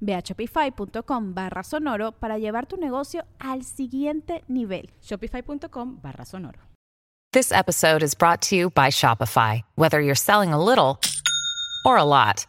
Ve 0.00 0.14
a 0.14 0.22
shopify.com 0.22 1.32
barra 1.34 1.62
sonoro 1.62 2.12
para 2.12 2.38
llevar 2.38 2.66
tu 2.66 2.76
negocio 2.76 3.22
al 3.40 3.64
siguiente 3.64 4.42
nivel. 4.48 4.90
Shopify.com 5.02 5.98
barra 6.02 6.24
sonoro. 6.24 6.58
This 7.32 7.52
episode 7.52 8.02
is 8.02 8.14
brought 8.14 8.40
to 8.48 8.56
you 8.56 8.70
by 8.70 8.88
Shopify. 8.88 9.60
Whether 9.74 10.00
you're 10.00 10.14
selling 10.14 10.54
a 10.54 10.64
little 10.64 10.98
or 11.84 11.98
a 11.98 12.04
lot, 12.04 12.46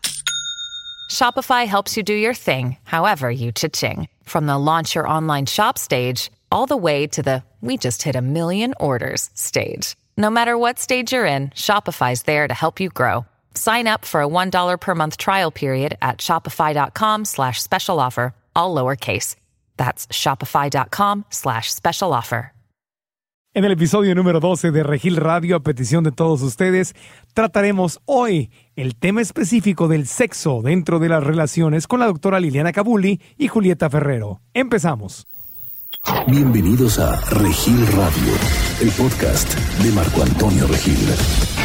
Shopify 1.12 1.68
helps 1.68 1.98
you 1.98 2.04
do 2.04 2.14
your 2.14 2.34
thing, 2.34 2.78
however 2.84 3.30
you 3.30 3.52
cha-ching. 3.52 4.08
From 4.24 4.46
the 4.46 4.58
launch 4.58 4.96
your 4.96 5.08
online 5.08 5.48
shop 5.48 5.78
stage, 5.78 6.32
all 6.50 6.66
the 6.66 6.78
way 6.78 7.08
to 7.08 7.22
the 7.22 7.44
we 7.62 7.76
just 7.76 8.04
hit 8.04 8.16
a 8.16 8.22
million 8.22 8.74
orders 8.80 9.30
stage. 9.34 9.98
No 10.16 10.30
matter 10.30 10.58
what 10.58 10.80
stage 10.80 11.12
you're 11.12 11.26
in, 11.26 11.50
Shopify's 11.50 12.24
there 12.24 12.48
to 12.48 12.54
help 12.54 12.80
you 12.80 12.90
grow. 12.90 13.26
Sign 13.60 13.88
up 13.88 14.06
for 14.06 14.22
a 14.22 14.28
$1 14.28 14.80
per 14.80 14.96
month 14.96 15.18
trial 15.18 15.52
period 15.52 15.98
at 16.02 16.20
shopify.com 16.20 17.26
slash 17.26 17.62
special 17.62 18.00
offer, 18.00 18.34
all 18.56 18.74
lowercase. 18.74 19.36
That's 19.76 20.08
shopify.com 20.08 21.26
slash 21.30 21.70
special 21.70 22.14
offer. 22.14 22.54
En 23.54 23.66
el 23.66 23.72
episodio 23.72 24.16
número 24.16 24.40
12 24.40 24.72
de 24.72 24.84
Regil 24.84 25.18
Radio, 25.18 25.58
a 25.58 25.60
petición 25.60 26.06
de 26.06 26.12
todos 26.14 26.42
ustedes, 26.42 26.94
trataremos 27.34 28.00
hoy 28.06 28.50
el 28.78 28.96
tema 28.96 29.22
específico 29.22 29.90
del 29.90 30.08
sexo 30.08 30.62
dentro 30.62 31.00
de 31.00 31.10
las 31.10 31.24
relaciones 31.24 31.86
con 31.88 32.00
la 32.00 32.06
doctora 32.06 32.40
Liliana 32.40 32.72
Cabuli 32.72 33.20
y 33.38 33.50
Julieta 33.50 33.90
Ferrero. 33.90 34.40
Empezamos. 34.54 35.28
Bienvenidos 36.28 37.00
a 37.00 37.20
Regil 37.32 37.86
Radio, 37.88 38.34
el 38.82 38.92
podcast 38.92 39.54
de 39.84 39.92
Marco 39.92 40.22
Antonio 40.22 40.66
Regil. 40.68 41.59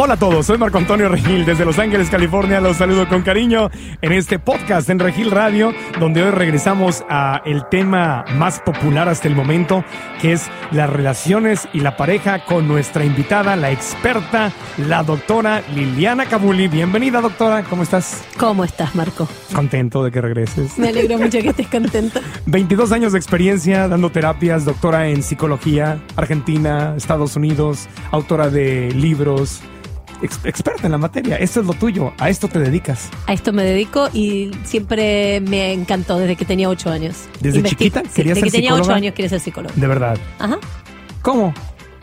Hola 0.00 0.14
a 0.14 0.16
todos, 0.16 0.46
soy 0.46 0.58
Marco 0.58 0.78
Antonio 0.78 1.08
Regil 1.08 1.44
desde 1.44 1.64
Los 1.64 1.76
Ángeles, 1.80 2.08
California. 2.08 2.60
Los 2.60 2.76
saludo 2.76 3.08
con 3.08 3.22
cariño 3.22 3.68
en 4.00 4.12
este 4.12 4.38
podcast 4.38 4.88
en 4.90 5.00
Regil 5.00 5.32
Radio, 5.32 5.74
donde 5.98 6.22
hoy 6.22 6.30
regresamos 6.30 7.02
a 7.10 7.42
el 7.44 7.68
tema 7.68 8.24
más 8.36 8.60
popular 8.60 9.08
hasta 9.08 9.26
el 9.26 9.34
momento, 9.34 9.84
que 10.22 10.34
es 10.34 10.46
las 10.70 10.88
relaciones 10.88 11.66
y 11.72 11.80
la 11.80 11.96
pareja 11.96 12.44
con 12.44 12.68
nuestra 12.68 13.04
invitada, 13.04 13.56
la 13.56 13.72
experta, 13.72 14.52
la 14.76 15.02
doctora 15.02 15.64
Liliana 15.74 16.26
Cabuli. 16.26 16.68
Bienvenida, 16.68 17.20
doctora, 17.20 17.64
¿cómo 17.64 17.82
estás? 17.82 18.22
¿Cómo 18.38 18.62
estás, 18.62 18.94
Marco? 18.94 19.28
Contento 19.52 20.04
de 20.04 20.12
que 20.12 20.20
regreses. 20.20 20.78
Me 20.78 20.90
alegro 20.90 21.18
mucho 21.18 21.40
que 21.40 21.48
estés 21.48 21.66
contento. 21.66 22.20
22 22.46 22.92
años 22.92 23.14
de 23.14 23.18
experiencia 23.18 23.88
dando 23.88 24.10
terapias, 24.10 24.64
doctora 24.64 25.08
en 25.08 25.24
psicología, 25.24 26.00
Argentina, 26.14 26.94
Estados 26.96 27.34
Unidos, 27.34 27.88
autora 28.12 28.48
de 28.48 28.92
libros 28.92 29.60
ex 30.22 30.40
experta 30.44 30.86
en 30.86 30.92
la 30.92 30.98
materia. 30.98 31.36
Esto 31.36 31.60
es 31.60 31.66
lo 31.66 31.74
tuyo. 31.74 32.12
A 32.18 32.28
esto 32.28 32.48
te 32.48 32.58
dedicas. 32.58 33.10
A 33.26 33.32
esto 33.32 33.52
me 33.52 33.64
dedico 33.64 34.08
y 34.12 34.50
siempre 34.64 35.40
me 35.40 35.72
encantó 35.72 36.18
desde 36.18 36.36
que 36.36 36.44
tenía 36.44 36.68
ocho 36.68 36.90
años. 36.90 37.28
¿Desde 37.40 37.62
chiquita? 37.62 38.02
Sí, 38.10 38.22
desde 38.22 38.42
que 38.42 38.50
tenía 38.50 38.74
ocho 38.74 38.92
años 38.92 39.14
quería 39.14 39.28
ser 39.28 39.40
psicólogo. 39.40 39.74
De 39.76 39.86
verdad. 39.86 40.18
Ajá. 40.38 40.58
¿Cómo? 41.22 41.52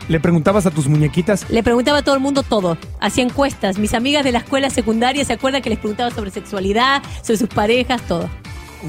¿Le 0.08 0.20
preguntabas 0.20 0.66
a 0.66 0.70
tus 0.70 0.86
muñequitas? 0.86 1.50
Le 1.50 1.62
preguntaba 1.64 1.98
a 1.98 2.02
todo 2.02 2.14
el 2.14 2.20
mundo 2.20 2.44
todo. 2.44 2.78
Hacía 3.00 3.24
encuestas. 3.24 3.78
Mis 3.78 3.92
amigas 3.92 4.24
de 4.24 4.30
la 4.30 4.38
escuela 4.38 4.70
secundaria 4.70 5.24
se 5.24 5.32
acuerdan 5.32 5.62
que 5.62 5.70
les 5.70 5.78
preguntaba 5.78 6.10
sobre 6.10 6.30
sexualidad, 6.30 7.02
sobre 7.22 7.38
sus 7.38 7.48
parejas, 7.48 8.02
todo. 8.02 8.28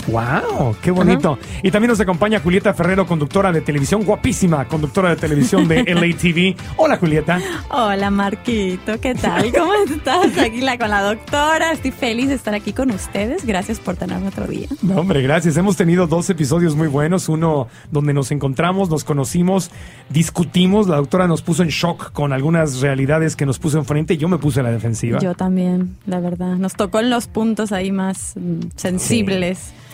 ¡Wow! 0.07 0.75
¡Qué 0.81 0.91
bonito! 0.91 1.37
Y 1.63 1.71
también 1.71 1.89
nos 1.89 1.99
acompaña 1.99 2.39
Julieta 2.39 2.73
Ferrero, 2.73 3.05
conductora 3.05 3.51
de 3.51 3.61
televisión, 3.61 4.03
guapísima, 4.03 4.65
conductora 4.67 5.09
de 5.09 5.15
televisión 5.15 5.67
de 5.67 5.83
LATV. 5.87 6.55
Hola, 6.77 6.97
Julieta. 6.97 7.39
Hola, 7.69 8.09
Marquito. 8.09 8.99
¿Qué 8.99 9.15
tal? 9.15 9.51
¿Cómo 9.51 9.73
estás? 9.89 10.37
Aquí 10.37 10.61
la, 10.61 10.77
con 10.77 10.89
la 10.89 11.01
doctora. 11.01 11.71
Estoy 11.71 11.91
feliz 11.91 12.29
de 12.29 12.35
estar 12.35 12.53
aquí 12.53 12.73
con 12.73 12.91
ustedes. 12.91 13.45
Gracias 13.45 13.79
por 13.79 13.95
tenerme 13.95 14.27
otro 14.27 14.47
día. 14.47 14.67
No, 14.81 14.97
hombre, 15.01 15.21
gracias. 15.21 15.57
Hemos 15.57 15.75
tenido 15.75 16.07
dos 16.07 16.29
episodios 16.29 16.75
muy 16.75 16.87
buenos. 16.87 17.29
Uno 17.29 17.67
donde 17.91 18.13
nos 18.13 18.31
encontramos, 18.31 18.89
nos 18.89 19.03
conocimos, 19.03 19.71
discutimos. 20.09 20.87
La 20.87 20.97
doctora 20.97 21.27
nos 21.27 21.41
puso 21.41 21.63
en 21.63 21.69
shock 21.69 22.11
con 22.11 22.33
algunas 22.33 22.81
realidades 22.81 23.35
que 23.35 23.45
nos 23.45 23.59
puso 23.59 23.77
enfrente 23.77 24.15
y 24.15 24.17
yo 24.17 24.27
me 24.27 24.37
puse 24.37 24.59
a 24.59 24.63
la 24.63 24.71
defensiva. 24.71 25.19
Yo 25.19 25.35
también, 25.35 25.95
la 26.05 26.19
verdad. 26.19 26.55
Nos 26.57 26.73
tocó 26.75 26.99
en 26.99 27.09
los 27.09 27.27
puntos 27.27 27.71
ahí 27.71 27.91
más 27.91 28.33
mm, 28.35 28.69
sensibles. 28.75 29.57
Sí. 29.59 29.86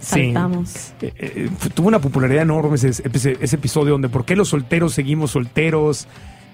Saltamos. 0.00 0.70
Sí. 0.70 0.94
Eh, 1.00 1.12
eh, 1.18 1.50
tuvo 1.74 1.88
una 1.88 2.00
popularidad 2.00 2.42
enorme 2.42 2.76
ese, 2.76 2.88
ese, 2.88 3.36
ese, 3.40 3.56
episodio 3.56 3.92
donde 3.92 4.08
por 4.08 4.24
qué 4.24 4.36
los 4.36 4.48
solteros 4.48 4.94
seguimos 4.94 5.32
solteros. 5.32 6.06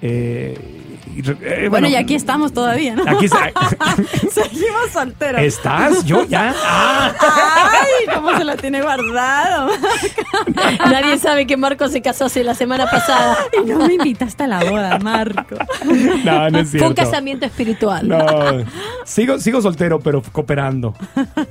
Eh, 0.03 0.81
y, 1.17 1.23
bueno, 1.23 1.71
bueno, 1.71 1.89
y 1.89 1.97
aquí 1.97 2.15
estamos 2.15 2.53
todavía, 2.53 2.95
¿no? 2.95 3.03
Aquí 3.07 3.27
está. 3.27 3.51
Seguimos 4.31 4.91
solteros. 4.93 5.41
¿Estás? 5.43 6.05
¿Yo 6.05 6.25
ya? 6.25 6.55
¡Ah! 6.65 7.13
¡Ay! 7.19 8.15
¿Cómo 8.15 8.37
se 8.37 8.45
lo 8.45 8.57
tiene 8.57 8.81
guardado? 8.81 9.71
Nadie 10.91 11.19
sabe 11.19 11.47
que 11.47 11.57
Marco 11.57 11.89
se 11.89 12.01
casó 12.01 12.27
hace 12.27 12.45
la 12.45 12.55
semana 12.55 12.89
pasada. 12.89 13.39
Y 13.61 13.69
no 13.69 13.87
me 13.87 13.95
invitaste 13.95 14.45
a 14.45 14.47
la 14.47 14.65
boda, 14.65 14.99
Marco. 14.99 15.57
No, 16.25 16.51
no 16.51 16.59
es 16.61 16.71
cierto. 16.71 16.79
Fue 16.79 16.89
un 16.89 16.95
casamiento 16.95 17.47
espiritual. 17.47 18.09
No. 18.09 18.19
Sigo, 19.05 19.39
sigo 19.39 19.61
soltero, 19.61 19.99
pero 20.01 20.23
cooperando. 20.23 20.95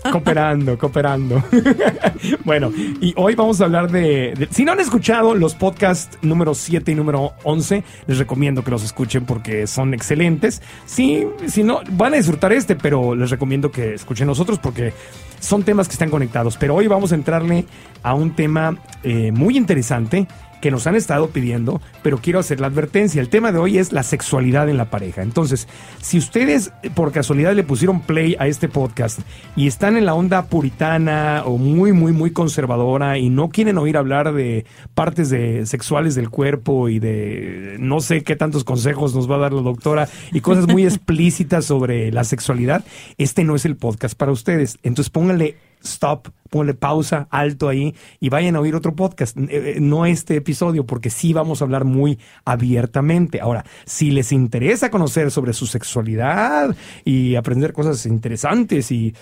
Cooperando, 0.09 0.77
cooperando. 0.77 1.43
bueno, 2.45 2.71
y 3.01 3.13
hoy 3.17 3.35
vamos 3.35 3.59
a 3.61 3.65
hablar 3.65 3.91
de, 3.91 4.33
de. 4.37 4.47
Si 4.51 4.63
no 4.63 4.71
han 4.71 4.79
escuchado 4.79 5.35
los 5.35 5.55
podcasts 5.55 6.17
número 6.21 6.53
7 6.53 6.91
y 6.91 6.95
número 6.95 7.33
11, 7.43 7.83
les 8.07 8.17
recomiendo 8.17 8.38
que 8.39 8.71
los 8.71 8.83
escuchen 8.83 9.25
porque 9.25 9.67
son 9.67 9.93
excelentes. 9.93 10.61
Sí, 10.85 11.25
si 11.47 11.63
no, 11.63 11.81
van 11.91 12.13
a 12.13 12.17
disfrutar 12.17 12.53
este, 12.53 12.75
pero 12.75 13.15
les 13.15 13.29
recomiendo 13.29 13.71
que 13.71 13.93
escuchen 13.93 14.27
los 14.27 14.39
otros 14.39 14.59
porque 14.59 14.93
son 15.39 15.63
temas 15.63 15.87
que 15.87 15.93
están 15.93 16.09
conectados. 16.09 16.57
Pero 16.57 16.75
hoy 16.75 16.87
vamos 16.87 17.11
a 17.11 17.15
entrarle 17.15 17.65
a 18.01 18.13
un 18.13 18.35
tema 18.35 18.77
eh, 19.03 19.31
muy 19.31 19.57
interesante 19.57 20.27
que 20.61 20.71
nos 20.71 20.87
han 20.87 20.95
estado 20.95 21.29
pidiendo, 21.29 21.81
pero 22.03 22.19
quiero 22.19 22.39
hacer 22.39 22.59
la 22.59 22.67
advertencia. 22.67 23.21
El 23.21 23.29
tema 23.29 23.51
de 23.51 23.59
hoy 23.59 23.77
es 23.77 23.91
la 23.91 24.03
sexualidad 24.03 24.69
en 24.69 24.77
la 24.77 24.89
pareja. 24.89 25.21
Entonces, 25.21 25.67
si 26.01 26.17
ustedes 26.17 26.71
por 26.95 27.11
casualidad 27.11 27.53
le 27.53 27.63
pusieron 27.63 28.01
play 28.01 28.35
a 28.39 28.47
este 28.47 28.67
podcast 28.67 29.19
y 29.55 29.67
están 29.67 29.97
en 29.97 30.05
la 30.05 30.13
onda 30.13 30.45
puritana 30.45 31.43
o 31.45 31.57
muy, 31.57 31.93
muy, 31.93 32.11
muy 32.11 32.31
conservadora 32.31 33.17
y 33.17 33.29
no 33.29 33.49
quieren 33.49 33.77
oír 33.77 33.97
hablar 33.97 34.33
de 34.33 34.65
partes 34.93 35.29
de 35.29 35.65
sexuales 35.65 36.15
del 36.15 36.29
cuerpo 36.29 36.89
y 36.89 36.99
de 36.99 37.77
no 37.79 37.99
sé 37.99 38.23
qué 38.23 38.35
tantos 38.35 38.63
consejos 38.63 39.15
nos 39.15 39.29
va 39.29 39.35
a 39.35 39.39
dar 39.39 39.53
la 39.53 39.61
doctora 39.61 40.07
y 40.31 40.41
cosas 40.41 40.67
muy 40.67 40.83
explícitas 40.85 41.65
sobre 41.65 42.11
la 42.11 42.23
sexualidad, 42.23 42.83
este 43.17 43.43
no 43.43 43.55
es 43.55 43.65
el 43.65 43.75
podcast 43.75 44.17
para 44.17 44.31
ustedes. 44.31 44.79
Entonces, 44.83 45.09
pónganle 45.09 45.55
stop, 45.83 46.29
ponle 46.49 46.73
pausa, 46.73 47.27
alto 47.29 47.69
ahí 47.69 47.95
y 48.19 48.29
vayan 48.29 48.55
a 48.55 48.59
oír 48.59 48.75
otro 48.75 48.95
podcast, 48.95 49.37
eh, 49.37 49.77
no 49.79 50.05
este 50.05 50.35
episodio, 50.35 50.85
porque 50.85 51.09
sí 51.09 51.33
vamos 51.33 51.61
a 51.61 51.65
hablar 51.65 51.85
muy 51.85 52.19
abiertamente. 52.45 53.41
Ahora, 53.41 53.65
si 53.85 54.11
les 54.11 54.31
interesa 54.31 54.89
conocer 54.89 55.31
sobre 55.31 55.53
su 55.53 55.65
sexualidad 55.65 56.75
y 57.05 57.35
aprender 57.35 57.73
cosas 57.73 58.05
interesantes 58.05 58.91
y 58.91 59.13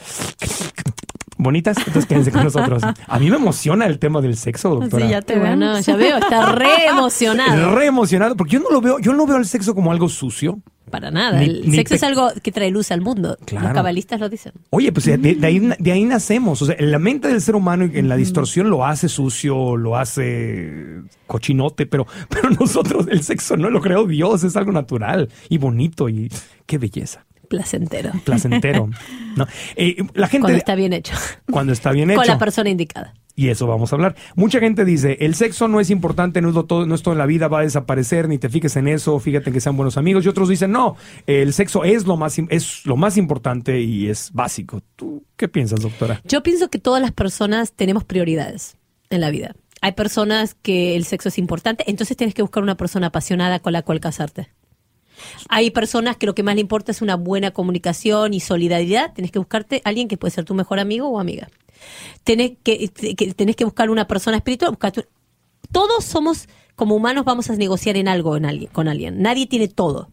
bonitas, 1.38 1.77
entonces 1.77 2.06
quédense 2.06 2.31
con 2.31 2.44
nosotros. 2.44 2.83
A 3.07 3.19
mí 3.19 3.30
me 3.30 3.38
emociona 3.38 3.86
el 3.86 4.00
tema 4.00 4.21
del 4.21 4.36
sexo, 4.38 4.69
doctora. 4.69 5.06
Sí, 5.06 5.12
ya 5.12 5.21
te 5.21 5.38
veo, 5.38 5.56
no, 5.56 5.80
ya 5.80 5.95
veo, 5.95 6.18
está 6.18 6.54
re 6.54 6.88
emocionado. 6.88 7.71
Re 7.77 7.86
emocionado, 7.86 8.36
porque 8.36 8.54
yo 8.54 8.59
no 8.59 8.69
lo 8.71 8.81
veo, 8.81 9.00
yo 9.00 9.13
no 9.13 9.25
veo 9.25 9.38
el 9.38 9.45
sexo 9.45 9.75
como 9.75 9.92
algo 9.92 10.09
sucio. 10.09 10.59
Para 10.89 11.12
nada. 11.12 11.39
Ni- 11.39 11.45
el 11.45 11.69
ni 11.69 11.75
sexo 11.75 11.95
es 11.95 12.04
algo 12.04 12.30
que 12.42 12.51
trae 12.51 12.72
luz 12.72 12.92
al 12.92 13.01
mundo. 13.01 13.38
Claro. 13.45 13.68
Los 13.68 13.74
cabalistas 13.75 14.19
lo 14.19 14.30
dicen. 14.30 14.54
Oye, 14.69 14.92
pues 14.92 15.06
de, 15.06 15.18
de 15.18 15.45
ahí, 15.48 15.60
de 15.60 15.92
ahí 15.92 16.06
nacemos. 16.06 16.62
O 16.62 16.66
sea, 16.66 16.75
en 16.80 16.92
la 16.92 17.00
mente 17.00 17.28
del 17.28 17.42
ser 17.42 17.56
humano, 17.56 17.89
en 17.92 18.07
la 18.07 18.16
distorsión, 18.16 18.69
lo 18.69 18.86
hace 18.86 19.10
sucio, 19.10 19.75
lo 19.75 19.98
hace 19.98 21.01
cochinote, 21.28 21.86
pero, 21.86 22.07
pero 22.30 22.50
nosotros, 22.50 23.07
el 23.10 23.24
sexo 23.24 23.57
no 23.57 23.69
lo 23.69 23.81
creó 23.81 24.06
Dios, 24.06 24.44
es 24.44 24.56
algo 24.56 24.72
natural 24.72 25.30
y 25.50 25.57
bonito 25.57 26.10
y 26.10 26.31
qué 26.66 26.78
belleza. 26.78 27.25
Placentero. 27.48 28.12
Placentero. 28.25 28.90
¿no? 29.36 29.48
Eh, 29.75 29.98
la 30.13 30.28
gente. 30.28 30.44
Cuando 30.44 30.57
está 30.57 30.75
bien 30.75 30.94
hecho. 30.94 31.13
cuando 31.50 31.74
está 31.74 31.92
bien 31.92 32.12
hecho. 32.12 32.19
Con 32.19 32.28
la 32.28 32.38
persona 32.38 32.69
indicada. 32.69 33.13
Y 33.39 33.50
eso 33.50 33.68
vamos 33.68 33.94
a 33.94 33.95
hablar. 33.95 34.16
Mucha 34.36 34.60
gente 34.60 34.84
dice, 34.84 35.18
el 35.19 35.36
sexo 35.36 35.68
no 35.68 35.80
es 35.80 35.92
importante, 35.92 36.42
no 36.42 36.50
es, 36.50 36.68
todo, 36.68 36.88
no 36.88 36.95
es 36.95 37.04
todo 37.04 37.13
en 37.13 37.19
la 37.19 37.28
vida, 37.28 37.48
va 37.48 37.60
a 37.60 37.62
desaparecer, 37.62 38.28
ni 38.28 38.39
te 38.39 38.50
fijes 38.50 38.75
en 38.78 38.88
eso, 38.88 39.19
fíjate 39.19 39.51
en 39.51 39.54
que 39.54 39.62
sean 39.62 39.78
buenos 39.78 39.95
amigos. 39.95 40.25
Y 40.25 40.28
otros 40.28 40.50
dicen, 40.50 40.72
no, 40.72 40.95
el 41.28 41.54
sexo 41.54 41.84
es 41.84 42.07
lo 42.07 42.18
más, 42.18 42.39
es 42.50 42.84
lo 42.88 42.98
más 42.98 43.16
importante 43.16 43.80
y 43.80 44.10
es 44.10 44.31
básico. 44.34 44.81
¿Tú 44.95 45.24
qué 45.36 45.48
piensas, 45.48 45.81
doctora? 45.81 46.19
Yo 46.28 46.42
pienso 46.42 46.72
que 46.72 46.80
todas 46.80 47.00
las 47.00 47.12
personas 47.12 47.74
tenemos 47.74 48.04
prioridades 48.04 48.75
en 49.12 49.22
la 49.22 49.30
vida. 49.30 49.56
Hay 49.81 49.92
personas 49.92 50.56
que 50.56 50.95
el 50.95 51.06
sexo 51.06 51.30
es 51.30 51.38
importante, 51.38 51.83
entonces 51.86 52.18
tienes 52.18 52.33
que 52.33 52.42
buscar 52.42 52.63
una 52.63 52.75
persona 52.75 53.07
apasionada 53.07 53.60
con 53.60 53.72
la 53.72 53.83
cual 53.83 54.00
casarte. 54.00 54.48
Hay 55.48 55.69
personas 55.69 56.18
que 56.18 56.25
lo 56.25 56.33
que 56.33 56.42
más 56.42 56.56
le 56.56 56.62
importa 56.62 56.92
es 56.92 57.04
una 57.04 57.16
buena 57.16 57.51
comunicación 57.51 58.33
y 58.33 58.40
solidaridad. 58.40 59.13
Tienes 59.13 59.31
que 59.31 59.38
buscarte 59.38 59.83
a 59.86 59.90
alguien 59.90 60.07
que 60.07 60.18
puede 60.18 60.31
ser 60.31 60.45
tu 60.45 60.56
mejor 60.56 60.80
amigo 60.80 61.07
o 61.07 61.19
amiga. 61.19 61.50
Tenés 62.24 62.54
que, 62.64 62.88
que- 62.90 63.34
tenés 63.34 63.56
que 63.56 63.66
buscar 63.66 63.90
una 63.90 64.08
persona 64.08 64.38
espiritual. 64.38 64.78
Todos 65.72 66.06
somos, 66.06 66.48
como 66.76 66.96
humanos, 66.96 67.26
vamos 67.26 67.50
a 67.50 67.56
negociar 67.56 67.98
en 67.98 68.08
algo 68.08 68.38
en 68.38 68.46
alguien, 68.46 68.72
con 68.72 68.88
alguien. 68.88 69.22
Nadie 69.22 69.48
tiene 69.48 69.68
todo. 69.68 70.10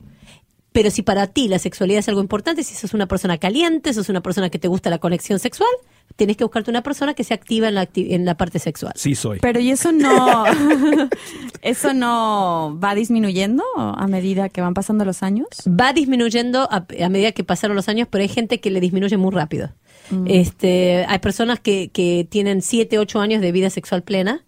Pero 0.73 0.91
si 0.91 1.03
para 1.03 1.29
ti 1.29 1.47
la 1.47 1.61
sexualidad 1.61 2.01
es 2.01 2.09
algo 2.09 2.21
importante, 2.21 2.65
si 2.65 2.75
sos 2.75 2.95
una 2.95 3.07
persona 3.07 3.39
caliente, 3.39 3.95
sos 3.95 4.09
una 4.09 4.23
persona 4.23 4.51
que 4.51 4.59
te 4.59 4.67
gusta 4.67 4.91
la 4.91 4.99
conexión 4.99 5.39
sexual, 5.39 5.69
tenés 6.17 6.37
que 6.37 6.43
buscarte 6.43 6.69
una 6.69 6.83
persona 6.83 7.15
que 7.15 7.23
se 7.23 7.33
activa 7.33 7.69
en 7.69 7.77
la, 7.77 7.89
acti- 7.89 8.09
en 8.13 8.25
la 8.25 8.37
parte 8.37 8.59
sexual. 8.59 8.93
Sí 8.97 9.15
soy. 9.15 9.39
Pero 9.39 9.61
y 9.61 9.71
eso 9.71 9.93
no, 9.93 10.45
eso 11.63 11.95
no 11.95 12.77
va 12.83 12.97
disminuyendo 12.97 13.63
a 13.77 14.07
medida 14.09 14.49
que 14.49 14.61
van 14.63 14.75
pasando 14.75 15.05
los 15.05 15.23
años. 15.23 15.47
va 15.69 15.93
disminuyendo 15.93 16.63
a, 16.71 16.85
a 17.05 17.09
medida 17.09 17.31
que 17.31 17.45
pasaron 17.45 17.77
los 17.77 17.89
años, 17.89 18.09
pero 18.11 18.23
hay 18.23 18.29
gente 18.29 18.59
que 18.61 18.71
le 18.73 18.81
disminuye 18.81 19.17
muy 19.17 19.31
rápido. 19.33 19.71
Mm. 20.11 20.25
Este, 20.29 21.05
hay 21.09 21.19
personas 21.19 21.61
que, 21.61 21.89
que 21.89 22.27
tienen 22.29 22.63
7, 22.63 22.99
8 22.99 23.21
años 23.21 23.41
de 23.41 23.53
vida 23.53 23.71
sexual 23.71 24.03
plena 24.03 24.45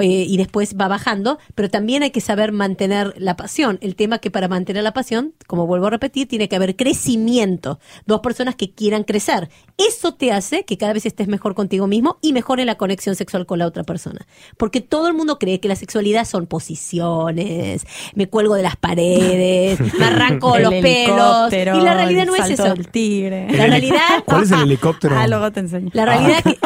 eh, 0.00 0.24
y 0.28 0.36
después 0.36 0.76
va 0.78 0.88
bajando, 0.88 1.38
pero 1.54 1.70
también 1.70 2.02
hay 2.02 2.10
que 2.10 2.20
saber 2.20 2.52
mantener 2.52 3.14
la 3.16 3.36
pasión. 3.36 3.78
El 3.80 3.96
tema 3.96 4.18
que 4.18 4.30
para 4.30 4.48
mantener 4.48 4.82
la 4.82 4.92
pasión, 4.92 5.34
como 5.46 5.66
vuelvo 5.66 5.86
a 5.86 5.90
repetir, 5.90 6.28
tiene 6.28 6.48
que 6.48 6.56
haber 6.56 6.76
crecimiento. 6.76 7.78
Dos 8.06 8.20
personas 8.20 8.54
que 8.54 8.70
quieran 8.70 9.04
crecer. 9.04 9.48
Eso 9.76 10.14
te 10.14 10.32
hace 10.32 10.64
que 10.64 10.76
cada 10.76 10.92
vez 10.92 11.06
estés 11.06 11.28
mejor 11.28 11.54
contigo 11.54 11.86
mismo 11.86 12.18
y 12.20 12.32
mejor 12.32 12.60
en 12.60 12.66
la 12.66 12.76
conexión 12.76 13.14
sexual 13.14 13.46
con 13.46 13.58
la 13.58 13.66
otra 13.66 13.84
persona. 13.84 14.26
Porque 14.56 14.80
todo 14.80 15.08
el 15.08 15.14
mundo 15.14 15.38
cree 15.38 15.60
que 15.60 15.68
la 15.68 15.76
sexualidad 15.76 16.24
son 16.24 16.46
posiciones, 16.46 17.86
me 18.14 18.28
cuelgo 18.28 18.54
de 18.54 18.62
las 18.62 18.76
paredes, 18.76 19.80
me 19.98 20.04
arranco 20.04 20.58
los 20.58 20.72
pelos. 20.74 21.52
Y 21.52 21.80
la 21.82 21.94
realidad 21.94 22.26
no 22.26 22.34
es 22.36 22.50
eso. 22.50 22.64
del 22.64 22.88
tigre. 22.88 23.48
La 23.52 23.66
realidad, 23.66 24.24
¿Cuál 24.24 24.42
es 24.42 24.50
el 24.50 24.62
helicóptero? 24.62 24.97
Ah, 25.10 25.26
luego 25.26 25.50
te 25.52 25.60
enseño. 25.60 25.90
la 25.92 26.04
realidad 26.06 26.42
que 26.42 26.58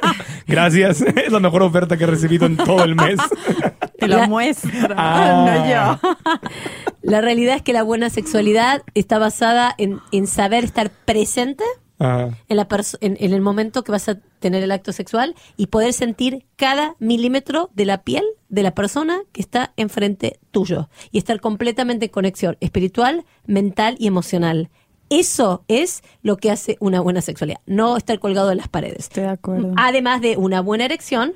Gracias. 0.46 1.00
Es 1.02 1.30
la 1.32 1.40
mejor 1.40 1.62
oferta 1.62 1.96
que 1.96 2.04
he 2.04 2.06
recibido 2.06 2.46
en 2.46 2.56
todo 2.56 2.84
el 2.84 2.94
mes. 2.94 3.18
Te 3.98 4.08
lo 4.08 4.16
La- 4.18 4.26
muestro, 4.28 4.94
Ah. 4.96 5.44
no 5.46 5.68
yo. 6.02 6.40
La 7.02 7.20
realidad 7.20 7.56
es 7.56 7.62
que 7.62 7.72
la 7.72 7.82
buena 7.82 8.10
sexualidad 8.10 8.82
está 8.94 9.18
basada 9.18 9.74
en, 9.78 10.00
en 10.12 10.26
saber 10.26 10.64
estar 10.64 10.90
presente 10.90 11.64
en, 11.98 12.56
la 12.56 12.66
en, 13.00 13.16
en 13.20 13.34
el 13.34 13.40
momento 13.42 13.84
que 13.84 13.92
vas 13.92 14.08
a 14.08 14.14
tener 14.38 14.62
el 14.62 14.70
acto 14.70 14.90
sexual 14.92 15.34
y 15.58 15.66
poder 15.66 15.92
sentir 15.92 16.46
cada 16.56 16.94
milímetro 16.98 17.68
de 17.74 17.84
la 17.84 18.02
piel 18.04 18.24
de 18.48 18.62
la 18.62 18.74
persona 18.74 19.18
que 19.32 19.42
está 19.42 19.72
enfrente 19.76 20.38
tuyo 20.50 20.88
y 21.10 21.18
estar 21.18 21.40
completamente 21.40 22.06
en 22.06 22.10
conexión 22.10 22.56
espiritual, 22.60 23.24
mental 23.46 23.96
y 23.98 24.06
emocional. 24.06 24.70
Eso 25.10 25.64
es 25.68 26.02
lo 26.22 26.36
que 26.36 26.50
hace 26.50 26.76
una 26.80 27.00
buena 27.00 27.20
sexualidad, 27.20 27.60
no 27.66 27.96
estar 27.96 28.18
colgado 28.20 28.48
de 28.48 28.54
las 28.54 28.68
paredes. 28.68 29.00
Estoy 29.00 29.24
de 29.24 29.30
acuerdo. 29.30 29.72
Además 29.76 30.20
de 30.20 30.36
una 30.36 30.60
buena 30.60 30.84
erección 30.84 31.32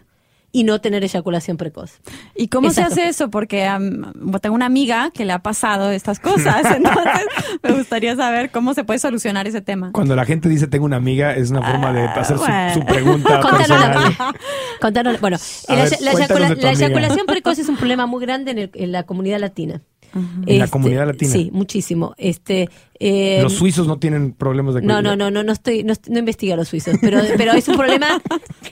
y 0.52 0.62
no 0.62 0.80
tener 0.80 1.02
eyaculación 1.02 1.56
precoz. 1.56 1.94
¿Y 2.36 2.46
cómo 2.46 2.68
Exacto. 2.68 2.94
se 2.94 3.00
hace 3.00 3.10
eso? 3.10 3.28
Porque 3.30 3.68
tengo 4.40 4.54
una 4.54 4.66
amiga 4.66 5.10
que 5.12 5.24
le 5.24 5.32
ha 5.32 5.40
pasado 5.40 5.90
estas 5.90 6.20
cosas, 6.20 6.64
entonces 6.76 7.26
me 7.60 7.72
gustaría 7.72 8.14
saber 8.14 8.52
cómo 8.52 8.72
se 8.72 8.84
puede 8.84 9.00
solucionar 9.00 9.48
ese 9.48 9.60
tema. 9.60 9.90
Cuando 9.90 10.14
la 10.14 10.24
gente 10.24 10.48
dice 10.48 10.68
tengo 10.68 10.84
una 10.84 10.94
amiga, 10.94 11.34
es 11.34 11.50
una 11.50 11.60
forma 11.60 11.92
de 11.92 12.02
hacer 12.04 12.36
su- 12.38 12.44
bueno. 12.44 12.74
su, 12.74 12.84
pregunta 12.84 13.40
Contanos 13.40 13.66
personal. 13.66 14.14
la- 14.16 14.34
contanos- 14.80 15.20
bueno, 15.20 15.36
A 15.66 15.74
la, 15.74 15.82
ver, 15.82 15.92
la 16.00 16.12
eyacula- 16.12 16.54
la 16.56 16.70
eyaculación 16.70 17.26
precoz 17.26 17.58
es 17.58 17.68
un 17.68 17.76
problema 17.76 18.06
muy 18.06 18.24
grande 18.24 18.52
en, 18.52 18.58
el- 18.58 18.70
en 18.74 18.92
la 18.92 19.02
comunidad 19.02 19.40
latina. 19.40 19.82
En 20.46 20.58
la 20.58 20.68
comunidad 20.68 21.06
latina. 21.06 21.32
Sí, 21.32 21.50
muchísimo. 21.52 22.14
Este, 22.18 22.68
eh, 23.00 23.40
Los 23.42 23.54
suizos 23.54 23.86
no 23.86 23.98
tienen 23.98 24.32
problemas 24.32 24.74
de 24.74 24.82
no, 24.82 25.02
no, 25.02 25.16
no, 25.16 25.30
no, 25.30 25.42
no 25.42 25.52
estoy, 25.52 25.82
no, 25.82 25.94
no 26.08 26.18
investigué 26.20 26.52
a 26.52 26.56
los 26.56 26.68
suizos, 26.68 26.96
pero, 27.00 27.20
pero 27.36 27.52
es 27.52 27.66
un 27.68 27.76
problema, 27.76 28.22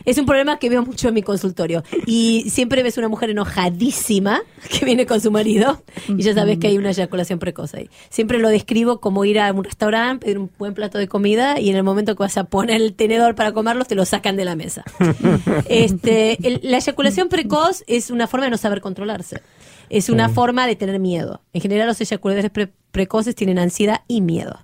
es 0.04 0.18
un 0.18 0.26
problema 0.26 0.58
que 0.58 0.68
veo 0.70 0.84
mucho 0.84 1.08
en 1.08 1.14
mi 1.14 1.22
consultorio. 1.22 1.82
Y 2.06 2.46
siempre 2.50 2.82
ves 2.82 2.96
una 2.98 3.08
mujer 3.08 3.30
enojadísima 3.30 4.40
que 4.70 4.84
viene 4.84 5.06
con 5.06 5.20
su 5.20 5.30
marido 5.30 5.82
y 6.08 6.22
ya 6.22 6.34
sabes 6.34 6.58
que 6.58 6.68
hay 6.68 6.78
una 6.78 6.90
eyaculación 6.90 7.38
precoz 7.38 7.74
ahí. 7.74 7.88
Siempre 8.10 8.38
lo 8.38 8.48
describo 8.48 9.00
como 9.00 9.24
ir 9.24 9.40
a 9.40 9.52
un 9.52 9.64
restaurante, 9.64 10.24
pedir 10.26 10.38
un 10.38 10.50
buen 10.58 10.74
plato 10.74 10.98
de 10.98 11.08
comida 11.08 11.58
y 11.58 11.70
en 11.70 11.76
el 11.76 11.82
momento 11.82 12.14
que 12.14 12.22
vas 12.22 12.36
a 12.38 12.44
poner 12.44 12.80
el 12.80 12.94
tenedor 12.94 13.34
para 13.34 13.52
comerlos 13.52 13.88
te 13.88 13.94
lo 13.94 14.04
sacan 14.04 14.36
de 14.36 14.44
la 14.44 14.54
mesa. 14.56 14.84
Este, 15.68 16.38
el- 16.46 16.60
la 16.62 16.78
eyaculación 16.78 17.28
precoz 17.28 17.82
es 17.86 18.10
una 18.10 18.26
forma 18.26 18.46
de 18.46 18.50
no 18.50 18.56
saber 18.58 18.80
controlarse. 18.80 19.40
Es 19.92 20.08
una 20.08 20.28
forma 20.28 20.66
de 20.66 20.74
tener 20.76 20.98
miedo. 20.98 21.42
En 21.52 21.60
general 21.60 21.86
los 21.86 22.00
eyaculadores 22.00 22.50
pre- 22.50 22.72
precoces 22.90 23.34
tienen 23.34 23.58
ansiedad 23.58 24.00
y 24.08 24.20
miedo 24.20 24.58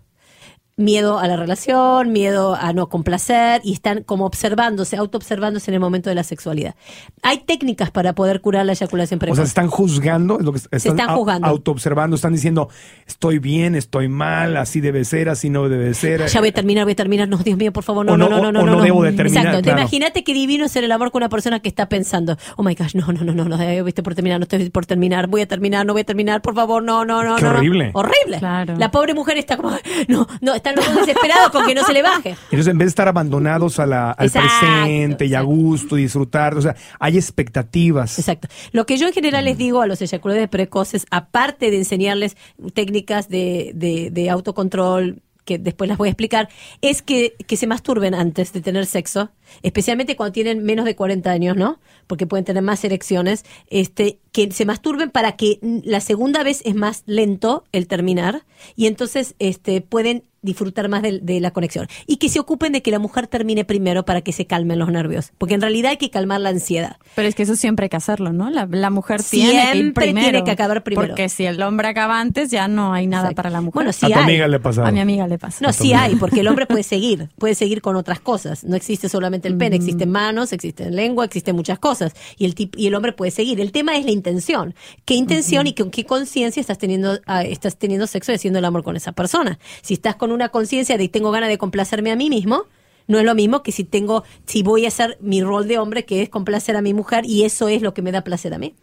miedo 0.79 1.19
a 1.19 1.27
la 1.29 1.37
relación, 1.37 2.13
miedo 2.13 2.55
a 2.55 2.73
no 2.73 2.89
complacer 2.89 3.61
y 3.65 3.73
están 3.75 4.03
como 4.05 4.25
observándose, 4.25 4.97
autoobservándose 4.97 5.71
en 5.71 5.75
el 5.75 5.81
momento 5.81 6.09
de 6.09 6.15
la 6.15 6.23
sexualidad. 6.23 6.75
Hay 7.23 7.39
técnicas 7.41 7.91
para 7.91 8.15
poder 8.15 8.41
curar 8.41 8.65
la 8.65 8.73
eyaculación 8.73 9.19
O 9.19 9.21
precoz. 9.21 9.37
sea, 9.37 9.45
se 9.45 9.49
están 9.51 9.69
juzgando, 9.69 10.39
es 10.39 10.45
lo 10.45 10.53
que 10.53 10.59
están, 10.59 10.79
están 10.79 11.09
au- 11.09 11.17
juzgando. 11.17 11.47
autoobservando, 11.49 12.17
están 12.17 12.33
diciendo, 12.33 12.69
estoy 13.07 13.39
bien, 13.41 13.75
estoy 13.75 14.09
mal, 14.09 14.57
así 14.57 14.81
debe 14.81 15.05
ser, 15.05 15.29
así 15.29 15.51
no 15.51 15.69
debe 15.69 15.93
ser. 15.95 16.27
ya 16.27 16.41
voy 16.41 16.51
a 16.51 16.53
terminar, 16.53 16.85
voy 16.85 16.93
a 16.93 16.97
terminar. 16.97 17.29
No, 17.29 17.39
Dios 17.39 17.59
mío, 17.59 17.73
por 17.73 17.83
favor, 17.85 18.07
no, 18.07 18.13
O 18.13 18.17
no, 18.17 18.29
no- 18.29 18.41
no, 18.41 18.53
no, 18.53 18.61
o 18.61 18.67
no. 18.67 18.77
no 18.77 18.83
debo 18.83 19.03
de 19.03 19.13
terminar, 19.13 19.47
Exacto. 19.47 19.63
claro. 19.65 19.81
Imagínate 19.81 20.23
que 20.25 20.33
divino 20.33 20.65
es 20.65 20.77
el 20.77 20.91
amor 20.93 21.11
con 21.11 21.21
una 21.21 21.29
persona 21.29 21.59
que 21.61 21.69
está 21.69 21.89
pensando, 21.89 22.37
oh 22.57 22.63
my 22.63 22.75
gosh, 22.77 22.95
no, 22.95 23.09
no, 23.13 23.25
no, 23.25 23.33
no, 23.35 23.45
no, 23.45 23.61
eh, 23.61 23.83
viste 23.83 24.03
por 24.05 24.15
terminar, 24.15 24.39
no 24.39 24.45
estoy 24.45 24.71
por 24.71 24.87
terminar, 24.87 25.27
voy 25.27 25.41
a 25.43 25.49
terminar, 25.49 25.85
no 25.85 25.93
voy 25.93 26.03
a 26.03 26.05
terminar, 26.05 26.41
por 26.41 26.55
favor, 26.55 26.83
no, 26.85 27.05
no, 27.05 27.25
no, 27.25 27.35
Qué 27.37 27.43
no, 27.43 27.53
no. 27.53 27.59
horrible. 27.59 27.91
Horrible. 27.95 28.39
Claro. 28.39 28.77
La 28.79 28.91
pobre 28.93 29.13
mujer 29.15 29.39
está 29.39 29.57
como, 29.57 29.71
no, 30.09 30.27
no, 30.41 30.55
están 30.69 30.85
los 30.85 30.95
dos 30.95 31.07
desesperados 31.07 31.51
con 31.51 31.67
que 31.67 31.75
no 31.75 31.85
se 31.85 31.93
le 31.93 32.03
baje. 32.03 32.31
Entonces, 32.45 32.67
en 32.69 32.79
vez 32.79 32.87
de 32.87 32.91
estar 32.91 33.09
abandonados 33.09 33.79
a 33.79 33.87
la- 33.87 34.11
al 34.13 34.27
Exacto, 34.27 34.49
presente 34.83 35.27
y 35.27 35.35
a 35.35 35.41
gusto 35.43 35.97
y 35.99 36.03
disfrutar, 36.03 36.57
o 36.57 36.63
sea, 36.63 36.77
hay 36.99 37.17
expectativas. 37.17 38.19
Exacto. 38.19 38.49
Lo 38.73 38.87
que 38.87 38.97
yo 38.99 39.07
en 39.07 39.13
general 39.13 39.45
les 39.45 39.57
digo 39.59 39.81
a 39.81 39.87
los 39.87 40.01
eyaculadores 40.03 40.49
precoces, 40.49 41.07
aparte 41.11 41.71
de 41.71 41.79
enseñarles 41.79 42.37
técnicas 42.75 43.29
de, 43.29 43.73
de, 43.75 44.11
de 44.11 44.31
autocontrol, 44.31 45.23
que 45.45 45.57
después 45.59 45.89
las 45.89 45.97
voy 45.97 46.09
a 46.09 46.11
explicar, 46.11 46.51
es 46.83 47.01
que, 47.01 47.35
que 47.47 47.57
se 47.57 47.67
masturben 47.67 48.15
antes 48.15 48.53
de 48.53 48.61
tener 48.61 48.85
sexo, 48.85 49.31
especialmente 49.63 50.15
cuando 50.15 50.33
tienen 50.35 50.63
menos 50.63 50.85
de 50.85 50.95
40 50.95 51.31
años, 51.31 51.57
¿no? 51.57 51.81
Porque 52.07 52.27
pueden 52.27 52.45
tener 52.45 52.63
más 52.63 52.85
erecciones, 52.85 53.47
este, 53.71 54.19
que 54.31 54.53
se 54.53 54.67
masturben 54.67 55.09
para 55.11 55.37
que 55.37 55.59
la 55.63 56.01
segunda 56.03 56.43
vez 56.43 56.61
es 56.67 56.75
más 56.75 57.03
lento 57.07 57.65
el 57.73 57.87
terminar 57.87 58.45
y 58.77 58.89
entonces 58.89 59.37
este, 59.39 59.81
pueden 59.81 60.25
disfrutar 60.43 60.89
más 60.89 61.03
de, 61.03 61.19
de 61.21 61.41
la 61.41 61.51
conexión. 61.51 61.89
Y 62.07 62.17
que 62.17 62.29
se 62.29 62.39
ocupen 62.41 62.73
de 62.73 62.83
que 62.83 62.91
la 62.91 62.99
mujer 62.99 63.27
termine 63.27 63.65
primero 63.65 64.05
para 64.05 64.21
que 64.21 64.33
se 64.33 64.47
calmen 64.47 64.79
los 64.79 64.91
nervios, 64.91 65.33
porque 65.39 65.55
en 65.55 65.61
realidad 65.61 65.91
hay 65.91 65.97
que 65.97 66.11
calmar 66.11 66.41
la 66.41 66.51
ansiedad. 66.51 66.97
Pero 67.15 67.29
es 67.29 67.35
que 67.35 67.43
eso 67.43 67.57
siempre 67.57 67.85
hay 67.85 67.91
que 67.91 67.97
hacerlo, 67.97 68.33
¿no? 68.33 68.51
La, 68.51 68.67
la 68.71 68.91
mujer 68.91 69.23
tiene 69.23 69.51
que 69.51 69.57
ir 69.57 69.73
Siempre 69.73 70.05
primero. 70.07 70.29
tiene 70.31 70.45
que 70.45 70.51
acabar 70.51 70.83
primero. 70.85 71.09
Porque 71.09 71.29
si 71.29 71.45
el 71.47 71.61
hombre 71.63 71.89
acaba 71.89 72.21
antes, 72.21 72.51
ya 72.51 72.69
no 72.69 72.93
hay 72.93 73.07
nada 73.07 73.25
Exacto. 73.25 73.37
para 73.37 73.51
la 73.51 73.61
mujer. 73.61 73.75
Bueno, 73.75 73.93
sí 73.93 74.07
a 74.07 74.09
tu 74.11 74.15
hay. 74.19 74.25
amiga 74.25 74.49
le 74.49 74.61
pasaba. 74.61 74.89
A 74.89 74.93
mi 74.93 75.01
amiga 75.01 75.27
le 75.27 75.39
pasa. 75.39 75.65
No, 75.65 75.73
sí 75.73 75.93
hay, 75.93 76.15
porque 76.17 76.41
el 76.41 76.49
hombre 76.49 76.67
puede 76.67 76.83
seguir, 76.85 77.29
puede 77.39 77.55
seguir 77.55 77.83
con 77.83 77.97
otras 77.97 78.21
cosas. 78.21 78.65
No 78.65 78.77
existe 78.77 79.09
solamente 79.09 79.49
el 79.49 79.57
pene, 79.57 79.77
Mm. 79.77 79.81
existen 79.83 80.11
manos, 80.11 80.53
existen 80.53 80.95
lengua, 80.97 81.25
existen 81.25 81.55
muchas 81.57 81.79
cosas. 81.79 82.13
Y 82.37 82.45
el 82.45 82.55
tip- 82.55 82.75
y 82.77 82.87
el 82.87 82.95
hombre 82.95 83.13
puede 83.13 83.31
seguir. 83.31 83.61
El 83.61 83.73
tema 83.73 83.97
es 83.97 84.05
la 84.05 84.11
intención. 84.13 84.75
¿Qué 85.05 85.15
intención 85.15 85.67
y 85.67 85.75
con 85.75 85.91
qué 85.91 86.05
conciencia 86.05 86.61
estás 86.61 86.79
teniendo 86.79 87.19
ah, 87.27 87.43
estás 87.43 87.77
teniendo 87.77 88.07
sexo 88.07 88.33
y 88.33 88.37
haciendo 88.37 88.59
el 88.59 88.65
amor 88.65 88.83
con 88.85 88.97
esa 88.97 89.13
persona? 89.13 89.59
Si 89.83 89.95
estás 89.95 90.17
con 90.17 90.28
una 90.33 90.49
conciencia 90.51 90.97
de 90.99 91.09
tengo 91.09 91.31
ganas 91.31 91.49
de 91.49 91.59
complacerme 91.59 92.11
a 92.11 92.17
mí 92.17 92.29
mismo, 92.31 92.65
no 93.07 93.19
es 93.19 93.25
lo 93.25 93.35
mismo 93.35 93.63
que 93.63 93.73
si 93.73 93.85
tengo 93.85 94.23
si 94.45 94.63
voy 94.63 94.85
a 94.85 94.89
hacer 94.89 95.17
mi 95.21 95.43
rol 95.43 95.67
de 95.67 95.79
hombre 95.79 96.05
que 96.05 96.21
es 96.23 96.29
complacer 96.29 96.77
a 96.77 96.83
mi 96.83 96.93
mujer 96.93 97.25
y 97.25 97.45
eso 97.45 97.69
es 97.69 97.81
lo 97.83 97.95
que 97.95 98.03
me 98.03 98.13
da 98.13 98.23
placer 98.23 98.53
a 98.53 98.59
mí. 98.59 98.75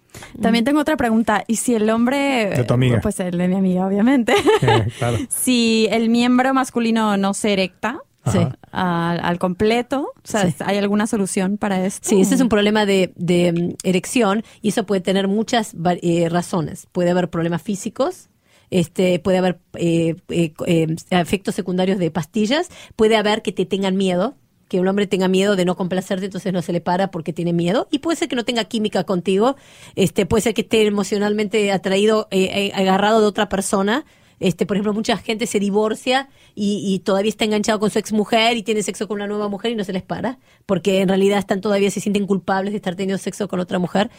También 0.41 0.65
tengo 0.65 0.79
otra 0.79 0.97
pregunta. 0.97 1.43
¿Y 1.47 1.57
si 1.57 1.75
el 1.75 1.89
hombre... 1.89 2.49
De 2.49 2.63
tu 2.63 2.73
amiga. 2.73 3.01
Pues 3.01 3.19
el 3.19 3.37
de 3.37 3.47
mi 3.47 3.55
amiga, 3.55 3.85
obviamente. 3.85 4.33
Eh, 4.61 4.87
claro. 4.97 5.17
si 5.29 5.87
el 5.91 6.09
miembro 6.09 6.53
masculino 6.53 7.17
no 7.17 7.33
se 7.33 7.53
erecta 7.53 7.99
Sí. 8.31 8.39
al, 8.71 9.19
al 9.19 9.37
completo, 9.37 10.13
o 10.15 10.27
sea, 10.27 10.49
Sí. 10.49 10.55
¿hay 10.65 10.79
alguna 10.79 11.05
solución 11.05 11.57
para 11.57 11.85
esto? 11.85 12.09
Sí, 12.09 12.19
ese 12.21 12.33
es 12.33 12.41
un 12.41 12.49
problema 12.49 12.87
de, 12.87 13.13
de, 13.15 13.53
mm, 13.53 13.73
erección 13.87 14.43
y 14.63 14.69
eso 14.69 14.87
puede 14.87 15.01
tener 15.01 15.27
muchas 15.27 15.75
eh, 16.01 16.27
razones. 16.29 16.87
Puede 16.91 17.11
haber 17.11 17.29
problemas 17.29 17.61
físicos, 17.61 18.29
este, 18.69 19.19
puede 19.19 19.37
haber 19.37 19.59
eh, 19.73 20.15
eh, 20.29 20.53
eh, 20.65 20.95
efectos 21.11 21.55
secundarios 21.55 21.99
de 21.99 22.11
pastillas, 22.11 22.69
puede 22.95 23.15
haber 23.15 23.41
que 23.41 23.51
te 23.51 23.65
tengan 23.65 23.95
miedo, 23.95 24.35
que 24.67 24.79
un 24.79 24.87
hombre 24.87 25.07
tenga 25.07 25.27
miedo 25.27 25.55
de 25.55 25.65
no 25.65 25.75
complacerte, 25.75 26.25
entonces 26.25 26.51
no 26.51 26.61
se 26.61 26.73
le 26.73 26.81
para 26.81 27.11
porque 27.11 27.33
tiene 27.33 27.53
miedo. 27.53 27.87
Y 27.91 27.99
puede 27.99 28.17
ser 28.17 28.27
que 28.27 28.35
no 28.35 28.45
tenga 28.45 28.65
química 28.65 29.03
contigo, 29.03 29.55
este, 29.95 30.25
puede 30.25 30.41
ser 30.41 30.53
que 30.53 30.61
esté 30.61 30.85
emocionalmente 30.85 31.71
atraído, 31.71 32.27
eh, 32.31 32.49
eh, 32.53 32.71
agarrado 32.73 33.21
de 33.21 33.27
otra 33.27 33.49
persona. 33.49 34.05
Este, 34.39 34.65
por 34.65 34.77
ejemplo, 34.77 34.93
mucha 34.93 35.17
gente 35.17 35.47
se 35.47 35.59
divorcia 35.59 36.29
y, 36.55 36.83
y 36.85 36.99
todavía 36.99 37.29
está 37.29 37.45
enganchado 37.45 37.79
con 37.79 37.89
su 37.89 37.99
ex 37.99 38.11
mujer 38.11 38.57
y 38.57 38.63
tiene 38.63 38.83
sexo 38.83 39.07
con 39.07 39.15
una 39.15 39.27
nueva 39.27 39.47
mujer 39.49 39.71
y 39.71 39.75
no 39.75 39.83
se 39.83 39.93
les 39.93 40.03
para, 40.03 40.39
porque 40.65 41.01
en 41.01 41.07
realidad 41.07 41.39
están 41.39 41.61
todavía 41.61 41.91
se 41.91 41.99
sienten 41.99 42.27
culpables 42.27 42.73
de 42.73 42.77
estar 42.77 42.95
teniendo 42.95 43.21
sexo 43.21 43.47
con 43.47 43.59
otra 43.59 43.79
mujer. 43.79 44.09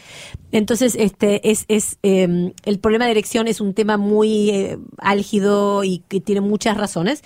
Entonces, 0.51 0.95
este 0.95 1.49
es, 1.49 1.65
es 1.67 1.97
eh, 2.03 2.53
el 2.63 2.79
problema 2.79 3.05
de 3.05 3.11
erección 3.11 3.47
es 3.47 3.61
un 3.61 3.73
tema 3.73 3.97
muy 3.97 4.49
eh, 4.49 4.77
álgido 4.97 5.83
y 5.83 6.03
que 6.07 6.19
tiene 6.21 6.41
muchas 6.41 6.77
razones. 6.77 7.23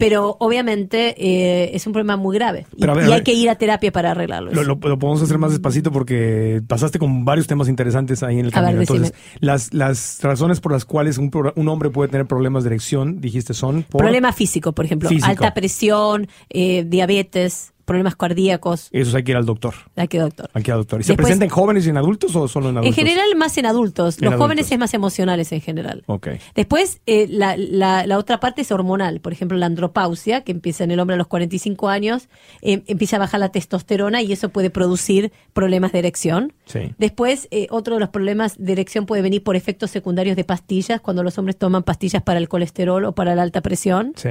Pero 0.00 0.36
obviamente 0.40 1.14
eh, 1.16 1.70
es 1.76 1.86
un 1.86 1.92
problema 1.92 2.16
muy 2.16 2.34
grave 2.36 2.66
y, 2.76 2.84
ver, 2.84 3.12
hay 3.12 3.22
que 3.22 3.32
ir 3.34 3.48
a 3.48 3.54
terapia 3.54 3.92
para 3.92 4.10
arreglarlo. 4.10 4.50
Lo, 4.52 4.64
lo- 4.64 4.78
lo 4.82 4.98
podemos 4.98 5.22
hacer 5.22 5.38
más 5.38 5.52
despacito 5.52 5.92
porque 5.92 6.60
pasaste 6.66 6.98
con 6.98 7.24
varios 7.24 7.46
temas 7.46 7.68
interesantes 7.68 8.22
ahí 8.24 8.40
en 8.40 8.46
el 8.46 8.52
A 8.54 8.60
ver, 8.62 8.70
camino. 8.74 8.80
Entonces, 8.80 9.14
las, 9.38 9.72
las 9.72 10.18
razones 10.22 10.60
por 10.60 10.72
las 10.72 10.84
cuales 10.84 11.18
un, 11.18 11.30
un 11.54 11.68
hombre 11.68 11.90
puede 11.90 12.08
tener 12.10 12.26
problemas 12.26 12.64
de 12.64 12.70
erección, 12.70 13.20
dijiste, 13.20 13.54
son 13.54 13.84
por... 13.84 14.00
Problema 14.00 14.32
físico, 14.32 14.72
por 14.72 14.84
ejemplo, 14.86 15.08
Físico. 15.08 15.28
alta 15.28 15.54
presión, 15.54 16.26
eh, 16.48 16.84
diabetes, 16.88 17.72
problemas 17.90 18.14
cardíacos. 18.14 18.88
Esos 18.92 19.14
hay 19.16 19.24
que 19.24 19.32
ir 19.32 19.36
al 19.36 19.44
doctor. 19.46 19.74
Hay 19.96 20.06
que 20.06 20.18
doctor. 20.20 20.48
Hay 20.54 20.62
que 20.62 20.70
ir 20.70 20.74
al 20.74 20.78
doctor. 20.80 21.00
¿Y 21.00 21.04
se 21.04 21.14
presenta 21.16 21.44
en 21.44 21.50
jóvenes 21.50 21.86
y 21.86 21.90
en 21.90 21.96
adultos 21.96 22.36
o 22.36 22.46
solo 22.46 22.68
en 22.70 22.76
adultos? 22.76 22.96
En 22.96 23.04
general, 23.04 23.26
más 23.36 23.58
en 23.58 23.66
adultos. 23.66 24.18
En 24.18 24.24
Los 24.26 24.32
adultos. 24.32 24.38
jóvenes 24.46 24.70
es 24.72 24.78
más 24.78 24.94
emocionales 24.94 25.50
en 25.50 25.60
general. 25.60 26.04
Ok. 26.06 26.28
Después, 26.54 27.00
eh, 27.06 27.26
la, 27.28 27.56
la- 27.56 28.06
la 28.06 28.16
otra 28.18 28.38
parte 28.38 28.62
es 28.62 28.70
hormonal. 28.70 29.20
Por 29.20 29.32
ejemplo, 29.32 29.58
la 29.58 29.66
andropausia, 29.66 30.42
que 30.42 30.52
empieza 30.52 30.84
en 30.84 30.92
el 30.92 31.00
hombre 31.00 31.14
a 31.14 31.16
los 31.18 31.26
45 31.26 31.88
años, 31.88 32.28
eh, 32.62 32.82
empieza 32.86 33.16
a 33.16 33.18
bajar 33.18 33.40
la 33.40 33.50
testosterona 33.50 34.22
y 34.22 34.32
eso 34.32 34.50
puede 34.50 34.70
producir 34.70 35.32
problemas 35.52 35.90
de 35.92 35.98
erección. 35.98 36.52
Sí. 36.66 36.94
Después, 36.98 37.48
eh, 37.50 37.66
otro 37.70 37.94
de 37.94 38.00
los 38.00 38.10
problemas 38.10 38.54
de 38.58 38.72
erección 38.72 39.04
puede 39.06 39.22
venir 39.22 39.42
por 39.42 39.56
efectos 39.56 39.90
secundarios 39.90 40.36
de 40.36 40.44
pastillas, 40.44 41.00
cuando 41.00 41.22
los 41.24 41.36
hombres 41.38 41.56
toman 41.58 41.82
pastillas 41.82 42.22
para 42.22 42.38
el 42.38 42.48
colesterol 42.48 43.04
o 43.04 43.12
para 43.12 43.34
la 43.34 43.42
alta 43.42 43.60
presión. 43.62 44.12
Sí. 44.14 44.30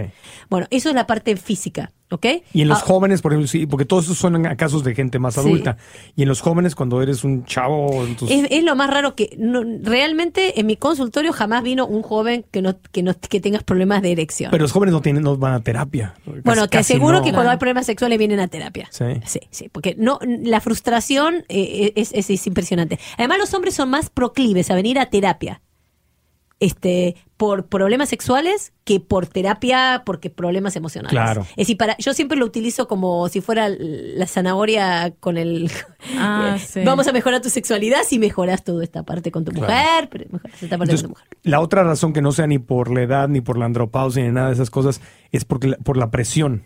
Bueno, 0.50 0.68
eso 0.72 0.88
es 0.90 0.96
la 0.96 1.06
parte 1.08 1.36
física, 1.36 1.92
¿ok? 2.12 2.26
Y 2.54 2.62
en 2.62 2.68
los 2.70 2.80
Ah, 2.80 2.86
jóvenes, 2.86 3.22
por 3.22 3.32
ejemplo, 3.34 3.48
sí, 3.48 3.66
porque 3.66 3.86
todos 3.86 4.06
esos 4.06 4.18
son 4.18 4.46
a 4.46 4.56
casos 4.58 4.84
de 4.84 4.96
gente 4.96 5.20
más 5.20 5.36
Sí. 5.36 5.40
adulta. 5.42 5.78
Y 6.16 6.24
en 6.24 6.28
los 6.30 6.42
jóvenes, 6.42 6.76
cuando 6.76 7.02
eres 7.02 7.24
un 7.24 7.46
chavo, 7.46 8.04
entonces... 8.06 8.46
Es, 8.46 8.48
es 8.52 8.64
lo 8.64 8.76
más 8.76 8.90
raro 8.90 9.16
que 9.16 9.36
no- 9.38 9.64
realmente 9.84 10.60
en 10.60 10.66
mi 10.68 10.76
consultorio 10.76 11.32
jamás 11.34 11.64
vino 11.64 11.86
un 11.86 12.02
joven 12.02 12.46
que 12.52 12.62
no 12.62 12.76
que 12.92 13.04
no 13.04 13.14
que 13.20 13.40
tengas 13.40 13.64
problemas 13.64 14.02
de 14.02 14.12
erección. 14.12 14.52
Pero 14.52 14.64
los 14.64 14.72
jóvenes 14.72 14.94
no 14.94 15.02
tienen, 15.02 15.24
no 15.24 15.38
van 15.38 15.54
a 15.54 15.60
terapia. 15.62 16.14
bueno, 16.44 16.68
te 16.68 16.78
aseguro 16.78 17.20
no. 17.20 17.24
que 17.24 17.32
cuando 17.32 17.52
hay 17.52 17.58
problemas 17.58 17.86
sexuales 17.86 18.18
vienen 18.18 18.40
a 18.40 18.48
terapia. 18.48 18.88
Sí. 18.92 19.06
Sí, 19.26 19.40
sí, 19.52 19.70
porque 19.72 19.96
no 19.98 20.20
la 20.24 20.62
frustración 20.62 21.46
eh, 21.50 21.94
es, 21.96 22.12
es- 22.14 22.30
es 22.30 22.48
impresionante. 22.48 23.00
Además 23.18 23.38
los 23.40 23.54
hombres 23.54 23.74
son 23.76 23.90
más 23.90 24.10
proclives 24.10 24.70
a 24.72 24.76
venir 24.76 25.00
a 25.00 25.08
terapia. 25.10 25.62
Este, 26.62 27.16
por 27.38 27.68
problemas 27.68 28.10
sexuales 28.10 28.74
que 28.84 29.00
por 29.00 29.28
terapia 29.28 30.04
porque 30.06 30.30
problemas 30.30 30.76
emocionales. 30.76 31.12
Claro. 31.12 31.42
Es 31.52 31.56
decir, 31.56 31.78
para, 31.78 31.96
yo 31.98 32.14
siempre 32.14 32.38
lo 32.38 32.46
utilizo 32.46 32.88
como 32.90 33.30
si 33.30 33.40
fuera 33.40 33.70
la 33.70 34.28
zanahoria 34.28 35.14
con 35.22 35.38
el 35.38 35.72
Ah, 36.18 36.56
eh, 36.58 36.60
sí. 36.60 36.82
vamos 36.84 37.08
a 37.08 37.14
mejorar 37.14 37.42
tu 37.42 37.50
sexualidad 37.50 38.00
si 38.06 38.20
mejoras 38.20 38.64
toda 38.66 38.84
esta 38.84 39.04
parte 39.04 39.32
con 39.32 39.46
tu 39.46 39.54
mujer, 39.54 40.10
pero 40.12 40.26
mejoras 40.30 40.62
esta 40.62 40.78
parte 40.78 40.92
Entonces, 40.96 41.04
con 41.04 41.14
tu 41.14 41.20
mujer. 41.20 41.28
la 41.44 41.62
otra 41.62 41.84
razón 41.84 42.12
que 42.12 42.22
no 42.22 42.34
sea 42.34 42.46
ni 42.48 42.60
por 42.60 42.92
la 42.94 43.04
edad, 43.04 43.30
ni 43.30 43.40
por 43.40 43.58
la 43.58 43.64
andropausia, 43.66 44.22
ni 44.24 44.32
nada 44.32 44.48
de 44.48 44.54
esas 44.56 44.70
cosas, 44.70 45.00
es 45.32 45.46
porque 45.46 45.68
la- 45.70 45.78
por 45.78 45.96
la 45.96 46.12
presión. 46.12 46.64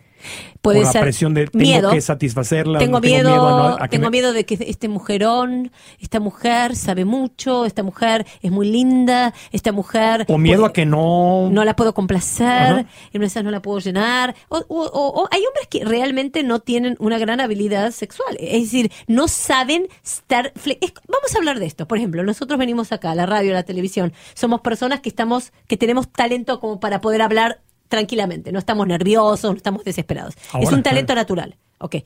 Puede 0.62 0.80
por 0.80 0.86
la 0.86 0.92
ser 0.92 1.02
presión 1.02 1.34
de 1.34 1.48
tengo 1.48 1.64
miedo. 1.64 1.92
que 1.92 2.00
satisfacerla. 2.02 2.80
Tengo 2.80 3.00
no 3.00 3.02
miedo, 3.02 3.30
a 3.30 3.50
no- 3.70 3.76
a 3.76 3.88
que 3.88 3.98
tengo 3.98 4.06
me- 4.06 4.12
miedo 4.12 4.34
de 4.34 4.46
que 4.46 4.58
este 4.68 4.88
mujerón, 4.88 5.72
esta 6.00 6.20
mujer 6.20 6.76
sabe 6.76 7.06
mucho, 7.06 7.66
esta 7.66 7.84
mujer 7.84 8.26
es 8.42 8.52
muy 8.52 8.70
linda, 8.70 9.34
esta 9.52 9.72
mujer 9.72 10.26
O 10.30 10.38
miedo 10.38 10.62
puede- 10.62 10.70
a 10.70 10.74
que 10.74 10.86
no... 10.86 11.50
no 11.52 11.66
la 11.66 11.76
puedo 11.76 11.94
complacer, 11.94 12.86
en 13.12 13.22
no 13.44 13.52
la 13.52 13.62
puedo 13.62 13.80
llenar. 13.80 14.36
O, 14.50 14.58
o- 14.58 14.64
o- 14.86 15.22
o 15.24 15.28
hay 15.32 15.42
hombres 15.46 15.68
que 15.70 15.84
realmente 15.84 16.44
no 16.44 16.60
tienen 16.60 16.96
una 17.00 17.18
gran 17.18 17.40
habilidad 17.42 17.92
sexual. 17.92 18.38
Es 18.40 18.64
decir, 18.64 18.92
no 19.08 19.28
saben 19.28 19.88
estar. 20.04 20.54
es- 20.56 20.94
vamos 21.08 21.34
a 21.34 21.38
hablar 21.38 21.60
de 21.60 21.66
esto. 21.66 21.88
Por 21.88 21.98
ejemplo, 21.98 22.24
nosotros 22.24 22.58
venimos 22.60 22.92
acá, 22.92 23.12
a 23.12 23.16
la 23.16 23.26
radio, 23.26 23.52
a 23.52 23.56
la 23.56 23.64
televisión. 23.64 24.14
Somos 24.34 24.62
personas 24.62 25.02
que 25.02 25.10
estamos, 25.10 25.52
que 25.68 25.78
tenemos 25.78 26.10
talento 26.12 26.60
como 26.60 26.80
para 26.80 27.02
poder 27.02 27.22
hablar 27.22 27.62
tranquilamente. 27.94 28.52
No 28.52 28.58
estamos 28.58 28.88
nerviosos, 28.88 29.52
no 29.52 29.58
estamos 29.58 29.84
desesperados. 29.84 30.34
Ahora, 30.52 30.66
es 30.66 30.74
un 30.74 30.82
talento 30.82 31.14
claro. 31.14 31.22
natural. 31.22 31.56
Ok. 31.78 31.98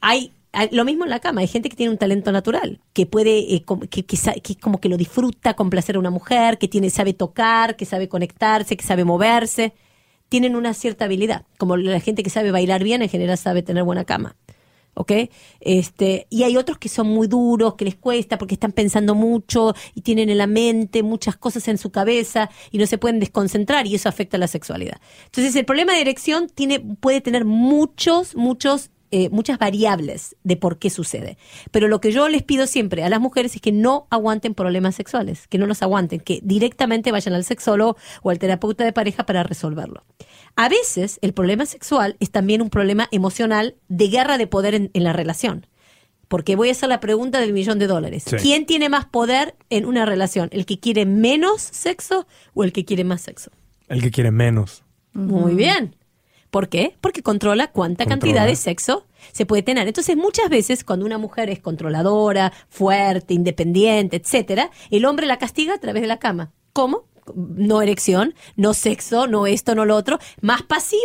Hay, 0.00 0.32
lo 0.72 0.84
mismo 0.84 1.04
en 1.04 1.10
la 1.10 1.20
cama, 1.20 1.42
hay 1.42 1.46
gente 1.46 1.68
que 1.68 1.76
tiene 1.76 1.92
un 1.92 1.98
talento 1.98 2.32
natural, 2.32 2.80
que 2.92 3.06
puede, 3.06 3.54
eh, 3.54 3.64
que, 3.88 4.04
que 4.04 4.16
que 4.42 4.56
como 4.56 4.80
que 4.80 4.88
lo 4.88 4.96
disfruta 4.96 5.54
complacer 5.54 5.94
a 5.94 6.00
una 6.00 6.10
mujer, 6.10 6.58
que 6.58 6.66
tiene, 6.66 6.90
sabe 6.90 7.12
tocar, 7.12 7.76
que 7.76 7.84
sabe 7.84 8.08
conectarse, 8.08 8.76
que 8.76 8.84
sabe 8.84 9.04
moverse, 9.04 9.74
tienen 10.28 10.56
una 10.56 10.74
cierta 10.74 11.04
habilidad, 11.04 11.44
como 11.56 11.76
la 11.76 12.00
gente 12.00 12.24
que 12.24 12.30
sabe 12.30 12.50
bailar 12.50 12.82
bien 12.82 13.02
en 13.02 13.08
general 13.08 13.38
sabe 13.38 13.62
tener 13.62 13.84
buena 13.84 14.04
cama. 14.04 14.34
¿Ok? 14.94 15.12
Este, 15.60 16.26
y 16.28 16.42
hay 16.42 16.56
otros 16.56 16.78
que 16.78 16.88
son 16.88 17.06
muy 17.08 17.28
duros, 17.28 17.74
que 17.76 17.84
les 17.84 17.94
cuesta 17.94 18.36
porque 18.36 18.54
están 18.54 18.72
pensando 18.72 19.14
mucho 19.14 19.74
y 19.94 20.00
tienen 20.00 20.28
en 20.28 20.38
la 20.38 20.48
mente 20.48 21.02
muchas 21.02 21.36
cosas 21.36 21.68
en 21.68 21.78
su 21.78 21.90
cabeza 21.90 22.50
y 22.72 22.78
no 22.78 22.86
se 22.86 22.98
pueden 22.98 23.20
desconcentrar 23.20 23.86
y 23.86 23.94
eso 23.94 24.08
afecta 24.08 24.38
la 24.38 24.48
sexualidad. 24.48 25.00
Entonces, 25.26 25.54
el 25.54 25.64
problema 25.64 25.92
de 25.94 26.00
erección 26.00 26.48
tiene, 26.48 26.80
puede 26.80 27.20
tener 27.20 27.44
muchos, 27.44 28.34
muchos 28.34 28.90
eh, 29.10 29.28
muchas 29.30 29.58
variables 29.58 30.36
de 30.44 30.56
por 30.56 30.78
qué 30.78 30.90
sucede. 30.90 31.38
Pero 31.70 31.88
lo 31.88 32.00
que 32.00 32.12
yo 32.12 32.28
les 32.28 32.42
pido 32.42 32.66
siempre 32.66 33.04
a 33.04 33.08
las 33.08 33.20
mujeres 33.20 33.54
es 33.54 33.60
que 33.60 33.72
no 33.72 34.06
aguanten 34.10 34.54
problemas 34.54 34.94
sexuales, 34.94 35.48
que 35.48 35.58
no 35.58 35.66
los 35.66 35.82
aguanten, 35.82 36.20
que 36.20 36.40
directamente 36.42 37.12
vayan 37.12 37.34
al 37.34 37.44
sexólogo 37.44 37.96
o 38.22 38.30
al 38.30 38.38
terapeuta 38.38 38.84
de 38.84 38.92
pareja 38.92 39.24
para 39.24 39.42
resolverlo. 39.42 40.04
A 40.56 40.68
veces 40.68 41.18
el 41.22 41.32
problema 41.32 41.66
sexual 41.66 42.16
es 42.20 42.30
también 42.30 42.62
un 42.62 42.70
problema 42.70 43.08
emocional 43.10 43.76
de 43.88 44.08
guerra 44.08 44.38
de 44.38 44.46
poder 44.46 44.74
en, 44.74 44.90
en 44.92 45.04
la 45.04 45.12
relación. 45.12 45.66
Porque 46.28 46.56
voy 46.56 46.68
a 46.68 46.72
hacer 46.72 46.90
la 46.90 47.00
pregunta 47.00 47.40
del 47.40 47.54
millón 47.54 47.78
de 47.78 47.86
dólares. 47.86 48.24
Sí. 48.26 48.36
¿Quién 48.36 48.66
tiene 48.66 48.90
más 48.90 49.06
poder 49.06 49.54
en 49.70 49.86
una 49.86 50.04
relación? 50.04 50.50
¿El 50.52 50.66
que 50.66 50.78
quiere 50.78 51.06
menos 51.06 51.62
sexo 51.62 52.26
o 52.52 52.64
el 52.64 52.72
que 52.72 52.84
quiere 52.84 53.04
más 53.04 53.22
sexo? 53.22 53.50
El 53.88 54.02
que 54.02 54.10
quiere 54.10 54.30
menos. 54.30 54.84
Muy 55.14 55.54
bien. 55.54 55.96
¿Por 56.50 56.68
qué? 56.68 56.96
Porque 57.00 57.22
controla 57.22 57.70
cuánta 57.70 58.04
Controla. 58.04 58.20
cantidad 58.34 58.46
de 58.46 58.56
sexo 58.56 59.06
se 59.32 59.44
puede 59.44 59.62
tener. 59.62 59.86
Entonces, 59.86 60.16
muchas 60.16 60.48
veces 60.48 60.82
cuando 60.84 61.04
una 61.04 61.18
mujer 61.18 61.50
es 61.50 61.58
controladora, 61.60 62.52
fuerte, 62.68 63.34
independiente, 63.34 64.16
etcétera, 64.16 64.70
el 64.90 65.04
hombre 65.04 65.26
la 65.26 65.38
castiga 65.38 65.74
a 65.74 65.78
través 65.78 66.00
de 66.02 66.08
la 66.08 66.18
cama. 66.18 66.52
¿Cómo? 66.72 67.04
No 67.34 67.82
erección, 67.82 68.34
no 68.56 68.72
sexo, 68.72 69.26
no 69.26 69.46
esto, 69.46 69.74
no 69.74 69.84
lo 69.84 69.94
otro. 69.96 70.18
Más 70.40 70.62
pasivo, 70.62 71.02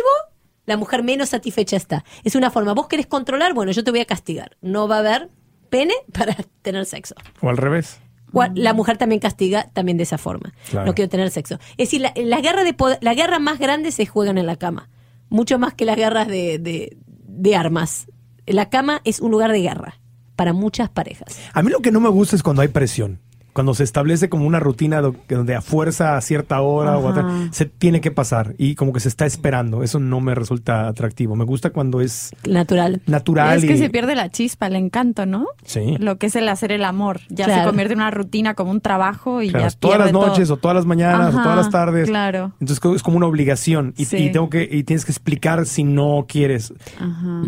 la 0.64 0.78
mujer 0.78 1.02
menos 1.02 1.28
satisfecha 1.28 1.76
está. 1.76 2.04
Es 2.24 2.34
una 2.34 2.50
forma. 2.50 2.72
Vos 2.72 2.88
querés 2.88 3.06
controlar, 3.06 3.52
bueno, 3.52 3.72
yo 3.72 3.84
te 3.84 3.90
voy 3.90 4.00
a 4.00 4.06
castigar. 4.06 4.56
No 4.62 4.88
va 4.88 4.96
a 4.96 5.00
haber 5.00 5.28
pene 5.68 5.92
para 6.12 6.34
tener 6.62 6.86
sexo. 6.86 7.14
O 7.42 7.50
al 7.50 7.58
revés. 7.58 7.98
La 8.56 8.72
mujer 8.72 8.96
también 8.96 9.20
castiga 9.20 9.70
también 9.74 9.96
de 9.96 10.02
esa 10.02 10.18
forma. 10.18 10.52
Claro. 10.70 10.86
No 10.86 10.94
quiero 10.94 11.08
tener 11.08 11.30
sexo. 11.30 11.56
Es 11.72 11.76
decir, 11.88 12.00
la, 12.00 12.12
la 12.16 12.40
guerra 12.40 12.64
de 12.64 12.72
poder- 12.74 12.98
la 13.00 13.14
guerra 13.14 13.38
más 13.38 13.60
grande 13.60 13.92
se 13.92 14.06
juegan 14.06 14.38
en 14.38 14.46
la 14.46 14.56
cama. 14.56 14.88
Mucho 15.34 15.58
más 15.58 15.74
que 15.74 15.84
las 15.84 15.96
guerras 15.96 16.28
de, 16.28 16.60
de, 16.60 16.96
de 17.26 17.56
armas. 17.56 18.06
La 18.46 18.70
cama 18.70 19.00
es 19.04 19.18
un 19.18 19.32
lugar 19.32 19.50
de 19.50 19.62
guerra 19.62 19.98
para 20.36 20.52
muchas 20.52 20.88
parejas. 20.88 21.36
A 21.52 21.60
mí 21.60 21.72
lo 21.72 21.80
que 21.80 21.90
no 21.90 21.98
me 21.98 22.08
gusta 22.08 22.36
es 22.36 22.42
cuando 22.44 22.62
hay 22.62 22.68
presión. 22.68 23.18
Cuando 23.54 23.72
se 23.72 23.84
establece 23.84 24.28
como 24.28 24.46
una 24.46 24.60
rutina 24.60 25.00
do- 25.00 25.14
donde 25.28 25.54
a 25.54 25.62
fuerza 25.62 26.16
a 26.16 26.20
cierta 26.20 26.60
hora 26.60 26.98
o 26.98 27.08
a 27.08 27.48
se 27.52 27.64
tiene 27.64 28.00
que 28.02 28.10
pasar 28.10 28.54
y 28.58 28.74
como 28.74 28.92
que 28.92 29.00
se 29.00 29.08
está 29.08 29.24
esperando. 29.24 29.82
Eso 29.82 29.98
no 30.00 30.20
me 30.20 30.34
resulta 30.34 30.88
atractivo. 30.88 31.36
Me 31.36 31.44
gusta 31.44 31.70
cuando 31.70 32.00
es 32.02 32.32
Natural. 32.46 33.00
natural. 33.06 33.58
es 33.58 33.64
que 33.64 33.74
y- 33.74 33.78
se 33.78 33.88
pierde 33.90 34.14
la 34.16 34.28
chispa, 34.30 34.66
el 34.66 34.74
encanto, 34.76 35.24
¿no? 35.24 35.46
Sí. 35.64 35.96
Lo 35.98 36.18
que 36.18 36.26
es 36.26 36.36
el 36.36 36.48
hacer 36.48 36.72
el 36.72 36.84
amor. 36.84 37.20
Ya 37.30 37.46
Claro. 37.46 37.62
se 37.62 37.66
convierte 37.68 37.92
en 37.94 38.00
una 38.00 38.10
rutina 38.10 38.54
como 38.54 38.70
un 38.72 38.80
trabajo 38.80 39.40
y 39.40 39.50
Claro, 39.50 39.68
ya 39.68 39.78
todas 39.78 39.98
las 40.00 40.12
noches 40.12 40.48
todo. 40.48 40.54
o 40.54 40.58
todas 40.58 40.74
las 40.74 40.84
mañanas 40.86 41.34
o 41.34 41.38
todas 41.42 41.56
las 41.56 41.70
tardes. 41.70 42.08
Claro. 42.08 42.52
Entonces 42.60 42.84
es 42.96 43.02
como 43.04 43.16
una 43.16 43.26
obligación 43.26 43.94
y, 43.96 44.06
Sí. 44.06 44.16
y 44.16 44.32
tengo 44.32 44.50
que 44.50 44.68
y 44.70 44.82
tienes 44.82 45.04
que 45.04 45.12
explicar 45.12 45.64
si 45.66 45.84
no 45.84 46.26
quieres. 46.28 46.72
Ajá. 46.98 47.42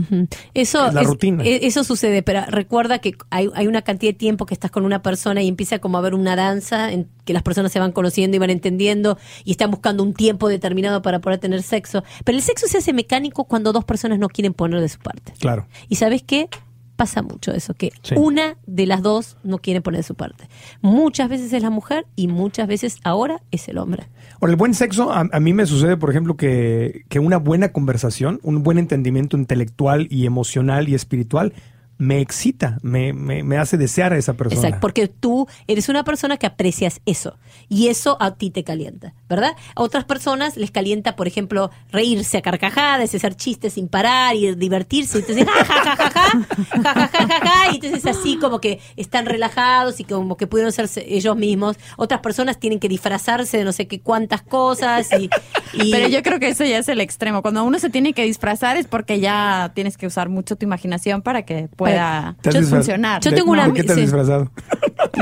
Eso 0.55 0.87
Es 0.87 0.95
la 0.95 1.03
rutina. 1.03 1.43
e- 1.45 1.67
Eso 1.67 1.83
sucede, 1.83 2.23
pero 2.23 2.43
recuerda 2.49 3.01
que 3.01 3.17
hay, 3.31 3.51
hay 3.55 3.67
una 3.67 3.83
cantidad 3.83 4.13
de 4.13 4.19
tiempo 4.19 4.47
que 4.47 4.55
estás 4.55 4.71
con 4.71 4.85
una 4.85 5.03
persona 5.03 5.43
y 5.43 5.49
empieza 5.49 5.79
como 5.81 5.96
como 5.97 5.99
a 5.99 6.01
ver 6.03 6.15
una 6.15 6.37
danza 6.37 6.93
en 6.93 7.09
que 7.25 7.33
las 7.33 7.43
personas 7.43 7.73
se 7.73 7.79
van 7.81 7.93
conociendo 7.93 8.37
y 8.37 8.39
van 8.39 8.51
entendiendo 8.51 9.19
y 9.45 9.53
están 9.53 9.71
buscando 9.71 10.03
un 10.03 10.13
tiempo 10.15 10.49
determinado 10.49 11.01
para 11.03 11.21
poder 11.21 11.39
tener 11.39 11.63
sexo. 11.63 12.05
Pero 12.25 12.37
el 12.37 12.43
sexo 12.43 12.67
se 12.67 12.79
hace 12.79 12.93
mecánico 12.93 13.45
cuando 13.45 13.73
dos 13.73 13.85
personas 13.85 14.19
no 14.19 14.29
quieren 14.29 14.53
poner 14.53 14.81
de 14.81 14.89
su 14.89 14.99
parte. 14.99 15.33
Claro. 15.39 15.67
¿Y 15.89 15.97
sabes 15.97 16.23
qué? 16.23 16.49
Pasa 16.97 17.21
mucho 17.23 17.53
eso, 17.53 17.75
que 17.75 17.93
Sí. 18.03 18.15
una 18.17 18.57
de 18.67 18.87
las 18.87 19.03
dos 19.03 19.37
no 19.45 19.59
quiere 19.59 19.83
poner 19.83 19.99
de 19.99 20.03
su 20.03 20.15
parte. 20.15 20.49
Muchas 20.81 21.29
veces 21.29 21.53
es 21.53 21.63
la 21.63 21.69
mujer 21.71 22.07
y 22.17 22.27
muchas 22.29 22.67
veces 22.69 22.97
ahora 23.05 23.43
es 23.51 23.69
el 23.69 23.77
hombre. 23.79 24.05
Ahora, 24.41 24.51
el 24.53 24.57
buen 24.57 24.73
sexo, 24.73 25.13
a, 25.13 25.29
a 25.31 25.41
mí 25.41 25.53
me 25.53 25.67
sucede, 25.67 25.97
por 25.99 26.09
ejemplo, 26.11 26.37
que, 26.39 27.05
que 27.09 27.19
una 27.19 27.37
buena 27.37 27.71
conversación, 27.73 28.41
un 28.43 28.63
buen 28.63 28.79
entendimiento 28.79 29.37
intelectual 29.37 30.07
y 30.11 30.25
emocional 30.27 30.89
y 30.89 30.95
espiritual 30.95 31.53
me 31.99 32.21
excita, 32.21 32.79
me, 32.83 33.13
me, 33.13 33.43
me, 33.43 33.57
hace 33.57 33.79
desear 33.79 34.13
a 34.13 34.19
esa 34.19 34.35
persona. 34.35 34.81
Porque 34.81 35.09
tú 35.09 35.49
eres 35.67 35.89
una 35.89 36.05
persona 36.05 36.37
que 36.37 36.47
aprecias 36.47 37.01
eso 37.07 37.39
y 37.69 37.89
eso 37.89 38.19
a 38.21 38.35
ti 38.35 38.51
te 38.51 38.65
calienta, 38.65 39.15
¿verdad? 39.29 39.53
A 39.75 39.83
otras 39.83 40.05
personas 40.05 40.57
les 40.57 40.71
calienta, 40.71 41.17
por 41.17 41.27
ejemplo, 41.27 41.71
reírse 41.91 42.37
a 42.39 42.43
carcajadas, 42.43 43.15
hacer 43.15 43.35
chistes 43.35 43.75
sin 43.75 43.89
parar 43.89 44.37
y 44.37 44.55
divertirse. 44.55 45.19
Entonces, 45.19 45.47
ja, 45.47 45.65
ja, 45.65 45.97
ja, 45.97 46.11
ja, 46.11 47.09
ja, 47.09 47.29
ja, 47.29 47.73
y 47.73 47.77
entonces 47.77 48.05
así 48.05 48.37
como 48.37 48.61
que 48.61 48.81
están 48.97 49.25
relajados 49.25 49.99
y 50.01 50.05
como 50.05 50.37
que 50.37 50.47
pudieron 50.47 50.73
ser 50.73 50.89
ellos 50.97 51.37
mismos. 51.37 51.77
Otras 51.97 52.21
personas 52.21 52.61
tienen 52.61 52.79
que 52.79 52.89
disfrazarse 52.89 53.59
de 53.59 53.65
no 53.65 53.73
sé 53.73 53.87
qué 53.87 54.01
cuántas 54.01 54.43
cosas. 54.43 55.09
Y. 55.19 55.31
Pero 55.91 56.09
yo 56.09 56.23
creo 56.23 56.39
que 56.39 56.49
eso 56.49 56.65
ya 56.65 56.79
es 56.79 56.89
el 56.89 57.01
extremo. 57.01 57.41
Cuando 57.41 57.65
uno 57.65 57.79
se 57.79 57.89
tiene 57.89 58.13
que 58.13 58.23
disfrazar 58.25 58.77
es 58.77 58.87
porque 58.87 59.19
ya 59.19 59.73
tienes 59.75 59.97
que 59.97 60.07
usar 60.07 60.29
mucho 60.29 60.57
tu 60.57 60.65
imaginación 60.67 61.23
para 61.23 61.43
que 61.43 61.69
puedas 61.75 61.86
pueda 61.91 62.37
¿Te 62.43 62.49
has 62.51 62.55
yo- 62.55 62.63
funcionar. 62.63 63.21
Yo 63.23 63.31
¿De- 63.31 63.37
tengo 63.37 63.51
una- 63.53 63.67
¿De 63.69 63.73
qué 63.75 63.83
te 63.85 63.93
has 63.93 63.97
sí. 63.97 64.03
disfrazado? 64.03 64.51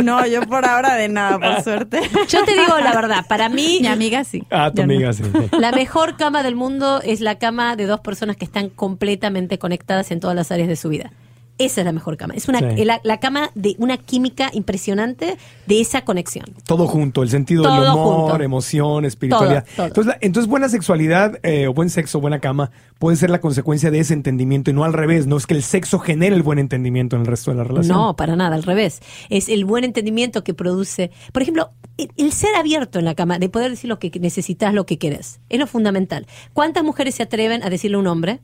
No, 0.03 0.27
yo 0.27 0.43
por 0.43 0.67
ahora 0.67 0.95
de 0.95 1.09
nada, 1.09 1.39
por 1.39 1.63
suerte. 1.63 2.01
yo 2.29 2.45
te 2.45 2.53
digo 2.53 2.79
la 2.83 2.93
verdad, 2.95 3.25
para 3.29 3.49
mí 3.49 3.79
Mi 3.81 3.87
amiga 3.87 4.25
sí. 4.25 4.43
Ah, 4.51 4.71
tu 4.75 4.79
Yo 4.83 4.87
no. 4.89 4.93
amiga, 4.93 5.13
sí. 5.13 5.23
La 5.59 5.71
mejor 5.71 6.17
cama 6.17 6.43
del 6.43 6.57
mundo 6.57 7.01
es 7.05 7.21
la 7.21 7.39
cama 7.39 7.77
de 7.77 7.87
dos 7.87 8.01
personas 8.01 8.37
que 8.37 8.45
están 8.45 8.71
completamente 8.71 9.59
conectadas 9.59 10.11
en 10.11 10.19
todas 10.19 10.35
las 10.35 10.51
áreas 10.51 10.69
de 10.69 10.75
su 10.77 10.89
vida. 10.89 11.13
Esa 11.57 11.83
es 11.83 11.85
la 11.85 11.93
mejor 11.93 12.17
cama. 12.17 12.35
Es 12.35 12.49
una, 12.49 12.59
Sí. 12.75 12.85
la, 12.85 13.01
la 13.05 13.21
cama 13.21 13.51
de 13.55 13.77
una 13.79 13.97
química 13.97 14.51
impresionante 14.53 15.37
de 15.67 15.81
esa 15.81 16.03
conexión. 16.05 16.47
Todo 16.67 16.89
junto, 16.89 17.23
el 17.23 17.31
sentido 17.31 17.63
del 17.63 17.73
humor, 17.93 18.31
junto. 18.31 18.43
emoción, 18.43 19.05
espiritualidad. 19.05 19.65
Todo, 19.65 19.77
todo. 19.77 19.87
Entonces, 19.87 20.07
la- 20.13 20.19
entonces, 20.21 20.51
buena 20.51 20.69
sexualidad 20.69 21.39
eh, 21.45 21.69
o 21.69 21.73
buen 21.75 21.91
sexo, 21.91 22.21
buena 22.21 22.41
cama, 22.41 22.73
puede 22.99 23.17
ser 23.17 23.31
la 23.31 23.41
consecuencia 23.41 23.91
de 23.93 24.01
ese 24.01 24.15
entendimiento 24.15 24.71
y 24.71 24.75
no 24.75 24.83
al 24.85 24.93
revés. 24.93 25.27
No 25.29 25.37
es 25.37 25.47
que 25.47 25.55
el 25.55 25.63
sexo 25.63 26.01
genere 26.01 26.35
el 26.35 26.43
buen 26.43 26.59
entendimiento 26.59 27.15
en 27.15 27.23
el 27.23 27.27
resto 27.29 27.53
de 27.53 27.57
la 27.59 27.65
relación. 27.65 27.97
No, 27.97 28.17
para 28.17 28.35
nada, 28.35 28.57
al 28.57 28.65
revés. 28.65 29.01
Es 29.31 29.49
el 29.49 29.65
buen 29.65 29.85
entendimiento 29.85 30.43
que 30.43 30.55
produce. 30.55 31.13
Por 31.33 31.43
ejemplo, 31.43 31.71
el, 31.99 32.11
el 32.17 32.33
ser 32.33 32.55
abierto 32.57 32.99
en 32.99 33.05
la 33.05 33.15
cama, 33.15 33.39
de 33.39 33.49
poder 33.49 33.71
decir 33.71 33.89
lo 33.89 34.01
que 34.01 34.11
necesitas, 34.19 34.75
lo 34.75 34.87
que 34.87 34.99
querés. 34.99 35.41
Es 35.49 35.61
lo 35.61 35.67
fundamental. 35.69 36.27
¿Cuántas 36.53 36.83
mujeres 36.83 37.15
se 37.15 37.23
atreven 37.23 37.63
a 37.63 37.71
decirle 37.71 37.97
a 37.97 38.01
un 38.01 38.09
hombre? 38.09 38.41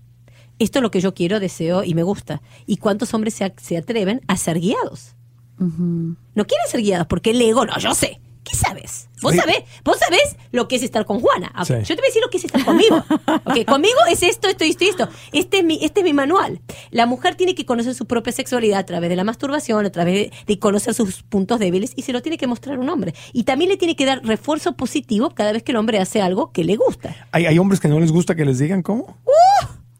Esto 0.60 0.78
es 0.78 0.82
lo 0.84 0.90
que 0.92 1.00
yo 1.00 1.12
quiero, 1.14 1.40
deseo 1.40 1.82
y 1.82 1.94
me 1.94 2.04
gusta. 2.04 2.40
¿Y 2.66 2.76
cuántos 2.76 3.12
hombres 3.14 3.34
se, 3.34 3.52
se 3.60 3.76
atreven 3.76 4.20
a 4.28 4.36
ser 4.36 4.60
guiados? 4.60 5.16
No 5.58 6.46
quieren 6.46 6.68
ser 6.68 6.80
guiados 6.82 7.06
porque 7.08 7.30
el 7.30 7.42
ego, 7.42 7.66
no, 7.66 7.76
yo 7.78 7.94
sé. 7.94 8.20
¿Qué 8.42 8.56
sabes? 8.56 9.08
Vos 9.20 9.32
Sí. 9.32 9.38
sabés, 9.38 9.58
vos 9.84 9.98
sabés 9.98 10.36
lo 10.50 10.66
que 10.66 10.76
es 10.76 10.82
estar 10.82 11.04
con 11.04 11.20
Juana. 11.20 11.52
Ok, 11.58 11.66
Sí. 11.66 11.74
Yo 11.74 11.94
te 11.94 11.96
voy 11.96 12.04
a 12.04 12.06
decir 12.08 12.22
lo 12.22 12.30
que 12.30 12.38
es 12.38 12.44
estar 12.44 12.64
conmigo. 12.64 13.04
Ok, 13.44 13.64
conmigo 13.66 13.98
es 14.10 14.22
esto, 14.22 14.48
esto, 14.48 14.64
esto 14.64 14.84
y 14.84 14.88
esto. 14.88 15.08
Este 15.32 15.58
es, 15.58 15.64
mi, 15.64 15.78
este 15.84 16.00
es 16.00 16.04
mi 16.04 16.12
manual. 16.14 16.60
La 16.90 17.04
mujer 17.06 17.34
tiene 17.36 17.54
que 17.54 17.64
conocer 17.66 17.94
su 17.94 18.06
propia 18.06 18.32
sexualidad 18.32 18.78
a 18.80 18.86
través 18.86 19.10
de 19.10 19.16
la 19.16 19.24
masturbación, 19.24 19.84
a 19.84 19.90
través 19.90 20.30
de, 20.46 20.58
conocer 20.58 20.94
sus 20.94 21.22
puntos 21.22 21.58
débiles 21.60 21.92
y 21.96 22.02
se 22.02 22.12
lo 22.12 22.22
tiene 22.22 22.38
que 22.38 22.46
mostrar 22.46 22.78
un 22.78 22.88
hombre. 22.88 23.14
Y 23.32 23.44
también 23.44 23.70
le 23.70 23.76
tiene 23.76 23.94
que 23.94 24.06
dar 24.06 24.24
refuerzo 24.24 24.74
positivo 24.74 25.30
cada 25.34 25.52
vez 25.52 25.62
que 25.62 25.72
el 25.72 25.76
hombre 25.76 25.98
hace 25.98 26.22
algo 26.22 26.50
que 26.52 26.64
le 26.64 26.76
gusta. 26.76 27.14
¿Hay, 27.32 27.44
hay 27.46 27.58
hombres 27.58 27.78
que 27.78 27.88
no 27.88 28.00
les 28.00 28.10
gusta 28.10 28.34
que 28.34 28.44
les 28.46 28.58
digan 28.58 28.82
cómo. 28.82 29.16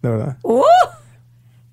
De 0.02 0.08
verdad. 0.08 0.38
¡Uh! 0.42 0.62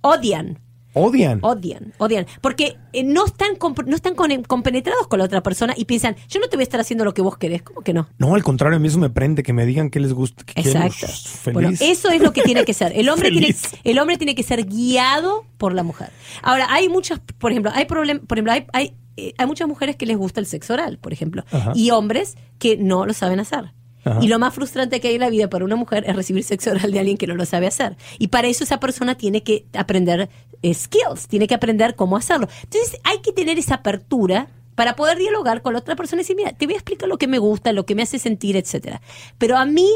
Odian. 0.02 0.60
Odian. 0.94 1.40
Odian, 1.44 1.94
odian, 2.00 2.26
porque 2.42 2.76
eh, 2.92 3.04
no 3.04 3.26
están 3.28 3.56
comp- 3.60 3.86
no 3.86 3.96
están 3.96 4.16
con- 4.16 4.42
compenetrados 4.44 5.06
con 5.08 5.20
la 5.20 5.26
otra 5.26 5.44
persona 5.44 5.76
y 5.78 5.86
piensan, 5.86 6.16
yo 6.28 6.40
no 6.40 6.48
te 6.48 6.58
voy 6.58 6.62
a 6.62 6.64
estar 6.64 6.80
haciendo 6.80 7.06
lo 7.06 7.14
que 7.14 7.22
vos 7.22 7.38
querés, 7.38 7.62
¿cómo 7.62 7.82
que 7.82 7.94
no? 7.94 8.08
No, 8.18 8.34
al 8.34 8.44
contrario, 8.44 8.78
a 8.78 8.80
mí 8.80 8.88
eso 8.88 8.98
me 8.98 9.12
prende, 9.12 9.44
que 9.44 9.54
me 9.54 9.68
digan 9.68 9.92
qué 9.92 10.00
les 10.00 10.12
gusta. 10.14 10.44
Que 10.44 10.56
quieren. 10.64 10.82
Exacto. 10.82 11.06
Feliz. 11.08 11.54
Bueno, 11.54 11.70
eso 11.80 12.10
es 12.10 12.20
lo 12.20 12.34
que 12.34 12.42
tiene 12.42 12.66
que 12.66 12.74
ser. 12.74 12.94
El 12.96 13.10
hombre 13.10 13.30
tiene, 13.30 13.56
el 13.84 14.00
hombre 14.00 14.18
tiene 14.18 14.34
que 14.34 14.42
ser 14.42 14.66
guiado 14.66 15.46
por 15.60 15.74
la 15.74 15.84
mujer. 15.84 16.10
Ahora, 16.42 16.66
hay 16.72 16.90
muchas, 16.90 17.20
por 17.38 17.52
ejemplo, 17.52 17.72
hay 17.76 17.86
problem, 17.86 18.26
por 18.26 18.40
ejemplo, 18.40 18.54
hay, 18.54 18.66
hay, 18.74 18.96
eh, 19.18 19.34
hay 19.38 19.46
muchas 19.46 19.68
mujeres 19.68 19.98
que 19.98 20.08
les 20.08 20.18
gusta 20.18 20.40
el 20.40 20.48
sexo 20.48 20.74
oral, 20.74 20.98
por 20.98 21.14
ejemplo, 21.14 21.44
Ajá. 21.52 21.74
y 21.76 21.92
hombres 21.92 22.38
que 22.58 22.76
no 22.76 23.06
lo 23.06 23.14
saben 23.14 23.40
hacer. 23.40 23.72
Ajá. 24.12 24.20
Y 24.22 24.28
lo 24.28 24.40
más 24.40 24.54
frustrante 24.54 25.00
que 25.00 25.10
hay 25.10 25.16
en 25.16 25.22
la 25.22 25.30
vida 25.30 25.50
para 25.50 25.66
una 25.66 25.76
mujer 25.76 26.04
es 26.08 26.16
recibir 26.16 26.44
sexo 26.44 26.72
oral 26.72 26.92
de 26.92 27.00
alguien 27.00 27.18
que 27.18 27.28
no 27.28 27.36
lo 27.36 27.46
sabe 27.46 27.68
hacer. 27.68 27.98
Y 28.20 28.28
para 28.28 28.48
eso 28.48 28.64
esa 28.64 28.80
persona 28.80 29.16
tiene 29.16 29.44
que 29.44 29.66
aprender 29.74 30.30
eh, 30.62 30.74
skills, 30.74 31.28
tiene 31.28 31.48
que 31.48 31.56
aprender 31.56 31.96
cómo 31.96 32.18
hacerlo. 32.18 32.48
Entonces 32.64 33.00
hay 33.04 33.20
que 33.20 33.32
tener 33.32 33.58
esa 33.60 33.76
apertura 33.76 34.48
para 34.76 34.96
poder 34.96 35.18
dialogar 35.18 35.62
con 35.62 35.74
la 35.74 35.80
otra 35.80 35.96
persona 35.96 36.22
y 36.22 36.24
decir, 36.24 36.36
mira, 36.36 36.52
te 36.54 36.66
voy 36.66 36.76
a 36.76 36.78
explicar 36.78 37.10
lo 37.10 37.18
que 37.18 37.28
me 37.28 37.40
gusta, 37.40 37.72
lo 37.74 37.86
que 37.86 37.96
me 37.96 38.04
hace 38.04 38.20
sentir, 38.20 38.56
etcétera. 38.56 39.02
Pero 39.38 39.58
a 39.58 39.66
mí, 39.66 39.90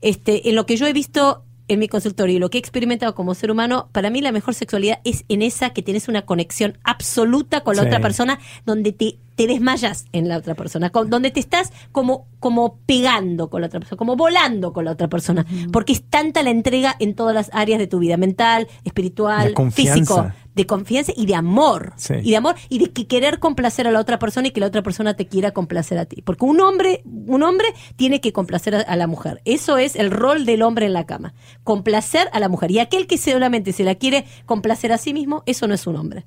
este, 0.00 0.48
en 0.48 0.56
lo 0.56 0.66
que 0.66 0.76
yo 0.76 0.86
he 0.86 0.92
visto 0.92 1.44
en 1.68 1.78
mi 1.78 1.88
consultorio 1.88 2.36
y 2.36 2.38
lo 2.38 2.50
que 2.50 2.58
he 2.58 2.60
experimentado 2.60 3.14
como 3.14 3.34
ser 3.34 3.50
humano, 3.50 3.88
para 3.92 4.10
mí 4.10 4.20
la 4.20 4.32
mejor 4.32 4.54
sexualidad 4.54 4.98
es 5.04 5.24
en 5.28 5.40
esa 5.40 5.70
que 5.70 5.82
tienes 5.82 6.08
una 6.08 6.22
conexión 6.22 6.76
absoluta 6.84 7.62
con 7.62 7.76
la 7.76 7.82
Sí. 7.82 7.88
otra 7.88 8.00
persona, 8.00 8.38
donde 8.66 8.92
te, 8.92 9.18
te 9.34 9.46
desmayas 9.46 10.04
en 10.12 10.28
la 10.28 10.36
otra 10.38 10.54
persona, 10.54 10.90
con- 10.90 11.10
donde 11.10 11.30
te 11.30 11.40
estás 11.40 11.72
como, 11.92 12.26
como 12.40 12.78
pegando 12.86 13.50
con 13.50 13.60
la 13.62 13.66
otra 13.66 13.80
persona, 13.80 13.98
como 13.98 14.16
volando 14.16 14.72
con 14.72 14.84
la 14.84 14.92
otra 14.92 15.08
persona, 15.08 15.44
porque 15.72 15.92
es 15.92 16.02
tanta 16.08 16.42
la 16.42 16.50
entrega 16.50 16.94
en 17.00 17.14
todas 17.14 17.34
las 17.34 17.50
áreas 17.52 17.78
de 17.78 17.86
tu 17.86 17.98
vida, 17.98 18.16
mental, 18.16 18.68
espiritual, 18.84 19.54
físico, 19.94 20.14
de 20.54 20.66
confianza 20.66 21.12
y 21.16 21.26
de 21.26 21.34
amor, 21.34 21.94
Sí. 21.96 22.14
y 22.22 22.30
de 22.30 22.36
amor 22.36 22.54
y 22.68 22.78
de 22.78 22.92
que 22.92 23.06
querer 23.08 23.40
complacer 23.40 23.88
a 23.88 23.90
la 23.90 23.98
otra 23.98 24.20
persona 24.20 24.46
y 24.48 24.50
que 24.52 24.60
la 24.60 24.66
otra 24.66 24.82
persona 24.82 25.14
te 25.14 25.26
quiera 25.26 25.50
complacer 25.50 25.98
a 25.98 26.04
ti, 26.04 26.22
porque 26.22 26.44
un 26.44 26.60
hombre, 26.60 27.02
un 27.04 27.42
hombre 27.42 27.66
tiene 27.96 28.20
que 28.20 28.32
complacer 28.32 28.76
a, 28.76 28.80
a 28.82 28.94
la 28.96 29.08
mujer, 29.08 29.40
eso 29.44 29.78
es 29.78 29.96
el 29.96 30.12
rol 30.12 30.46
del 30.46 30.62
hombre 30.62 30.86
en 30.86 30.92
la 30.92 31.06
cama, 31.06 31.34
complacer 31.64 32.28
a 32.32 32.38
la 32.38 32.48
mujer 32.48 32.70
y 32.70 32.78
aquel 32.78 33.06
que 33.08 33.18
solamente 33.18 33.72
se 33.72 33.82
la 33.82 33.96
quiere 33.96 34.26
complacer 34.46 34.92
a 34.92 34.98
sí 34.98 35.12
mismo, 35.12 35.42
eso 35.46 35.66
no 35.66 35.74
es 35.74 35.86
un 35.88 35.96
hombre. 35.96 36.24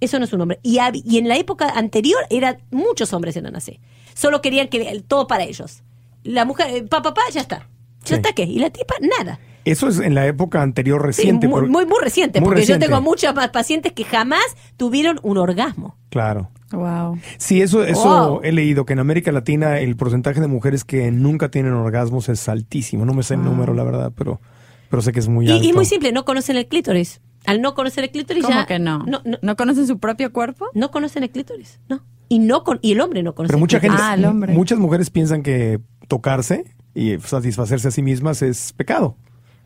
Eso 0.00 0.18
no 0.18 0.24
es 0.24 0.32
un 0.32 0.40
hombre. 0.40 0.58
Y, 0.62 0.78
en 0.78 1.28
la 1.28 1.36
época 1.36 1.68
anterior, 1.70 2.20
era, 2.30 2.58
muchos 2.70 3.12
hombres 3.12 3.36
eran 3.36 3.54
así. 3.56 3.80
Solo 4.14 4.40
querían 4.40 4.68
que 4.68 4.88
el- 4.90 5.04
todo 5.04 5.26
para 5.26 5.44
ellos. 5.44 5.82
La 6.24 6.44
mujer, 6.44 6.66
eh, 6.74 6.82
pa, 6.82 7.02
pa, 7.02 7.14
pa, 7.14 7.22
ya 7.32 7.40
está. 7.40 7.68
Sí. 8.04 8.10
¿Ya 8.10 8.16
está 8.16 8.32
qué? 8.32 8.44
Y 8.44 8.58
la 8.58 8.70
tipa, 8.70 8.94
nada. 9.18 9.38
Eso 9.66 9.88
es 9.88 9.98
en 10.00 10.14
la 10.14 10.26
época 10.26 10.62
anterior 10.62 11.00
Sí, 11.02 11.06
reciente. 11.06 11.46
muy, 11.48 11.68
muy, 11.68 11.84
muy 11.84 11.98
reciente, 12.02 12.40
muy 12.40 12.46
porque 12.46 12.60
reciente. 12.62 12.86
yo 12.86 12.90
tengo 12.90 13.02
muchas 13.02 13.34
más 13.34 13.50
pacientes 13.50 13.92
que 13.92 14.04
jamás 14.04 14.42
tuvieron 14.78 15.20
un 15.22 15.36
orgasmo. 15.36 15.96
Claro. 16.08 16.50
Wow. 16.72 17.18
Sí, 17.36 17.60
eso, 17.60 17.84
eso 17.84 18.04
Wow. 18.30 18.40
he 18.42 18.52
leído, 18.52 18.86
que 18.86 18.94
en 18.94 19.00
América 19.00 19.32
Latina 19.32 19.78
el 19.80 19.96
porcentaje 19.96 20.40
de 20.40 20.46
mujeres 20.46 20.84
que 20.84 21.10
nunca 21.10 21.50
tienen 21.50 21.74
orgasmos 21.74 22.30
es 22.30 22.48
altísimo. 22.48 23.04
No 23.04 23.12
me 23.12 23.22
sé 23.22 23.34
el 23.34 23.42
número, 23.44 23.74
la 23.74 23.82
verdad, 23.84 24.12
pero, 24.16 24.40
pero 24.88 25.02
sé 25.02 25.12
que 25.12 25.18
es 25.20 25.28
muy 25.28 25.46
Y, 25.46 25.52
alto. 25.52 25.64
y 25.64 25.72
muy 25.74 25.84
simple, 25.84 26.10
no 26.12 26.24
conocen 26.24 26.56
el 26.56 26.66
clítoris. 26.66 27.20
Al 27.50 27.60
no 27.60 27.74
conocer 27.74 28.04
el 28.04 28.10
clítoris 28.10 28.44
¿Cómo 28.44 28.56
ya... 28.56 28.66
que 28.66 28.78
no? 28.78 29.00
No, 29.06 29.22
no, 29.24 29.38
¿No 29.42 29.56
conocen 29.56 29.86
su 29.86 29.98
propio 29.98 30.32
cuerpo? 30.32 30.66
no 30.74 30.90
conocen 30.90 31.24
el 31.24 31.30
clítoris, 31.30 31.80
no. 31.88 32.02
Y, 32.28 32.38
no 32.38 32.62
con, 32.62 32.78
y 32.80 32.92
el 32.92 33.00
hombre 33.00 33.22
no 33.24 33.34
conoce 33.34 33.48
Pero 33.48 33.58
el 33.58 33.60
mucha 33.60 33.80
gente, 33.80 33.96
clítoris. 33.96 34.10
Ah, 34.12 34.14
el 34.14 34.24
hombre. 34.24 34.52
muchas 34.54 34.78
mujeres 34.78 35.10
piensan 35.10 35.42
que 35.42 35.80
tocarse 36.06 36.64
y 36.94 37.18
satisfacerse 37.18 37.88
a 37.88 37.90
sí 37.90 38.02
mismas 38.02 38.42
es 38.42 38.72
pecado. 38.72 39.16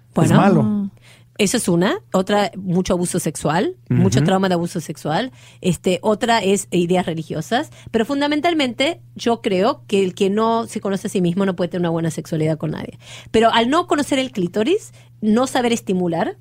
es 0.09 0.15
Bueno. 0.15 0.37
malo. 0.37 0.91
Eso 1.37 1.57
es 1.57 1.67
una, 1.67 1.99
otra 2.13 2.53
mucho 2.57 2.93
abuso 2.93 3.19
sexual, 3.19 3.77
mucho 3.89 4.23
trauma 4.23 4.49
de 4.49 4.55
abuso 4.55 4.81
sexual, 4.81 5.33
este 5.61 5.99
otra 6.01 6.39
es 6.39 6.69
ideas 6.71 7.07
religiosas, 7.07 7.71
pero 7.91 8.05
fundamentalmente 8.05 9.01
yo 9.17 9.43
creo 9.43 9.83
que 9.89 10.05
el 10.05 10.15
que 10.15 10.31
no 10.31 10.69
se 10.69 10.81
conoce 10.81 11.09
a 11.09 11.11
sí 11.11 11.21
mismo 11.21 11.45
no 11.45 11.57
puede 11.57 11.71
tener 11.71 11.81
una 11.81 11.91
buena 11.91 12.13
sexualidad 12.13 12.57
con 12.57 12.71
nadie. 12.71 13.01
Pero 13.33 13.53
al 13.53 13.69
no 13.69 13.89
conocer 13.89 14.21
el 14.21 14.31
clítoris, 14.31 14.93
no 15.21 15.49
saber 15.49 15.73
estimular, 15.73 16.37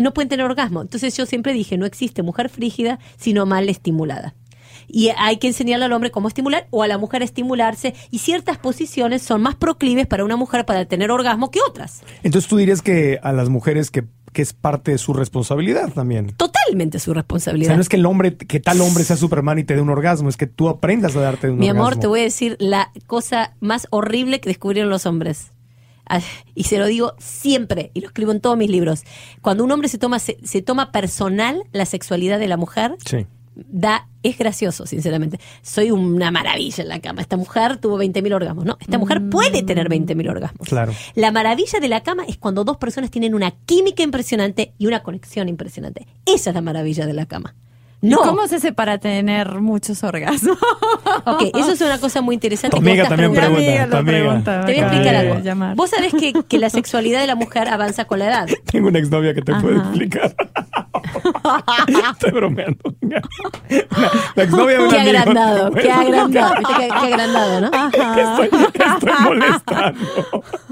no 0.00 0.12
pueden 0.14 0.28
tener 0.28 0.44
orgasmo. 0.46 0.82
Entonces 0.82 1.16
yo 1.16 1.26
siempre 1.26 1.52
dije, 1.52 1.76
no 1.78 1.86
existe 1.86 2.22
mujer 2.22 2.48
frígida, 2.48 2.98
sino 3.18 3.46
mal 3.46 3.68
estimulada. 3.68 4.34
Y 4.92 5.10
hay 5.16 5.36
que 5.36 5.46
enseñarle 5.46 5.84
al 5.84 5.92
hombre 5.92 6.10
cómo 6.10 6.26
estimular 6.26 6.66
o 6.70 6.82
a 6.82 6.88
la 6.88 6.98
mujer 6.98 7.22
a 7.22 7.24
estimularse 7.24 7.94
y 8.10 8.18
ciertas 8.18 8.58
posiciones 8.58 9.22
son 9.22 9.40
más 9.40 9.54
proclives 9.54 10.08
para 10.08 10.24
una 10.24 10.34
mujer 10.34 10.66
para 10.66 10.84
tener 10.86 11.12
orgasmo 11.12 11.50
que 11.52 11.60
otras. 11.68 12.02
Entonces 12.24 12.48
tú 12.48 12.56
dirías 12.56 12.82
que 12.82 13.20
a 13.22 13.32
las 13.32 13.48
mujeres 13.50 13.92
que, 13.92 14.04
que 14.32 14.42
es 14.42 14.52
parte 14.52 14.90
de 14.90 14.98
su 14.98 15.12
responsabilidad 15.12 15.92
también. 15.92 16.32
Totalmente 16.36 16.98
su 16.98 17.12
O 17.12 17.14
responsabilidad. 17.14 17.68
sea, 17.68 17.76
no 17.76 17.82
es 17.82 17.88
que 17.88 17.96
el 17.96 18.06
hombre, 18.06 18.36
que 18.36 18.58
tal 18.58 18.80
hombre 18.80 19.04
sea 19.04 19.16
Superman 19.16 19.60
y 19.60 19.64
te 19.64 19.76
dé 19.76 19.80
un 19.80 19.90
orgasmo, 19.90 20.28
es 20.28 20.36
que 20.36 20.48
tú 20.48 20.68
aprendas 20.68 21.14
a 21.14 21.20
darte 21.20 21.50
un 21.50 21.58
Mi 21.58 21.70
orgasmo. 21.70 21.86
amor, 21.88 22.00
te 22.00 22.06
voy 22.08 22.20
a 22.20 22.24
decir 22.24 22.56
la 22.58 22.90
cosa 23.06 23.54
más 23.60 23.86
horrible 23.90 24.40
que 24.40 24.48
descubrieron 24.50 24.90
los 24.90 25.06
hombres. 25.06 25.52
Y 26.54 26.64
se 26.64 26.78
lo 26.78 26.86
digo 26.86 27.14
siempre, 27.18 27.90
y 27.94 28.00
lo 28.00 28.08
escribo 28.08 28.32
en 28.32 28.40
todos 28.40 28.56
mis 28.56 28.70
libros. 28.70 29.02
Cuando 29.42 29.64
un 29.64 29.70
hombre 29.72 29.88
se 29.88 29.98
toma, 29.98 30.18
se, 30.18 30.38
se 30.44 30.62
toma 30.62 30.92
personal 30.92 31.62
la 31.72 31.86
sexualidad 31.86 32.38
de 32.38 32.48
la 32.48 32.56
mujer, 32.56 32.96
Sí. 33.04 33.26
da, 33.54 34.08
es 34.22 34.36
gracioso, 34.38 34.86
sinceramente. 34.86 35.38
Soy 35.62 35.90
una 35.90 36.30
maravilla 36.30 36.82
en 36.82 36.88
la 36.88 37.00
cama. 37.00 37.20
Esta 37.22 37.36
mujer 37.36 37.78
tuvo 37.78 37.98
20.000 37.98 38.34
orgasmos. 38.34 38.64
No, 38.64 38.76
esta 38.80 38.98
mujer 38.98 39.22
puede 39.30 39.62
tener 39.62 39.88
20.000 39.88 40.28
orgasmos. 40.28 40.68
Claro. 40.68 40.92
La 41.14 41.30
maravilla 41.32 41.80
de 41.80 41.88
la 41.88 42.02
cama 42.02 42.24
es 42.28 42.36
cuando 42.38 42.64
dos 42.64 42.76
personas 42.76 43.10
tienen 43.10 43.34
una 43.34 43.50
química 43.52 44.02
impresionante 44.02 44.74
y 44.78 44.86
una 44.86 45.02
conexión 45.02 45.48
impresionante. 45.48 46.06
Esa 46.26 46.50
es 46.50 46.54
la 46.54 46.60
maravilla 46.62 47.06
de 47.06 47.12
la 47.14 47.26
cama. 47.26 47.54
¿Y 48.02 48.08
No. 48.08 48.18
¿Cómo 48.18 48.46
se 48.48 48.56
hace 48.56 48.72
para 48.72 48.98
tener 48.98 49.60
muchos 49.60 50.02
orgasmos? 50.04 50.56
Ok, 51.26 51.42
eso 51.54 51.72
es 51.72 51.80
una 51.82 51.98
cosa 51.98 52.22
muy 52.22 52.34
interesante. 52.34 52.76
Tu 52.76 52.82
amiga 52.82 53.06
también 53.08 53.32
pregunta. 53.32 53.86
lo 53.86 53.96
amiga. 53.98 54.02
pregunta, 54.04 54.60
Te 54.64 54.72
voy 54.72 54.80
a 54.80 54.86
explicar 54.86 55.16
algo. 55.16 55.38
llamar. 55.40 55.76
Vos 55.76 55.90
sabés 55.90 56.12
que, 56.14 56.32
que 56.48 56.58
la 56.58 56.70
sexualidad 56.70 57.20
de 57.20 57.26
la 57.26 57.34
mujer 57.34 57.68
avanza 57.68 58.06
con 58.06 58.18
la 58.20 58.28
edad. 58.28 58.48
Tengo 58.70 58.88
una 58.88 58.98
exnovia 58.98 59.34
que 59.34 59.42
te 59.42 59.54
puede 59.56 59.76
Ajá. 59.76 59.88
explicar. 59.88 60.34
Estoy 62.12 62.30
bromeando. 62.32 62.94
La, 63.00 63.22
la 64.36 64.42
exnovia 64.42 64.78
de 64.78 64.84
un 64.84 64.90
Qué 64.90 64.98
amigo. 65.00 65.18
agrandado, 65.18 65.70
qué 65.72 65.90
agrandado. 65.90 66.54
¿Viste 66.58 66.74
qué, 66.78 66.88
qué 66.88 67.06
agrandado, 67.14 67.60
¿no? 67.60 67.66
Estoy, 67.66 68.60
estoy 68.72 69.12
molestando. 69.24 70.00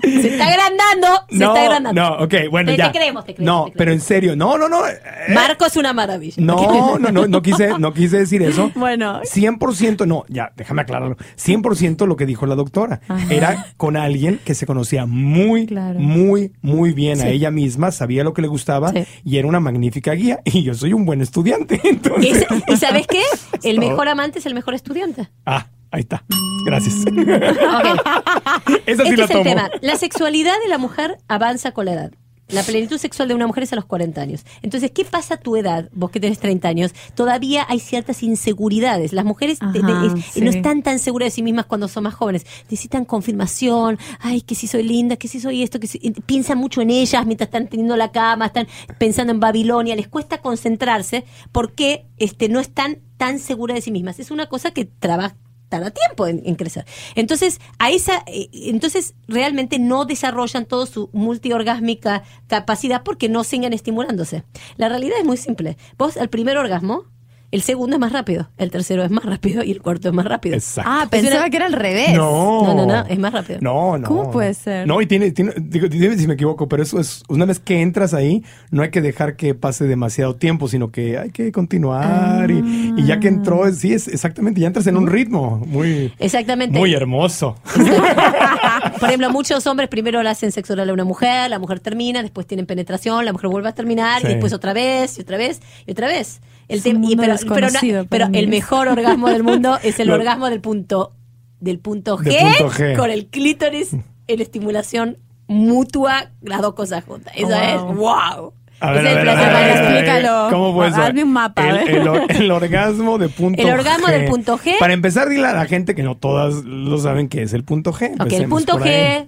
Se 0.02 0.28
está 0.28 0.46
agrandando, 0.46 1.06
se 1.28 1.38
no, 1.38 1.46
está 1.54 1.62
agrandando. 1.66 2.00
no, 2.02 2.24
ok, 2.24 2.34
bueno, 2.50 2.70
Te- 2.72 2.76
ya. 2.78 2.92
te 2.92 2.98
creemos, 2.98 3.24
te 3.24 3.34
creemos, 3.34 3.54
No, 3.54 3.64
te 3.64 3.72
creemos. 3.72 3.78
pero 3.78 3.92
en 3.92 4.00
serio, 4.00 4.36
no, 4.36 4.56
no, 4.58 4.68
no. 4.68 4.86
eh, 4.86 4.98
Marco 5.34 5.66
es 5.66 5.76
una 5.76 5.92
maravilla. 5.92 6.36
No, 6.38 6.98
no, 6.98 7.10
no, 7.10 7.26
no 7.26 7.42
quise, 7.42 7.78
no 7.78 7.92
quise 7.92 8.18
decir 8.18 8.42
eso. 8.42 8.70
Bueno. 8.74 9.20
100%, 9.22 10.06
no, 10.06 10.24
ya, 10.28 10.52
déjame 10.56 10.82
aclararlo. 10.82 11.16
100% 11.36 12.06
lo 12.06 12.16
que 12.16 12.26
dijo 12.26 12.46
la 12.46 12.54
doctora. 12.54 13.00
Era 13.30 13.66
con 13.76 13.96
alguien 13.96 14.40
que 14.44 14.54
se 14.54 14.66
conocía 14.66 15.06
muy, 15.06 15.66
Claro. 15.66 15.98
muy, 15.98 16.52
muy 16.62 16.92
bien 16.92 17.20
a 17.20 17.28
ella 17.28 17.50
misma, 17.50 17.90
sabía 17.90 18.24
lo 18.24 18.32
que 18.32 18.42
le 18.42 18.48
gustaba 18.48 18.90
Sí. 18.92 19.04
y 19.24 19.38
era 19.38 19.48
una 19.48 19.60
magnífica 19.60 20.14
guía. 20.18 20.40
Y 20.44 20.62
yo 20.62 20.74
soy 20.74 20.92
un 20.92 21.04
buen 21.06 21.20
estudiante. 21.22 21.80
Entonces, 21.84 22.42
Es- 22.50 22.62
¿Y 22.68 22.76
sabes 22.76 23.06
qué? 23.06 23.22
El 23.62 23.78
mejor 23.78 24.08
amante 24.08 24.38
es 24.40 24.46
el 24.46 24.54
mejor 24.54 24.74
estudiante. 24.74 25.28
ah, 25.46 25.66
ahí 25.90 26.00
está. 26.00 26.24
Gracias. 26.66 26.96
Ok. 27.06 27.08
Esa 28.86 29.04
sí 29.04 29.10
este 29.10 29.16
la 29.16 29.24
es 29.24 29.30
el 29.30 29.36
tomo. 29.36 29.42
tema. 29.44 29.70
La 29.80 29.96
sexualidad 29.96 30.54
de 30.62 30.68
la 30.68 30.78
mujer 30.78 31.18
avanza 31.28 31.72
con 31.72 31.86
la 31.86 31.92
edad. 31.94 32.12
La 32.48 32.62
plenitud 32.62 32.98
sexual 32.98 33.28
de 33.28 33.34
una 33.34 33.46
mujer 33.46 33.64
es 33.64 33.72
a 33.72 33.76
los 33.76 33.84
40 33.84 34.20
años. 34.20 34.44
Entonces, 34.62 34.90
¿qué 34.90 35.04
pasa 35.04 35.34
a 35.34 35.36
tu 35.36 35.56
edad? 35.56 35.88
Vos 35.92 36.10
que 36.10 36.18
tenés 36.20 36.38
30 36.38 36.68
años, 36.68 36.94
todavía 37.14 37.66
hay 37.68 37.78
ciertas 37.80 38.22
inseguridades. 38.22 39.12
Las 39.12 39.24
mujeres 39.24 39.58
Ajá, 39.60 39.72
te- 39.72 39.80
es- 40.18 40.24
sí. 40.32 40.40
no 40.40 40.50
están 40.50 40.82
tan 40.82 40.98
seguras 40.98 41.26
de 41.26 41.30
sí 41.32 41.42
mismas 41.42 41.66
cuando 41.66 41.88
son 41.88 42.04
más 42.04 42.14
jóvenes. 42.14 42.46
Necesitan 42.64 43.04
confirmación. 43.04 43.98
Ay, 44.20 44.40
que 44.40 44.54
si 44.54 44.66
soy 44.66 44.82
linda, 44.82 45.16
que 45.16 45.28
si 45.28 45.40
soy 45.40 45.62
esto, 45.62 45.78
que 45.80 45.86
si... 45.86 45.98
Piensan 46.26 46.58
mucho 46.58 46.80
en 46.80 46.90
ellas 46.90 47.26
mientras 47.26 47.48
están 47.48 47.68
teniendo 47.68 47.96
la 47.96 48.12
cama, 48.12 48.46
están 48.46 48.66
pensando 48.98 49.32
en 49.32 49.40
Babilonia. 49.40 49.94
Les 49.96 50.08
cuesta 50.08 50.38
concentrarse 50.40 51.24
porque 51.52 52.06
este, 52.18 52.48
no 52.48 52.60
están 52.60 52.98
tan 53.16 53.38
seguras 53.38 53.74
de 53.74 53.80
sí 53.82 53.90
mismas. 53.90 54.18
Es 54.20 54.30
una 54.30 54.46
cosa 54.48 54.70
que 54.70 54.84
trabaja 54.84 55.36
tarda 55.68 55.90
tiempo 55.90 56.26
en, 56.26 56.54
crecer. 56.54 56.86
Entonces, 57.14 57.60
a 57.78 57.90
esa, 57.90 58.22
eh, 58.26 58.48
entonces 58.52 59.14
realmente 59.26 59.78
no 59.78 60.04
desarrollan 60.04 60.64
toda 60.64 60.86
su 60.86 61.10
multiorgásmica 61.12 62.22
capacidad 62.46 63.02
porque 63.02 63.28
no 63.28 63.44
siguen 63.44 63.72
estimulándose. 63.72 64.44
La 64.76 64.88
realidad 64.88 65.18
es 65.18 65.24
muy 65.24 65.36
simple. 65.36 65.76
Vos 65.96 66.16
al 66.16 66.28
primer 66.28 66.56
orgasmo, 66.56 67.04
el 67.50 67.62
segundo 67.62 67.96
es 67.96 68.00
más 68.00 68.12
rápido, 68.12 68.48
el 68.58 68.70
tercero 68.70 69.02
es 69.04 69.10
más 69.10 69.24
rápido 69.24 69.62
y 69.64 69.70
el 69.70 69.80
cuarto 69.80 70.08
es 70.08 70.14
más 70.14 70.26
rápido. 70.26 70.54
Exacto. 70.54 70.90
Ah, 70.92 71.06
pensaba 71.10 71.48
que 71.48 71.56
era 71.56 71.66
al 71.66 71.72
revés. 71.72 72.14
No. 72.14 72.62
No, 72.62 72.74
no, 72.74 72.86
no, 72.86 73.06
es 73.06 73.18
más 73.18 73.32
rápido. 73.32 73.58
No, 73.62 73.96
no. 73.96 74.06
¿Cómo 74.06 74.30
puede 74.30 74.52
ser? 74.54 74.86
No, 74.86 75.00
y 75.00 75.06
tiene, 75.06 75.30
tiene 75.30 75.52
digo, 75.56 75.88
dime 75.88 76.16
si 76.18 76.26
me 76.26 76.34
equivoco, 76.34 76.68
pero 76.68 76.82
eso 76.82 77.00
es, 77.00 77.22
una 77.28 77.44
vez 77.46 77.58
que 77.58 77.80
entras 77.80 78.12
ahí, 78.14 78.42
no 78.70 78.82
hay 78.82 78.90
que 78.90 79.00
dejar 79.00 79.36
que 79.36 79.54
pase 79.54 79.86
demasiado 79.86 80.36
tiempo, 80.36 80.68
sino 80.68 80.90
que 80.90 81.16
hay 81.18 81.30
que 81.30 81.50
continuar. 81.52 82.50
Y, 82.50 82.94
y 82.96 83.06
ya 83.06 83.18
que 83.20 83.28
entró, 83.28 83.64
Ah. 83.64 83.72
sí, 83.72 83.92
es 83.94 84.08
exactamente, 84.08 84.60
ya 84.60 84.66
entras 84.66 84.86
en 84.86 84.96
un 84.96 85.06
ritmo 85.06 85.62
muy, 85.66 86.12
Exactamente. 86.18 86.78
muy 86.78 86.92
hermoso. 86.94 87.56
Por 89.00 89.08
ejemplo, 89.08 89.30
muchos 89.30 89.66
hombres 89.66 89.88
primero 89.88 90.22
le 90.22 90.28
hacen 90.30 90.52
sexo 90.52 90.72
oral 90.74 90.90
a 90.90 90.92
una 90.92 91.04
mujer, 91.04 91.50
la 91.50 91.58
mujer 91.58 91.80
termina, 91.80 92.22
después 92.22 92.46
tienen 92.46 92.66
penetración, 92.66 93.24
la 93.24 93.32
mujer 93.32 93.48
vuelve 93.50 93.68
a 93.68 93.74
terminar, 93.74 94.20
Sí. 94.20 94.26
y 94.26 94.30
después 94.30 94.52
otra 94.52 94.72
vez, 94.72 95.18
y 95.18 95.22
otra 95.22 95.36
vez, 95.38 95.60
y 95.86 95.92
otra 95.92 96.06
vez. 96.08 96.40
El 96.68 96.78
Es 96.78 96.86
un 96.86 97.02
tem- 97.02 97.10
y 97.10 97.16
pero, 97.16 97.34
pero, 97.54 98.06
pero 98.08 98.28
mí. 98.28 98.38
el 98.38 98.48
mejor 98.48 98.88
orgasmo 98.88 99.28
del 99.28 99.42
mundo 99.42 99.78
es 99.82 99.98
el 100.00 100.10
orgasmo 100.10 100.48
del 100.50 100.60
punto 100.60 101.12
del 101.60 101.78
punto 101.78 102.18
G, 102.18 102.24
Del 102.24 102.54
punto 102.58 102.70
G. 102.72 102.96
con 102.96 103.10
el 103.10 103.26
clítoris 103.26 103.92
en 104.28 104.40
estimulación 104.40 105.16
mutua, 105.48 106.30
las 106.42 106.60
dos 106.60 106.74
cosas 106.74 107.04
juntas. 107.04 107.32
Eso 107.36 107.48
Wow. 107.48 107.56
es 107.90 107.96
wow. 107.96 108.52
A 108.80 108.92
ver, 108.92 109.06
es 109.06 109.12
el 109.12 109.18
a 109.18 109.22
placer 109.22 109.44
ver, 109.44 109.52
para 109.52 109.58
a 109.58 109.60
ver, 109.60 109.68
las- 109.70 109.78
a 109.78 109.80
ver, 109.90 110.04
explícalo. 110.04 111.02
Hazme 111.08 111.24
un 111.24 111.32
mapa, 111.32 111.68
El, 111.68 111.74
ver. 111.78 111.90
el 111.96 112.08
or- 112.08 112.30
el 112.32 112.50
orgasmo 112.52 113.18
de 113.18 113.28
punto 113.28 113.60
El 113.62 113.70
orgasmo 113.70 114.06
G. 114.06 114.10
del 114.12 114.24
punto 114.30 114.56
G. 114.58 114.78
Para 114.78 114.92
empezar, 114.92 115.28
dile 115.28 115.46
a 115.48 115.52
la 115.52 115.64
gente 115.66 115.94
que 115.96 116.02
no 116.04 116.16
todas 116.16 116.54
lo 116.64 116.96
saben 116.98 117.28
que 117.28 117.42
es 117.42 117.54
el 117.54 117.64
punto 117.64 117.92
G. 117.92 118.12
Ok, 118.22 118.30
el 118.32 118.48
punto. 118.48 118.78
G 118.78 119.26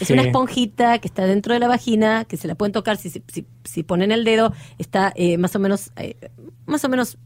es 0.00 0.08
Sí. 0.08 0.12
una 0.12 0.22
esponjita 0.22 0.98
que 0.98 1.08
está 1.08 1.26
dentro 1.26 1.54
de 1.54 1.60
la 1.60 1.68
vagina, 1.68 2.24
que 2.24 2.36
se 2.36 2.48
la 2.48 2.54
pueden 2.54 2.72
tocar 2.72 2.96
si, 2.96 3.10
si, 3.10 3.22
si- 3.64 3.82
ponen 3.82 4.12
el 4.12 4.24
dedo, 4.24 4.52
está 4.78 5.12
eh, 5.16 5.38
más 5.38 5.54
o 5.56 5.58
menos, 5.58 5.90
eh, 5.96 6.16
más 6.66 6.84
o 6.84 6.88
menos, 6.88 7.18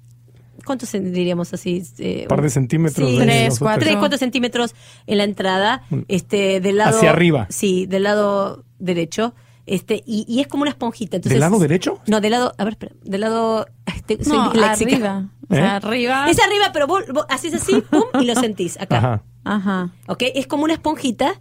¿cuántos 0.64 0.92
diríamos 0.92 1.52
así? 1.54 1.82
Eh, 1.98 2.22
Un 2.22 2.28
par 2.28 2.42
de 2.42 2.50
centímetros. 2.50 3.08
Sí, 3.08 3.18
de 3.18 3.24
Tres, 3.24 3.36
nosotros. 3.44 3.58
cuatro. 3.60 3.80
Tres, 3.84 3.96
cuatro 3.98 4.18
centímetros 4.18 4.74
en 5.06 5.18
la 5.18 5.24
entrada, 5.24 5.82
este, 6.08 6.60
del 6.60 6.78
lado... 6.78 6.96
Hacia 6.96 7.10
arriba. 7.10 7.46
Sí, 7.50 7.86
del 7.86 8.02
lado 8.04 8.64
derecho. 8.78 9.34
Este, 9.66 10.04
y, 10.06 10.24
y 10.28 10.40
es 10.40 10.46
como 10.46 10.62
una 10.62 10.70
esponjita. 10.70 11.16
Entonces, 11.16 11.32
¿Del 11.34 11.40
lado 11.40 11.58
derecho? 11.58 12.00
No, 12.06 12.20
del 12.20 12.30
lado, 12.30 12.54
a 12.56 12.62
ver, 12.64 12.74
espera, 12.74 12.92
del 13.02 13.20
lado, 13.20 13.66
este, 13.86 14.22
soy 14.22 14.36
No, 14.36 14.44
arriba. 14.44 15.28
O 15.48 15.54
¿Eh? 15.54 15.56
sea, 15.58 15.76
arriba. 15.76 16.30
Es 16.30 16.38
arriba, 16.40 16.70
pero 16.72 16.86
vos, 16.86 17.02
vos 17.12 17.26
haces 17.28 17.52
así, 17.54 17.80
pum, 17.90 18.04
y 18.20 18.26
lo 18.26 18.34
sentís 18.36 18.80
acá. 18.80 18.98
Ajá. 18.98 19.22
Ajá. 19.44 19.90
¿ok? 20.06 20.22
Es 20.36 20.46
como 20.46 20.62
una 20.64 20.74
esponjita 20.74 21.40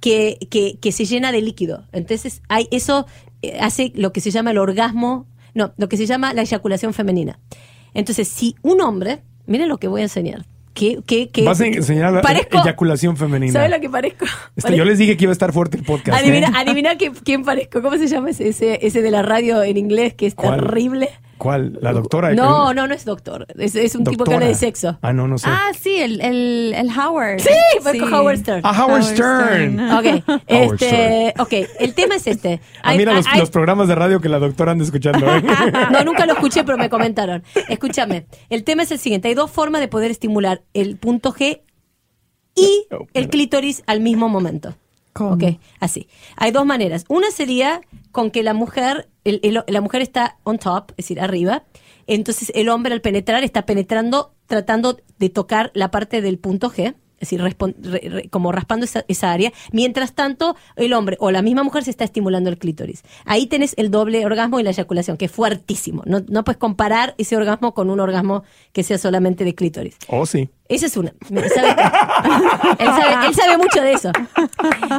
que, 0.00 0.38
que, 0.50 0.78
que 0.80 0.92
se 0.92 1.04
llena 1.04 1.32
de 1.32 1.40
líquido. 1.42 1.84
Entonces, 1.92 2.42
hay, 2.48 2.68
eso 2.70 3.06
eh, 3.42 3.58
hace 3.60 3.92
lo 3.94 4.12
que 4.12 4.20
se 4.20 4.30
llama 4.30 4.50
el 4.50 4.58
orgasmo, 4.58 5.26
no, 5.54 5.72
lo 5.76 5.88
que 5.88 5.96
se 5.96 6.06
llama 6.06 6.34
la 6.34 6.42
eyaculación 6.42 6.92
femenina. 6.94 7.38
Entonces, 7.94 8.28
si 8.28 8.56
un 8.62 8.80
hombre, 8.82 9.22
miren 9.46 9.68
lo 9.68 9.78
que 9.78 9.88
voy 9.88 10.00
a 10.02 10.04
enseñar. 10.04 10.44
Que, 10.74 11.00
que, 11.06 11.30
que, 11.30 11.42
Vas 11.42 11.58
a 11.62 11.66
enseñar 11.66 12.12
la 12.12 12.20
parezco- 12.20 12.60
eyaculación 12.62 13.16
femenina. 13.16 13.50
¿Sabes 13.54 13.70
lo 13.70 13.80
que 13.80 13.88
parezco? 13.88 14.26
Este, 14.56 14.76
yo 14.76 14.84
les 14.84 14.98
dije 14.98 15.16
que 15.16 15.24
iba 15.24 15.30
a 15.30 15.32
estar 15.32 15.50
fuerte 15.54 15.78
el 15.78 15.84
podcast. 15.84 16.18
¿eh? 16.18 16.20
Adivina, 16.22 16.52
adivina 16.54 16.98
qué- 16.98 17.12
quién 17.24 17.44
parezco. 17.44 17.80
¿Cómo 17.80 17.96
se 17.96 18.06
llama 18.08 18.28
ese, 18.28 18.48
ese, 18.48 18.80
ese 18.86 19.00
de 19.00 19.10
la 19.10 19.22
radio 19.22 19.62
en 19.62 19.78
inglés 19.78 20.12
que 20.12 20.26
es 20.26 20.34
¿Cuál? 20.34 20.60
terrible? 20.60 21.08
¿Cuál? 21.38 21.78
¿La 21.82 21.92
doctora? 21.92 22.32
No, 22.34 22.72
no, 22.72 22.86
no 22.86 22.94
es 22.94 23.04
doctor. 23.04 23.46
Es, 23.58 23.74
es 23.76 23.94
un 23.94 24.04
tipo 24.04 24.24
que 24.24 24.34
habla 24.34 24.46
de 24.46 24.54
sexo. 24.54 24.98
Ah, 25.02 25.12
no, 25.12 25.28
no 25.28 25.36
sé. 25.36 25.48
Ah, 25.50 25.70
sí, 25.78 25.96
el, 25.96 26.20
el, 26.20 26.74
el 26.74 26.88
Howard. 26.98 27.40
Sí, 27.40 27.50
fue 27.82 27.98
con 27.98 28.12
Howard 28.12 28.38
Stern. 28.38 28.60
Ah, 28.64 28.84
Howard 28.84 29.02
Stern. 29.02 29.80
Ok, 29.90 30.04
Howard 30.28 30.42
este, 30.46 31.34
ok, 31.38 31.52
el 31.78 31.94
tema 31.94 32.16
es 32.16 32.26
este. 32.26 32.60
Ah, 32.82 32.94
mira 32.94 33.12
los 33.36 33.50
programas 33.50 33.88
de 33.88 33.94
radio 33.94 34.20
que 34.20 34.28
la 34.28 34.38
doctora 34.38 34.72
anda 34.72 34.84
escuchando. 34.84 35.26
¿eh? 35.36 35.42
No, 35.90 36.04
nunca 36.04 36.26
lo 36.26 36.32
escuché, 36.32 36.64
pero 36.64 36.78
me 36.78 36.88
comentaron. 36.88 37.42
Escúchame, 37.68 38.26
el 38.48 38.64
tema 38.64 38.82
es 38.82 38.90
el 38.90 38.98
siguiente. 38.98 39.28
Hay 39.28 39.34
dos 39.34 39.50
formas 39.50 39.80
de 39.80 39.88
poder 39.88 40.10
estimular 40.10 40.62
el 40.74 40.96
punto 40.96 41.32
G 41.32 41.60
y 42.54 42.86
Oh, 42.90 43.06
el 43.12 43.28
clítoris 43.28 43.82
al 43.86 44.00
mismo 44.00 44.28
momento. 44.28 44.74
¿Cómo? 45.12 45.32
Ok, 45.34 45.44
así. 45.80 46.08
Hay 46.36 46.50
dos 46.50 46.64
maneras. 46.66 47.04
Una 47.08 47.30
sería 47.30 47.80
con 48.12 48.30
que 48.30 48.42
la 48.42 48.54
mujer, 48.54 49.08
el- 49.26 49.40
el- 49.42 49.62
la 49.66 49.80
mujer 49.80 50.00
está 50.02 50.38
on 50.44 50.58
top, 50.58 50.90
es 50.92 50.96
decir, 51.04 51.20
arriba. 51.20 51.64
Entonces 52.06 52.52
el 52.54 52.68
hombre 52.68 52.92
al 52.94 53.00
penetrar 53.00 53.42
está 53.44 53.66
penetrando, 53.66 54.32
tratando 54.46 54.98
de 55.18 55.28
tocar 55.28 55.70
la 55.74 55.90
parte 55.90 56.22
del 56.22 56.38
punto 56.38 56.70
G. 56.70 56.94
Es 57.18 57.30
decir, 57.30 57.56
como 58.30 58.52
raspando 58.52 58.84
esa, 58.84 59.02
esa 59.08 59.32
área. 59.32 59.50
Mientras 59.72 60.12
tanto, 60.14 60.54
el 60.76 60.92
hombre 60.92 61.16
o 61.18 61.30
la 61.30 61.40
misma 61.40 61.62
mujer 61.62 61.82
se 61.82 61.90
está 61.90 62.04
estimulando 62.04 62.50
el 62.50 62.58
clítoris. 62.58 63.04
Ahí 63.24 63.46
tenés 63.46 63.72
el 63.78 63.90
doble 63.90 64.26
orgasmo 64.26 64.60
y 64.60 64.62
la 64.62 64.68
eyaculación, 64.70 65.16
que 65.16 65.24
es 65.24 65.30
fuertísimo. 65.32 66.02
No, 66.04 66.20
no 66.28 66.44
puedes 66.44 66.58
comparar 66.58 67.14
ese 67.16 67.34
orgasmo 67.34 67.72
con 67.72 67.88
un 67.88 68.00
orgasmo 68.00 68.42
que 68.74 68.82
sea 68.82 68.98
solamente 68.98 69.44
de 69.44 69.54
clítoris. 69.54 69.96
Oh, 70.08 70.26
sí. 70.26 70.50
Esa 70.68 70.86
es 70.86 70.96
una. 70.96 71.12
Él 71.30 71.44
sabe, 71.54 71.68
él 72.78 72.86
sabe- 72.88 73.26
él 73.28 73.34
sabe 73.34 73.58
mucho 73.58 73.82
de 73.82 73.92
eso. 73.92 74.10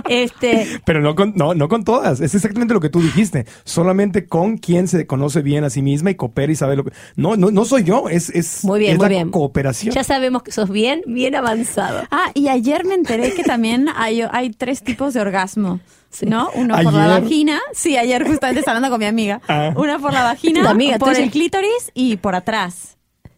Este, 0.09 0.81
Pero 0.85 1.01
no 1.01 1.15
con, 1.15 1.33
no, 1.35 1.53
no 1.53 1.67
con 1.67 1.83
todas. 1.83 2.19
Es 2.21 2.35
exactamente 2.35 2.73
lo 2.73 2.79
que 2.79 2.89
tú 2.89 3.01
dijiste. 3.01 3.45
Solamente 3.63 4.27
con 4.27 4.57
quien 4.57 4.87
se 4.87 5.05
conoce 5.07 5.41
bien 5.41 5.63
a 5.63 5.69
sí 5.69 5.81
misma 5.81 6.11
y 6.11 6.15
coopera 6.15 6.51
y 6.51 6.55
sabe 6.55 6.75
lo 6.75 6.83
que. 6.85 6.91
No, 7.15 7.35
no, 7.35 7.51
no 7.51 7.65
soy 7.65 7.83
yo. 7.83 8.09
Es, 8.09 8.29
es, 8.29 8.63
muy 8.63 8.79
bien, 8.79 8.93
es 8.93 8.97
muy 8.97 9.03
la 9.05 9.09
bien. 9.09 9.31
cooperación. 9.31 9.93
Ya 9.93 10.03
sabemos 10.03 10.43
que 10.43 10.51
sos 10.51 10.69
bien, 10.69 11.01
bien 11.05 11.35
avanzado. 11.35 12.03
Ah, 12.11 12.31
y 12.33 12.47
ayer 12.47 12.85
me 12.85 12.93
enteré 12.95 13.33
que 13.33 13.43
también 13.43 13.87
hay, 13.95 14.21
hay 14.31 14.51
tres 14.51 14.83
tipos 14.83 15.13
de 15.13 15.21
orgasmo. 15.21 15.79
¿No? 16.21 16.49
Uno 16.55 16.75
por 16.81 16.93
la 16.93 17.19
vagina. 17.19 17.59
Sí, 17.73 17.97
ayer 17.97 18.25
justamente 18.25 18.59
estaba 18.61 18.77
hablando 18.77 18.93
con 18.93 18.99
mi 18.99 19.05
amiga. 19.05 19.41
Ah. 19.47 19.73
Una 19.75 19.99
por 19.99 20.13
la 20.13 20.23
vagina, 20.23 20.67
amiga, 20.69 20.97
por 20.97 21.13
el 21.15 21.29
clítoris 21.29 21.91
y 21.93 22.15
por 22.17 22.33
atrás. 22.33 22.96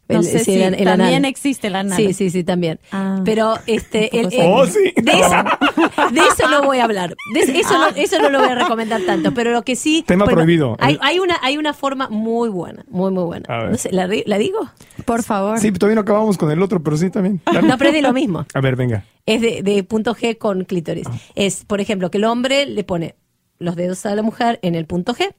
No 0.09 0.19
El- 0.19 0.25
sé 0.25 0.39
si 0.43 0.53
el- 0.59 0.73
el 0.73 0.85
también 0.85 1.17
anal. 1.17 1.25
existe 1.25 1.67
el 1.67 1.75
anal. 1.75 1.95
Sí, 1.95 2.13
sí, 2.13 2.31
sí, 2.31 2.43
también. 2.43 2.79
Ah. 2.91 3.21
Pero 3.23 3.53
este, 3.67 4.05
el- 4.19 4.29
Tampoco 4.29 4.41
el- 4.41 4.49
Oh, 4.51 4.65
sí. 4.65 4.91
de, 4.95 5.11
eso, 5.11 6.11
de 6.11 6.19
eso 6.19 6.49
no 6.49 6.63
voy 6.63 6.79
a 6.79 6.85
hablar. 6.85 7.15
De 7.33 7.39
eso, 7.59 7.77
no, 7.77 7.87
eso 7.95 8.19
no 8.19 8.29
lo 8.31 8.39
voy 8.39 8.49
a 8.49 8.55
recomendar 8.55 9.01
tanto. 9.05 9.31
Pero 9.35 9.51
lo 9.51 9.61
que 9.63 9.75
sí. 9.75 10.03
Tema 10.07 10.25
bueno, 10.25 10.37
prohibido. 10.37 10.75
Hay, 10.79 10.97
hay 11.01 11.19
una, 11.19 11.37
hay 11.43 11.57
una 11.59 11.73
forma 11.75 12.09
muy 12.09 12.49
buena, 12.49 12.83
muy, 12.89 13.11
muy 13.11 13.23
buena. 13.23 13.45
A 13.47 13.61
ver. 13.63 13.71
No 13.71 13.77
sé, 13.77 13.91
¿la, 13.91 14.07
di- 14.07 14.23
la 14.25 14.39
digo? 14.39 14.67
Por 15.05 15.21
favor. 15.21 15.59
Sí, 15.59 15.71
todavía 15.71 15.95
no 15.95 16.01
acabamos 16.01 16.37
con 16.39 16.49
el 16.49 16.61
otro, 16.63 16.81
pero 16.83 16.97
sí 16.97 17.09
también. 17.11 17.39
Dale. 17.45 17.61
No, 17.67 17.77
pero 17.77 17.91
es 17.91 17.95
de 17.95 18.01
lo 18.01 18.11
mismo. 18.11 18.45
A 18.53 18.61
ver, 18.61 18.75
venga. 18.75 19.05
Es 19.27 19.41
de, 19.41 19.61
de 19.61 19.83
punto 19.83 20.15
G 20.15 20.39
con 20.39 20.63
clítoris. 20.65 21.05
Ah. 21.07 21.15
Es, 21.35 21.65
por 21.65 21.81
ejemplo, 21.81 22.09
que 22.09 22.17
el 22.17 22.25
hombre 22.25 22.65
le 22.65 22.83
pone 22.83 23.13
los 23.59 23.75
dedos 23.75 24.03
a 24.07 24.15
la 24.15 24.23
mujer 24.23 24.57
en 24.63 24.73
el 24.73 24.85
punto 24.87 25.13
G 25.13 25.33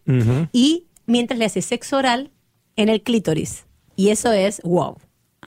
y 0.53 0.87
mientras 1.07 1.39
le 1.41 1.47
hace 1.47 1.61
sexo 1.61 1.97
oral 1.97 2.31
en 2.77 2.89
el 2.89 3.03
clítoris. 3.03 3.65
Y 3.97 4.11
eso 4.11 4.33
es 4.33 4.61
wow. 4.63 4.97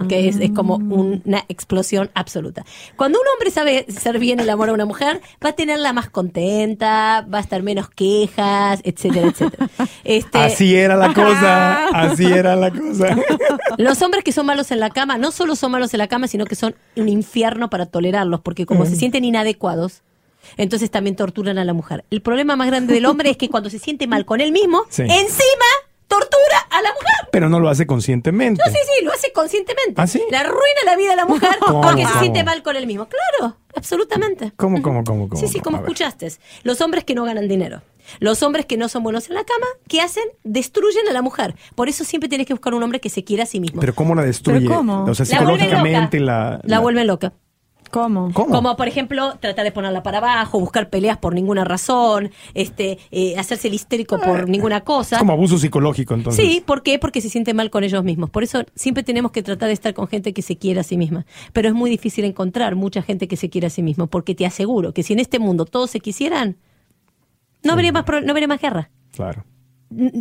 Que 0.09 0.27
es, 0.27 0.37
es 0.37 0.49
como 0.49 0.77
una 0.77 1.45
explosión 1.49 2.09
absoluta. 2.15 2.65
Cuando 2.95 3.19
un 3.19 3.25
hombre 3.31 3.51
sabe 3.51 3.85
hacer 3.87 4.17
bien 4.17 4.39
el 4.39 4.49
amor 4.49 4.69
a 4.69 4.73
una 4.73 4.85
mujer, 4.85 5.21
va 5.43 5.49
a 5.49 5.53
tenerla 5.53 5.93
más 5.93 6.09
contenta, 6.09 7.23
va 7.31 7.37
a 7.37 7.41
estar 7.41 7.61
menos 7.61 7.91
quejas, 7.91 8.81
etcétera, 8.83 9.27
etcétera. 9.27 9.69
Este, 10.03 10.39
Así 10.39 10.75
era 10.75 10.95
la 10.95 11.13
cosa. 11.13 11.89
Así 11.89 12.25
era 12.25 12.55
la 12.55 12.71
cosa. 12.71 13.15
los 13.77 14.01
hombres 14.01 14.23
que 14.23 14.31
son 14.31 14.47
malos 14.47 14.71
en 14.71 14.79
la 14.79 14.89
cama, 14.89 15.19
no 15.19 15.31
solo 15.31 15.55
son 15.55 15.71
malos 15.71 15.93
en 15.93 15.99
la 15.99 16.07
cama, 16.07 16.27
sino 16.27 16.45
que 16.45 16.55
son 16.55 16.73
un 16.95 17.07
infierno 17.07 17.69
para 17.69 17.85
tolerarlos, 17.85 18.41
porque 18.41 18.65
como 18.65 18.87
se 18.87 18.95
sienten 18.95 19.23
inadecuados, 19.23 20.01
entonces 20.57 20.89
también 20.89 21.15
torturan 21.15 21.59
a 21.59 21.65
la 21.65 21.73
mujer. 21.73 22.03
El 22.09 22.21
problema 22.23 22.55
más 22.55 22.65
grande 22.67 22.95
del 22.95 23.05
hombre 23.05 23.29
es 23.29 23.37
que 23.37 23.47
cuando 23.47 23.69
se 23.69 23.77
siente 23.77 24.07
mal 24.07 24.25
con 24.25 24.41
él 24.41 24.51
mismo, 24.51 24.81
Sí. 24.89 25.03
encima 25.03 25.65
tortura 26.13 26.59
a 26.69 26.81
la 26.81 26.89
mujer. 26.89 27.29
Pero 27.31 27.49
no 27.49 27.59
lo 27.59 27.69
hace 27.69 27.87
conscientemente. 27.87 28.61
No, 28.65 28.71
sí, 28.71 28.79
sí, 28.83 29.03
lo 29.05 29.11
hace 29.11 29.31
conscientemente. 29.31 29.93
¿Ah, 29.97 30.07
sí? 30.07 30.21
Le 30.29 30.37
arruina 30.37 30.81
la 30.85 30.95
vida 30.95 31.13
a 31.13 31.15
la 31.15 31.25
mujer 31.25 31.57
¿Cómo, 31.59 31.81
porque 31.81 32.05
se 32.05 32.19
siente 32.19 32.43
mal 32.43 32.61
con 32.61 32.75
él 32.75 32.85
mismo. 32.87 33.07
Claro, 33.07 33.57
absolutamente. 33.75 34.53
¿Cómo, 34.55 34.81
cómo, 34.81 35.03
cómo, 35.03 35.29
cómo? 35.29 35.39
Sí, 35.41 35.47
sí, 35.47 35.59
como 35.59 35.77
escuchaste. 35.77 36.31
Los 36.63 36.81
hombres 36.81 37.03
que 37.03 37.15
no 37.15 37.23
ganan 37.25 37.47
dinero. 37.47 37.81
Los 38.19 38.43
hombres 38.43 38.65
que 38.65 38.77
no 38.77 38.89
son 38.89 39.03
buenos 39.03 39.29
en 39.29 39.35
la 39.35 39.43
cama, 39.45 39.65
¿qué 39.87 40.01
hacen? 40.01 40.25
Destruyen 40.43 41.07
a 41.09 41.13
la 41.13 41.21
mujer. 41.21 41.55
Por 41.73 41.87
eso 41.89 42.03
siempre 42.03 42.27
tienes 42.29 42.45
que 42.45 42.53
buscar 42.53 42.73
un 42.73 42.83
hombre 42.83 42.99
que 42.99 43.09
se 43.09 43.23
quiera 43.23 43.43
a 43.43 43.45
sí 43.45 43.59
mismo. 43.59 43.79
Pero 43.79 43.95
¿cómo 43.95 44.13
la 44.13 44.23
destruye? 44.23 44.59
¿Pero 44.67 44.75
cómo? 44.75 45.05
O 45.05 45.15
sea, 45.15 45.25
la 45.25 45.39
psicológicamente 45.39 46.19
loca. 46.19 46.31
la, 46.31 46.61
La 46.63 46.79
vuelven 46.79 47.07
loca. 47.07 47.33
¿Cómo? 47.93 48.31
¿Cómo? 48.33 48.49
Como 48.55 48.75
por 48.75 48.87
ejemplo 48.87 49.35
tratar 49.39 49.63
de 49.65 49.71
ponerla 49.71 50.01
para 50.01 50.17
abajo, 50.17 50.59
buscar 50.59 50.89
peleas 50.89 51.19
por 51.19 51.35
ninguna 51.35 51.63
razón, 51.63 52.31
este, 52.55 52.97
eh, 53.11 53.37
hacerse 53.37 53.67
el 53.67 53.75
histérico 53.75 54.19
por 54.19 54.49
ninguna 54.49 54.81
cosa. 54.81 55.17
Es 55.17 55.19
como 55.19 55.33
abuso 55.33 55.59
psicológico, 55.59 56.15
entonces. 56.15 56.43
Sí, 56.43 56.63
¿por 56.65 56.81
qué? 56.81 56.97
Porque 56.97 57.21
se 57.21 57.29
siente 57.29 57.53
mal 57.53 57.69
con 57.69 57.83
ellos 57.83 58.03
mismos. 58.03 58.31
Por 58.31 58.41
eso 58.41 58.63
siempre 58.73 59.03
tenemos 59.03 59.31
que 59.31 59.43
tratar 59.43 59.67
de 59.67 59.73
estar 59.73 59.93
con 59.93 60.07
gente 60.07 60.33
que 60.33 60.41
se 60.41 60.57
quiera 60.57 60.81
a 60.81 60.83
sí 60.83 60.97
misma. 60.97 61.27
Pero 61.53 61.67
es 61.67 61.75
muy 61.75 61.91
difícil 61.91 62.25
encontrar 62.25 62.75
mucha 62.75 63.03
gente 63.03 63.27
que 63.27 63.37
se 63.37 63.51
quiera 63.51 63.67
a 63.67 63.69
sí 63.69 63.83
mismo, 63.83 64.07
porque 64.07 64.33
te 64.33 64.47
aseguro 64.47 64.91
que 64.91 65.03
si 65.03 65.13
en 65.13 65.19
este 65.19 65.37
mundo 65.37 65.65
todos 65.65 65.91
se 65.91 65.99
quisieran, 65.99 66.57
no 67.61 67.73
habría 67.73 67.91
más 67.91 68.05
pro- 68.05 68.21
no 68.21 68.31
habría 68.31 68.47
más 68.47 68.59
guerra. 68.59 68.89
Claro. 69.15 69.45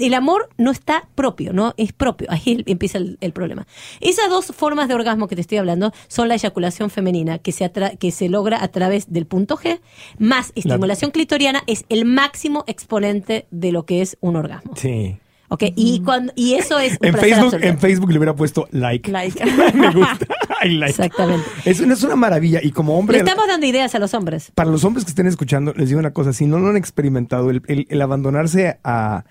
El 0.01 0.15
amor 0.15 0.49
no 0.59 0.71
está 0.71 1.09
propio, 1.15 1.53
no 1.53 1.75
es 1.77 1.93
propio. 1.93 2.27
Ahí 2.31 2.63
empieza 2.67 2.99
el, 2.99 3.19
el 3.21 3.33
problema. 3.33 3.67
Esas 4.01 4.29
dos 4.31 4.47
formas 4.47 4.89
de 4.89 4.95
orgasmo 4.95 5.29
que 5.29 5.35
te 5.35 5.41
estoy 5.41 5.59
hablando 5.59 5.93
son 6.09 6.29
la 6.29 6.35
eyaculación 6.35 6.91
femenina, 6.91 7.39
que 7.39 7.53
se, 7.53 7.65
atra- 7.65 7.97
que 7.99 8.11
se 8.11 8.29
logra 8.29 8.63
a 8.63 8.69
través 8.69 9.13
del 9.13 9.27
punto 9.27 9.57
G, 9.57 9.81
más 10.19 10.53
estimulación 10.55 11.11
clitoriana, 11.11 11.63
es 11.67 11.85
el 11.89 12.05
máximo 12.05 12.65
exponente 12.67 13.47
de 13.51 13.73
lo 13.73 13.85
que 13.87 14.03
es 14.03 14.17
un 14.21 14.37
orgasmo. 14.37 14.75
Sí. 14.77 15.17
¿Ok? 15.49 15.65
Y, 15.77 16.01
cuando, 16.01 16.33
y 16.35 16.55
eso 16.55 16.79
es 16.79 16.93
un 16.99 17.09
En 17.09 17.15
Facebook, 17.15 17.45
absoluto. 17.45 17.67
en 17.67 17.79
Facebook 17.79 18.11
le 18.11 18.19
hubiera 18.19 18.35
puesto 18.35 18.69
like. 18.71 19.11
Like. 19.11 19.45
Me 19.75 19.91
gusta. 19.91 20.27
I 20.65 20.69
like. 20.71 20.91
Exactamente. 20.93 21.45
Es, 21.67 21.79
una- 21.81 21.93
es 21.93 22.03
una 22.05 22.17
maravilla. 22.17 22.61
Y 22.63 22.71
como 22.71 22.95
Le 22.95 22.99
hombre, 23.01 23.19
estamos 23.19 23.47
dando 23.47 23.67
ideas 23.67 23.95
a 23.95 23.99
los 23.99 24.15
hombres. 24.15 24.51
para 24.55 24.71
los 24.71 24.83
hombres 24.85 25.05
que 25.05 25.11
estén 25.11 25.27
escuchando, 25.27 25.75
les 25.77 25.89
digo 25.91 26.01
una 26.01 26.13
cosa. 26.15 26.33
Si 26.33 26.47
no 26.47 26.59
lo 26.59 26.69
han 26.69 26.79
experimentado, 26.79 27.51
el, 27.51 27.61
el- 27.67 27.87
el 27.91 28.01
abandonarse 28.01 28.79
a, 28.83 29.25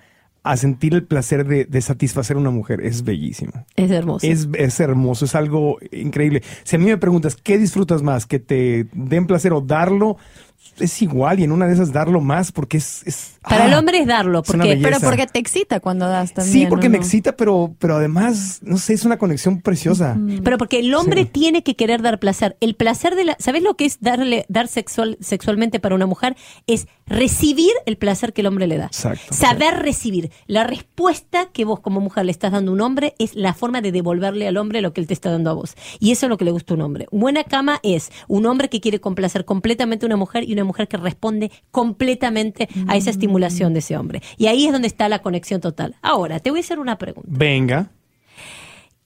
a 0.44 0.56
sentir 0.56 0.94
el 0.94 1.04
placer 1.04 1.46
de, 1.46 1.64
de 1.64 1.80
satisfacer 1.80 2.36
a 2.36 2.40
una 2.40 2.50
mujer 2.50 2.80
es 2.80 3.04
bellísimo. 3.04 3.52
Es 3.76 3.90
hermoso. 3.90 4.26
Es, 4.26 4.48
es 4.54 4.80
hermoso, 4.80 5.24
es 5.24 5.34
algo 5.34 5.78
increíble. 5.92 6.42
Si 6.64 6.76
a 6.76 6.78
mí 6.78 6.86
me 6.86 6.98
preguntas, 6.98 7.36
¿qué 7.36 7.58
disfrutas 7.58 8.02
más? 8.02 8.26
¿Que 8.26 8.40
te 8.40 8.86
den 8.92 9.26
placer 9.26 9.52
o 9.52 9.60
darlo? 9.60 10.16
Es 10.78 11.02
igual 11.02 11.38
y 11.40 11.44
en 11.44 11.52
una 11.52 11.66
de 11.66 11.74
esas 11.74 11.92
darlo 11.92 12.20
más 12.20 12.50
porque 12.52 12.78
es... 12.78 13.02
es- 13.06 13.32
Para 13.42 13.64
ah, 13.64 13.68
el 13.68 13.74
hombre 13.74 13.98
es 13.98 14.06
darlo, 14.06 14.42
porque. 14.42 14.78
Pero 14.82 14.98
porque 15.00 15.26
te 15.26 15.38
excita 15.38 15.80
cuando 15.80 16.06
das 16.08 16.32
también. 16.32 16.52
Sí, 16.52 16.66
porque 16.66 16.86
¿o 16.86 16.90
me 16.90 16.96
excita, 16.96 17.36
pero, 17.36 17.74
pero 17.78 17.96
además, 17.96 18.60
no 18.62 18.78
sé, 18.78 18.94
es 18.94 19.04
una 19.04 19.18
conexión 19.18 19.60
preciosa. 19.60 20.16
Pero 20.44 20.58
porque 20.58 20.78
el 20.78 20.94
hombre 20.94 21.22
Sí. 21.24 21.28
tiene 21.32 21.62
que 21.62 21.74
querer 21.76 22.02
dar 22.02 22.18
placer. 22.20 22.56
El 22.60 22.74
placer 22.74 23.14
de 23.16 23.24
la. 23.24 23.36
¿Sabes 23.38 23.62
lo 23.62 23.74
que 23.74 23.84
es 23.84 23.98
darle, 24.00 24.46
dar 24.48 24.68
sexual, 24.68 25.18
sexualmente 25.20 25.80
para 25.80 25.94
una 25.94 26.06
mujer? 26.06 26.36
Es 26.66 26.86
recibir 27.06 27.72
el 27.84 27.96
placer 27.98 28.32
que 28.32 28.40
el 28.40 28.46
hombre 28.46 28.66
le 28.66 28.78
da. 28.78 28.86
Exacto, 28.86 29.34
Saber 29.34 29.74
recibir. 29.82 30.30
La 30.46 30.64
respuesta 30.64 31.48
que 31.52 31.64
vos 31.64 31.80
como 31.80 32.00
mujer 32.00 32.24
le 32.24 32.32
estás 32.32 32.52
dando 32.52 32.70
a 32.70 32.74
un 32.74 32.80
hombre 32.80 33.14
es 33.18 33.34
la 33.34 33.52
forma 33.54 33.80
de 33.82 33.92
devolverle 33.92 34.46
al 34.48 34.56
hombre 34.56 34.80
lo 34.80 34.92
que 34.92 35.00
él 35.00 35.06
te 35.06 35.14
está 35.14 35.30
dando 35.30 35.50
a 35.50 35.52
vos. 35.54 35.74
Y 36.00 36.12
eso 36.12 36.26
es 36.26 36.30
lo 36.30 36.38
que 36.38 36.44
le 36.44 36.50
gusta 36.52 36.74
a 36.74 36.76
un 36.76 36.82
hombre. 36.82 37.06
Buena 37.10 37.44
cama 37.44 37.80
es 37.82 38.10
un 38.28 38.46
hombre 38.46 38.68
que 38.70 38.80
quiere 38.80 39.00
complacer 39.00 39.44
completamente 39.44 40.06
a 40.06 40.08
una 40.08 40.16
mujer 40.16 40.48
y 40.48 40.52
una 40.52 40.61
mujer 40.64 40.88
que 40.88 40.96
responde 40.96 41.50
completamente 41.70 42.68
a 42.88 42.96
esa 42.96 43.10
estimulación 43.10 43.72
de 43.72 43.80
ese 43.80 43.96
hombre. 43.96 44.22
Y 44.36 44.46
ahí 44.46 44.66
es 44.66 44.72
donde 44.72 44.88
está 44.88 45.08
la 45.08 45.20
conexión 45.20 45.60
total. 45.60 45.96
Ahora, 46.02 46.40
te 46.40 46.50
voy 46.50 46.60
a 46.60 46.62
hacer 46.62 46.78
una 46.78 46.98
pregunta. 46.98 47.28
Venga. 47.30 47.90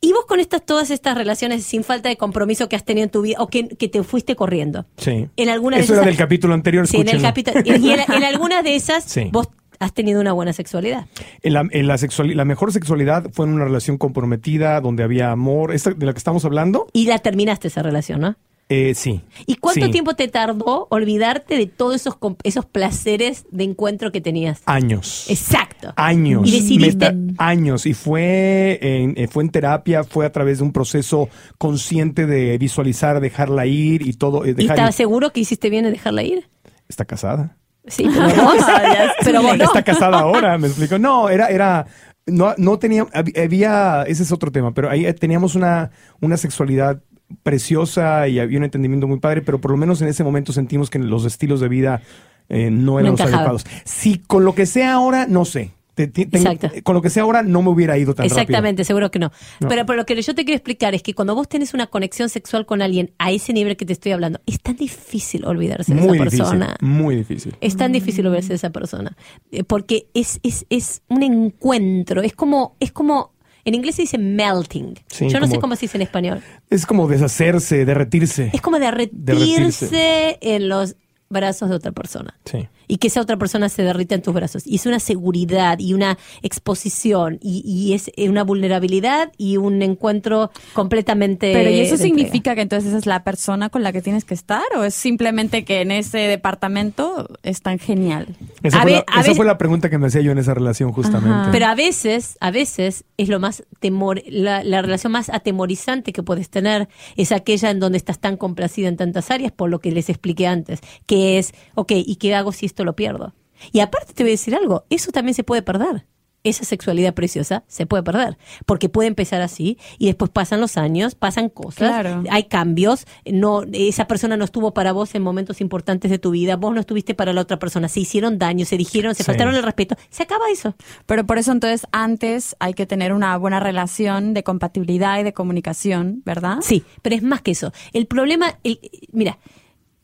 Y 0.01 0.13
vos 0.13 0.27
con 0.27 0.41
estas, 0.41 0.65
todas 0.65 0.91
estas 0.91 1.17
relaciones 1.17 1.65
sin 1.65 1.83
falta 1.83 2.09
de 2.09 2.17
compromiso 2.17 2.69
que 2.69 2.77
has 2.77 2.85
tenido 2.85 3.05
en 3.05 3.11
tu 3.11 3.23
vida 3.23 3.37
o 3.41 3.49
que, 3.49 3.67
que 3.69 3.89
te 3.89 4.03
fuiste 4.03 4.37
corriendo. 4.37 4.87
Sí. 4.99 5.29
En 5.37 5.49
alguna 5.49 5.79
de 5.79 5.83
Eso 5.83 5.95
era 5.95 6.03
esas- 6.03 6.11
del 6.11 6.17
capítulo 6.19 6.55
anterior, 6.55 6.87
Sí, 6.87 6.99
en 6.99 7.09
el 7.09 7.23
capítulo. 7.23 7.61
Y 7.65 7.91
en, 7.91 8.01
en 8.13 8.25
algunas 8.25 8.63
de 8.63 8.77
esas 8.77 9.05
Sí. 9.05 9.31
vos 9.33 9.49
has 9.79 9.93
tenido 9.95 10.21
una 10.21 10.33
buena 10.33 10.53
sexualidad. 10.53 11.07
En 11.43 11.53
la, 11.55 11.67
en 11.71 11.87
la, 11.87 11.97
sexuali- 11.97 12.35
la 12.35 12.45
mejor 12.45 12.73
sexualidad 12.73 13.31
fue 13.33 13.47
en 13.47 13.53
una 13.55 13.65
relación 13.65 13.97
comprometida, 13.99 14.81
donde 14.81 15.03
había 15.03 15.31
amor. 15.33 15.75
¿Esta 15.75 15.91
de 15.91 16.07
la 16.07 16.13
que 16.13 16.19
estamos 16.19 16.45
hablando? 16.45 16.87
Y 16.93 17.07
la 17.07 17.19
terminaste 17.19 17.69
esa 17.69 17.83
relación, 17.83 18.21
¿no? 18.21 18.37
Eh, 18.69 18.95
sí. 18.97 19.21
¿Y 19.47 19.57
cuánto 19.57 19.87
Sí. 19.87 19.93
tiempo 19.93 20.15
te 20.15 20.27
tardó 20.27 20.89
olvidarte 20.91 21.57
de 21.57 21.67
todos 21.67 21.95
esos, 21.95 22.17
esos 22.43 22.67
placeres 22.67 23.47
de 23.53 23.63
encuentro 23.63 24.11
que 24.11 24.21
tenías? 24.21 24.63
Años. 24.67 25.27
Exacto. 25.31 25.93
Años. 25.97 26.49
Y 26.49 26.51
decidiste. 26.51 27.15
Años. 27.39 27.87
Y 27.87 27.95
fue 27.95 28.79
en, 28.83 29.15
eh, 29.17 29.29
fue 29.29 29.45
en 29.45 29.51
terapia, 29.51 30.03
fue 30.03 30.27
a 30.27 30.33
través 30.33 30.59
de 30.59 30.65
un 30.65 30.73
proceso 30.73 31.29
consciente 31.59 32.27
de 32.27 32.59
visualizar, 32.59 33.21
dejarla 33.21 33.67
ir 33.67 34.03
y 34.07 34.13
todo. 34.15 34.45
eh, 34.45 34.55
¿Y 34.59 34.63
estabas 34.63 34.91
ir. 34.91 34.97
seguro 34.97 35.33
que 35.33 35.41
hiciste 35.41 35.71
bien 35.71 35.87
en 35.87 35.93
dejarla 35.93 36.25
ir? 36.25 36.49
Está 36.89 37.05
casada. 37.05 37.57
Sí, 37.87 38.09
pero 38.13 38.43
vos, 38.45 38.57
pero 39.25 39.43
vos 39.43 39.57
no. 39.59 39.65
Está 39.65 39.85
casada 39.85 40.19
ahora, 40.19 40.59
me 40.59 40.67
explico. 40.67 40.99
No, 40.99 41.29
era, 41.29 41.47
era, 41.51 41.87
no, 42.27 42.53
no 42.59 42.81
tenía, 42.81 43.05
hab- 43.07 43.41
había, 43.45 44.03
ese 44.09 44.25
es 44.25 44.33
otro 44.33 44.51
tema, 44.51 44.75
pero 44.75 44.91
ahí 44.91 45.13
teníamos 45.15 45.55
una, 45.55 45.93
una 46.21 46.37
sexualidad 46.37 47.01
preciosa 47.43 48.29
y 48.29 48.39
había 48.39 48.59
un 48.59 48.65
entendimiento 48.65 49.07
muy 49.07 49.19
padre, 49.21 49.43
pero 49.43 49.61
por 49.61 49.71
lo 49.71 49.77
menos 49.77 50.01
en 50.03 50.09
ese 50.09 50.25
momento 50.25 50.53
sentimos 50.53 50.91
que 50.91 50.99
los 50.99 51.25
estilos 51.25 51.61
de 51.61 51.69
vida 51.69 52.03
eh, 52.49 52.71
no 52.71 52.99
eran 53.01 53.13
No 53.15 53.19
los 53.19 53.21
adecuados. 53.33 53.67
Si 53.85 54.19
con 54.19 54.45
lo 54.45 54.55
que 54.55 54.67
sea 54.67 54.95
ahora, 54.95 55.27
no 55.29 55.45
sé. 55.45 55.73
Te- 55.97 56.05
Exacto. 56.15 56.71
con 56.83 56.95
lo 56.95 57.01
que 57.01 57.09
sea 57.09 57.23
ahora 57.23 57.43
no 57.43 57.63
me 57.63 57.71
hubiera 57.71 57.97
ido 57.97 58.15
tan 58.15 58.27
Exactamente, 58.27 58.85
seguro 58.85 59.11
que 59.11 59.19
no. 59.19 59.33
No. 59.61 59.69
Pero, 59.69 59.87
pero 59.87 59.97
lo 59.97 60.05
que 60.05 60.21
yo 60.21 60.35
te 60.35 60.45
quiero 60.45 60.57
explicar 60.57 60.95
es 60.95 61.03
que 61.03 61.15
cuando 61.15 61.35
vos 61.35 61.49
tenés 61.49 61.73
una 61.73 61.87
conexión 61.87 62.29
sexual 62.29 62.67
con 62.67 62.83
alguien 62.83 63.13
a 63.19 63.33
ese 63.33 63.55
nivel 63.55 63.79
que 63.79 63.87
te 63.87 63.95
estoy 63.95 64.13
hablando, 64.13 64.39
es 64.45 64.61
tan 64.61 64.77
difícil 64.77 65.47
olvidarse 65.47 65.95
de 65.95 66.01
esa 66.01 66.13
difícil, 66.13 66.39
persona. 66.39 66.77
muy 66.83 67.17
difícil. 67.17 67.57
Es 67.63 67.79
tan 67.79 67.93
difícil 67.93 68.27
olvidarse 68.27 68.51
de 68.51 68.57
esa 68.57 68.71
persona. 68.71 69.17
Eh, 69.51 69.65
Porque 69.65 70.09
es, 70.13 70.39
es, 70.43 70.67
es 70.69 71.01
un 71.09 71.23
encuentro. 71.23 72.21
Es 72.21 72.35
como, 72.35 72.77
es 72.79 72.93
como, 72.93 73.33
en 73.67 73.75
inglés 73.75 73.97
se 73.97 74.03
dice 74.03 74.17
melting. 74.17 74.95
Sí, 75.09 75.29
yo 75.29 75.41
no 75.41 75.49
sé 75.49 75.59
cómo 75.59 75.75
se 75.75 75.83
dice 75.83 75.99
en 75.99 76.03
español. 76.03 76.43
Es 76.71 76.87
como 76.87 77.09
deshacerse, 77.09 77.85
derretirse. 77.85 78.51
Es 78.55 78.61
como 78.61 78.79
derretirse, 78.79 80.39
en 80.41 80.69
los 80.69 80.95
brazos 81.29 81.69
de 81.69 81.75
otra 81.75 81.91
persona. 81.91 82.39
Sí. 82.45 82.69
Y 82.89 82.99
que 82.99 83.09
esa 83.09 83.21
otra 83.21 83.37
persona 83.37 83.69
se 83.69 83.83
derrita 83.83 84.15
en 84.15 84.23
tus 84.23 84.35
brazos. 84.35 84.67
Y 84.67 84.77
es 84.77 84.87
una 84.87 85.01
seguridad 85.01 85.79
y 85.79 85.95
una 85.95 86.19
exposición 86.43 87.39
y, 87.43 87.63
y 87.65 87.95
es 87.95 88.11
una 88.29 88.45
vulnerabilidad 88.45 89.33
y 89.39 89.57
un 89.57 89.83
encuentro 89.83 90.51
completamente. 90.73 91.53
Pero 91.53 91.71
¿y 91.71 91.81
eso 91.81 91.97
significa 91.97 92.55
que 92.55 92.63
entonces 92.63 92.89
esa 92.89 92.99
es 92.99 93.07
la 93.07 93.25
persona 93.25 93.69
con 93.69 93.83
la 93.83 93.93
que 93.93 94.03
tienes 94.03 94.25
que 94.25 94.35
estar? 94.35 94.63
¿O 94.77 94.85
es 94.85 94.95
simplemente 94.95 95.65
que 95.65 95.81
en 95.81 95.91
ese 95.91 96.19
departamento 96.19 97.29
es 97.43 97.63
tan 97.63 97.79
genial? 97.79 98.27
Esa, 98.63 98.83
fue, 98.83 98.93
la, 98.93 98.99
esa 99.09 99.19
veces- 99.21 99.37
fue 99.37 99.47
la 99.47 99.59
pregunta 99.59 99.91
que 99.91 99.99
me 99.99 100.07
hacía 100.09 100.21
yo 100.23 100.33
en 100.33 100.39
esa 100.39 100.55
relación 100.55 100.93
justamente. 100.93 101.31
Ajá. 101.31 101.49
Pero 101.53 101.67
a 101.67 101.75
veces, 101.75 102.37
a 102.41 102.51
veces 102.51 103.05
es 103.17 103.29
lo 103.29 103.41
más 103.41 103.65
temor, 103.81 104.23
la, 104.27 104.63
la 104.65 104.83
relación 104.83 105.13
más 105.13 105.29
atemorizante 105.31 106.13
que 106.13 106.23
puedes 106.23 106.51
tener 106.51 106.89
es 107.17 107.33
aquella 107.33 107.71
en 107.71 107.81
donde 107.81 107.99
estás 107.99 108.19
tan 108.19 108.37
complacida 108.37 108.89
en 108.89 108.97
tantas 108.97 109.31
áreas 109.31 109.53
por 109.53 109.71
lo 109.71 109.81
que 109.81 109.91
les 109.93 110.09
expliqué 110.09 110.47
antes, 110.47 110.81
que 111.07 111.39
es, 111.39 111.53
ok, 111.75 111.93
¿y 111.95 112.17
qué 112.17 112.35
hago 112.35 112.53
si 112.53 112.67
esto 112.77 112.85
lo 112.85 112.95
pierdo? 112.95 113.35
Y 113.73 113.81
aparte 113.81 114.13
te 114.13 114.23
voy 114.23 114.31
a 114.31 114.35
decir 114.35 114.55
algo, 114.55 114.85
eso 114.91 115.11
también 115.13 115.35
se 115.35 115.43
puede 115.45 115.63
perder. 115.63 116.07
esa 116.45 116.65
sexualidad 116.65 117.13
preciosa 117.13 117.65
se 117.67 117.87
puede 117.87 118.05
perder. 118.05 118.39
Porque 118.67 118.89
puede 118.89 119.09
empezar 119.09 119.43
así 119.43 119.79
y 119.99 120.07
después 120.07 120.31
pasan 120.31 120.61
los 120.61 120.77
años, 120.77 121.17
pasan 121.17 121.49
cosas, 121.49 121.89
Claro. 121.89 122.23
hay 122.31 122.45
cambios. 122.45 123.05
No, 123.29 123.65
esa 123.73 124.07
persona 124.07 124.37
no 124.37 124.45
estuvo 124.45 124.73
para 124.73 124.93
vos 124.93 125.13
en 125.17 125.23
momentos 125.25 125.61
importantes 125.61 126.09
de 126.09 126.21
tu 126.21 126.31
vida, 126.31 126.55
vos 126.55 126.73
no 126.73 126.79
estuviste 126.79 127.15
para 127.17 127.33
la 127.33 127.41
otra 127.41 127.59
persona. 127.59 127.89
Se 127.89 127.99
hicieron 127.99 128.39
daño, 128.39 128.65
se 128.65 128.77
dijeron, 128.77 129.17
se 129.17 129.25
Sí. 129.25 129.27
faltaron 129.27 129.57
el 129.57 129.65
respeto. 129.65 129.97
Se 130.09 130.23
acaba 130.23 130.45
eso. 130.53 130.77
Pero 131.07 131.27
por 131.27 131.39
eso 131.39 131.51
entonces 131.51 131.85
antes 131.91 132.55
hay 132.61 132.75
que 132.75 132.87
tener 132.87 133.13
una 133.13 133.37
buena 133.39 133.59
relación 133.59 134.33
de 134.33 134.45
compatibilidad 134.45 135.19
y 135.19 135.25
de 135.25 135.33
comunicación, 135.33 136.23
¿verdad? 136.25 136.59
Sí, 136.63 136.85
pero 137.03 137.17
es 137.17 137.25
más 137.25 137.43
que 137.43 137.51
eso. 137.51 137.73
El 137.93 138.07
problema, 138.07 138.57
el- 138.63 138.79
mira, 139.11 139.41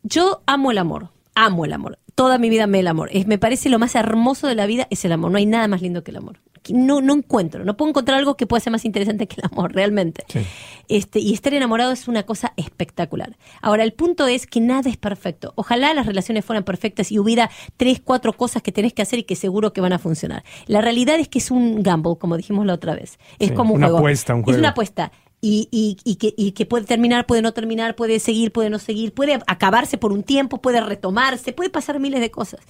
yo 0.02 0.42
amo 0.46 0.72
el 0.72 0.78
amor, 0.78 1.10
amo 1.36 1.64
el 1.64 1.72
amor. 1.72 2.00
Toda 2.14 2.38
mi 2.38 2.50
vida 2.50 2.64
amé 2.64 2.80
el 2.80 2.88
amor. 2.88 3.08
Es, 3.12 3.26
me 3.26 3.38
parece 3.38 3.68
lo 3.68 3.78
más 3.78 3.94
hermoso 3.94 4.46
de 4.46 4.54
la 4.54 4.66
vida 4.66 4.86
es 4.90 5.04
el 5.04 5.12
amor. 5.12 5.30
No 5.30 5.38
hay 5.38 5.46
nada 5.46 5.66
más 5.68 5.82
lindo 5.82 6.04
que 6.04 6.10
el 6.10 6.18
amor. 6.18 6.40
No, 6.68 7.00
no 7.00 7.12
encuentro, 7.14 7.64
no 7.64 7.76
puedo 7.76 7.88
encontrar 7.88 8.18
algo 8.18 8.36
que 8.36 8.46
pueda 8.46 8.60
ser 8.60 8.70
más 8.70 8.84
interesante 8.84 9.26
que 9.26 9.40
el 9.40 9.48
amor, 9.50 9.72
realmente. 9.74 10.24
Sí. 10.28 10.46
Este, 10.86 11.18
y 11.18 11.32
estar 11.34 11.52
enamorado 11.54 11.90
es 11.90 12.06
una 12.06 12.22
cosa 12.22 12.52
espectacular. 12.56 13.36
Ahora, 13.62 13.82
el 13.82 13.94
punto 13.94 14.28
es 14.28 14.46
que 14.46 14.60
nada 14.60 14.88
es 14.88 14.96
perfecto. 14.96 15.54
Ojalá 15.56 15.92
las 15.92 16.06
relaciones 16.06 16.44
fueran 16.44 16.62
perfectas 16.62 17.10
y 17.10 17.18
hubiera 17.18 17.50
tres, 17.76 18.00
cuatro 18.04 18.32
cosas 18.34 18.62
que 18.62 18.70
tenés 18.70 18.92
que 18.92 19.02
hacer 19.02 19.18
y 19.18 19.22
que 19.24 19.34
seguro 19.34 19.72
que 19.72 19.80
van 19.80 19.92
a 19.92 19.98
funcionar. 19.98 20.44
La 20.68 20.80
realidad 20.80 21.16
es 21.18 21.26
que 21.26 21.38
es 21.40 21.50
un 21.50 21.82
gamble, 21.82 22.14
como 22.16 22.36
dijimos 22.36 22.64
la 22.64 22.74
otra 22.74 22.94
vez. 22.94 23.18
Es 23.40 23.48
Sí, 23.48 23.54
como 23.54 23.72
un 23.74 23.78
una 23.78 23.86
juego. 23.88 23.98
apuesta, 23.98 24.32
un 24.34 24.40
Es 24.40 24.44
juego. 24.44 24.58
una 24.60 24.68
apuesta. 24.68 25.10
Y, 25.44 25.66
y, 25.72 25.96
y 26.04 26.14
que, 26.14 26.32
y 26.36 26.52
que 26.52 26.66
puede 26.66 26.84
terminar, 26.86 27.26
puede 27.26 27.42
no 27.42 27.52
terminar, 27.52 27.96
puede 27.96 28.20
seguir, 28.20 28.52
puede 28.52 28.70
no 28.70 28.78
seguir, 28.78 29.12
puede 29.12 29.40
acabarse 29.48 29.98
por 29.98 30.12
un 30.12 30.22
tiempo, 30.22 30.62
puede 30.62 30.80
retomarse, 30.80 31.52
puede 31.52 31.68
pasar 31.68 31.98
miles 31.98 32.20
de 32.20 32.30
cosas. 32.30 32.60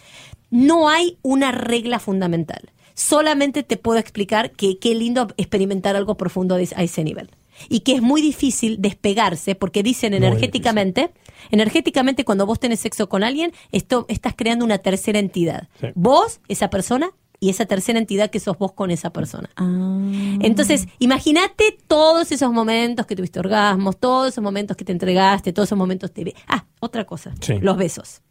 No 0.50 0.88
hay 0.88 1.18
una 1.20 1.52
regla 1.52 1.98
fundamental. 1.98 2.70
Solamente 2.94 3.62
te 3.62 3.76
puedo 3.76 3.98
explicar 3.98 4.52
que 4.52 4.78
qué 4.78 4.94
lindo 4.94 5.28
experimentar 5.36 5.96
algo 5.96 6.16
profundo 6.16 6.54
a 6.54 6.60
ese- 6.62 7.04
nivel. 7.04 7.30
Y 7.68 7.80
que 7.80 7.92
es 7.92 8.00
muy 8.02 8.22
difícil 8.22 8.76
despegarse 8.80 9.54
porque 9.54 9.82
dicen 9.82 10.14
energéticamente, 10.14 11.10
energéticamente 11.50 12.24
cuando 12.24 12.46
vos 12.46 12.58
tenés 12.58 12.80
sexo 12.80 13.08
con 13.08 13.22
alguien, 13.22 13.52
esto 13.70 14.06
estás 14.08 14.32
creando 14.34 14.64
una 14.64 14.78
tercera 14.78 15.18
entidad. 15.18 15.68
Sí. 15.80 15.88
Vos, 15.94 16.40
esa 16.48 16.70
persona, 16.70 17.10
y 17.42 17.50
esa 17.50 17.66
tercera 17.66 17.98
entidad 17.98 18.30
que 18.30 18.38
sos 18.38 18.56
vos 18.56 18.70
con 18.70 18.92
esa 18.92 19.10
persona. 19.10 19.50
Ah. 19.56 19.98
Entonces, 20.42 20.86
imagínate 21.00 21.76
todos 21.88 22.30
esos 22.30 22.52
momentos 22.52 23.04
que 23.04 23.16
tuviste 23.16 23.40
orgasmos, 23.40 23.98
todos 23.98 24.28
esos 24.28 24.44
momentos 24.44 24.76
que 24.76 24.84
te 24.84 24.92
entregaste, 24.92 25.52
todos 25.52 25.68
esos 25.68 25.76
momentos 25.76 26.14
de... 26.14 26.36
Ah, 26.46 26.66
otra 26.78 27.04
cosa, 27.04 27.32
Sí. 27.40 27.54
los 27.60 27.76
besos. 27.76 28.22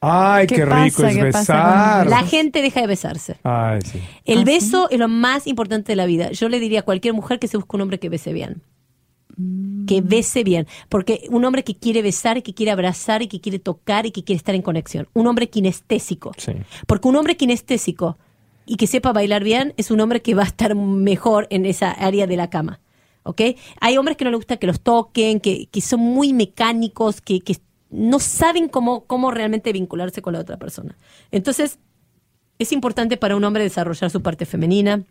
Ay, 0.00 0.46
qué, 0.46 0.54
¿Qué 0.54 0.64
rico 0.64 1.02
pasa? 1.02 1.10
es 1.10 1.16
¿Qué 1.16 1.24
pasa 1.32 1.38
besar. 1.54 2.06
La 2.06 2.22
gente 2.22 2.62
deja 2.62 2.80
de 2.80 2.86
besarse. 2.86 3.36
Ay, 3.42 3.80
sí. 3.84 4.00
El 4.24 4.38
¿Ah, 4.38 4.44
beso 4.44 4.88
es 4.88 4.98
lo 4.98 5.08
más 5.08 5.46
importante 5.46 5.92
de 5.92 5.96
la 5.96 6.06
vida. 6.06 6.30
Yo 6.32 6.48
le 6.48 6.60
diría 6.60 6.80
a 6.80 6.82
cualquier 6.82 7.12
mujer 7.12 7.38
que 7.38 7.46
se 7.46 7.58
busque 7.58 7.76
un 7.76 7.82
hombre 7.82 7.98
que 7.98 8.08
bese 8.08 8.32
bien. 8.32 8.62
Que 9.86 10.00
bese 10.00 10.44
bien. 10.44 10.66
Porque 10.88 11.24
un 11.30 11.44
hombre 11.44 11.62
que 11.62 11.76
quiere 11.76 12.00
besar 12.00 12.38
y 12.38 12.42
que 12.42 12.54
quiere 12.54 12.72
abrazar 12.72 13.20
y 13.20 13.28
que 13.28 13.40
quiere 13.42 13.58
tocar 13.58 14.06
y 14.06 14.10
que 14.12 14.24
quiere 14.24 14.38
estar 14.38 14.54
en 14.54 14.62
conexión. 14.62 15.08
Un 15.12 15.26
hombre 15.26 15.50
kinestésico. 15.50 16.32
Sí. 16.38 16.52
Porque 16.86 17.06
un 17.08 17.16
hombre 17.16 17.36
kinestésico 17.36 18.16
y 18.66 18.76
que 18.76 18.86
sepa 18.86 19.12
bailar 19.12 19.42
bien 19.44 19.74
es 19.76 19.90
un 19.90 20.00
hombre 20.00 20.22
que 20.22 20.34
va 20.34 20.42
a 20.42 20.46
estar 20.46 20.74
mejor 20.74 21.46
en 21.50 21.66
esa 21.66 21.90
área 21.90 22.26
de 22.26 22.36
la 22.36 22.50
cama. 22.50 22.80
¿Ok? 23.22 23.42
Hay 23.80 23.98
hombres 23.98 24.16
que 24.16 24.24
no 24.24 24.30
les 24.30 24.38
gusta 24.38 24.56
que 24.56 24.66
los 24.66 24.80
toquen, 24.80 25.40
que, 25.40 25.66
que 25.66 25.80
son 25.80 26.00
muy 26.00 26.32
mecánicos, 26.32 27.20
que, 27.20 27.40
que 27.40 27.58
no 27.90 28.18
saben 28.18 28.68
cómo, 28.68 29.04
cómo 29.04 29.30
realmente 29.30 29.72
vincularse 29.72 30.22
con 30.22 30.32
la 30.32 30.40
otra 30.40 30.56
persona. 30.56 30.96
Entonces, 31.30 31.78
es 32.58 32.72
importante 32.72 33.16
para 33.16 33.36
un 33.36 33.44
hombre 33.44 33.62
desarrollar 33.62 34.10
su 34.10 34.22
parte 34.22 34.46
femenina. 34.46 35.02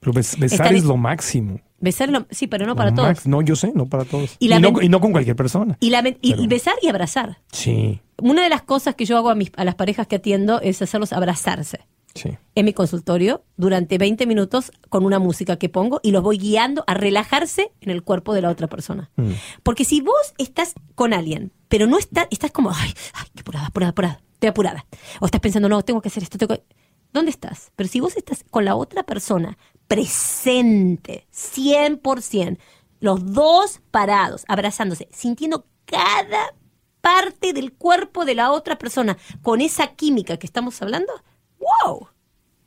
Pero 0.00 0.12
bes- 0.12 0.38
besar 0.38 0.72
es 0.72 0.84
lo 0.84 0.96
máximo. 0.96 1.60
Besarlo, 1.80 2.26
sí, 2.30 2.46
pero 2.46 2.66
no 2.66 2.76
para 2.76 2.90
Lo 2.90 2.96
todos. 2.96 3.08
max- 3.08 3.26
No, 3.26 3.42
yo 3.42 3.56
sé, 3.56 3.72
no 3.74 3.86
para 3.86 4.04
todos. 4.04 4.36
Y 4.38 4.48
no, 4.48 4.80
y 4.80 4.88
no 4.88 5.00
con 5.00 5.10
cualquier 5.12 5.34
persona. 5.36 5.76
Y, 5.80 5.90
la, 5.90 6.02
y 6.20 6.32
Pero- 6.34 6.48
besar 6.48 6.74
y 6.82 6.88
abrazar. 6.88 7.38
Sí, 7.52 8.00
Una 8.22 8.42
de 8.44 8.48
las 8.50 8.62
cosas 8.62 8.94
que 8.94 9.04
yo 9.04 9.16
hago 9.16 9.30
a, 9.30 9.34
mis, 9.34 9.50
a 9.56 9.64
las 9.64 9.74
parejas 9.74 10.06
que 10.06 10.16
atiendo 10.16 10.60
es 10.60 10.80
hacerlos 10.82 11.12
abrazarse. 11.12 11.80
Sí. 12.18 12.36
en 12.54 12.64
mi 12.64 12.72
consultorio 12.72 13.44
durante 13.56 13.98
20 13.98 14.26
minutos 14.26 14.72
con 14.88 15.04
una 15.04 15.18
música 15.18 15.56
que 15.56 15.68
pongo 15.68 16.00
y 16.02 16.10
los 16.10 16.22
voy 16.22 16.38
guiando 16.38 16.84
a 16.86 16.94
relajarse 16.94 17.72
en 17.80 17.90
el 17.90 18.02
cuerpo 18.02 18.34
de 18.34 18.42
la 18.42 18.50
otra 18.50 18.66
persona. 18.66 19.10
Mm. 19.16 19.32
Porque 19.62 19.84
si 19.84 20.00
vos 20.00 20.34
estás 20.38 20.74
con 20.94 21.12
alguien, 21.12 21.52
pero 21.68 21.86
no 21.86 21.98
estás, 21.98 22.26
estás 22.30 22.50
como, 22.50 22.70
ay, 22.70 22.92
ay, 23.14 23.26
qué 23.34 23.40
apurada, 23.40 23.66
apurada, 23.66 23.90
apurada, 23.90 24.20
estoy 24.34 24.48
apurada. 24.48 24.86
O 25.20 25.26
estás 25.26 25.40
pensando, 25.40 25.68
no, 25.68 25.82
tengo 25.82 26.00
que 26.00 26.08
hacer 26.08 26.22
esto, 26.22 26.38
tengo 26.38 26.54
que... 26.54 26.64
¿Dónde 27.12 27.30
estás? 27.30 27.72
Pero 27.74 27.88
si 27.88 28.00
vos 28.00 28.16
estás 28.16 28.44
con 28.50 28.64
la 28.66 28.76
otra 28.76 29.02
persona 29.02 29.56
presente, 29.86 31.26
100%, 31.32 32.58
los 33.00 33.32
dos 33.32 33.80
parados, 33.90 34.44
abrazándose, 34.46 35.08
sintiendo 35.10 35.66
cada 35.86 36.54
parte 37.00 37.52
del 37.52 37.72
cuerpo 37.72 38.24
de 38.24 38.34
la 38.34 38.52
otra 38.52 38.76
persona 38.76 39.16
con 39.42 39.60
esa 39.60 39.94
química 39.94 40.36
que 40.36 40.46
estamos 40.46 40.80
hablando, 40.82 41.12
¡wow! 41.58 42.08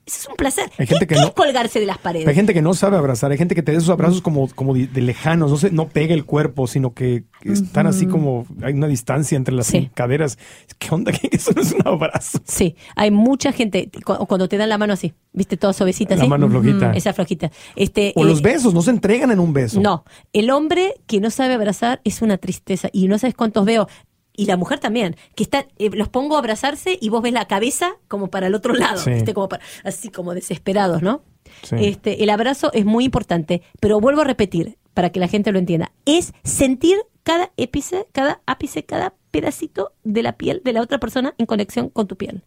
Eso 0.03 0.17
es 0.21 0.27
un 0.29 0.35
placer. 0.35 0.65
Hay 0.79 0.87
¿Qué, 0.87 0.95
gente 0.95 1.07
que 1.07 1.13
qué 1.15 1.21
no- 1.21 1.27
es 1.27 1.33
colgarse 1.33 1.79
de 1.79 1.85
las 1.85 1.99
paredes? 1.99 2.27
Hay 2.27 2.33
gente 2.35 2.53
que 2.55 2.61
no 2.61 2.73
sabe 2.73 2.97
abrazar, 2.97 3.31
hay 3.31 3.37
gente 3.37 3.53
que 3.55 3.61
te 3.61 3.71
da 3.71 3.77
esos 3.77 3.91
abrazos 3.91 4.19
como, 4.21 4.49
como 4.55 4.73
de, 4.73 4.87
de 4.87 4.99
lejanos, 4.99 5.51
no 5.51 5.57
sé, 5.57 5.69
no 5.71 5.87
pega 5.89 6.13
el 6.15 6.25
cuerpo, 6.25 6.65
sino 6.67 6.93
que 6.93 7.23
están 7.43 7.85
así 7.87 8.07
como, 8.07 8.45
hay 8.63 8.73
una 8.73 8.87
distancia 8.87 9.35
entre 9.37 9.53
las 9.53 9.67
Sí. 9.67 9.89
caderas. 9.93 10.37
¿Qué 10.79 10.89
onda? 10.93 11.11
¿Qué? 11.21 11.29
Eso 11.31 11.51
no 11.55 11.61
es 11.61 11.71
un 11.71 11.87
abrazo. 11.87 12.39
Sí, 12.45 12.75
hay 12.95 13.11
mucha 13.11 13.51
gente 13.53 13.89
cu- 14.03 14.25
cuando 14.25 14.49
te 14.49 14.57
dan 14.57 14.69
la 14.69 14.79
mano 14.79 14.91
así, 14.93 15.13
viste, 15.33 15.55
toda 15.55 15.71
suavecita 15.71 16.15
La 16.17 16.25
mano 16.25 16.49
flojita. 16.49 16.91
Esa 16.93 17.13
flojita. 17.13 17.51
Este, 17.75 18.11
O 18.15 18.23
eh, 18.23 18.27
los 18.27 18.41
besos, 18.41 18.73
no 18.73 18.81
se 18.81 18.89
entregan 18.89 19.31
en 19.31 19.39
un 19.39 19.53
beso. 19.53 19.79
No, 19.79 20.03
el 20.33 20.49
hombre 20.49 20.95
que 21.05 21.21
no 21.21 21.29
sabe 21.29 21.53
abrazar 21.53 22.01
es 22.03 22.21
una 22.23 22.37
tristeza 22.37 22.89
y 22.91 23.07
no 23.07 23.17
sabes 23.19 23.35
cuántos 23.35 23.63
veo. 23.65 23.87
Y 24.35 24.45
la 24.45 24.55
mujer 24.57 24.79
también, 24.79 25.15
que 25.35 25.43
está, 25.43 25.67
eh, 25.77 25.89
los 25.91 26.07
pongo 26.09 26.35
a 26.35 26.39
abrazarse 26.39 26.97
y 27.01 27.09
vos 27.09 27.21
ves 27.21 27.33
la 27.33 27.45
cabeza 27.47 27.93
como 28.07 28.27
para 28.29 28.47
el 28.47 28.55
otro 28.55 28.73
lado, 28.73 28.97
Sí. 28.97 29.11
¿viste? 29.11 29.33
Como 29.33 29.49
para- 29.49 29.63
así 29.83 30.09
como 30.09 30.33
desesperados, 30.33 31.01
¿no? 31.01 31.21
Sí. 31.63 31.75
Este, 31.79 32.23
el 32.23 32.29
abrazo 32.29 32.71
es 32.73 32.85
muy 32.85 33.03
importante, 33.05 33.61
pero 33.81 33.99
vuelvo 33.99 34.21
a 34.21 34.25
repetir 34.25 34.77
para 34.93 35.09
que 35.09 35.19
la 35.19 35.27
gente 35.27 35.51
lo 35.51 35.59
entienda, 35.59 35.91
es 36.05 36.33
sentir 36.43 36.97
cada 37.23 37.51
épice, 37.57 38.07
cada 38.13 38.41
ápice, 38.45 38.83
cada 38.83 39.13
pedacito 39.31 39.91
de 40.03 40.23
la 40.23 40.37
piel 40.37 40.61
de 40.63 40.73
la 40.73 40.81
otra 40.81 40.97
persona 40.99 41.35
en 41.37 41.45
conexión 41.45 41.89
con 41.89 42.07
tu 42.07 42.15
piel. 42.15 42.43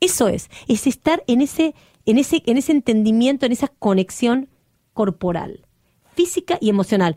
Eso 0.00 0.28
es, 0.28 0.48
es 0.68 0.86
estar 0.86 1.22
en 1.26 1.40
ese, 1.42 1.74
en 2.06 2.18
ese, 2.18 2.42
en 2.46 2.56
ese 2.56 2.72
entendimiento, 2.72 3.46
en 3.46 3.52
esa 3.52 3.68
conexión 3.68 4.48
corporal, 4.94 5.66
física 6.14 6.58
y 6.60 6.68
emocional. 6.70 7.16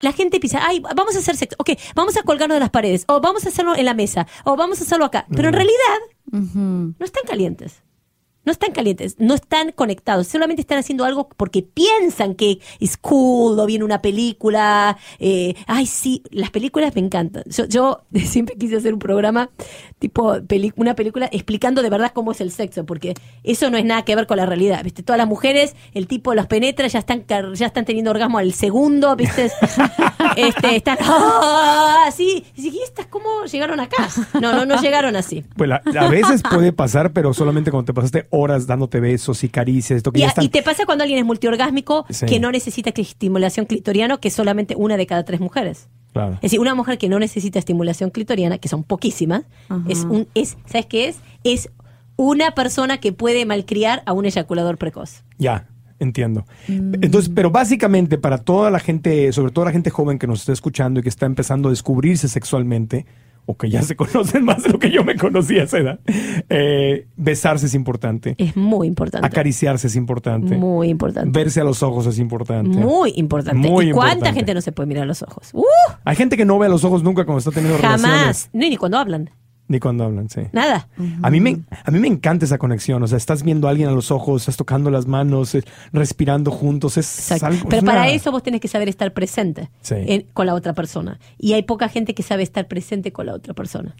La 0.00 0.12
gente 0.12 0.38
piensa, 0.38 0.60
ay, 0.64 0.80
vamos 0.80 1.16
a 1.16 1.18
hacer 1.18 1.36
sexo, 1.36 1.56
ok, 1.58 1.70
vamos 1.96 2.16
a 2.16 2.22
colgarnos 2.22 2.54
de 2.56 2.60
las 2.60 2.70
paredes, 2.70 3.04
o 3.08 3.20
vamos 3.20 3.44
a 3.46 3.48
hacerlo 3.48 3.74
en 3.74 3.84
la 3.84 3.94
mesa, 3.94 4.28
o 4.44 4.56
vamos 4.56 4.80
a 4.80 4.84
hacerlo 4.84 5.04
acá. 5.04 5.26
Pero 5.34 5.48
en 5.48 5.54
realidad, 5.54 5.98
no 6.30 6.94
están 7.04 7.24
calientes. 7.26 7.82
No 8.48 8.52
están 8.52 8.72
calientes, 8.72 9.16
no 9.18 9.34
están 9.34 9.72
conectados, 9.72 10.26
solamente 10.26 10.62
están 10.62 10.78
haciendo 10.78 11.04
algo 11.04 11.28
porque 11.36 11.62
piensan 11.62 12.34
que 12.34 12.60
es 12.80 12.96
cool 12.96 13.60
o 13.60 13.66
viene 13.66 13.84
una 13.84 14.00
película. 14.00 14.96
eh, 15.18 15.52
ay, 15.66 15.84
sí, 15.84 16.22
las 16.30 16.48
películas 16.50 16.94
me 16.94 17.02
encantan. 17.02 17.42
Yo, 17.44 17.66
yo 17.66 18.00
siempre 18.24 18.56
quise 18.56 18.76
hacer 18.76 18.94
un 18.94 19.00
programa 19.00 19.50
tipo 19.98 20.36
una 20.76 20.94
película 20.94 21.28
explicando 21.30 21.82
de 21.82 21.90
verdad 21.90 22.12
cómo 22.14 22.32
es 22.32 22.40
el 22.40 22.50
sexo, 22.50 22.86
porque 22.86 23.12
eso 23.44 23.68
no 23.68 23.76
es 23.76 23.84
nada 23.84 24.02
que 24.06 24.16
ver 24.16 24.26
con 24.26 24.38
la 24.38 24.46
realidad. 24.46 24.82
¿Viste? 24.82 25.02
Todas 25.02 25.18
las 25.18 25.28
mujeres, 25.28 25.76
el 25.92 26.06
tipo 26.06 26.34
las 26.34 26.46
penetra, 26.46 26.86
ya 26.86 27.00
están, 27.00 27.26
ya 27.54 27.66
están 27.66 27.84
teniendo 27.84 28.10
orgasmo 28.10 28.38
al 28.38 28.54
segundo, 28.54 29.14
¿viste? 29.14 29.50
este, 30.36 30.76
están 30.76 30.96
¡ah! 31.02 32.04
así. 32.06 32.46
Y 32.56 32.68
¿y 32.68 32.80
estas 32.82 33.06
cómo 33.08 33.44
llegaron 33.44 33.78
acá? 33.80 34.08
No, 34.40 34.52
no, 34.54 34.64
no 34.64 34.80
llegaron 34.80 35.16
así. 35.16 35.44
Pues 35.56 35.68
la- 35.68 35.82
a 35.98 36.08
veces 36.08 36.42
puede 36.48 36.72
pasar, 36.72 37.12
pero 37.12 37.34
solamente 37.34 37.70
cuando 37.70 37.86
te 37.86 37.92
pasaste 37.94 38.26
horas 38.38 38.66
dándote 38.66 39.00
besos 39.00 39.42
y 39.44 39.48
caricias, 39.48 39.96
esto 39.98 40.12
que 40.12 40.20
Y, 40.20 40.22
ya 40.22 40.28
están. 40.28 40.44
y 40.44 40.48
te 40.48 40.62
pasa 40.62 40.84
cuando 40.86 41.04
alguien 41.04 41.18
es 41.20 41.24
multiorgásmico 41.26 42.04
Sí. 42.10 42.26
que 42.26 42.40
no 42.40 42.50
necesita 42.52 42.92
que 42.92 43.02
estimulación 43.02 43.66
clitoriana, 43.66 44.16
que 44.18 44.28
es 44.28 44.34
solamente 44.34 44.74
una 44.76 44.96
de 44.96 45.06
cada 45.06 45.24
tres 45.24 45.40
mujeres. 45.40 45.88
Claro. 46.12 46.34
Es 46.34 46.40
decir, 46.42 46.60
una 46.60 46.74
mujer 46.74 46.98
que 46.98 47.08
no 47.08 47.18
necesita 47.18 47.58
estimulación 47.58 48.10
clitoriana, 48.10 48.58
que 48.58 48.68
son 48.68 48.82
poquísimas, 48.84 49.42
es 49.88 50.04
un, 50.04 50.26
es, 50.34 50.56
¿sabes 50.66 50.86
qué 50.86 51.08
es? 51.08 51.18
Es 51.44 51.70
una 52.16 52.52
persona 52.52 52.98
que 52.98 53.12
puede 53.12 53.44
malcriar 53.46 54.02
a 54.06 54.12
un 54.12 54.24
eyaculador 54.24 54.78
precoz. 54.78 55.22
Ya, 55.38 55.68
entiendo. 56.00 56.46
Entonces, 56.66 57.30
pero 57.34 57.50
básicamente 57.50 58.18
para 58.18 58.38
toda 58.38 58.70
la 58.70 58.80
gente, 58.80 59.32
sobre 59.32 59.52
todo 59.52 59.64
la 59.66 59.72
gente 59.72 59.90
joven 59.90 60.18
que 60.18 60.26
nos 60.26 60.40
está 60.40 60.52
escuchando 60.52 60.98
y 61.00 61.02
que 61.02 61.08
está 61.08 61.26
empezando 61.26 61.68
a 61.68 61.70
descubrirse 61.72 62.26
sexualmente, 62.28 63.04
o 63.50 63.56
que 63.56 63.70
ya 63.70 63.80
se 63.80 63.96
conocen 63.96 64.44
más 64.44 64.62
de 64.62 64.68
lo 64.68 64.78
que 64.78 64.90
yo 64.90 65.02
me 65.04 65.16
conocí 65.16 65.58
a 65.58 65.62
esa 65.62 65.78
edad, 65.78 66.00
eh, 66.50 67.06
besarse 67.16 67.64
es 67.64 67.74
importante. 67.74 68.34
Es 68.36 68.54
muy 68.56 68.86
importante. 68.86 69.26
Acariciarse 69.26 69.86
es 69.86 69.96
importante. 69.96 70.54
Muy 70.58 70.90
importante. 70.90 71.30
Verse 71.36 71.58
a 71.62 71.64
los 71.64 71.82
ojos 71.82 72.06
es 72.06 72.18
importante. 72.18 72.76
Muy 72.76 73.14
importante. 73.16 73.66
Muy 73.66 73.88
¿Y 73.88 73.92
cuánta 73.92 74.12
importante. 74.12 74.38
gente 74.38 74.54
no 74.54 74.60
se 74.60 74.72
puede 74.72 74.86
mirar 74.86 75.04
a 75.04 75.06
los 75.06 75.22
ojos? 75.22 75.48
¡Uh! 75.54 75.64
Hay 76.04 76.14
gente 76.14 76.36
que 76.36 76.44
no 76.44 76.58
ve 76.58 76.66
a 76.66 76.68
los 76.68 76.84
ojos 76.84 77.02
nunca 77.02 77.24
cuando 77.24 77.38
está 77.38 77.50
teniendo 77.50 77.78
relaciones. 77.78 78.20
Jamás. 78.20 78.50
No, 78.52 78.68
ni 78.68 78.76
cuando 78.76 78.98
hablan. 78.98 79.30
Ni 79.68 79.80
cuando 79.80 80.04
hablan, 80.04 80.30
sí. 80.30 80.40
Nada. 80.52 80.88
A 81.22 81.30
mí, 81.30 81.40
me, 81.40 81.60
a 81.84 81.90
mí 81.90 81.98
me 81.98 82.08
encanta 82.08 82.46
esa 82.46 82.56
conexión. 82.56 83.02
O 83.02 83.06
sea, 83.06 83.18
estás 83.18 83.42
viendo 83.42 83.68
a 83.68 83.70
alguien 83.70 83.88
a 83.88 83.92
los 83.92 84.10
ojos, 84.10 84.42
estás 84.42 84.56
tocando 84.56 84.90
las 84.90 85.06
manos, 85.06 85.54
eh, 85.54 85.62
respirando 85.92 86.50
juntos. 86.50 86.96
Es 86.96 87.30
algo- 87.42 87.66
Pero 87.68 87.80
es 87.80 87.84
para 87.84 88.00
una- 88.02 88.08
eso 88.10 88.32
vos 88.32 88.42
tenés 88.42 88.60
que 88.62 88.68
saber 88.68 88.88
estar 88.88 89.12
presente 89.12 89.70
Sí. 89.82 89.94
en- 89.98 90.26
con 90.32 90.46
la 90.46 90.54
otra 90.54 90.72
persona. 90.72 91.20
Y 91.36 91.52
hay 91.52 91.62
poca 91.64 91.88
gente 91.90 92.14
que 92.14 92.22
sabe 92.22 92.42
estar 92.42 92.66
presente 92.66 93.12
con 93.12 93.26
la 93.26 93.34
otra 93.34 93.52
persona. 93.52 93.94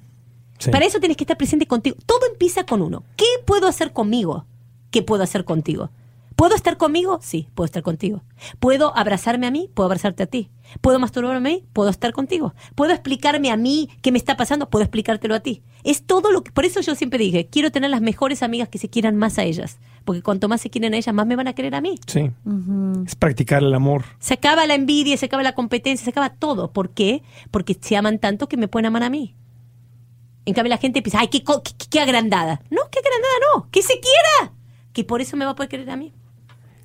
Sí. 0.58 0.70
Para 0.70 0.86
eso 0.86 0.98
tienes 1.00 1.16
que 1.18 1.24
estar 1.24 1.36
presente 1.36 1.66
contigo. 1.66 1.96
Todo 2.06 2.20
empieza 2.32 2.64
con 2.64 2.80
uno. 2.82 3.04
¿Qué 3.16 3.26
puedo 3.44 3.68
hacer 3.68 3.92
conmigo? 3.92 4.46
¿Qué 4.90 5.02
puedo 5.02 5.22
hacer 5.22 5.44
contigo? 5.44 5.90
¿Puedo 6.38 6.54
estar 6.54 6.76
conmigo? 6.76 7.18
Sí, 7.20 7.48
puedo 7.56 7.64
estar 7.64 7.82
contigo. 7.82 8.22
¿Puedo 8.60 8.96
abrazarme 8.96 9.48
a 9.48 9.50
mí? 9.50 9.72
Puedo 9.74 9.86
abrazarte 9.86 10.22
a 10.22 10.26
ti. 10.26 10.52
¿Puedo 10.80 11.00
masturbarme 11.00 11.38
a 11.38 11.52
mí? 11.52 11.64
Puedo 11.72 11.90
estar 11.90 12.12
contigo. 12.12 12.54
¿Puedo 12.76 12.92
explicarme 12.92 13.50
a 13.50 13.56
mí 13.56 13.88
qué 14.02 14.12
me 14.12 14.18
está 14.18 14.36
pasando? 14.36 14.70
Puedo 14.70 14.84
explicártelo 14.84 15.34
a 15.34 15.40
ti. 15.40 15.64
Es 15.82 16.04
todo 16.04 16.30
lo 16.30 16.44
que... 16.44 16.52
Por 16.52 16.64
eso 16.64 16.80
yo 16.80 16.94
siempre 16.94 17.18
dije, 17.18 17.48
quiero 17.48 17.72
tener 17.72 17.90
las 17.90 18.02
mejores 18.02 18.44
amigas 18.44 18.68
que 18.68 18.78
se 18.78 18.88
quieran 18.88 19.16
más 19.16 19.36
a 19.40 19.42
ellas. 19.42 19.80
Porque 20.04 20.22
cuanto 20.22 20.48
más 20.48 20.60
se 20.60 20.70
quieren 20.70 20.94
a 20.94 20.98
ellas, 20.98 21.12
más 21.12 21.26
me 21.26 21.34
van 21.34 21.48
a 21.48 21.54
querer 21.54 21.74
a 21.74 21.80
mí. 21.80 21.98
Sí. 22.06 22.30
Es 23.04 23.16
practicar 23.16 23.64
el 23.64 23.74
amor. 23.74 24.04
Se 24.20 24.34
acaba 24.34 24.64
la 24.64 24.76
envidia, 24.76 25.16
se 25.16 25.26
acaba 25.26 25.42
la 25.42 25.56
competencia, 25.56 26.04
se 26.04 26.10
acaba 26.10 26.30
todo. 26.30 26.70
¿Por 26.70 26.90
qué? 26.90 27.24
Porque 27.50 27.76
se 27.80 27.96
aman 27.96 28.20
tanto 28.20 28.48
que 28.48 28.56
me 28.56 28.68
pueden 28.68 28.86
amar 28.86 29.02
a 29.02 29.10
mí. 29.10 29.34
En 30.44 30.54
cambio, 30.54 30.70
la 30.70 30.78
gente 30.78 31.02
piensa, 31.02 31.18
ay, 31.18 31.30
qué, 31.30 31.42
qué, 31.42 31.88
qué 31.90 31.98
agrandada. 31.98 32.60
No, 32.70 32.82
qué 32.92 33.00
agrandada 33.00 33.34
no, 33.56 33.68
que 33.72 33.82
se 33.82 33.94
quiera. 33.94 34.54
Que 34.92 35.02
por 35.02 35.20
eso 35.20 35.36
me 35.36 35.44
va 35.44 35.50
a 35.50 35.54
poder 35.56 35.68
querer 35.68 35.90
a 35.90 35.96
mí. 35.96 36.12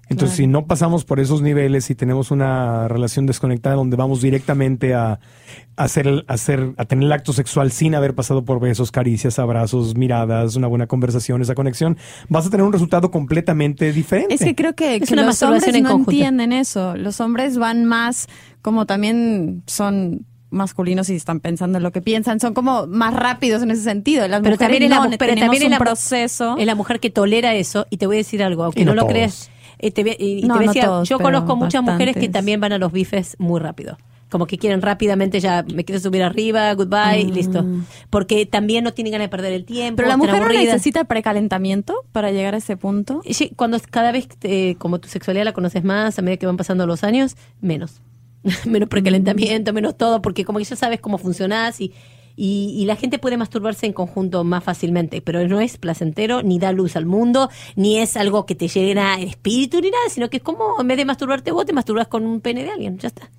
Entonces, 0.10 0.36
si 0.38 0.48
no 0.48 0.68
pasamos 0.68 1.06
por 1.06 1.20
esos 1.22 1.42
niveles 1.42 1.90
y 1.90 1.96
tenemos 1.96 2.30
una 2.30 2.88
relación 2.90 3.26
desconectada 3.26 3.76
donde 3.76 3.96
vamos 3.96 4.22
directamente 4.22 4.94
a, 4.94 5.14
a 5.14 5.84
hacer, 5.84 6.26
a 6.28 6.34
hacer, 6.34 6.74
a 6.78 6.86
tener 6.86 7.06
el 7.06 7.12
acto 7.14 7.32
sexual 7.34 7.72
sin 7.72 7.96
haber 7.96 8.14
pasado 8.14 8.44
por 8.44 8.60
besos, 8.60 8.92
caricias, 8.92 9.40
abrazos, 9.40 9.96
miradas, 9.96 10.56
una 10.56 10.68
buena 10.68 10.88
conversación, 10.88 11.42
esa 11.42 11.56
conexión, 11.56 11.98
vas 12.30 12.46
a 12.46 12.50
tener 12.50 12.66
un 12.66 12.74
resultado 12.74 13.10
completamente 13.12 13.92
diferente. 13.94 14.36
Es 14.36 14.42
que 14.42 14.54
creo 14.56 14.76
que, 14.76 14.98
Es 14.98 15.08
que 15.08 15.14
una 15.14 15.24
los 15.24 15.42
hombres 15.42 15.68
en 15.68 15.84
no 15.84 15.90
conjunto. 15.90 16.12
entienden 16.12 16.52
eso. 16.52 16.96
Los 16.98 17.20
hombres 17.22 17.58
van 17.58 17.86
más, 17.86 18.28
como 18.62 18.86
también 18.86 19.64
son 19.68 20.26
masculinos 20.52 21.10
y 21.10 21.16
están 21.16 21.40
pensando 21.40 21.78
en 21.80 21.84
lo 21.84 21.92
que 21.92 22.02
piensan, 22.02 22.40
son 22.40 22.54
como 22.54 22.86
más 22.86 23.16
rápidos 23.16 23.64
en 23.64 23.72
ese 23.72 23.82
sentido. 23.82 24.28
Las 24.28 24.42
Pero 24.42 24.56
mujeres 24.56 24.60
también 24.60 24.84
es 24.84 24.90
la 24.92 24.96
no, 24.98 25.10
mu- 25.10 25.16
pero 25.18 25.34
también 25.36 25.64
es 25.64 25.66
un 25.66 25.72
la 25.72 25.80
proceso. 25.80 26.58
Es 26.60 26.66
la 26.68 26.76
mujer 26.76 27.00
que 27.00 27.10
tolera 27.10 27.56
eso. 27.56 27.88
Y 27.90 27.98
te 27.98 28.06
voy 28.06 28.18
a 28.18 28.20
decir 28.20 28.44
algo, 28.44 28.66
aunque 28.66 28.82
Y 28.82 28.86
no, 28.86 28.94
no 28.94 29.02
lo 29.02 29.08
creas. 29.08 29.50
Eh, 29.88 29.92
te 29.92 30.02
y- 30.20 30.42
No, 30.44 30.54
te 30.56 30.60
voy 30.60 30.64
a 30.64 30.68
no 30.68 30.68
decir 30.68 30.82
algo, 30.84 30.94
todos, 30.96 31.10
yo 31.10 31.20
conozco 31.20 31.56
muchas 31.56 31.84
mujeres 31.84 32.16
que 32.16 32.30
también 32.30 32.60
van 32.60 32.74
a 32.74 32.78
los 32.78 32.92
bifes 32.92 33.36
muy 33.40 33.60
rápido. 33.60 33.98
Como 34.30 34.48
que 34.48 34.58
quieren 34.58 34.82
rápidamente 34.82 35.40
ya, 35.40 35.64
me 35.72 35.86
quiero 35.86 36.02
subir 36.02 36.24
arriba, 36.24 36.74
goodbye, 36.74 37.20
y 37.22 37.32
listo. 37.32 37.64
Porque 38.10 38.48
también 38.48 38.84
no 38.84 38.92
tienen 38.92 39.12
ganas 39.12 39.26
de 39.26 39.30
perder 39.30 39.54
el 39.54 39.64
tiempo. 39.64 39.98
Pero 39.98 40.08
la 40.08 40.18
mujer 40.18 40.42
no 40.42 40.48
necesita 40.48 41.04
precalentamiento 41.04 42.04
para 42.12 42.32
llegar 42.32 42.56
a 42.56 42.58
ese 42.58 42.76
punto. 42.76 43.22
Sí, 43.30 43.52
cuando 43.56 43.78
cada 43.92 44.12
vez, 44.12 44.28
eh, 44.42 44.74
como 44.80 45.00
tu 45.00 45.08
sexualidad 45.08 45.46
la 45.46 45.54
conoces 45.54 45.84
más, 45.84 46.18
a 46.18 46.24
medida 46.24 46.38
que 46.38 46.48
van 46.48 46.58
pasando 46.58 46.88
los 46.88 47.04
años, 47.04 47.36
menos. 47.62 48.02
menos 48.66 48.90
precalentamiento, 48.90 49.72
menos 49.72 49.96
todo, 49.98 50.22
porque 50.22 50.46
como 50.46 50.58
que 50.60 50.66
ya 50.66 50.76
sabes 50.76 51.00
cómo 51.00 51.18
funcionás 51.20 51.80
y, 51.80 51.94
y, 52.36 52.76
y 52.78 52.86
la 52.86 52.96
gente 52.96 53.20
puede 53.20 53.38
masturbarse 53.38 53.86
en 53.86 53.94
conjunto 53.94 54.44
más 54.44 54.64
fácilmente, 54.64 55.22
pero 55.22 55.48
no 55.48 55.62
es 55.62 55.78
placentero, 55.78 56.42
ni 56.44 56.60
da 56.60 56.72
luz 56.72 56.96
al 56.96 57.06
mundo, 57.06 57.50
ni 57.76 58.00
es 58.00 58.18
algo 58.18 58.46
que 58.46 58.56
te 58.56 58.68
llena 58.68 59.16
el 59.16 59.30
espíritu, 59.30 59.82
ni 59.82 59.92
nada, 59.92 60.04
sino 60.10 60.30
que 60.30 60.38
es 60.38 60.44
como, 60.44 60.80
en 60.80 60.88
vez 60.88 60.98
de 60.98 61.06
masturbarte 61.06 61.52
vos, 61.52 61.66
te 61.66 61.74
masturbas 61.74 62.08
con 62.08 62.26
un 62.26 62.42
pene 62.42 62.64
de 62.64 62.72
alguien, 62.72 62.98
ya 62.98 63.08
está. 63.08 63.30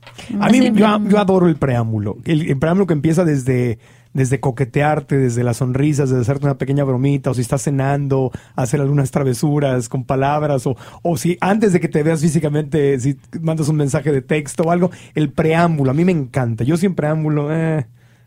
A 0.40 0.49
mí 0.49 0.61
yo, 0.72 0.99
yo 1.09 1.18
adoro 1.18 1.49
el 1.49 1.57
preámbulo. 1.57 2.18
El, 2.24 2.49
el 2.49 2.59
preámbulo 2.59 2.86
que 2.86 2.95
empieza 2.95 3.24
desde, 3.24 3.78
desde 4.12 4.40
coquetearte, 4.40 5.18
desde 5.18 5.42
las 5.42 5.59
sonrisas, 5.59 6.11
desde 6.11 6.22
hacerte 6.22 6.47
una 6.47 6.59
pequeña 6.59 6.84
bromita, 6.84 7.30
o 7.30 7.34
si 7.34 7.40
estás 7.40 7.62
cenando, 7.62 8.30
hacer 8.55 8.80
algunas 8.80 9.11
travesuras 9.11 9.88
con 9.88 10.05
palabras, 10.05 10.66
o, 10.66 10.76
o 11.03 11.16
si 11.16 11.36
antes 11.40 11.72
de 11.72 11.80
que 11.80 11.88
te 11.88 12.03
veas 12.03 12.20
físicamente, 12.20 12.99
si 13.01 13.16
mandas 13.40 13.68
un 13.68 13.76
mensaje 13.76 14.12
de 14.12 14.22
texto 14.22 14.64
o 14.64 14.70
algo, 14.70 14.90
el 15.14 15.32
preámbulo, 15.32 15.90
a 15.90 15.95
mí 15.95 16.05
me 16.05 16.12
encanta. 16.12 16.64
Yo 16.64 16.76
sin 16.76 16.95
preámbulo, 16.95 17.53
eh, 17.53 17.86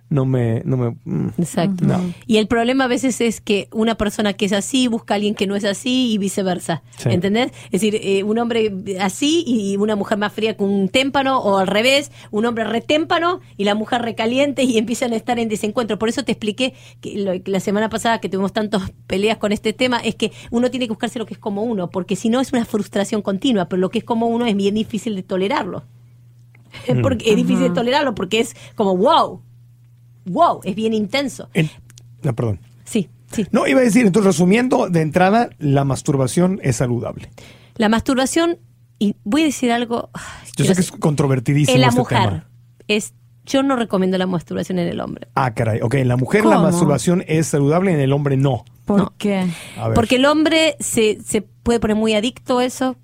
no 0.09 0.25
me, 0.25 0.61
no 0.63 0.77
me, 0.77 0.95
mm. 1.03 1.29
Exacto. 1.37 1.83
No. 1.85 1.99
Y 2.25 2.37
el 2.37 2.47
problema 2.47 2.85
a 2.85 2.87
veces 2.87 3.19
es 3.19 3.41
que 3.41 3.67
una 3.73 3.95
persona 3.95 4.33
que 4.33 4.45
es 4.45 4.53
así 4.53 4.87
busca 4.87 5.13
a 5.13 5.15
alguien 5.15 5.35
que 5.35 5.47
no 5.47 5.55
es 5.57 5.65
así 5.65 6.13
y 6.13 6.17
viceversa. 6.17 6.81
Sí. 6.97 7.09
¿Entendés? 7.09 7.51
Es 7.65 7.81
decir, 7.81 7.99
eh, 8.01 8.23
un 8.23 8.37
hombre 8.39 8.71
así 9.01 9.43
y 9.45 9.75
una 9.75 9.97
mujer 9.97 10.17
más 10.17 10.31
fría 10.31 10.55
con 10.55 10.69
un 10.69 10.87
témpano 10.87 11.39
o 11.39 11.57
al 11.57 11.67
revés, 11.67 12.11
un 12.31 12.45
hombre 12.45 12.63
retémpano 12.63 13.41
y 13.57 13.65
la 13.65 13.75
mujer 13.75 14.01
recaliente 14.01 14.63
y 14.63 14.77
empiezan 14.77 15.11
a 15.11 15.17
estar 15.17 15.39
en 15.39 15.49
desencuentro. 15.49 15.99
Por 15.99 16.07
eso 16.07 16.23
te 16.23 16.31
expliqué 16.31 16.73
que 17.01 17.17
lo- 17.19 17.43
que 17.43 17.51
la 17.51 17.59
semana 17.59 17.89
pasada 17.89 18.19
que 18.21 18.29
tuvimos 18.29 18.53
tantas 18.53 18.91
peleas 19.07 19.37
con 19.37 19.51
este 19.51 19.73
tema 19.73 19.97
es 19.99 20.15
que 20.15 20.31
uno 20.51 20.71
tiene 20.71 20.85
que 20.87 20.91
buscarse 20.93 21.19
lo 21.19 21.25
que 21.25 21.33
es 21.33 21.39
como 21.39 21.63
uno, 21.63 21.89
porque 21.89 22.15
si 22.15 22.29
no 22.29 22.39
es 22.39 22.53
una 22.53 22.63
frustración 22.63 23.21
continua, 23.21 23.67
pero 23.67 23.81
lo 23.81 23.89
que 23.89 23.99
es 23.99 24.05
como 24.05 24.27
uno 24.27 24.45
es 24.45 24.55
bien 24.55 24.75
difícil 24.75 25.15
de 25.15 25.23
tolerarlo. 25.23 25.83
porque 27.01 27.29
es 27.29 27.35
difícil 27.35 27.63
de 27.63 27.69
tolerarlo 27.71 28.13
porque 28.15 28.39
es 28.39 28.55
como 28.75 28.95
wow. 28.95 29.41
Wow, 30.29 30.61
es 30.63 30.75
bien 30.75 30.93
intenso. 30.93 31.49
En- 31.53 31.69
no, 32.23 32.35
perdón. 32.35 32.59
Sí, 32.85 33.09
sí. 33.31 33.45
No, 33.51 33.67
iba 33.67 33.79
a 33.79 33.83
decir, 33.83 34.05
entonces 34.05 34.27
resumiendo, 34.33 34.89
de 34.89 35.01
entrada, 35.01 35.49
la 35.59 35.83
masturbación 35.83 36.59
es 36.63 36.77
saludable. 36.77 37.29
La 37.75 37.89
masturbación, 37.89 38.57
y 38.99 39.15
voy 39.23 39.41
a 39.43 39.45
decir 39.45 39.71
algo. 39.71 40.09
Yo 40.55 40.65
sé 40.65 40.73
que 40.73 40.81
es 40.81 40.91
controvertidísimo 40.91 41.75
en 41.75 41.81
la 41.81 41.87
este 41.87 41.99
mujer. 41.99 42.19
tema. 42.19 42.49
Es, 42.87 43.13
yo 43.45 43.63
no 43.63 43.75
recomiendo 43.75 44.17
la 44.17 44.25
masturbación 44.25 44.79
en 44.79 44.87
el 44.87 44.99
hombre. 44.99 45.27
Ah, 45.35 45.53
caray. 45.53 45.81
Ok, 45.81 45.95
en 45.95 46.07
la 46.07 46.17
mujer 46.17 46.45
la 46.45 46.59
masturbación 46.59 47.23
es 47.27 47.47
saludable, 47.47 47.93
en 47.93 47.99
el 47.99 48.11
hombre 48.13 48.35
no. 48.37 48.65
¿Por 48.85 48.97
No. 48.99 49.13
qué? 49.17 49.45
A 49.77 49.89
ver. 49.89 49.95
Porque 49.95 50.15
el 50.15 50.25
hombre 50.25 50.75
se, 50.79 51.19
se 51.23 51.41
puede 51.41 51.79
poner 51.79 51.95
muy 51.97 52.13
adicto 52.13 52.59
a 52.59 52.65
eso. 52.65 52.95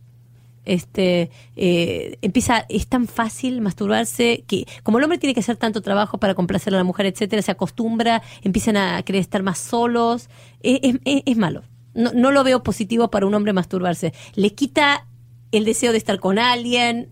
Este 0.65 1.29
eh, 1.55 2.17
empieza, 2.21 2.65
es 2.69 2.87
tan 2.87 3.07
fácil 3.07 3.61
masturbarse 3.61 4.43
que 4.47 4.65
como 4.83 4.97
el 4.97 5.03
hombre 5.03 5.17
tiene 5.19 5.33
que 5.33 5.41
hacer 5.41 5.57
tanto 5.57 5.81
trabajo 5.81 6.17
para 6.19 6.35
complacer 6.35 6.73
a 6.73 6.77
la 6.77 6.83
mujer, 6.83 7.05
etcétera, 7.05 7.41
se 7.41 7.51
acostumbra, 7.51 8.21
empiezan 8.43 8.77
a 8.77 9.01
querer 9.03 9.21
estar 9.21 9.43
más 9.43 9.57
solos, 9.59 10.29
es, 10.61 10.79
es- 10.83 10.95
es- 11.05 11.23
es 11.25 11.37
malo. 11.37 11.63
No, 11.93 12.11
no 12.13 12.31
lo 12.31 12.43
veo 12.43 12.63
positivo 12.63 13.09
para 13.11 13.25
un 13.27 13.33
hombre 13.35 13.53
masturbarse. 13.53 14.13
Le 14.35 14.51
quita 14.55 15.05
el 15.51 15.65
deseo 15.65 15.91
de 15.91 15.97
estar 15.99 16.19
con 16.19 16.39
alguien 16.39 17.09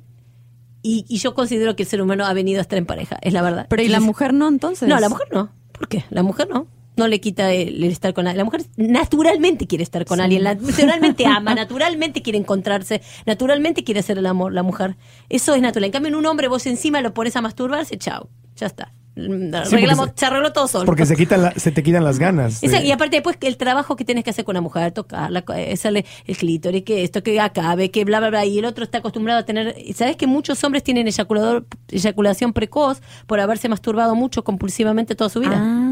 y, 0.82 1.06
y 1.08 1.18
yo 1.18 1.36
considero 1.36 1.76
que 1.76 1.84
el 1.84 1.90
ser 1.90 2.02
humano 2.02 2.26
ha 2.26 2.34
venido 2.34 2.60
a 2.60 2.64
estar 2.64 2.80
en 2.80 2.86
pareja, 2.88 3.18
es 3.22 3.34
la 3.34 3.42
verdad. 3.44 3.68
Pero 3.70 3.84
¿y 3.84 3.88
la 3.88 4.00
mujer 4.00 4.34
no 4.34 4.48
entonces? 4.48 4.90
no, 4.90 5.00
la 5.00 5.10
mujer 5.10 5.28
no. 5.32 5.50
¿Por 5.74 5.88
qué? 5.88 6.06
La 6.10 6.24
mujer 6.24 6.50
no. 6.50 6.66
No 7.02 7.08
le 7.08 7.20
quita 7.20 7.52
el, 7.52 7.84
el 7.84 7.92
estar 7.92 8.14
con 8.14 8.28
alguien. 8.28 8.38
La 8.38 8.44
mujer 8.46 8.62
naturalmente 8.78 9.66
quiere 9.68 9.84
estar 9.84 10.06
con 10.06 10.22
alguien, 10.22 10.44
la- 10.44 10.56
naturalmente 10.56 11.26
ama, 11.38 11.56
naturalmente 11.56 12.22
quiere 12.22 12.38
encontrarse, 12.38 13.02
naturalmente 13.26 13.84
quiere 13.84 14.00
hacer 14.02 14.18
el 14.18 14.26
amor, 14.26 14.54
la 14.54 14.64
mujer. 14.64 14.96
Eso 15.30 15.56
es 15.56 15.62
natural. 15.62 15.86
En 15.86 15.92
cambio, 15.92 16.10
en 16.10 16.16
un 16.16 16.26
hombre 16.28 16.48
vos 16.48 16.66
encima 16.68 17.02
lo 17.02 17.14
pones 17.14 17.36
a 17.36 17.42
masturbarse, 17.42 17.98
chao, 17.98 18.30
ya 18.56 18.68
está. 18.68 18.94
Arreglamos, 19.14 20.06
porque 20.08 20.14
se- 20.16 20.20
se 20.22 20.26
arregló 20.26 20.54
todo 20.54 20.68
solo. 20.70 20.86
Porque 20.86 21.06
se, 21.06 21.16
quitan 21.18 21.42
la- 21.42 21.52
se 21.52 21.72
te 21.72 21.84
quitan 21.84 22.04
las 22.06 22.18
ganas. 22.18 22.62
de- 22.62 22.86
y 22.86 22.92
aparte 22.92 23.18
después 23.18 23.36
el 23.42 23.58
trabajo 23.58 23.96
que 23.98 24.06
tienes 24.06 24.24
que 24.24 24.30
hacer 24.30 24.46
con 24.46 24.54
la 24.56 24.62
mujer, 24.62 24.94
tocarla, 24.94 25.42
co- 25.42 25.54
eh, 25.54 25.74
hacerle 25.74 26.06
el 26.26 26.38
clítoris, 26.38 26.84
que 26.84 27.04
esto, 27.04 27.22
que 27.22 27.40
acabe, 27.42 27.92
que 27.92 28.06
bla, 28.06 28.20
bla, 28.22 28.30
bla, 28.30 28.46
y 28.46 28.60
el 28.60 28.66
otro 28.66 28.84
está 28.86 29.00
acostumbrado 29.00 29.40
a 29.42 29.44
tener... 29.44 29.76
¿Sabes 29.96 30.16
que 30.16 30.28
muchos 30.28 30.64
hombres 30.64 30.84
tienen 30.84 31.08
eyaculador, 31.08 31.66
eyaculación 31.90 32.54
precoz 32.54 33.02
por 33.28 33.40
haberse 33.42 33.68
masturbado 33.68 34.16
mucho 34.16 34.44
compulsivamente 34.46 35.14
toda 35.14 35.30
su 35.30 35.42
vida? 35.42 35.58
Ah, 35.62 35.91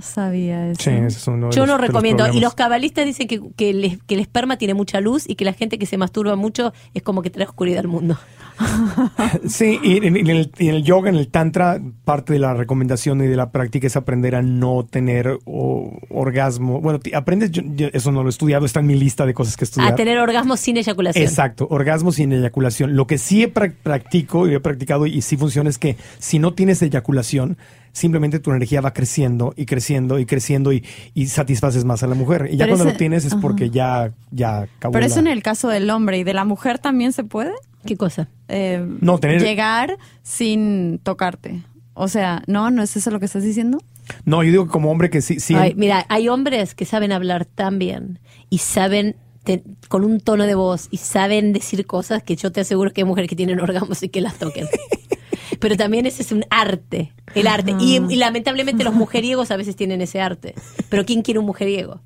no 0.00 0.06
sabía 0.06 0.70
eso. 0.70 0.82
Sí, 0.82 0.90
ese 0.90 1.06
es 1.18 1.28
uno 1.28 1.48
de 1.48 1.52
Yo 1.56 1.62
los- 1.62 1.68
no 1.68 1.74
de 1.76 1.78
los 1.78 1.86
recomiendo. 1.88 2.26
Y 2.32 2.40
los 2.40 2.54
cabalistas 2.54 3.04
dicen 3.04 3.28
que, 3.28 3.40
que, 3.56 3.70
el, 3.70 4.00
que 4.06 4.14
el 4.14 4.20
esperma 4.20 4.56
tiene 4.56 4.74
mucha 4.74 5.00
luz 5.00 5.28
y 5.28 5.34
que 5.34 5.44
la 5.44 5.52
gente 5.52 5.78
que 5.78 5.86
se 5.86 5.98
masturba 5.98 6.36
mucho 6.36 6.72
es 6.94 7.02
como 7.02 7.22
que 7.22 7.30
trae 7.30 7.46
oscuridad 7.46 7.80
al 7.80 7.88
mundo. 7.88 8.18
Sí, 9.48 9.78
y 9.82 9.96
en, 10.06 10.16
en 10.16 10.26
el, 10.28 10.50
y 10.58 10.68
en 10.68 10.74
el 10.76 10.82
yoga, 10.84 11.08
en 11.10 11.16
el 11.16 11.28
tantra, 11.28 11.80
parte 12.04 12.32
de 12.32 12.38
la 12.38 12.54
recomendación 12.54 13.22
y 13.22 13.26
de 13.26 13.36
la 13.36 13.50
práctica 13.52 13.86
es 13.86 13.96
aprender 13.96 14.34
a 14.34 14.42
no 14.42 14.84
tener 14.88 15.38
o- 15.44 15.98
orgasmo. 16.10 16.80
Bueno, 16.80 17.00
aprendes, 17.14 17.50
yo- 17.50 17.62
yo 17.64 17.88
eso 17.92 18.12
no 18.12 18.22
lo 18.22 18.28
he 18.28 18.30
estudiado, 18.30 18.66
está 18.66 18.80
en 18.80 18.86
mi 18.86 18.94
lista 18.94 19.26
de 19.26 19.34
cosas 19.34 19.56
que 19.56 19.64
estudiar. 19.64 19.92
A 19.92 19.96
tener 19.96 20.18
orgasmos 20.18 20.60
sin 20.60 20.76
eyaculación. 20.76 21.24
Exacto, 21.24 21.66
orgasmo 21.70 22.12
sin 22.12 22.32
eyaculación. 22.32 22.96
Lo 22.96 23.06
que 23.06 23.18
sí 23.18 23.42
he 23.42 23.52
prac- 23.52 23.74
practico 23.82 24.48
y 24.48 24.54
he 24.54 24.60
practicado 24.60 25.06
y 25.06 25.22
sí 25.22 25.36
funciona 25.36 25.70
es 25.70 25.78
que 25.78 25.96
si 26.18 26.38
no 26.38 26.52
tienes 26.54 26.82
eyaculación, 26.82 27.56
simplemente 27.92 28.38
tu 28.38 28.50
energía 28.50 28.80
va 28.80 28.92
creciendo 28.92 29.52
y 29.56 29.66
creciendo 29.66 30.18
y 30.18 30.26
creciendo 30.26 30.72
y, 30.72 30.84
y 31.14 31.26
satisfaces 31.26 31.84
más 31.84 32.02
a 32.02 32.06
la 32.06 32.14
mujer. 32.14 32.48
Y 32.52 32.56
ya 32.56 32.64
Pero 32.66 32.76
cuando 32.76 32.84
ese- 32.84 32.92
lo 32.94 32.98
tienes 32.98 33.24
es 33.24 33.32
Ajá. 33.32 33.40
porque 33.42 33.70
ya, 33.70 34.12
ya 34.30 34.62
acabó 34.62 34.92
Pero 34.92 35.06
eso 35.06 35.16
la- 35.16 35.20
en 35.22 35.26
el 35.36 35.42
caso 35.42 35.68
del 35.68 35.90
hombre 35.90 36.18
y 36.18 36.24
de 36.24 36.34
la 36.34 36.44
mujer 36.44 36.78
también 36.78 37.12
se 37.12 37.24
puede. 37.24 37.52
¿Qué 37.86 37.96
cosa? 37.96 38.28
Eh, 38.48 38.84
No, 39.00 39.18
tener- 39.18 39.42
Llegar 39.42 39.96
sin 40.22 40.98
tocarte. 41.02 41.62
O 41.94 42.08
sea, 42.08 42.42
no, 42.46 42.70
no 42.70 42.82
es 42.82 42.96
eso 42.96 43.10
lo 43.10 43.18
que 43.20 43.26
estás 43.26 43.42
diciendo. 43.42 43.78
No, 44.24 44.42
yo 44.42 44.50
digo 44.50 44.64
que 44.66 44.70
como 44.70 44.90
hombre 44.90 45.10
que 45.10 45.20
sí, 45.22 45.38
sí. 45.40 45.54
Ay, 45.54 45.74
mira, 45.76 46.04
hay 46.08 46.28
hombres 46.28 46.74
que 46.74 46.84
saben 46.84 47.12
hablar 47.12 47.44
tan 47.44 47.78
bien 47.78 48.18
y 48.48 48.58
saben 48.58 49.16
te- 49.44 49.62
con 49.88 50.04
un 50.04 50.20
tono 50.20 50.44
de 50.46 50.54
voz 50.54 50.88
y 50.90 50.98
saben 50.98 51.52
decir 51.52 51.86
cosas 51.86 52.22
que 52.22 52.36
yo 52.36 52.52
te 52.52 52.60
aseguro 52.60 52.92
que 52.92 53.00
hay 53.02 53.06
mujeres 53.06 53.28
que 53.28 53.36
tienen 53.36 53.60
orgasmos 53.60 54.02
y 54.02 54.08
que 54.08 54.20
las 54.20 54.34
toquen. 54.38 54.66
Pero 55.60 55.76
también 55.76 56.06
ese 56.06 56.22
es 56.22 56.32
un 56.32 56.44
arte, 56.50 57.12
el 57.34 57.46
arte. 57.46 57.74
Y, 57.78 57.96
y 58.08 58.16
lamentablemente 58.16 58.82
los 58.82 58.94
mujeriegos 59.02 59.50
a 59.50 59.56
veces 59.56 59.76
tienen 59.76 60.00
ese 60.00 60.20
arte. 60.20 60.54
Pero 60.88 61.04
¿quién 61.04 61.22
quiere 61.22 61.38
un 61.38 61.46
mujeriego? 61.46 62.00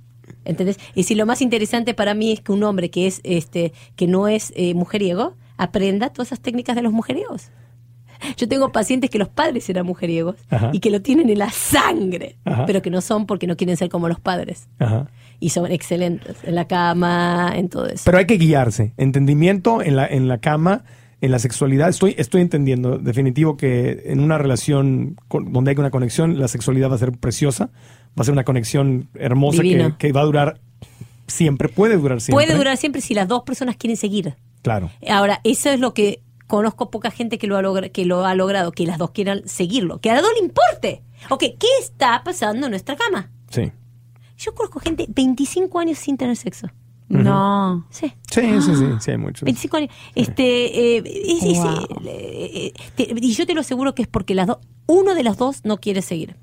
¿Entendés? 0.44 0.78
Y 0.94 1.04
si 1.04 1.14
lo 1.14 1.24
más 1.24 1.40
interesante 1.40 1.94
para 1.94 2.12
mí 2.14 2.32
es 2.32 2.40
que 2.40 2.52
un 2.52 2.62
hombre 2.64 2.90
que 2.90 3.06
es 3.06 3.20
este 3.24 3.72
que 3.96 4.06
no 4.06 4.28
es 4.28 4.52
eh, 4.56 4.74
mujeriego 4.74 5.36
aprenda 5.56 6.10
todas 6.10 6.28
esas 6.28 6.40
técnicas 6.40 6.76
de 6.76 6.82
los 6.82 6.92
mujeriegos. 6.92 7.50
Yo 8.36 8.48
tengo 8.48 8.72
pacientes 8.72 9.10
que 9.10 9.18
los 9.18 9.28
padres 9.28 9.68
eran 9.68 9.86
mujeriegos 9.86 10.36
Ajá. 10.50 10.70
y 10.72 10.80
que 10.80 10.90
lo 10.90 11.02
tienen 11.02 11.28
en 11.28 11.38
la 11.38 11.50
sangre, 11.50 12.36
Ajá. 12.44 12.64
pero 12.66 12.80
que 12.80 12.90
no 12.90 13.00
son 13.00 13.26
porque 13.26 13.46
no 13.46 13.56
quieren 13.56 13.76
ser 13.76 13.88
como 13.88 14.08
los 14.08 14.20
padres. 14.20 14.68
Ajá. 14.78 15.08
Y 15.40 15.50
son 15.50 15.70
excelentes 15.70 16.36
en 16.44 16.54
la 16.54 16.66
cama, 16.66 17.52
en 17.54 17.68
todo 17.68 17.86
eso. 17.86 18.02
Pero 18.06 18.18
hay 18.18 18.26
que 18.26 18.38
guiarse. 18.38 18.92
Entendimiento 18.96 19.82
en 19.82 19.96
la, 19.96 20.06
en 20.06 20.28
la 20.28 20.38
cama, 20.38 20.84
en 21.24 21.30
la 21.30 21.38
sexualidad. 21.38 21.88
Estoy, 21.88 22.14
estoy 22.18 22.40
entendiendo, 22.42 22.98
definitivo, 22.98 23.56
que 23.56 24.02
en 24.06 24.20
una 24.20 24.38
relación 24.38 25.16
con- 25.28 25.52
donde 25.52 25.70
hay 25.72 25.76
una 25.78 25.90
conexión, 25.90 26.38
la 26.38 26.48
sexualidad 26.48 26.90
va 26.90 26.94
a 26.96 26.98
ser 26.98 27.12
preciosa. 27.12 27.70
Va 28.18 28.20
a 28.22 28.24
ser 28.24 28.32
una 28.32 28.44
conexión 28.44 29.08
hermosa 29.14 29.62
que, 29.98 30.12
va 30.12 30.20
a 30.20 30.24
durar 30.24 30.60
siempre. 31.26 31.68
Puede 31.68 31.96
durar 31.96 32.20
siempre. 32.20 32.44
Puede 32.46 32.56
durar 32.58 32.76
siempre 32.76 33.00
si 33.00 33.14
las 33.14 33.26
dos 33.28 33.42
personas 33.42 33.76
quieren 33.76 33.96
seguir. 33.96 34.36
Claro. 34.62 34.90
Ahora, 35.08 35.40
eso 35.44 35.70
es 35.70 35.80
lo 35.80 35.94
que 35.94 36.20
conozco 36.46 36.90
poca 36.90 37.10
gente 37.10 37.38
que 37.38 37.46
lo 37.46 37.56
ha, 37.56 37.62
logra- 37.62 37.90
que 37.90 38.04
lo 38.04 38.24
ha 38.26 38.34
logrado, 38.34 38.70
que 38.72 38.86
las 38.86 38.98
dos 38.98 39.10
quieran 39.12 39.42
seguirlo, 39.46 39.98
que 40.00 40.10
a 40.10 40.14
las 40.14 40.22
dos 40.22 40.32
le 40.38 40.44
importe. 40.44 41.02
Ok, 41.30 41.40
¿qué 41.58 41.66
está 41.80 42.22
pasando 42.24 42.66
en 42.66 42.70
nuestra 42.70 42.96
cama? 42.96 43.30
Sí. 43.50 43.72
Yo 44.36 44.54
conozco 44.54 44.80
gente 44.80 45.06
25 45.08 45.78
años 45.78 45.98
sin 45.98 46.16
tener 46.16 46.36
sexo. 46.36 46.68
No. 47.08 47.86
Sí. 47.90 48.12
Sí, 48.30 48.40
sí, 48.62 48.74
sí. 48.76 48.84
Sí, 49.00 49.10
hay 49.10 49.18
muchos. 49.18 49.42
25 49.42 49.76
años. 49.76 49.90
Este, 50.14 50.96
eh, 50.96 51.02
es- 51.04 51.42
es- 51.44 51.58
Wow. 51.58 51.86
eh, 52.06 52.72
eh, 52.76 52.82
te- 52.96 53.14
y 53.20 53.34
yo 53.34 53.46
te 53.46 53.54
lo 53.54 53.60
aseguro 53.60 53.94
que 53.94 54.02
es 54.02 54.08
porque 54.08 54.34
las 54.34 54.46
dos, 54.46 54.58
uno 54.86 55.14
de 55.14 55.22
los 55.22 55.36
dos 55.36 55.60
no 55.64 55.78
quiere 55.78 56.02
seguir. 56.02 56.36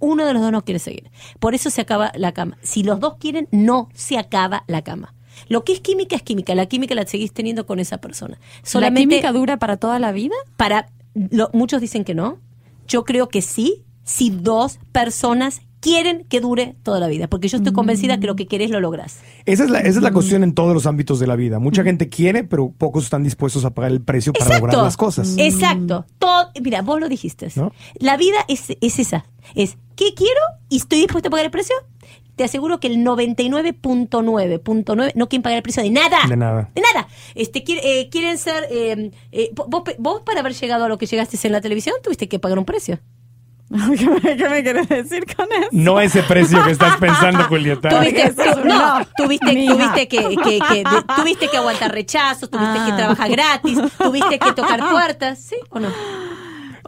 Uno 0.00 0.26
de 0.26 0.32
los 0.32 0.42
dos 0.42 0.52
no 0.52 0.64
quiere 0.64 0.78
seguir. 0.78 1.10
Por 1.40 1.54
eso 1.54 1.70
se 1.70 1.80
acaba 1.80 2.12
la 2.14 2.32
cama. 2.32 2.56
Si 2.62 2.82
los 2.82 3.00
dos 3.00 3.16
quieren, 3.18 3.48
no 3.50 3.88
se 3.94 4.18
acaba 4.18 4.64
la 4.68 4.82
cama. 4.82 5.14
Lo 5.48 5.64
que 5.64 5.72
es 5.72 5.80
química 5.80 6.16
es 6.16 6.22
química. 6.22 6.54
La 6.54 6.66
química 6.66 6.94
la 6.94 7.06
seguís 7.06 7.32
teniendo 7.32 7.66
con 7.66 7.78
esa 7.78 7.98
persona. 7.98 8.38
¿La 8.40 8.68
Solamente 8.68 9.00
química 9.16 9.32
dura 9.32 9.56
para 9.58 9.76
toda 9.76 9.98
la 9.98 10.12
vida? 10.12 10.34
para 10.56 10.88
lo- 11.14 11.50
muchos 11.52 11.80
dicen 11.80 12.04
que 12.04 12.14
no. 12.14 12.38
Yo 12.86 13.04
creo 13.04 13.28
que 13.28 13.42
sí, 13.42 13.84
si 14.04 14.30
dos 14.30 14.78
personas 14.92 15.62
quieren 15.80 16.24
que 16.28 16.40
dure 16.40 16.76
toda 16.82 17.00
la 17.00 17.08
vida, 17.08 17.28
porque 17.28 17.48
yo 17.48 17.58
estoy 17.58 17.72
convencida 17.72 18.20
que 18.20 18.26
lo 18.26 18.36
que 18.36 18.46
querés 18.46 18.70
lo 18.70 18.80
lográs. 18.80 19.20
Esa 19.44 19.64
es, 19.64 19.70
la, 19.70 19.80
esa 19.80 19.98
es 19.98 20.02
la 20.02 20.12
cuestión 20.12 20.42
en 20.42 20.54
todos 20.54 20.74
los 20.74 20.86
ámbitos 20.86 21.20
de 21.20 21.26
la 21.26 21.36
vida. 21.36 21.58
Mucha 21.58 21.82
gente 21.82 22.08
quiere, 22.08 22.44
pero 22.44 22.72
pocos 22.76 23.04
están 23.04 23.22
dispuestos 23.22 23.64
a 23.64 23.70
pagar 23.70 23.92
el 23.92 24.00
precio 24.00 24.32
para 24.32 24.58
lograr 24.58 24.82
las 24.82 24.96
cosas. 24.96 25.36
Exacto. 25.38 26.06
Todo, 26.18 26.50
mira, 26.62 26.82
vos 26.82 27.00
lo 27.00 27.08
dijiste. 27.08 27.48
¿No? 27.56 27.72
La 27.98 28.16
vida 28.16 28.36
es, 28.48 28.76
es 28.80 28.98
esa. 28.98 29.26
Es, 29.54 29.76
¿qué 29.96 30.14
quiero? 30.14 30.40
¿Y 30.68 30.78
estoy 30.78 30.98
dispuesto 30.98 31.28
a 31.28 31.30
pagar 31.30 31.46
el 31.46 31.52
precio? 31.52 31.74
Te 32.36 32.44
aseguro 32.44 32.78
que 32.78 32.86
el 32.86 32.98
99.9.9 32.98 35.12
no 35.14 35.28
quieren 35.28 35.42
pagar 35.42 35.56
el 35.56 35.62
precio 35.62 35.82
de 35.82 35.90
nada. 35.90 36.18
De 36.28 36.36
nada. 36.36 36.70
De 36.72 36.80
nada. 36.80 37.08
Este, 37.34 37.64
eh, 37.66 38.08
quieren 38.10 38.38
ser... 38.38 38.64
eh, 38.70 39.10
eh, 39.32 39.50
vos, 39.54 39.82
vos 39.98 40.22
para 40.24 40.40
haber 40.40 40.54
llegado 40.54 40.84
a 40.84 40.88
lo 40.88 40.98
que 40.98 41.06
llegaste 41.06 41.36
en 41.46 41.52
la 41.52 41.60
televisión 41.60 41.96
tuviste 42.02 42.28
que 42.28 42.38
pagar 42.38 42.58
un 42.58 42.64
precio. 42.64 43.00
¿Qué 43.98 44.06
me, 44.08 44.36
qué 44.36 44.48
me 44.48 44.62
quieres 44.62 44.88
decir 44.88 45.24
con 45.36 45.46
eso? 45.52 45.68
No 45.72 46.00
ese 46.00 46.22
precio 46.22 46.64
que 46.64 46.70
estás 46.70 46.96
pensando, 46.96 47.44
Julieta. 47.44 47.88
Tuviste, 47.98 48.32
no, 48.64 49.00
tuviste, 49.16 49.66
tuviste 49.66 50.08
que, 50.08 50.36
que- 50.36 50.58
que- 50.60 50.84
de- 50.84 51.04
tuviste 51.16 51.48
que 51.48 51.56
aguantar 51.58 51.92
rechazos, 51.92 52.48
tuviste 52.50 52.78
que 52.86 52.92
Ah. 52.92 52.96
trabajar 52.96 53.30
gratis, 53.30 53.78
tuviste 53.98 54.38
que 54.38 54.52
tocar 54.52 54.80
puertas, 54.90 55.38
¿sí 55.38 55.56
o 55.70 55.80
no? 55.80 55.88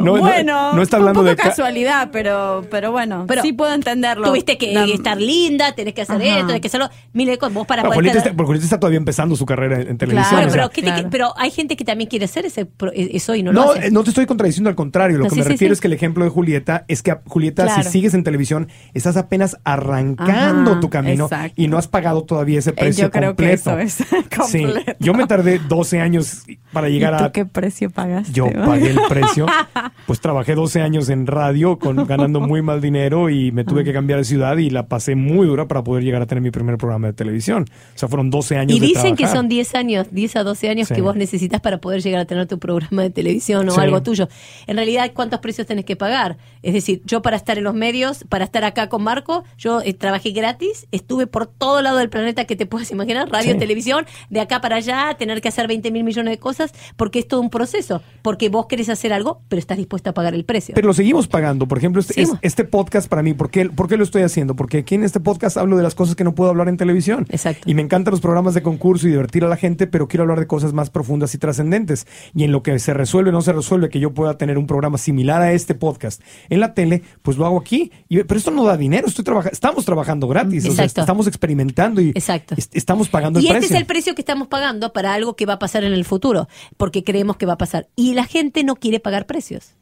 No, 0.00 0.16
no- 0.16 0.20
bueno, 0.22 0.72
no 0.72 0.82
está 0.82 0.96
fue 0.96 1.00
hablando 1.00 1.20
un 1.20 1.26
de 1.26 1.36
poco 1.36 1.48
casualidad, 1.48 2.08
pero, 2.12 2.64
pero 2.70 2.90
bueno, 2.92 3.24
Pero 3.28 3.42
sí 3.42 3.52
puedo 3.52 3.72
entenderlo. 3.74 4.26
Tuviste 4.28 4.58
que 4.58 4.72
La- 4.72 4.84
estar 4.86 5.20
linda, 5.20 5.72
tenés 5.72 5.94
que 5.94 6.02
hacer 6.02 6.16
Ajá. 6.16 6.24
esto, 6.36 6.46
tenés 6.48 6.60
que 6.60 6.68
hacerlo. 6.68 6.88
Mire, 7.12 7.38
con 7.38 7.52
vos 7.54 7.66
para 7.66 7.82
poder 7.82 8.06
está, 8.16 8.32
porque 8.32 8.46
Julieta 8.46 8.64
está 8.66 8.80
todavía 8.80 8.98
empezando 8.98 9.36
su 9.36 9.46
carrera 9.46 9.80
en, 9.80 9.88
en 9.88 9.98
televisión. 9.98 10.32
Bueno, 10.34 10.48
o 10.48 10.50
sea, 10.50 10.62
pero, 10.62 10.70
¿qué 10.70 10.82
te- 10.82 10.88
Claro. 10.90 11.08
pero 11.10 11.32
hay 11.36 11.50
gente 11.50 11.76
que 11.76 11.84
también 11.84 12.08
quiere 12.08 12.24
hacer 12.24 12.46
ese 12.46 12.66
pro- 12.66 12.92
e, 12.92 13.10
eso 13.16 13.34
y 13.34 13.42
no, 13.42 13.52
lo 13.52 13.64
no, 13.64 13.70
hace. 13.72 13.86
eh, 13.86 13.90
no 13.90 14.02
te 14.04 14.10
estoy 14.10 14.26
contradiciendo, 14.26 14.68
al 14.70 14.76
contrario. 14.76 15.18
Lo 15.18 15.24
No, 15.24 15.28
que 15.30 15.34
sí, 15.34 15.40
me 15.40 15.44
sí, 15.44 15.50
refiero 15.52 15.72
sí. 15.74 15.76
es 15.76 15.80
que 15.80 15.86
el 15.88 15.92
ejemplo 15.92 16.24
de 16.24 16.30
Julieta 16.30 16.84
es 16.88 17.02
que, 17.02 17.16
Julieta, 17.26 17.64
Claro. 17.64 17.82
si 17.82 17.88
sigues 17.90 18.14
en 18.14 18.24
televisión, 18.24 18.68
estás 18.94 19.16
apenas 19.16 19.56
arrancando 19.64 20.72
Ajá, 20.72 20.80
tu 20.80 20.90
camino 20.90 21.24
exacto. 21.24 21.54
y 21.60 21.68
no 21.68 21.78
has 21.78 21.88
pagado 21.88 22.22
todavía 22.24 22.58
ese 22.58 22.70
Eh, 22.70 22.74
precio 22.74 23.04
yo 23.06 23.10
creo 23.10 23.36
que 23.36 23.44
completo. 23.56 23.78
eso 23.78 23.78
es 23.78 23.98
completo. 24.36 24.92
yo 24.98 25.14
me 25.14 25.26
tardé 25.26 25.58
12 25.58 26.00
años 26.00 26.44
para 26.72 26.88
llegar 26.88 27.14
¿Y 27.14 27.18
tú 27.18 27.24
a... 27.24 27.32
qué 27.32 27.44
precio 27.46 27.90
pagaste? 27.90 28.32
Yo 28.32 28.46
pagué 28.64 28.90
el 28.90 29.00
precio. 29.08 29.46
Pues 30.10 30.20
trabajé 30.20 30.56
12 30.56 30.82
años 30.82 31.08
en 31.08 31.24
radio 31.28 31.78
con, 31.78 31.94
ganando 32.08 32.40
muy 32.40 32.62
mal 32.62 32.80
dinero 32.80 33.30
y 33.30 33.52
me 33.52 33.62
tuve 33.62 33.84
que 33.84 33.92
cambiar 33.92 34.18
de 34.18 34.24
ciudad 34.24 34.56
y 34.56 34.68
la 34.68 34.88
pasé 34.88 35.14
muy 35.14 35.46
dura 35.46 35.68
para 35.68 35.84
poder 35.84 36.02
llegar 36.02 36.20
a 36.20 36.26
tener 36.26 36.42
mi 36.42 36.50
primer 36.50 36.78
programa 36.78 37.06
de 37.06 37.12
televisión. 37.12 37.66
O 37.94 37.96
sea, 37.96 38.08
fueron 38.08 38.28
12 38.28 38.56
años 38.56 38.76
Y 38.76 38.80
de 38.80 38.86
dicen 38.88 39.14
que 39.14 39.28
son 39.28 39.48
10 39.48 39.72
años, 39.76 40.08
10 40.10 40.34
a 40.34 40.42
12 40.42 40.68
años 40.68 40.88
Sí. 40.88 40.94
que 40.96 41.00
vos 41.00 41.14
necesitas 41.14 41.60
para 41.60 41.78
poder 41.78 42.02
llegar 42.02 42.22
a 42.22 42.24
tener 42.24 42.48
tu 42.48 42.58
programa 42.58 43.02
de 43.02 43.10
televisión 43.10 43.68
o 43.68 43.70
Sí. 43.70 43.80
algo 43.80 44.02
tuyo. 44.02 44.26
En 44.66 44.74
realidad, 44.74 45.12
¿cuántos 45.14 45.38
precios 45.38 45.68
tenés 45.68 45.84
que 45.84 45.94
pagar? 45.94 46.38
Es 46.64 46.74
decir, 46.74 47.02
yo 47.04 47.22
para 47.22 47.36
estar 47.36 47.56
en 47.56 47.62
los 47.62 47.74
medios, 47.74 48.24
para 48.28 48.42
estar 48.44 48.64
acá 48.64 48.88
con 48.88 49.04
Marco, 49.04 49.44
yo 49.58 49.80
eh, 49.80 49.94
trabajé 49.94 50.32
gratis, 50.32 50.88
estuve 50.90 51.28
por 51.28 51.46
todo 51.46 51.82
lado 51.82 51.98
del 51.98 52.10
planeta 52.10 52.46
que 52.46 52.56
te 52.56 52.66
puedas 52.66 52.90
imaginar, 52.90 53.30
radio, 53.30 53.52
Sí. 53.52 53.58
televisión, 53.60 54.06
de 54.28 54.40
acá 54.40 54.60
para 54.60 54.74
allá, 54.74 55.14
tener 55.16 55.40
que 55.40 55.46
hacer 55.46 55.68
20 55.68 55.92
mil 55.92 56.02
millones 56.02 56.32
de 56.32 56.38
cosas, 56.40 56.72
porque 56.96 57.20
es 57.20 57.28
todo 57.28 57.40
un 57.40 57.48
proceso. 57.50 58.02
Porque 58.22 58.48
vos 58.48 58.66
querés 58.66 58.88
hacer 58.88 59.12
algo, 59.12 59.42
pero 59.48 59.60
estás 59.60 59.78
dispuesta 60.00 60.10
a 60.10 60.14
pagar 60.14 60.34
el 60.34 60.44
precio. 60.44 60.74
Pero 60.74 60.86
lo 60.88 60.94
seguimos 60.94 61.28
pagando. 61.28 61.66
Por 61.68 61.78
ejemplo, 61.78 62.00
este, 62.00 62.20
es- 62.20 62.32
este 62.42 62.64
podcast 62.64 63.08
para 63.08 63.22
mí, 63.22 63.34
¿por 63.34 63.50
qué, 63.50 63.66
¿por 63.68 63.88
qué 63.88 63.96
lo 63.96 64.04
estoy 64.04 64.22
haciendo? 64.22 64.56
Porque 64.56 64.78
aquí 64.78 64.94
en 64.94 65.04
este 65.04 65.20
podcast 65.20 65.56
hablo 65.56 65.76
de 65.76 65.82
las 65.82 65.94
cosas 65.94 66.16
que 66.16 66.24
no 66.24 66.34
puedo 66.34 66.50
hablar 66.50 66.68
en 66.68 66.76
televisión. 66.76 67.26
Exacto. 67.30 67.68
Y 67.70 67.74
me 67.74 67.82
encantan 67.82 68.12
los 68.12 68.20
programas 68.20 68.54
de 68.54 68.62
concurso 68.62 69.06
y 69.06 69.10
divertir 69.10 69.44
a 69.44 69.48
la 69.48 69.56
gente, 69.56 69.86
pero 69.86 70.08
quiero 70.08 70.22
hablar 70.22 70.40
de 70.40 70.46
cosas 70.46 70.72
más 70.72 70.90
profundas 70.90 71.34
y 71.34 71.38
trascendentes. 71.38 72.06
Y 72.34 72.44
en 72.44 72.52
lo 72.52 72.62
que 72.62 72.78
se 72.78 72.94
resuelve 72.94 73.30
o 73.30 73.32
no 73.32 73.42
se 73.42 73.52
resuelve, 73.52 73.88
que 73.90 74.00
yo 74.00 74.12
pueda 74.14 74.38
tener 74.38 74.56
un 74.58 74.66
programa 74.66 74.98
similar 74.98 75.42
a 75.42 75.52
este 75.52 75.74
podcast 75.74 76.22
en 76.48 76.60
la 76.60 76.74
tele, 76.74 77.02
pues 77.22 77.36
lo 77.36 77.46
hago 77.46 77.58
aquí. 77.60 77.92
Y, 78.08 78.22
pero 78.24 78.38
esto 78.38 78.50
no 78.50 78.64
da 78.64 78.76
dinero, 78.76 79.06
estoy 79.06 79.24
trabaja- 79.24 79.50
estamos 79.50 79.84
trabajando 79.84 80.26
gratis. 80.28 80.66
o 80.66 80.72
sea, 80.72 80.84
estamos 80.84 81.26
experimentando 81.26 82.00
y 82.00 82.10
Exacto. 82.10 82.54
est- 82.56 82.74
estamos 82.74 83.08
pagando 83.08 83.40
Y 83.40 83.44
el 83.44 83.48
este 83.48 83.58
precio. 83.60 83.76
es 83.76 83.80
el 83.80 83.86
precio 83.86 84.14
que 84.14 84.22
estamos 84.22 84.48
pagando 84.48 84.92
para 84.92 85.12
algo 85.14 85.36
que 85.36 85.46
va 85.46 85.54
a 85.54 85.58
pasar 85.58 85.84
en 85.84 85.92
el 85.92 86.04
futuro, 86.04 86.48
porque 86.76 87.04
creemos 87.04 87.36
que 87.36 87.46
va 87.46 87.54
a 87.54 87.58
pasar. 87.58 87.88
Y 87.96 88.14
la 88.14 88.24
gente 88.24 88.64
no 88.64 88.76
quiere 88.76 89.00
pagar 89.00 89.26
precios. 89.26 89.74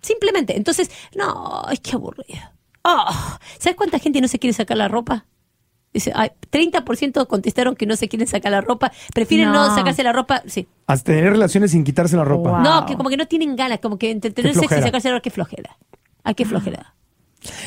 Simplemente. 0.00 0.56
Entonces, 0.56 0.90
no, 1.16 1.62
ay, 1.66 1.78
qué 1.78 1.92
aburrido. 1.92 2.40
Oh, 2.84 3.04
¿Sabes 3.58 3.76
cuánta 3.76 3.98
gente 3.98 4.20
no 4.20 4.28
se 4.28 4.38
quiere 4.38 4.54
sacar 4.54 4.76
la 4.76 4.88
ropa? 4.88 5.26
Dice, 5.92 6.12
ay, 6.14 6.30
30% 6.52 7.26
contestaron 7.26 7.74
que 7.74 7.86
no 7.86 7.96
se 7.96 8.08
quieren 8.08 8.28
sacar 8.28 8.52
la 8.52 8.60
ropa. 8.60 8.92
Prefieren 9.14 9.48
no, 9.52 9.68
No. 9.68 9.74
sacarse 9.74 10.02
la 10.02 10.12
ropa. 10.12 10.42
Sí. 10.46 10.68
Hasta 10.86 11.12
tener 11.12 11.32
relaciones 11.32 11.70
sin 11.72 11.82
quitarse 11.82 12.16
la 12.16 12.24
ropa. 12.24 12.50
Wow. 12.50 12.60
No, 12.62 12.86
que 12.86 12.96
como 12.96 13.08
que 13.08 13.16
no 13.16 13.26
tienen 13.26 13.56
ganas, 13.56 13.80
como 13.80 13.98
que 13.98 14.10
entre 14.10 14.30
tener 14.30 14.54
sexo 14.54 14.78
y 14.78 14.82
sacarse 14.82 15.08
la 15.08 15.14
ropa, 15.14 15.22
qué 15.22 15.30
flojera. 15.30 15.76
Ay, 16.24 16.34
qué 16.34 16.44
flojera. 16.44 16.94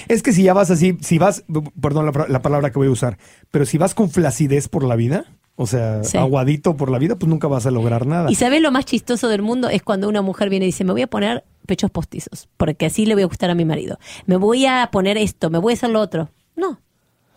Es 0.07 0.21
que 0.21 0.33
si 0.33 0.43
ya 0.43 0.53
vas 0.53 0.69
así, 0.69 0.97
si 1.01 1.17
vas, 1.17 1.43
perdón 1.81 2.05
la, 2.05 2.25
la 2.27 2.41
palabra 2.41 2.71
que 2.71 2.77
voy 2.77 2.87
a 2.87 2.91
usar, 2.91 3.17
pero 3.51 3.65
si 3.65 3.77
vas 3.77 3.95
con 3.95 4.09
flacidez 4.09 4.67
por 4.67 4.83
la 4.83 4.95
vida, 4.95 5.25
o 5.55 5.65
sea, 5.65 6.03
Sí. 6.03 6.17
aguadito 6.17 6.75
por 6.77 6.91
la 6.91 6.99
vida, 6.99 7.15
pues 7.15 7.29
nunca 7.29 7.47
vas 7.47 7.65
a 7.65 7.71
lograr 7.71 8.05
nada. 8.05 8.29
Y 8.29 8.35
sabes 8.35 8.61
lo 8.61 8.71
más 8.71 8.85
chistoso 8.85 9.29
del 9.29 9.41
mundo 9.41 9.69
es 9.69 9.81
cuando 9.81 10.07
una 10.09 10.21
mujer 10.21 10.49
viene 10.49 10.65
y 10.65 10.69
dice, 10.69 10.83
me 10.83 10.91
voy 10.91 11.01
a 11.01 11.07
poner 11.07 11.43
pechos 11.65 11.91
postizos, 11.91 12.49
porque 12.57 12.85
así 12.85 13.05
le 13.05 13.13
voy 13.13 13.23
a 13.23 13.27
gustar 13.27 13.49
a 13.49 13.55
mi 13.55 13.65
marido. 13.65 13.99
Me 14.25 14.37
voy 14.37 14.65
a 14.65 14.89
poner 14.91 15.17
esto, 15.17 15.49
me 15.49 15.57
voy 15.57 15.73
a 15.73 15.75
hacer 15.75 15.89
lo 15.89 15.99
otro. 15.99 16.29
No. 16.55 16.79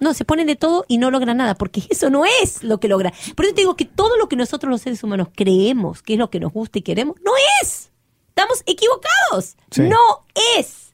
No, 0.00 0.12
se 0.12 0.24
ponen 0.24 0.46
de 0.46 0.56
todo 0.56 0.84
y 0.88 0.98
no 0.98 1.10
logran 1.10 1.36
nada, 1.36 1.54
porque 1.54 1.82
eso 1.90 2.10
no 2.10 2.24
es 2.24 2.62
lo 2.62 2.78
que 2.78 2.88
logra. 2.88 3.12
Por 3.34 3.44
eso 3.44 3.54
te 3.54 3.62
digo 3.62 3.76
que 3.76 3.84
todo 3.84 4.16
lo 4.16 4.28
que 4.28 4.36
nosotros 4.36 4.70
los 4.70 4.80
seres 4.80 5.02
humanos 5.02 5.28
creemos 5.34 6.02
que 6.02 6.14
es 6.14 6.18
lo 6.18 6.30
que 6.30 6.40
nos 6.40 6.52
gusta 6.52 6.78
y 6.78 6.82
queremos, 6.82 7.16
no 7.24 7.32
es. 7.62 7.90
Estamos 8.28 8.62
equivocados. 8.66 9.56
Sí. 9.70 9.82
No 9.82 10.26
es. 10.58 10.92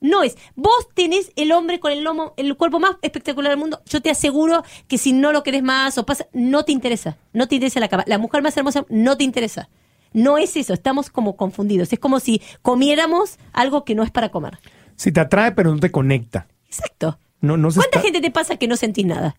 No 0.00 0.22
es. 0.22 0.36
Vos 0.54 0.88
tenés 0.92 1.32
el 1.34 1.50
hombre 1.50 1.80
con 1.80 1.90
el 1.90 2.04
lomo, 2.04 2.34
el 2.36 2.54
cuerpo 2.56 2.78
más 2.78 2.96
espectacular 3.00 3.50
del 3.50 3.58
mundo. 3.58 3.80
Yo 3.86 4.02
te 4.02 4.10
aseguro 4.10 4.62
que 4.86 4.98
si 4.98 5.14
no 5.14 5.32
lo 5.32 5.42
querés 5.42 5.62
más 5.62 5.96
o 5.96 6.04
pasa, 6.04 6.26
no 6.34 6.66
te 6.66 6.72
interesa. 6.72 7.16
No 7.32 7.48
te 7.48 7.54
interesa 7.54 7.80
la 7.80 7.88
cama. 7.88 8.04
La 8.06 8.18
mujer 8.18 8.42
más 8.42 8.54
hermosa 8.54 8.84
no 8.90 9.16
te 9.16 9.24
interesa. 9.24 9.70
No 10.14 10.38
es 10.38 10.56
eso. 10.56 10.72
Estamos 10.72 11.10
como 11.10 11.36
confundidos. 11.36 11.92
Es 11.92 11.98
como 11.98 12.18
si 12.20 12.40
comiéramos 12.62 13.38
algo 13.52 13.84
que 13.84 13.94
no 13.94 14.02
es 14.02 14.10
para 14.10 14.30
comer. 14.30 14.58
Si 14.96 15.12
te 15.12 15.20
atrae, 15.20 15.52
pero 15.52 15.70
no 15.74 15.78
te 15.80 15.90
conecta. 15.90 16.46
Exacto. 16.66 17.18
No, 17.42 17.56
no 17.58 17.70
se 17.70 17.76
¿Cuánta 17.80 17.98
está- 17.98 18.06
gente 18.06 18.20
te 18.22 18.30
pasa 18.30 18.56
que 18.56 18.66
no 18.68 18.76
sentís 18.76 19.04
nada? 19.04 19.36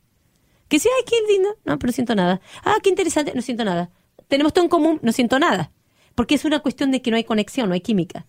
Que 0.67 0.80
sí, 0.80 0.88
ay, 0.95 1.03
qué 1.07 1.15
lindo. 1.34 1.49
No, 1.65 1.80
pero 1.80 1.88
no 1.89 1.93
siento 1.93 2.13
nada. 2.13 2.39
Ah, 2.63 2.76
qué 2.84 2.89
interesante. 2.89 3.34
No 3.34 3.41
siento 3.41 3.65
nada. 3.65 3.89
Tenemos 4.28 4.53
todo 4.53 4.63
en 4.65 4.69
común. 4.69 4.99
No 5.01 5.11
siento 5.11 5.39
nada. 5.39 5.71
Porque 6.13 6.36
es 6.36 6.45
una 6.45 6.59
cuestión 6.59 6.91
de 6.91 7.01
que 7.01 7.09
no 7.11 7.17
hay 7.17 7.23
conexión, 7.23 7.67
no 7.69 7.73
hay 7.73 7.82
química. 7.82 8.26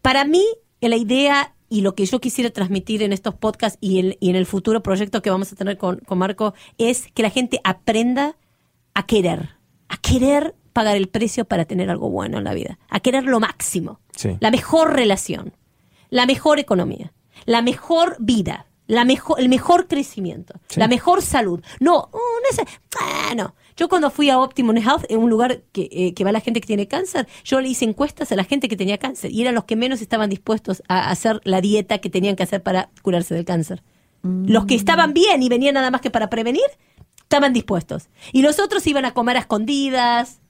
Para 0.00 0.24
mí, 0.24 0.44
la 0.80 0.96
idea 0.96 1.54
y 1.68 1.80
lo 1.80 1.94
que 1.94 2.04
yo 2.04 2.20
quisiera 2.20 2.50
transmitir 2.50 3.02
en 3.02 3.12
estos 3.12 3.34
podcasts 3.34 3.78
y 3.80 3.98
en, 3.98 4.16
y 4.20 4.30
en 4.30 4.36
el 4.36 4.44
futuro 4.46 4.82
proyecto 4.82 5.22
que 5.22 5.30
vamos 5.30 5.52
a 5.52 5.56
tener 5.56 5.78
con, 5.78 5.98
con 6.00 6.18
Marco 6.18 6.52
es 6.78 7.06
que 7.14 7.22
la 7.22 7.30
gente 7.30 7.60
aprenda 7.64 8.36
a 8.94 9.06
querer. 9.06 9.50
A 9.88 9.96
querer 9.96 10.54
pagar 10.72 10.96
el 10.96 11.08
precio 11.08 11.44
para 11.44 11.64
tener 11.64 11.90
algo 11.90 12.10
bueno 12.10 12.38
en 12.38 12.44
la 12.44 12.54
vida. 12.54 12.78
A 12.88 13.00
querer 13.00 13.24
lo 13.24 13.40
máximo. 13.40 14.00
Sí. 14.16 14.36
La 14.40 14.50
mejor 14.50 14.94
relación. 14.94 15.54
La 16.10 16.26
mejor 16.26 16.58
economía. 16.58 17.12
La 17.44 17.62
mejor 17.62 18.16
vida. 18.18 18.66
La 18.86 19.04
mejor, 19.04 19.40
el 19.40 19.48
mejor 19.48 19.88
crecimiento. 19.88 20.54
Sí. 20.68 20.80
La 20.80 20.88
mejor 20.88 21.22
salud. 21.22 21.62
No, 21.80 22.08
oh, 22.12 22.18
no 22.50 22.56
sé. 22.56 22.64
Ah, 23.00 23.34
no. 23.34 23.54
Yo 23.76 23.88
cuando 23.88 24.10
fui 24.10 24.28
a 24.28 24.38
Optimum 24.38 24.76
Health, 24.76 25.04
en 25.08 25.18
un 25.18 25.30
lugar 25.30 25.62
que, 25.72 25.88
eh, 25.90 26.14
que 26.14 26.24
va 26.24 26.32
la 26.32 26.40
gente 26.40 26.60
que 26.60 26.66
tiene 26.66 26.88
cáncer, 26.88 27.26
yo 27.44 27.60
le 27.60 27.68
hice 27.68 27.84
encuestas 27.84 28.30
a 28.32 28.36
la 28.36 28.44
gente 28.44 28.68
que 28.68 28.76
tenía 28.76 28.98
cáncer 28.98 29.30
y 29.30 29.40
eran 29.40 29.54
los 29.54 29.64
que 29.64 29.76
menos 29.76 30.02
estaban 30.02 30.28
dispuestos 30.28 30.82
a 30.88 31.10
hacer 31.10 31.40
la 31.44 31.60
dieta 31.60 31.98
que 31.98 32.10
tenían 32.10 32.36
que 32.36 32.42
hacer 32.42 32.62
para 32.62 32.90
curarse 33.02 33.34
del 33.34 33.44
cáncer. 33.44 33.82
Los 34.22 34.66
que 34.66 34.76
estaban 34.76 35.14
bien 35.14 35.42
y 35.42 35.48
venían 35.48 35.74
nada 35.74 35.90
más 35.90 36.00
que 36.00 36.10
para 36.10 36.30
prevenir, 36.30 36.62
estaban 37.22 37.52
dispuestos. 37.52 38.08
Y 38.32 38.42
los 38.42 38.60
otros 38.60 38.86
iban 38.86 39.04
a 39.04 39.14
comer 39.14 39.36
a 39.36 39.40
escondidas. 39.40 40.41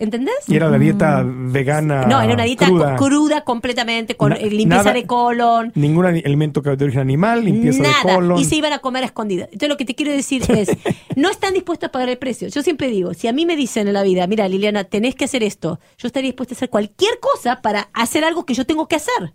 ¿Entendés? 0.00 0.34
Y 0.46 0.54
era 0.56 0.68
la 0.70 0.78
dieta 0.78 1.24
vegana. 1.26 2.06
no, 2.06 2.20
era 2.22 2.34
una 2.34 2.44
dieta 2.44 2.66
cruda. 2.66 2.96
cruda, 2.96 3.40
completamente, 3.44 4.16
con 4.16 4.30
Na- 4.30 4.36
eh, 4.36 4.48
limpieza 4.48 4.84
nada- 4.84 4.92
de 4.92 5.06
colon. 5.06 5.72
Ningún 5.74 6.06
alimento 6.06 6.62
que 6.62 6.70
de 6.76 6.84
origen 6.84 7.00
animal, 7.00 7.44
limpieza 7.44 7.82
de 7.82 7.88
colon. 8.02 8.38
Y 8.38 8.44
se 8.44 8.54
iban 8.56 8.72
a 8.72 8.78
comer 8.78 9.02
a 9.02 9.06
escondidas. 9.06 9.46
Entonces 9.48 9.68
lo 9.68 9.76
que 9.76 9.84
te 9.84 9.94
quiero 9.94 10.12
decir 10.12 10.42
es, 10.50 10.68
no 11.16 11.28
están 11.30 11.52
dispuestos 11.54 11.88
a 11.88 11.92
pagar 11.92 12.08
el 12.08 12.18
precio. 12.18 12.46
Yo 12.48 12.62
siempre 12.62 12.88
digo, 12.88 13.12
si 13.14 13.26
a 13.28 13.32
mí 13.32 13.44
me 13.44 13.56
dicen 13.56 13.88
en 13.88 13.94
la 13.94 14.02
vida, 14.04 14.26
mira 14.28 14.48
Liliana, 14.48 14.84
tenés 14.84 15.14
que 15.16 15.24
hacer 15.24 15.42
esto, 15.42 15.80
yo 15.98 16.06
estaría 16.06 16.28
dispuesta 16.30 16.54
a 16.54 16.56
hacer 16.56 16.70
cualquier 16.70 17.18
cosa 17.20 17.60
para 17.60 17.90
hacer 17.92 18.24
algo 18.24 18.46
que 18.46 18.54
yo 18.54 18.64
tengo 18.66 18.86
que 18.86 18.96
hacer, 18.96 19.34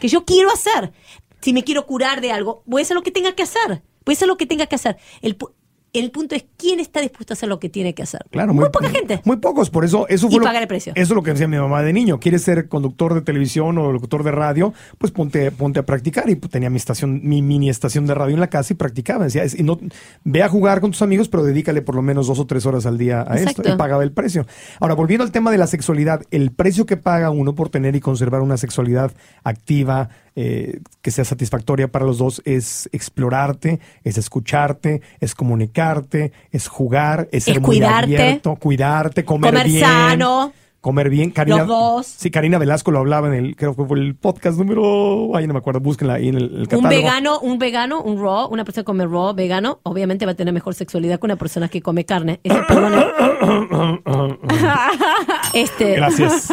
que 0.00 0.08
yo 0.08 0.24
quiero 0.24 0.50
hacer. 0.52 0.92
Si 1.40 1.52
me 1.52 1.64
quiero 1.64 1.84
curar 1.86 2.20
de 2.20 2.30
algo, 2.32 2.62
voy 2.66 2.80
a 2.80 2.84
hacer 2.84 2.94
lo 2.94 3.02
que 3.02 3.10
tenga 3.10 3.32
que 3.32 3.42
hacer. 3.42 3.82
Voy 4.04 4.12
a 4.12 4.16
hacer 4.16 4.28
lo 4.28 4.36
que 4.36 4.46
tenga 4.46 4.66
que 4.66 4.76
hacer. 4.76 4.96
El, 5.20 5.36
el 5.98 6.10
punto 6.10 6.34
es 6.34 6.44
quién 6.56 6.80
está 6.80 7.00
dispuesto 7.00 7.32
a 7.32 7.34
hacer 7.34 7.48
lo 7.48 7.58
que 7.58 7.68
tiene 7.68 7.94
que 7.94 8.02
hacer. 8.02 8.20
Claro, 8.30 8.54
muy, 8.54 8.68
poca 8.70 8.88
gente. 8.90 9.20
Muy 9.24 9.36
pocos, 9.36 9.70
por 9.70 9.84
eso 9.84 10.06
eso 10.08 10.26
Y 10.26 10.30
fue 10.30 10.38
lo, 10.40 10.44
pagar 10.44 10.62
el 10.62 10.68
precio. 10.68 10.92
Eso 10.94 11.12
es 11.12 11.16
lo 11.16 11.22
que 11.22 11.32
decía 11.32 11.48
mi 11.48 11.56
mamá 11.56 11.82
de 11.82 11.92
niño. 11.92 12.18
¿Quieres 12.20 12.42
ser 12.42 12.68
conductor 12.68 13.14
de 13.14 13.20
televisión 13.22 13.78
o 13.78 13.92
locutor 13.92 14.22
de 14.22 14.30
radio? 14.32 14.72
Pues 14.98 15.12
ponte, 15.12 15.50
ponte 15.50 15.80
a 15.80 15.86
practicar. 15.86 16.28
Y 16.30 16.34
pues, 16.36 16.50
tenía 16.50 16.70
mi 16.70 16.76
estación, 16.76 17.20
mi 17.24 17.42
mini 17.42 17.70
estación 17.70 18.06
de 18.06 18.14
radio 18.14 18.34
en 18.34 18.40
la 18.40 18.48
casa 18.48 18.72
y 18.72 18.76
practicaba. 18.76 19.24
Decía, 19.24 19.44
es- 19.44 19.58
y 19.58 19.62
no, 19.62 19.78
ve 20.24 20.42
a 20.42 20.48
jugar 20.48 20.80
con 20.80 20.90
tus 20.90 21.02
amigos, 21.02 21.28
pero 21.28 21.42
dedícale 21.44 21.82
por 21.82 21.94
lo 21.94 22.02
menos 22.02 22.26
dos 22.26 22.38
o 22.38 22.46
tres 22.46 22.66
horas 22.66 22.86
al 22.86 22.98
día 22.98 23.20
a 23.22 23.36
Exacto. 23.38 23.62
esto. 23.62 23.74
Y 23.74 23.76
pagaba 23.76 24.02
el 24.02 24.12
precio. 24.12 24.46
Ahora, 24.80 24.94
volviendo 24.94 25.24
al 25.24 25.32
tema 25.32 25.50
de 25.50 25.58
la 25.58 25.66
sexualidad, 25.66 26.22
el 26.30 26.50
precio 26.52 26.86
que 26.86 26.96
paga 26.96 27.30
uno 27.30 27.54
por 27.54 27.68
tener 27.68 27.96
y 27.96 28.00
conservar 28.00 28.40
una 28.42 28.56
sexualidad 28.56 29.12
activa, 29.44 30.08
eh, 30.38 30.80
que 31.00 31.10
sea 31.10 31.24
satisfactoria 31.24 31.88
para 31.88 32.04
los 32.04 32.18
dos, 32.18 32.42
es 32.44 32.88
explorarte, 32.92 33.80
es 34.04 34.18
escucharte, 34.18 35.00
es 35.20 35.34
es 36.52 36.68
jugar, 36.68 37.28
es 37.32 37.44
ser 37.44 37.56
Es 37.56 37.60
muy 37.62 37.76
cuidarte. 37.78 38.16
abierto, 38.16 38.56
cuidarte, 38.56 39.24
comer, 39.24 39.52
Comer 39.52 39.66
bien. 39.68 39.80
sano. 39.84 40.52
Comer 40.80 41.10
bien. 41.10 41.30
Karina, 41.32 41.58
Los 41.58 41.66
dos. 41.66 42.06
Sí, 42.06 42.30
Karina 42.30 42.58
Velasco 42.58 42.92
lo 42.92 43.00
hablaba 43.00 43.26
en 43.26 43.34
el, 43.34 43.56
creo 43.56 43.74
que 43.74 43.84
fue 43.84 43.98
el 43.98 44.14
podcast 44.14 44.56
número, 44.56 45.34
ay, 45.36 45.48
no 45.48 45.52
me 45.52 45.58
acuerdo, 45.58 45.80
búsquenla 45.80 46.14
ahí 46.14 46.28
en 46.28 46.36
el, 46.36 46.66
el 46.70 46.76
Un 46.78 46.88
vegano, 46.88 47.40
un 47.40 47.58
vegano, 47.58 48.00
un 48.02 48.22
raw, 48.22 48.46
una 48.52 48.62
persona 48.64 48.82
que 48.82 48.86
come 48.86 49.04
raw, 49.04 49.34
vegano, 49.34 49.80
obviamente 49.82 50.26
va 50.26 50.32
a 50.32 50.34
tener 50.36 50.54
mejor 50.54 50.74
sexualidad 50.76 51.18
que 51.18 51.26
una 51.26 51.34
persona 51.34 51.68
que 51.68 51.82
come 51.82 52.04
carne. 52.04 52.38
Este, 55.52 55.60
este, 55.60 55.94
Gracias. 55.96 56.48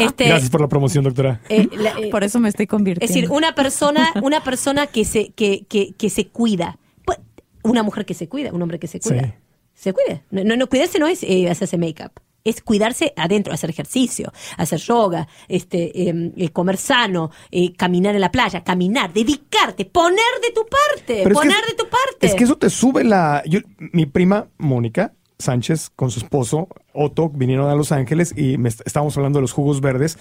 este, 0.00 0.24
Gracias 0.28 0.50
por 0.50 0.60
la 0.60 0.68
promoción, 0.68 1.04
doctora. 1.04 1.40
eh, 1.48 1.68
la- 1.76 1.90
eh, 1.98 2.10
Por 2.10 2.24
eso 2.24 2.40
me 2.40 2.48
estoy 2.48 2.64
es 2.64 2.70
convirtiendo. 2.70 3.12
decir, 3.12 3.30
una 3.30 3.54
persona, 3.54 4.12
una 4.22 4.42
persona 4.42 4.86
que 4.86 5.04
se, 5.04 5.30
que, 5.30 5.64
que, 5.68 5.92
que 5.98 6.10
se 6.10 6.28
cuida. 6.28 6.78
Una 7.70 7.82
mujer 7.82 8.04
que 8.06 8.14
se 8.14 8.28
cuida, 8.28 8.52
un 8.52 8.62
hombre 8.62 8.78
que 8.78 8.86
se 8.86 9.00
cuida. 9.00 9.22
Sí. 9.24 9.32
Se 9.74 9.92
cuida. 9.92 10.22
No, 10.30 10.42
no, 10.44 10.56
no, 10.56 10.66
cuidarse 10.68 10.98
no 10.98 11.06
es 11.06 11.22
eh, 11.22 11.50
hacerse 11.50 11.76
make-up. 11.78 12.12
Es 12.44 12.62
cuidarse 12.62 13.12
adentro, 13.16 13.52
hacer 13.52 13.70
ejercicio, 13.70 14.32
hacer 14.56 14.78
yoga, 14.78 15.26
este, 15.48 16.08
eh, 16.08 16.32
eh, 16.36 16.48
comer 16.50 16.76
sano, 16.76 17.30
eh, 17.50 17.72
caminar 17.74 18.14
en 18.14 18.20
la 18.20 18.30
playa, 18.30 18.62
caminar, 18.62 19.12
dedicarte, 19.12 19.84
poner 19.84 20.18
de 20.42 20.52
tu 20.54 20.60
parte, 20.64 21.22
Pero 21.24 21.30
es 21.30 21.40
que- 21.40 21.48
poner 21.48 21.64
de 21.66 21.74
tu 21.74 21.84
parte. 21.88 22.26
Es 22.26 22.34
que 22.36 22.44
eso 22.44 22.56
te 22.56 22.70
sube 22.70 23.02
la. 23.02 23.42
yo- 23.46 23.60
mi 23.78 24.06
prima 24.06 24.46
Mónica 24.58 25.12
Sánchez 25.38 25.90
con 25.96 26.10
su 26.10 26.20
esposo 26.20 26.68
Otto 26.94 27.28
vinieron 27.28 27.68
a 27.68 27.74
Los 27.74 27.90
Ángeles 27.92 28.32
y 28.36 28.56
me 28.58 28.68
est- 28.70 28.80
estábamos 28.86 29.16
hablando 29.18 29.38
de 29.38 29.42
los 29.42 29.52
jugos 29.52 29.80
verdes 29.82 30.16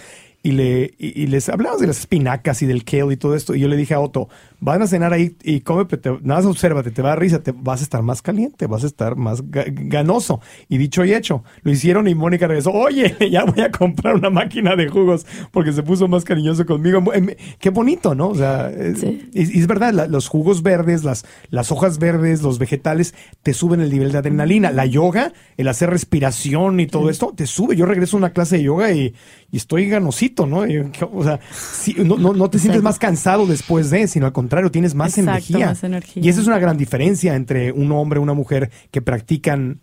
y 0.46 0.52
le 0.52 0.94
y, 1.00 1.24
y 1.24 1.28
les 1.28 1.50
hablamos 1.50 1.80
de 1.82 1.88
las 1.88 2.00
espinacas 2.00 2.62
y 2.62 2.66
del 2.66 2.84
kale 2.84 3.14
y 3.14 3.18
todo 3.18 3.36
esto 3.36 3.56
y 3.56 3.60
yo 3.62 3.68
le 3.68 3.76
dije 3.78 3.94
a 3.94 4.00
Otto 4.00 4.30
van 4.60 4.82
a 4.82 4.88
cenar 4.88 5.12
ahí 5.14 5.36
y 5.44 5.62
come 5.62 5.86
pero 5.86 6.02
te, 6.02 6.10
nada 6.26 6.42
más 6.42 6.46
obsérvate 6.46 6.92
te 6.92 7.02
va 7.02 7.14
a 7.14 7.16
risa 7.16 7.42
te 7.42 7.52
vas 7.52 7.82
a 7.82 7.84
estar 7.84 8.02
más 8.04 8.22
caliente 8.22 8.68
vas 8.68 8.84
a 8.84 8.88
estar 8.88 9.16
más 9.16 9.44
ga- 9.44 9.66
ganoso 9.90 10.42
y 10.70 10.78
dicho 10.78 11.04
y 11.04 11.14
hecho 11.14 11.44
lo 11.64 11.72
hicieron 11.72 12.08
y 12.08 12.16
Mónica 12.16 12.48
regresó 12.48 12.72
oye 12.72 13.16
ya 13.32 13.44
voy 13.44 13.62
a 13.62 13.72
comprar 13.72 14.16
una 14.16 14.30
máquina 14.30 14.76
de 14.76 14.88
jugos 14.88 15.26
porque 15.52 15.72
se 15.74 15.84
puso 15.84 16.08
más 16.08 16.24
cariñoso 16.24 16.66
conmigo 16.66 17.02
Em, 17.14 17.28
qué 17.60 17.70
bonito 17.72 18.14
no 18.16 18.30
o 18.30 18.36
sea 18.36 18.70
es, 18.70 19.00
Sí. 19.00 19.30
y 19.34 19.60
es 19.60 19.68
verdad, 19.68 19.94
la- 19.94 20.08
los 20.08 20.28
jugos 20.28 20.62
verdes, 20.64 21.04
las, 21.04 21.26
las 21.50 21.72
hojas 21.72 21.98
verdes, 21.98 22.42
los 22.42 22.60
vegetales, 22.60 23.14
te 23.44 23.54
suben 23.54 23.82
el 23.82 23.90
nivel 23.92 24.12
de 24.12 24.18
adrenalina. 24.20 24.72
La 24.72 24.86
yoga, 24.86 25.34
el 25.58 25.68
hacer 25.68 25.90
respiración 25.90 26.80
y 26.80 26.88
todo 26.88 27.10
esto, 27.10 27.34
te 27.36 27.46
sube. 27.48 27.76
Yo 27.76 27.86
regreso 27.86 28.16
a 28.16 28.20
una 28.20 28.30
clase 28.32 28.58
de 28.58 28.64
yoga 28.64 28.92
y, 28.92 29.14
y 29.56 29.58
estoy 29.58 29.88
ganosito, 29.88 30.46
¿no? 30.46 30.66
O 31.14 31.24
sea, 31.24 31.40
sí, 31.54 31.96
no, 32.04 32.18
no, 32.18 32.34
no 32.34 32.50
te 32.50 32.60
sientes 32.60 32.84
más 32.84 33.00
cansado 33.00 33.48
después 33.48 33.90
de, 33.90 34.10
sino 34.10 34.26
al 34.26 34.34
contrario, 34.34 34.70
tienes 34.70 34.96
más 34.96 35.18
Exacto, 35.18 35.32
energía. 35.32 35.68
más 35.68 35.84
energía. 35.86 36.22
Y 36.26 36.28
esa 36.28 36.42
es 36.42 36.48
una 36.48 36.60
gran 36.60 36.76
diferencia 36.76 37.36
entre 37.36 37.72
un 37.72 37.90
hombre 37.94 38.20
y 38.20 38.24
una 38.24 38.34
mujer 38.34 38.70
que 38.92 39.02
practican 39.02 39.80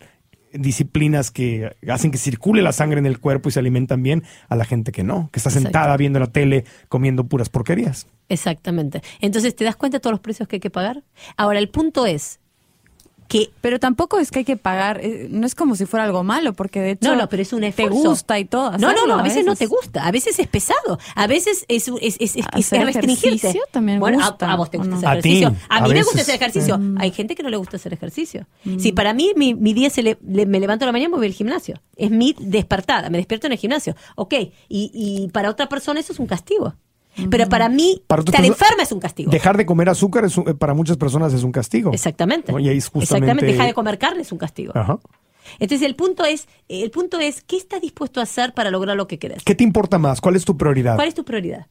disciplinas 0.53 1.31
que 1.31 1.75
hacen 1.89 2.11
que 2.11 2.19
circule 2.19 2.61
la 2.61 2.71
sangre 2.71 2.99
en 2.99 3.07
el 3.07 3.19
cuerpo 3.19 3.49
y 3.49 3.51
se 3.51 3.57
alimentan 3.57 4.03
bien 4.03 4.21
a 4.47 4.55
la 4.55 4.63
gente 4.63 4.91
que 4.91 5.03
no, 5.03 5.31
que 5.31 5.39
está 5.39 5.49
sentada 5.49 5.97
viendo 5.97 6.19
la 6.19 6.27
tele 6.27 6.65
comiendo 6.87 7.23
puras 7.23 7.49
porquerías. 7.49 8.05
Exactamente. 8.29 9.01
Entonces, 9.21 9.55
¿te 9.55 9.63
das 9.63 9.75
cuenta 9.75 9.97
de 9.97 10.01
todos 10.01 10.13
los 10.13 10.19
precios 10.19 10.47
que 10.47 10.57
hay 10.57 10.59
que 10.59 10.69
pagar? 10.69 11.03
Ahora, 11.35 11.57
el 11.57 11.69
punto 11.69 12.05
es 12.05 12.39
que 13.27 13.49
Pero 13.61 13.79
tampoco 13.79 14.19
es 14.19 14.31
que 14.31 14.39
hay 14.39 14.45
que 14.45 14.57
pagar, 14.57 14.99
eh, 15.03 15.27
no 15.29 15.45
es 15.47 15.55
como 15.55 15.75
si 15.75 15.85
fuera 15.85 16.03
algo 16.05 16.23
malo, 16.23 16.53
porque 16.53 16.79
de 16.81 16.91
hecho 16.91 17.09
No, 17.09 17.15
no, 17.15 17.29
pero 17.29 17.41
es 17.41 17.53
un 17.53 17.61
te 17.61 17.67
esfuerzo. 17.69 17.95
gusta 17.95 18.39
y 18.39 18.45
todo. 18.45 18.71
No, 18.77 18.93
no, 18.93 19.07
no, 19.07 19.15
a 19.19 19.23
veces 19.23 19.45
no 19.45 19.55
te 19.55 19.65
gusta, 19.65 20.05
a 20.05 20.11
veces 20.11 20.37
es 20.39 20.47
pesado, 20.47 20.99
a 21.15 21.27
veces 21.27 21.65
es, 21.67 21.87
es, 21.87 21.97
es, 22.01 22.15
es, 22.19 22.35
es 22.37 22.45
¿Hacer 22.51 22.85
restringirte. 22.85 23.27
ejercicio 23.35 23.61
también 23.71 23.99
bueno, 23.99 24.19
a- 24.23 24.29
gusta, 24.29 24.51
A, 24.51 24.55
vos 24.55 24.69
te 24.69 24.77
¿o 24.77 24.81
gusta 24.81 24.91
no? 24.91 24.97
hacer 24.97 25.09
A 25.09 25.21
ti, 25.21 25.37
ejercicio. 25.37 25.55
A, 25.69 25.77
a 25.77 25.81
mí 25.87 25.93
me 25.93 26.03
gusta 26.03 26.21
hacer 26.21 26.35
ejercicio. 26.35 26.79
Hay 26.97 27.11
gente 27.11 27.35
que 27.35 27.43
no 27.43 27.49
le 27.49 27.57
gusta 27.57 27.77
hacer 27.77 27.93
ejercicio. 27.93 28.47
Si 28.79 28.91
para 28.91 29.13
mí 29.13 29.31
mi, 29.35 29.53
mi 29.53 29.73
día 29.73 29.89
se 29.89 30.03
le, 30.03 30.17
le- 30.27 30.45
me 30.45 30.59
levanto 30.59 30.85
a 30.85 30.87
la 30.87 30.91
mañana 30.91 31.13
y 31.15 31.17
voy 31.17 31.27
al 31.27 31.33
gimnasio. 31.33 31.81
Es 31.95 32.11
mi 32.11 32.35
despertada, 32.39 33.09
me 33.09 33.17
despierto 33.17 33.47
en 33.47 33.53
el 33.53 33.59
gimnasio. 33.59 33.95
Ok, 34.15 34.33
y, 34.33 34.51
y 34.93 35.29
para 35.29 35.49
otra 35.49 35.67
persona 35.69 35.99
eso 35.99 36.13
es 36.13 36.19
un 36.19 36.27
castigo. 36.27 36.75
Pero 37.29 37.47
para 37.49 37.69
mí, 37.69 38.01
Para 38.07 38.21
estar 38.21 38.33
personas- 38.41 38.59
enferma 38.61 38.83
es 38.83 38.91
un 38.91 38.99
castigo. 38.99 39.31
Dejar 39.31 39.55
de 39.57 39.65
comer 39.65 39.89
azúcar 39.89 40.25
es 40.25 40.37
un- 40.37 40.49
eh, 40.49 40.53
para 40.53 40.73
muchas 40.73 40.97
personas 40.97 41.33
es 41.33 41.43
un 41.43 41.51
castigo. 41.51 41.91
Exactamente. 41.93 42.51
¿no? 42.51 42.59
Y 42.59 42.69
ahí 42.69 42.77
es 42.77 42.87
justamente... 42.89 43.25
Exactamente, 43.25 43.45
dejar 43.45 43.67
de 43.67 43.73
comer 43.73 43.97
carne 43.99 44.21
es 44.23 44.31
un 44.31 44.37
castigo. 44.37 44.73
Ajá. 44.75 44.97
Entonces 45.59 45.85
el 45.85 45.95
punto 45.95 46.23
es, 46.25 46.47
el 46.69 46.89
punto 46.89 47.19
es, 47.19 47.43
¿qué 47.43 47.57
estás 47.57 47.81
dispuesto 47.81 48.19
a 48.19 48.23
hacer 48.23 48.53
para 48.53 48.71
lograr 48.71 48.95
lo 48.95 49.07
que 49.07 49.19
querés? 49.19 49.43
¿Qué 49.43 49.53
te 49.55 49.63
importa 49.63 49.97
más? 49.97 50.21
¿Cuál 50.21 50.35
es 50.37 50.45
tu 50.45 50.57
prioridad? 50.57 50.95
¿Cuál 50.95 51.07
es 51.09 51.13
tu 51.13 51.23
prioridad? 51.25 51.67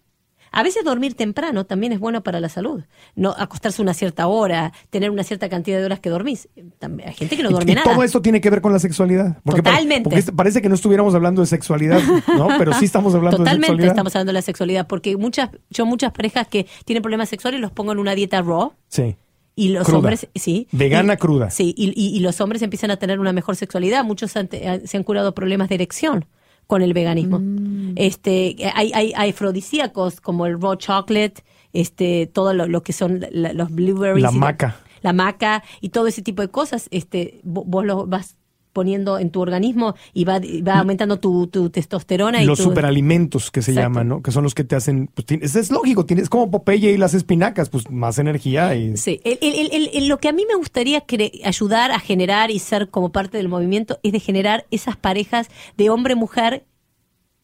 A 0.53 0.63
veces 0.63 0.85
dormir 0.85 1.15
temprano 1.15 1.65
también 1.67 1.93
es 1.93 1.99
bueno 1.99 2.23
para 2.23 2.39
la 2.41 2.49
salud. 2.49 2.83
No 3.17 3.35
acostarse 3.37 3.81
una 3.83 3.95
cierta 3.95 4.27
hora, 4.27 4.73
tener 4.91 5.11
una 5.11 5.25
cierta 5.25 5.49
cantidad 5.49 5.79
de 5.79 5.85
horas 5.87 5.99
que 6.01 6.11
dormís. 6.11 6.49
También 6.79 7.09
hay 7.09 7.15
gente 7.15 7.37
que 7.37 7.43
no 7.43 7.51
duerme 7.51 7.73
y, 7.73 7.75
nada. 7.75 7.91
todo 7.91 8.03
esto 8.05 8.21
tiene 8.23 8.41
que 8.41 8.51
ver 8.51 8.61
con 8.61 8.73
la 8.73 8.79
sexualidad. 8.79 9.39
Porque 9.45 9.63
Totalmente. 9.63 10.11
porque 10.11 10.23
parece 10.33 10.61
que 10.63 10.69
no 10.69 10.75
estuviéramos 10.75 11.15
hablando 11.15 11.41
de 11.41 11.47
sexualidad, 11.47 12.01
¿no? 12.37 12.49
Pero 12.59 12.73
sí 12.75 12.85
estamos 12.85 13.15
hablando 13.15 13.39
de 13.39 13.45
Totalmente 13.45 13.67
sexualidad. 13.69 13.93
estamos 13.93 14.15
hablando 14.15 14.31
de 14.31 14.35
la 14.35 14.43
sexualidad, 14.43 14.87
porque 14.87 15.17
muchas, 15.17 15.51
yo 15.71 15.87
muchas 15.87 16.13
parejas 16.13 16.47
que 16.49 16.67
tienen 16.85 17.03
problemas 17.03 17.29
sexuales 17.31 17.61
los 17.61 17.73
pongo 17.73 17.93
en 17.93 17.99
una 17.99 18.15
dieta 18.15 18.43
raw 18.43 18.73
Sí. 18.89 19.17
y 19.57 19.71
los 19.71 19.85
Cruda. 19.85 19.99
hombres, 19.99 20.29
sí. 20.35 20.69
Vegana 20.73 21.15
Y- 21.15 21.17
cruda. 21.17 21.51
Sí, 21.51 21.75
y, 21.77 21.89
y- 21.97 22.15
y 22.17 22.21
los 22.21 22.41
hombres 22.43 22.61
empiezan 22.63 22.91
a 22.91 22.97
tener 22.99 23.21
una 23.21 23.33
mejor 23.33 23.57
sexualidad. 23.57 24.05
Muchos 24.05 24.37
han- 24.37 24.49
se 24.85 24.97
han 24.97 25.03
curado 25.03 25.35
problemas 25.35 25.69
de 25.71 25.77
erección 25.77 26.27
con 26.67 26.83
el 26.83 26.93
veganismo. 26.95 27.39
Mm. 27.41 27.93
Este, 27.97 28.57
hay, 28.75 28.93
hay, 28.95 29.13
hay 29.17 29.31
afrodisíacos 29.31 30.21
como 30.21 30.47
el 30.47 30.61
raw 30.61 30.77
chocolate, 30.77 31.45
este, 31.73 32.27
todo 32.27 32.55
lo, 32.55 32.67
lo 32.67 32.83
que 32.83 32.93
son 32.93 33.21
la- 33.31 33.53
los 33.53 33.71
blueberries. 33.71 34.23
La 34.23 34.31
maca. 34.31 34.77
La 35.03 35.13
maca 35.13 35.63
y 35.81 35.89
todo 35.89 36.07
ese 36.07 36.23
tipo 36.23 36.43
de 36.43 36.49
cosas, 36.49 36.89
este, 36.91 37.41
vo- 37.45 37.65
vos 37.67 37.85
lo 37.85 38.07
vas 38.07 38.37
poniendo 38.73 39.19
en 39.19 39.31
tu 39.31 39.41
organismo 39.41 39.95
y 40.13 40.25
va, 40.25 40.41
va 40.67 40.79
aumentando 40.79 41.19
tu, 41.19 41.47
tu 41.47 41.71
testosterona. 41.71 42.43
y 42.43 42.47
los 42.47 42.59
tu- 42.59 42.65
superalimentos 42.65 43.51
que 43.51 43.63
se 43.63 43.73
Exacto. 43.73 43.89
llaman, 43.91 44.09
¿no? 44.09 44.23
Que 44.23 44.31
son 44.33 44.43
los 44.45 44.55
que 44.55 44.65
te 44.65 44.77
hacen, 44.77 45.09
pues 45.15 45.27
tienes- 45.27 45.55
es 45.57 45.71
lógico, 45.71 46.07
tienes 46.07 46.29
como 46.29 46.51
Popeye 46.51 46.93
y 46.93 46.97
las 46.97 47.15
espinacas, 47.15 47.69
pues 47.69 47.91
más 47.91 48.19
energía 48.19 48.75
y 48.75 48.97
Sí, 48.97 49.21
el- 49.25 49.39
el- 49.43 49.91
el- 49.93 50.09
lo 50.09 50.19
que 50.19 50.29
a 50.29 50.33
mí 50.33 50.45
me 50.49 50.55
gustaría 50.57 51.05
ayudar 51.45 51.91
a 51.91 51.99
generar 52.01 52.51
y 52.51 52.59
ser 52.59 52.89
como 52.91 53.13
parte 53.13 53.37
del 53.37 53.49
movimiento 53.49 53.99
es 54.03 54.13
de 54.13 54.21
generar 54.21 54.67
esas 54.71 54.97
parejas 54.97 55.49
de 55.77 55.91
hombre-mujer 55.91 56.65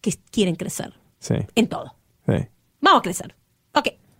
que 0.00 0.14
quieren 0.30 0.54
crecer 0.56 0.94
sí, 1.18 1.34
en 1.54 1.66
todo. 1.66 1.94
sí. 2.26 2.34
Vamos 2.80 3.00
a 3.00 3.02
crecer. 3.02 3.34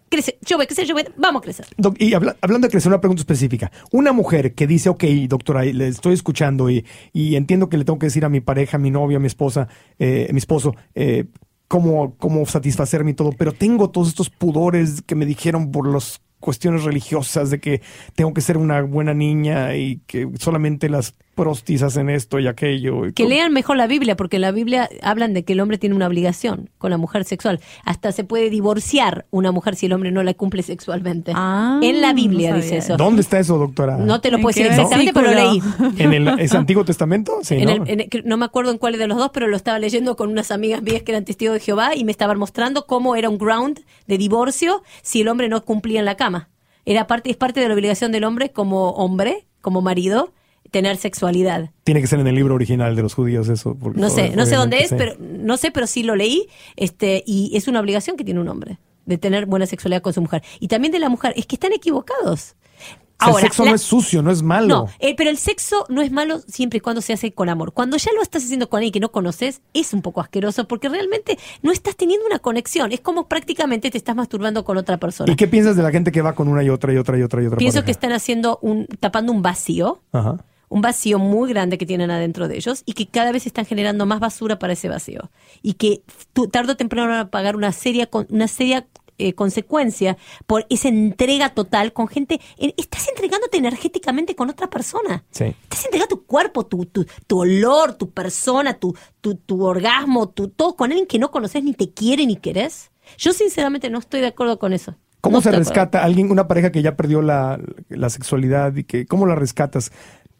Crece, 0.09 0.39
yo 0.43 0.57
voy 0.57 0.67
a- 0.67 1.13
Vamos 1.17 1.41
a 1.41 1.43
crecer. 1.43 1.67
Y 1.99 2.15
habla- 2.15 2.37
hablando 2.41 2.67
de 2.67 2.71
crecer, 2.71 2.91
una 2.91 3.01
pregunta 3.01 3.21
específica. 3.23 3.71
Una 3.93 4.13
mujer 4.13 4.55
que 4.55 4.67
dice, 4.67 4.89
ok, 4.89 5.05
doctora, 5.29 5.65
le 5.65 5.89
estoy 5.89 6.15
escuchando 6.15 6.71
y, 6.71 6.85
y 7.13 7.37
entiendo 7.37 7.69
que 7.69 7.77
le 7.79 7.85
tengo 7.85 7.99
que 7.99 8.07
decir 8.07 8.25
a 8.25 8.29
mi 8.29 8.41
pareja, 8.41 8.77
a 8.77 8.81
mi 8.81 8.91
novia, 8.91 9.19
a 9.19 9.21
mi 9.21 9.27
esposa, 9.27 9.69
eh, 9.99 10.29
mi 10.33 10.39
esposo, 10.39 10.75
eh, 10.95 11.27
cómo, 11.69 12.15
cómo 12.17 12.47
satisfacerme 12.47 13.11
y 13.11 13.15
todo, 13.15 13.33
pero 13.33 13.53
tengo 13.53 13.91
todos 13.91 14.09
estos 14.09 14.31
pudores 14.31 15.03
que 15.03 15.15
me 15.15 15.27
dijeron 15.27 15.71
por 15.71 15.87
las 15.93 16.21
cuestiones 16.41 16.85
religiosas 16.85 17.51
de 17.51 17.59
que 17.59 17.83
tengo 18.15 18.33
que 18.33 18.41
ser 18.41 18.57
una 18.57 18.81
buena 18.83 19.13
niña 19.13 19.75
y 19.77 20.01
que 20.07 20.29
solamente 20.39 20.89
las 20.89 21.15
prostis 21.39 21.83
hacen 21.83 22.11
esto 22.11 22.39
y 22.41 22.47
aquello. 22.49 23.07
y 23.07 23.13
Que 23.13 23.27
lean 23.29 23.53
mejor 23.53 23.77
la 23.77 23.87
Biblia, 23.87 24.17
porque 24.17 24.37
en 24.37 24.43
la 24.43 24.51
Biblia 24.51 24.89
hablan 25.03 25.33
de 25.35 25.45
que 25.45 25.53
el 25.53 25.61
hombre 25.61 25.79
tiene 25.79 25.95
una 25.95 26.07
obligación 26.09 26.69
con 26.79 26.91
la 26.91 26.97
mujer 26.99 27.25
sexual. 27.25 27.61
Hasta 27.85 28.11
se 28.13 28.25
puede 28.25 28.51
divorciar 28.51 29.27
una 29.31 29.53
mujer 29.53 29.77
si 29.77 29.87
el 29.87 29.93
hombre 29.93 30.11
no 30.11 30.23
la 30.25 30.35
cumple 30.35 30.63
sexualmente. 30.63 31.33
Ah, 31.35 31.79
en 31.83 32.01
la 32.01 32.13
Biblia 32.13 32.51
no 32.51 32.57
dice 32.57 32.79
eso. 32.79 32.97
¿Dónde 32.97 33.23
está 33.23 33.39
eso, 33.39 33.57
doctora? 33.57 33.97
No 33.97 34.21
te 34.21 34.31
lo 34.31 34.37
¿En 34.39 34.43
puedo 34.43 34.55
decir 34.55 34.67
exactamente, 34.67 35.13
pero 35.13 35.29
lo 35.33 35.35
leí. 35.35 35.63
¿En 35.99 36.13
el 36.13 36.29
¿es 36.41 36.53
Antiguo 36.55 36.85
Testamento? 36.85 37.39
Sí, 37.43 37.55
En 37.55 37.65
¿no? 37.65 37.71
el- 37.85 37.89
en 37.89 38.01
el- 38.01 38.09
no 38.25 38.37
me 38.37 38.45
acuerdo 38.45 38.73
en 38.73 38.79
cuál 38.79 38.99
de 38.99 39.07
los 39.07 39.17
dos, 39.19 39.31
pero 39.33 39.47
lo 39.47 39.57
estaba 39.57 39.79
leyendo 39.79 40.17
con 40.17 40.31
unas 40.31 40.51
amigas 40.51 40.83
mías 40.83 41.03
que 41.03 41.13
eran 41.13 41.25
testigos 41.25 41.55
de 41.55 41.61
Jehová 41.61 41.95
y 41.95 42.05
me 42.05 42.11
estaban 42.11 42.39
mostrando 42.39 42.87
cómo 42.87 43.15
era 43.17 43.29
un 43.29 43.39
ground 43.39 43.81
de 44.09 44.19
divorcio 44.19 44.83
si 45.03 45.21
el 45.21 45.29
hombre 45.29 45.49
no 45.49 45.65
cumplía 45.65 46.01
en 46.01 46.05
la 46.05 46.17
cama. 46.17 46.49
Era 46.85 47.07
parte, 47.07 47.31
es 47.31 47.37
parte 47.37 47.61
de 47.61 47.69
la 47.69 47.75
obligación 47.75 48.13
del 48.13 48.25
hombre 48.25 48.51
como 48.51 48.91
hombre, 48.91 49.47
como 49.61 49.83
marido, 49.83 50.33
tener 50.71 50.97
sexualidad. 50.97 51.71
Tiene 51.85 52.01
que 52.01 52.07
ser 52.07 52.21
en 52.21 52.27
el 52.27 52.35
libro 52.35 52.55
original 52.55 52.95
de 52.97 53.03
los 53.03 53.15
judíos 53.15 53.49
eso. 53.49 53.75
porque- 53.75 53.99
No 54.01 54.11
sé, 54.11 54.31
no 54.37 54.47
sé 54.47 54.57
dónde 54.57 54.79
es, 54.81 54.91
pero 54.91 55.15
no 55.19 55.57
sé, 55.57 55.71
pero 55.71 55.87
sí 55.87 56.03
lo 56.03 56.17
leí, 56.17 56.49
este, 56.77 57.23
y 57.27 57.57
es 57.57 57.69
una 57.69 57.81
obligación 57.81 58.17
que 58.17 58.25
tiene 58.25 58.41
un 58.41 58.49
hombre 58.49 58.79
de 59.07 59.17
tener 59.19 59.47
buena 59.47 59.67
sexualidad 59.67 60.03
con 60.03 60.13
su 60.13 60.21
mujer. 60.21 60.43
Y 60.61 60.69
también 60.69 60.93
de 60.93 60.99
la 60.99 61.09
mujer, 61.09 61.33
es 61.37 61.47
que 61.47 61.57
están 61.57 61.73
equivocados. 61.73 62.55
Sea, 63.21 63.33
el 63.33 63.41
sexo 63.41 63.65
la- 63.65 63.71
no 63.71 63.75
es 63.75 63.83
sucio, 63.83 64.23
no 64.23 64.31
es 64.31 64.45
malo. 64.45 64.69
no, 64.69 64.87
eh, 65.01 65.17
pero 65.17 65.29
el 65.29 65.39
sexo 65.39 65.85
no 65.89 66.03
es 66.03 66.13
malo 66.13 66.39
siempre 66.47 66.77
y 66.77 66.81
cuando 66.81 67.01
se 67.01 67.13
hace 67.13 67.33
con 67.33 67.49
amor. 67.49 67.73
Cuando 67.73 67.97
ya 67.97 68.13
lo 68.15 68.23
estás 68.23 68.45
haciendo 68.45 68.69
con 68.69 68.79
alguien 68.79 68.93
que 68.93 69.01
no 69.01 69.11
conoces, 69.11 69.61
es 69.75 69.93
un 69.93 70.03
poco 70.03 70.21
asqueroso 70.21 70.69
porque 70.69 70.89
realmente 70.89 71.37
no 71.63 71.73
estás 71.73 71.97
teniendo 71.97 72.25
una 72.27 72.39
conexión. 72.39 72.93
Es 72.93 73.01
como 73.01 73.27
prácticamente 73.27 73.91
te 73.91 73.99
estás 73.99 74.15
masturbando 74.15 74.65
con 74.65 74.77
otra 74.77 74.99
persona. 74.99 75.33
¿Y 75.33 75.35
qué 75.35 75.49
piensas 75.49 75.75
de 75.75 75.83
la 75.83 75.91
gente 75.91 76.13
que 76.13 76.23
va 76.23 76.37
con 76.37 76.47
una 76.47 76.63
y 76.63 76.69
otra 76.69 76.93
y 76.93 76.97
otra 76.97 77.19
y 77.19 77.23
otra 77.23 77.43
y 77.43 77.47
otra? 77.47 77.59
Pienso 77.59 77.79
pareja? 77.79 77.87
que 77.87 77.91
están 77.91 78.13
haciendo 78.13 78.61
un, 78.63 78.87
tapando 79.01 79.33
un 79.33 79.43
vacío, 79.43 80.01
Ajá. 80.13 80.37
Un 80.69 80.81
vacío 80.81 81.19
muy 81.19 81.51
grande 81.51 81.79
que 81.79 81.87
tienen 81.87 82.11
adentro 82.11 82.49
de 82.49 82.57
ellos 82.57 82.83
y 82.87 82.93
que 82.93 83.07
cada 83.07 83.33
vez 83.33 83.47
están 83.47 83.67
generando 83.67 84.07
más 84.07 84.21
basura 84.21 84.59
para 84.59 84.75
ese 84.75 84.89
vacío. 84.89 85.31
Y 85.63 85.75
que 85.75 86.03
tarde 86.51 86.73
o 86.73 86.77
temprano 86.77 87.09
van 87.09 87.21
a 87.21 87.31
pagar 87.31 87.57
una 87.57 87.73
seria, 87.73 88.09
una 88.29 88.49
seria 88.49 88.87
eh, 89.21 89.33
consecuencia 89.33 90.17
por 90.47 90.65
esa 90.71 90.89
entrega 90.89 91.49
total 91.49 91.93
con 91.93 92.07
gente. 92.07 92.41
estás 92.77 93.09
entregándote 93.09 93.59
energéticamente 93.59 94.37
con 94.37 94.49
otra 94.49 94.71
persona. 94.71 95.25
Sí. 95.31 95.45
Estás 95.65 95.87
entregando 95.87 96.17
tu 96.17 96.25
cuerpo, 96.25 96.67
tu, 96.67 96.87
tu, 96.87 97.05
tu 97.27 97.41
olor, 97.41 97.95
tu 97.95 98.11
persona, 98.11 98.75
tu, 98.75 98.97
tu, 99.21 99.35
tu 99.35 99.65
orgasmo, 99.65 100.29
tu 100.29 100.49
todo 100.49 100.77
con 100.77 100.91
alguien 100.91 101.09
que 101.09 101.19
no 101.19 101.33
conoces 101.33 101.65
ni 101.65 101.73
te 101.73 101.91
quiere 101.91 102.27
ni 102.27 102.37
querés. 102.37 102.93
Yo 103.17 103.33
sinceramente 103.33 103.91
no 103.91 103.99
estoy 103.99 104.21
de 104.21 104.29
acuerdo 104.29 104.59
con 104.61 104.73
eso. 104.73 104.95
¿Cómo 105.21 105.39
No 105.39 105.41
se 105.41 105.51
rescata 105.51 106.05
alguien, 106.05 106.31
una 106.31 106.47
pareja 106.47 106.71
que 106.71 106.81
ya 106.81 106.97
perdió 106.97 107.21
la, 107.21 107.59
la 107.89 108.11
sexualidad 108.11 108.77
y 108.77 108.85
que, 108.85 109.07
¿cómo 109.07 109.27
la 109.27 109.35
rescatas? 109.35 109.91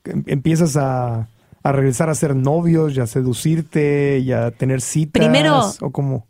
Em- 0.05 0.25
Empiezas 0.27 0.77
a, 0.77 1.29
a 1.63 1.73
regresar 1.73 2.09
a 2.11 2.15
ser 2.15 2.35
novios 2.37 2.97
y 2.97 3.01
a 3.01 3.07
seducirte 3.07 4.19
y 4.21 4.33
a 4.33 4.51
tener 4.51 4.81
citas. 4.81 5.13
Primero- 5.23 5.73
¿O 5.81 5.91
cómo 5.91 6.27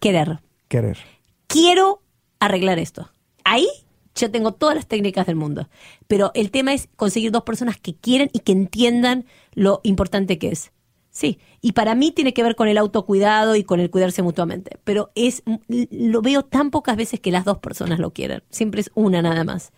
Querer. 0.00 0.40
querer? 0.68 0.98
quiero 1.46 2.02
arreglar 2.40 2.78
esto. 2.78 3.10
Ahí 3.44 3.68
yo 4.14 4.30
tengo 4.30 4.52
todas 4.52 4.74
las 4.74 4.86
técnicas 4.86 5.26
del 5.26 5.36
mundo. 5.36 5.68
Pero 6.06 6.30
el 6.34 6.50
tema 6.50 6.72
es 6.74 6.88
conseguir 6.96 7.30
dos 7.30 7.42
personas 7.44 7.76
que 7.78 7.94
quieren 7.94 8.30
y 8.32 8.40
que 8.40 8.52
entiendan 8.52 9.24
lo 9.54 9.80
importante 9.84 10.38
que 10.38 10.48
es. 10.50 10.72
Sí, 11.10 11.38
y 11.60 11.72
para 11.72 11.94
mí 11.94 12.10
tiene 12.10 12.32
que 12.32 12.42
ver 12.42 12.56
con 12.56 12.68
el 12.68 12.78
autocuidado 12.78 13.54
y 13.54 13.64
con 13.64 13.80
el 13.80 13.90
cuidarse 13.90 14.22
mutuamente. 14.22 14.78
Pero 14.84 15.10
es 15.14 15.42
lo 15.68 16.22
veo 16.22 16.42
tan 16.42 16.70
pocas 16.70 16.96
veces 16.96 17.20
que 17.20 17.30
las 17.30 17.44
dos 17.44 17.58
personas 17.58 17.98
lo 17.98 18.12
quieren. 18.12 18.42
Siempre 18.50 18.80
es 18.80 18.90
una 18.94 19.20
nada 19.20 19.44
más. 19.44 19.72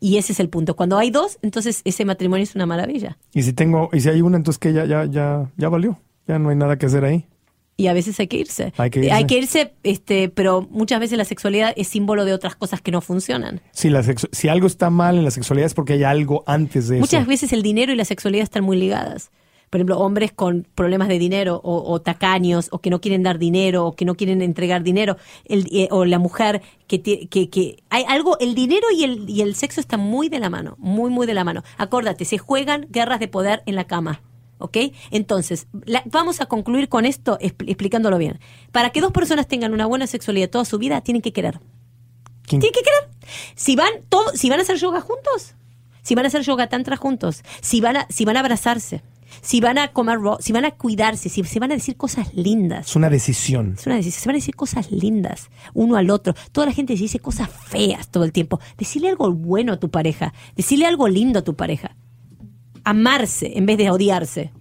Y 0.00 0.16
ese 0.16 0.32
es 0.32 0.40
el 0.40 0.48
punto. 0.48 0.74
Cuando 0.76 0.96
hay 0.98 1.10
dos, 1.10 1.38
entonces 1.42 1.82
ese 1.84 2.04
matrimonio 2.06 2.42
es 2.44 2.54
una 2.54 2.64
maravilla. 2.66 3.18
Y 3.34 3.42
si 3.42 3.52
tengo, 3.52 3.90
y 3.92 4.00
si 4.00 4.08
hay 4.08 4.22
una, 4.22 4.38
entonces 4.38 4.58
que 4.58 4.72
ya, 4.72 4.86
ya, 4.86 5.04
ya, 5.04 5.50
ya 5.56 5.68
valió. 5.68 5.98
Ya 6.26 6.38
no 6.38 6.48
hay 6.48 6.56
nada 6.56 6.78
que 6.78 6.86
hacer 6.86 7.04
ahí. 7.04 7.26
Y 7.76 7.86
a 7.86 7.92
veces 7.94 8.18
hay 8.20 8.26
que 8.26 8.36
irse. 8.36 8.72
Hay 8.76 8.90
que 8.90 8.98
irse. 9.00 9.12
Hay 9.12 9.24
que 9.26 9.38
irse, 9.38 9.72
este, 9.84 10.28
pero 10.28 10.66
muchas 10.70 11.00
veces 11.00 11.16
la 11.18 11.24
sexualidad 11.24 11.72
es 11.76 11.88
símbolo 11.88 12.24
de 12.26 12.32
otras 12.34 12.54
cosas 12.56 12.80
que 12.82 12.90
no 12.90 13.00
funcionan. 13.00 13.60
Si, 13.72 13.88
la 13.88 14.02
sexu- 14.02 14.28
si 14.32 14.48
algo 14.48 14.66
está 14.66 14.90
mal 14.90 15.16
en 15.18 15.24
la 15.24 15.30
sexualidad 15.30 15.66
es 15.66 15.74
porque 15.74 15.94
hay 15.94 16.04
algo 16.04 16.44
antes 16.46 16.88
de 16.88 16.98
Muchas 16.98 17.22
eso. 17.22 17.28
veces 17.28 17.52
el 17.54 17.62
dinero 17.62 17.92
y 17.92 17.96
la 17.96 18.04
sexualidad 18.04 18.42
están 18.44 18.64
muy 18.64 18.76
ligadas. 18.78 19.30
Por 19.70 19.78
ejemplo, 19.78 19.98
hombres 20.00 20.32
con 20.32 20.66
problemas 20.74 21.06
de 21.06 21.18
dinero 21.20 21.60
o, 21.62 21.88
o 21.92 22.00
tacaños 22.02 22.68
o 22.72 22.80
que 22.80 22.90
no 22.90 23.00
quieren 23.00 23.22
dar 23.22 23.38
dinero 23.38 23.86
o 23.86 23.94
que 23.94 24.04
no 24.04 24.16
quieren 24.16 24.42
entregar 24.42 24.82
dinero 24.82 25.16
el- 25.44 25.68
eh, 25.70 25.86
o 25.92 26.04
la 26.04 26.18
mujer 26.18 26.60
que, 26.88 27.00
que, 27.00 27.28
que 27.48 27.82
hay 27.88 28.04
algo, 28.08 28.36
el 28.40 28.56
dinero 28.56 28.88
y 28.92 29.04
el, 29.04 29.30
y 29.30 29.42
el 29.42 29.54
sexo 29.54 29.80
están 29.80 30.00
muy 30.00 30.28
de 30.28 30.40
la 30.40 30.50
mano, 30.50 30.74
muy, 30.78 31.08
muy 31.10 31.24
de 31.26 31.34
la 31.34 31.44
mano. 31.44 31.62
Acuérdate, 31.78 32.24
se 32.24 32.36
juegan 32.38 32.88
guerras 32.90 33.20
de 33.20 33.28
poder 33.28 33.62
en 33.66 33.76
la 33.76 33.84
cama. 33.84 34.22
¿Ok? 34.62 34.76
Entonces, 35.10 35.68
la- 35.86 36.02
vamos 36.04 36.40
a 36.42 36.46
concluir 36.46 36.88
con 36.90 37.06
esto 37.06 37.38
expl- 37.38 37.64
explicándolo 37.68 38.18
bien. 38.18 38.40
Para 38.72 38.90
que 38.90 39.00
dos 39.00 39.12
personas 39.12 39.46
tengan 39.48 39.72
una 39.72 39.86
buena 39.86 40.06
sexualidad 40.06 40.50
toda 40.50 40.66
su 40.66 40.76
vida, 40.78 41.00
tienen 41.00 41.22
que 41.22 41.32
querer. 41.32 41.60
¿Quién- 42.46 42.60
Tienen 42.60 42.72
que 42.74 42.82
querer. 42.82 43.08
Si 43.54 43.76
van, 43.76 43.90
todo, 44.08 44.30
si 44.34 44.50
van 44.50 44.58
a 44.58 44.62
hacer 44.62 44.76
yoga 44.76 45.00
juntos, 45.00 45.54
si 46.02 46.14
van 46.16 46.24
a 46.24 46.28
hacer 46.28 46.42
yoga 46.42 46.68
tantra 46.68 46.96
juntos, 46.96 47.42
si 47.62 47.80
van 47.80 47.96
a, 47.98 48.06
si 48.10 48.24
van 48.24 48.36
a 48.36 48.40
abrazarse, 48.40 49.02
si 49.40 49.60
van 49.60 49.78
a 49.78 49.88
comer 49.92 50.18
raw, 50.20 50.36
si 50.40 50.52
van 50.52 50.64
a 50.64 50.72
cuidarse, 50.72 51.28
si 51.28 51.42
se 51.44 51.58
van 51.58 51.72
a 51.72 51.74
decir 51.74 51.96
cosas 51.96 52.34
lindas. 52.34 52.88
Es 52.88 52.96
una 52.96 53.10
decisión. 53.10 53.74
Es 53.78 53.86
una 53.86 53.96
decisión, 53.96 54.22
se 54.22 54.28
van 54.28 54.34
a 54.34 54.38
decir 54.38 54.56
cosas 54.56 54.90
lindas 54.90 55.50
uno 55.74 55.96
al 55.96 56.10
otro. 56.10 56.34
Toda 56.52 56.66
la 56.66 56.72
gente 56.72 56.96
se 56.96 57.02
dice 57.02 57.18
cosas 57.18 57.48
feas 57.50 58.08
todo 58.08 58.24
el 58.24 58.32
tiempo. 58.32 58.60
Decirle 58.76 59.08
algo 59.08 59.32
bueno 59.32 59.72
a 59.72 59.78
tu 59.78 59.90
pareja, 59.90 60.32
decirle 60.56 60.86
algo 60.86 61.08
lindo 61.08 61.40
a 61.40 61.42
tu 61.42 61.54
pareja. 61.54 61.96
Amarse 62.84 63.58
en 63.58 63.66
vez 63.66 63.78
de 63.78 63.90
odiarse. 63.90 64.52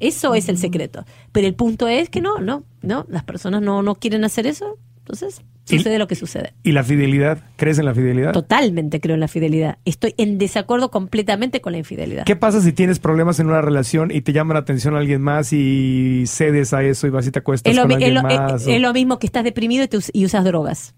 Eso 0.00 0.34
es 0.34 0.48
el 0.48 0.58
secreto. 0.58 1.04
Pero 1.32 1.46
el 1.46 1.54
punto 1.54 1.88
es 1.88 2.08
que 2.08 2.20
no, 2.20 2.38
no, 2.38 2.64
no, 2.82 3.06
las 3.08 3.24
personas 3.24 3.62
no, 3.62 3.82
no 3.82 3.96
quieren 3.96 4.24
hacer 4.24 4.46
eso. 4.46 4.78
Entonces, 4.98 5.42
Y- 5.70 5.78
sucede 5.78 5.98
lo 5.98 6.06
que 6.06 6.14
sucede. 6.14 6.52
¿Y 6.62 6.72
la 6.72 6.82
fidelidad? 6.84 7.38
¿Crees 7.56 7.78
en 7.78 7.84
la 7.84 7.94
fidelidad? 7.94 8.32
Totalmente 8.32 9.00
creo 9.00 9.14
en 9.14 9.20
la 9.20 9.28
fidelidad. 9.28 9.78
Estoy 9.84 10.14
en 10.18 10.38
desacuerdo 10.38 10.90
completamente 10.90 11.60
con 11.60 11.72
la 11.72 11.78
infidelidad. 11.78 12.24
¿Qué 12.24 12.36
pasa 12.36 12.60
si 12.60 12.72
tienes 12.72 12.98
problemas 12.98 13.40
en 13.40 13.46
una 13.48 13.60
relación 13.60 14.10
y 14.10 14.20
te 14.22 14.32
llama 14.32 14.54
la 14.54 14.60
atención 14.60 14.96
alguien 14.96 15.20
más 15.22 15.52
y 15.52 16.24
cedes 16.26 16.72
a 16.72 16.82
eso 16.82 17.06
y 17.06 17.10
vas 17.10 17.26
y 17.26 17.30
te 17.30 17.38
acuestas 17.40 17.70
Es 17.70 17.76
lo, 17.76 17.82
con 17.82 17.92
alguien 17.92 18.10
es 18.10 18.14
lo- 18.14 18.22
más? 18.22 18.62
es- 18.62 18.66
o- 18.68 18.70
es 18.70 18.80
lo 18.80 18.92
mismo 18.92 19.18
que 19.18 19.26
estás 19.26 19.44
deprimido 19.44 19.84
y, 19.84 19.88
te 19.88 19.96
us- 19.96 20.10
y 20.12 20.24
usas 20.24 20.44
drogas. 20.44 20.94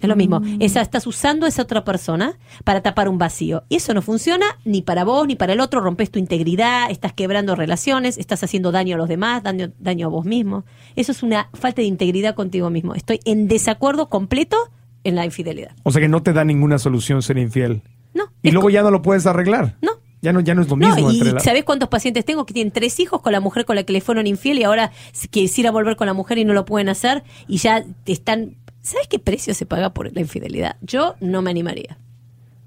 Es 0.00 0.08
lo 0.08 0.16
mismo. 0.16 0.40
Mm. 0.40 0.58
Esa, 0.60 0.82
estás 0.82 1.06
usando 1.06 1.46
a 1.46 1.48
esa 1.48 1.62
otra 1.62 1.84
persona 1.84 2.38
para 2.64 2.82
tapar 2.82 3.08
un 3.08 3.18
vacío. 3.18 3.64
Y 3.68 3.76
eso 3.76 3.94
no 3.94 4.02
funciona 4.02 4.44
ni 4.64 4.82
para 4.82 5.04
vos 5.04 5.26
ni 5.26 5.36
para 5.36 5.54
el 5.54 5.60
otro. 5.60 5.80
Rompes 5.80 6.10
tu 6.10 6.18
integridad, 6.18 6.90
estás 6.90 7.12
quebrando 7.12 7.56
relaciones, 7.56 8.18
estás 8.18 8.44
haciendo 8.44 8.72
daño 8.72 8.96
a 8.96 8.98
los 8.98 9.08
demás, 9.08 9.42
daño, 9.42 9.72
daño 9.78 10.06
a 10.06 10.10
vos 10.10 10.24
mismo. 10.24 10.64
Eso 10.96 11.12
es 11.12 11.22
una 11.22 11.48
falta 11.54 11.80
de 11.80 11.88
integridad 11.88 12.34
contigo 12.34 12.68
mismo. 12.70 12.94
Estoy 12.94 13.20
en 13.24 13.48
desacuerdo 13.48 14.08
completo 14.08 14.56
en 15.04 15.14
la 15.14 15.24
infidelidad. 15.24 15.72
O 15.82 15.92
sea 15.92 16.00
que 16.00 16.08
no 16.08 16.22
te 16.22 16.32
da 16.32 16.44
ninguna 16.44 16.78
solución 16.78 17.22
ser 17.22 17.38
infiel. 17.38 17.82
No. 18.12 18.24
Y 18.42 18.50
luego 18.50 18.70
ya 18.70 18.82
no 18.82 18.90
lo 18.90 19.02
puedes 19.02 19.26
arreglar. 19.26 19.76
No. 19.80 19.92
Ya 20.22 20.32
no, 20.32 20.40
ya 20.40 20.54
no 20.54 20.62
es 20.62 20.68
lo 20.68 20.76
No, 20.76 20.88
mismo 20.88 21.10
y 21.10 21.18
entre 21.18 21.34
la... 21.34 21.40
¿sabés 21.40 21.64
cuántos 21.64 21.88
pacientes 21.88 22.24
tengo 22.24 22.46
que 22.46 22.54
tienen 22.54 22.72
tres 22.72 22.98
hijos 22.98 23.20
con 23.20 23.32
la 23.32 23.40
mujer 23.40 23.64
con 23.64 23.76
la 23.76 23.84
que 23.84 23.92
le 23.92 24.00
fueron 24.00 24.26
infiel 24.26 24.58
y 24.58 24.64
ahora 24.64 24.90
quisiera 25.30 25.70
volver 25.70 25.94
con 25.96 26.06
la 26.06 26.14
mujer 26.14 26.38
y 26.38 26.44
no 26.44 26.52
lo 26.52 26.64
pueden 26.64 26.88
hacer 26.88 27.22
y 27.46 27.58
ya 27.58 27.84
están... 28.06 28.56
¿Sabes 28.86 29.08
qué 29.08 29.18
precio 29.18 29.52
se 29.52 29.66
paga 29.66 29.90
por 29.90 30.14
la 30.14 30.20
infidelidad? 30.20 30.76
Yo 30.80 31.16
no 31.18 31.42
me 31.42 31.50
animaría. 31.50 31.98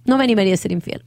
No 0.04 0.18
me 0.18 0.26
animaría 0.26 0.54
a 0.54 0.58
ser 0.58 0.74
infiel. 0.74 1.06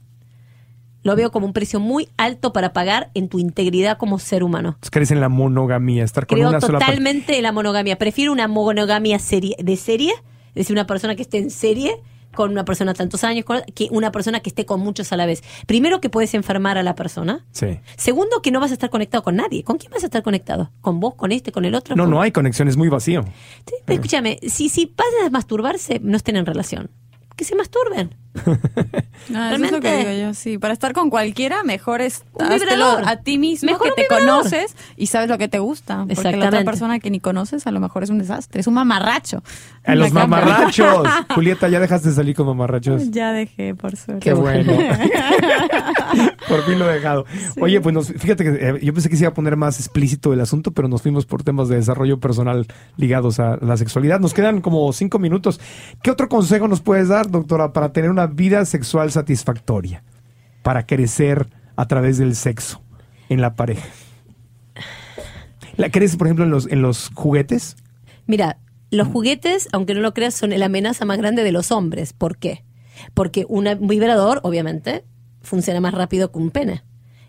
Lo 1.03 1.15
veo 1.15 1.31
como 1.31 1.45
un 1.45 1.53
precio 1.53 1.79
muy 1.79 2.09
alto 2.17 2.51
para 2.51 2.73
pagar 2.73 3.11
en 3.13 3.29
tu 3.29 3.37
integridad 3.37 3.99
como 3.99 4.17
ser 4.17 4.43
humano. 4.43 4.75
Crees 4.89 5.11
en 5.11 5.21
la 5.21 5.29
monogamía, 5.29 6.03
estar 6.03 6.25
con 6.25 6.39
Creo 6.39 6.49
una 6.49 6.59
sola 6.59 6.79
totalmente 6.79 7.37
en 7.37 7.43
la 7.43 7.51
monogamia. 7.51 7.99
Prefiero 7.99 8.31
una 8.31 8.47
monogamia 8.47 9.19
serie, 9.19 9.55
de 9.59 9.77
serie, 9.77 10.13
es 10.47 10.55
decir, 10.55 10.73
una 10.73 10.87
persona 10.87 11.15
que 11.15 11.21
esté 11.21 11.37
en 11.37 11.51
serie, 11.51 12.01
con 12.35 12.51
una 12.51 12.65
persona 12.65 12.93
tantos 12.93 13.23
años 13.23 13.45
con- 13.45 13.61
que 13.75 13.87
una 13.91 14.11
persona 14.11 14.39
que 14.41 14.49
esté 14.49 14.65
con 14.65 14.79
muchos 14.79 15.11
a 15.13 15.17
la 15.17 15.25
vez. 15.25 15.43
Primero 15.67 16.01
que 16.01 16.09
puedes 16.09 16.33
enfermar 16.33 16.77
a 16.77 16.83
la 16.83 16.95
persona. 16.95 17.45
Sí. 17.51 17.79
Segundo 17.97 18.41
que 18.41 18.51
no 18.51 18.59
vas 18.59 18.71
a 18.71 18.73
estar 18.73 18.89
conectado 18.89 19.23
con 19.23 19.35
nadie. 19.35 19.63
¿Con 19.63 19.77
quién 19.77 19.91
vas 19.91 20.03
a 20.03 20.07
estar 20.07 20.23
conectado? 20.23 20.71
¿Con 20.81 20.99
vos? 20.99 21.15
¿Con 21.15 21.31
este? 21.31 21.51
¿Con 21.51 21.65
el 21.65 21.75
otro? 21.75 21.95
No, 21.95 22.03
¿Con- 22.03 22.11
no 22.11 22.21
hay 22.21 22.31
conexión, 22.31 22.67
es 22.67 22.77
muy 22.77 22.89
vacío. 22.89 23.23
Sí, 23.67 23.75
pero 23.85 23.95
escúchame, 23.95 24.39
si, 24.47 24.69
si 24.69 24.87
pasan 24.87 25.25
a 25.27 25.29
masturbarse, 25.29 25.99
no 26.03 26.17
estén 26.17 26.35
en 26.35 26.45
relación. 26.45 26.89
Que 27.35 27.45
se 27.45 27.55
masturben. 27.55 28.15
Ah, 28.35 29.53
eso 29.53 29.65
es 29.65 29.71
lo 29.71 29.79
que 29.79 29.87
Realmente. 29.89 30.09
digo 30.15 30.27
yo, 30.27 30.33
sí. 30.33 30.57
Para 30.57 30.73
estar 30.73 30.93
con 30.93 31.09
cualquiera, 31.09 31.63
mejor 31.63 32.01
es 32.01 32.23
a 32.39 33.15
ti 33.17 33.37
mismo, 33.37 33.71
Mejor 33.71 33.89
que 33.89 33.93
te 33.95 34.01
vibrador. 34.03 34.41
conoces 34.43 34.75
y 34.97 35.07
sabes 35.07 35.29
lo 35.29 35.37
que 35.37 35.47
te 35.47 35.59
gusta. 35.59 36.05
Porque 36.13 36.35
la 36.37 36.47
otra 36.47 36.63
persona 36.63 36.99
que 36.99 37.09
ni 37.11 37.19
conoces 37.19 37.67
a 37.67 37.71
lo 37.71 37.79
mejor 37.79 38.03
es 38.03 38.09
un 38.09 38.19
desastre, 38.19 38.61
es 38.61 38.67
un 38.67 38.73
mamarracho. 38.73 39.43
A 39.85 39.95
los 39.95 40.09
cama. 40.09 40.27
mamarrachos. 40.27 41.07
Julieta, 41.35 41.67
ya 41.69 41.79
dejaste 41.79 42.09
de 42.09 42.15
salir 42.15 42.35
con 42.35 42.47
mamarrachos. 42.47 43.11
Ya 43.11 43.31
dejé, 43.33 43.75
por 43.75 43.95
suerte. 43.95 44.19
Qué 44.23 44.33
bueno. 44.33 44.73
por 46.47 46.63
fin 46.63 46.79
lo 46.79 46.89
he 46.89 46.95
dejado. 46.95 47.25
Oye, 47.59 47.81
pues 47.81 47.93
nos- 47.93 48.07
fíjate 48.07 48.43
que 48.43 48.49
eh, 48.69 48.79
yo 48.81 48.93
pensé 48.93 49.09
que 49.09 49.15
se 49.17 49.23
iba 49.23 49.29
a 49.31 49.33
poner 49.33 49.55
más 49.55 49.79
explícito 49.79 50.33
el 50.33 50.41
asunto, 50.41 50.71
pero 50.71 50.87
nos 50.87 51.01
fuimos 51.01 51.25
por 51.25 51.43
temas 51.43 51.67
de 51.69 51.75
desarrollo 51.77 52.19
personal 52.19 52.67
ligados 52.97 53.39
a 53.39 53.57
la 53.61 53.77
sexualidad. 53.77 54.19
Nos 54.19 54.33
quedan 54.33 54.61
como 54.61 54.91
cinco 54.93 55.19
minutos. 55.19 55.59
¿Qué 56.01 56.11
otro 56.11 56.29
consejo 56.29 56.67
nos 56.67 56.81
puedes 56.81 57.07
dar, 57.07 57.29
doctora, 57.29 57.73
para 57.73 57.91
tener 57.91 58.09
una 58.09 58.22
vida 58.27 58.65
sexual 58.65 59.11
satisfactoria? 59.11 60.03
Para 60.61 60.85
crecer 60.85 61.47
a 61.75 61.87
través 61.87 62.17
del 62.17 62.35
sexo 62.35 62.81
en 63.29 63.41
la 63.41 63.55
pareja. 63.55 63.87
¿La 65.75 65.89
crees, 65.89 66.15
por 66.15 66.27
ejemplo, 66.27 66.45
en 66.45 66.51
los, 66.51 66.67
en 66.67 66.81
los 66.81 67.09
juguetes? 67.13 67.75
Mira, 68.27 68.57
los 68.91 69.07
juguetes, 69.07 69.67
aunque 69.71 69.95
no 69.95 70.01
lo 70.01 70.13
creas, 70.13 70.35
son 70.35 70.51
la 70.51 70.65
amenaza 70.65 71.03
más 71.05 71.17
grande 71.17 71.43
de 71.43 71.51
los 71.51 71.71
hombres. 71.71 72.13
¿Por 72.13 72.37
qué? 72.37 72.63
Porque 73.13 73.45
un 73.49 73.67
vibrador, 73.87 74.39
obviamente, 74.43 75.03
funciona 75.41 75.81
más 75.81 75.93
rápido 75.93 76.31
que 76.31 76.37
un 76.37 76.51
pene. 76.51 76.83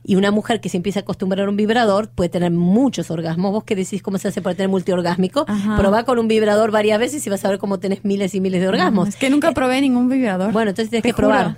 Y 0.06 0.16
una 0.16 0.30
mujer 0.30 0.60
que 0.60 0.68
se 0.68 0.76
empieza 0.76 1.00
a 1.00 1.02
acostumbrar 1.02 1.46
a 1.46 1.50
un 1.50 1.56
vibrador 1.56 2.10
puede 2.10 2.28
tener 2.28 2.50
muchos 2.50 3.10
orgasmos. 3.10 3.52
Vos 3.52 3.64
que 3.64 3.74
decís 3.74 4.02
cómo 4.02 4.18
se 4.18 4.28
hace 4.28 4.42
para 4.42 4.54
tener 4.54 4.68
multiorgásmico, 4.68 5.46
Ajá. 5.48 5.76
probá 5.78 6.04
con 6.04 6.18
un 6.18 6.28
vibrador 6.28 6.70
varias 6.70 6.98
veces 6.98 7.26
y 7.26 7.30
vas 7.30 7.42
a 7.44 7.48
ver 7.48 7.58
cómo 7.58 7.78
tenés 7.78 8.04
miles 8.04 8.34
y 8.34 8.40
miles 8.40 8.60
de 8.60 8.68
orgasmos. 8.68 9.08
Es 9.08 9.16
que 9.16 9.30
nunca 9.30 9.52
probé 9.52 9.80
ningún 9.80 10.08
vibrador. 10.10 10.52
Bueno, 10.52 10.70
entonces 10.70 10.90
tienes 10.90 11.02
Te 11.02 11.08
que 11.10 11.14
probar. 11.14 11.56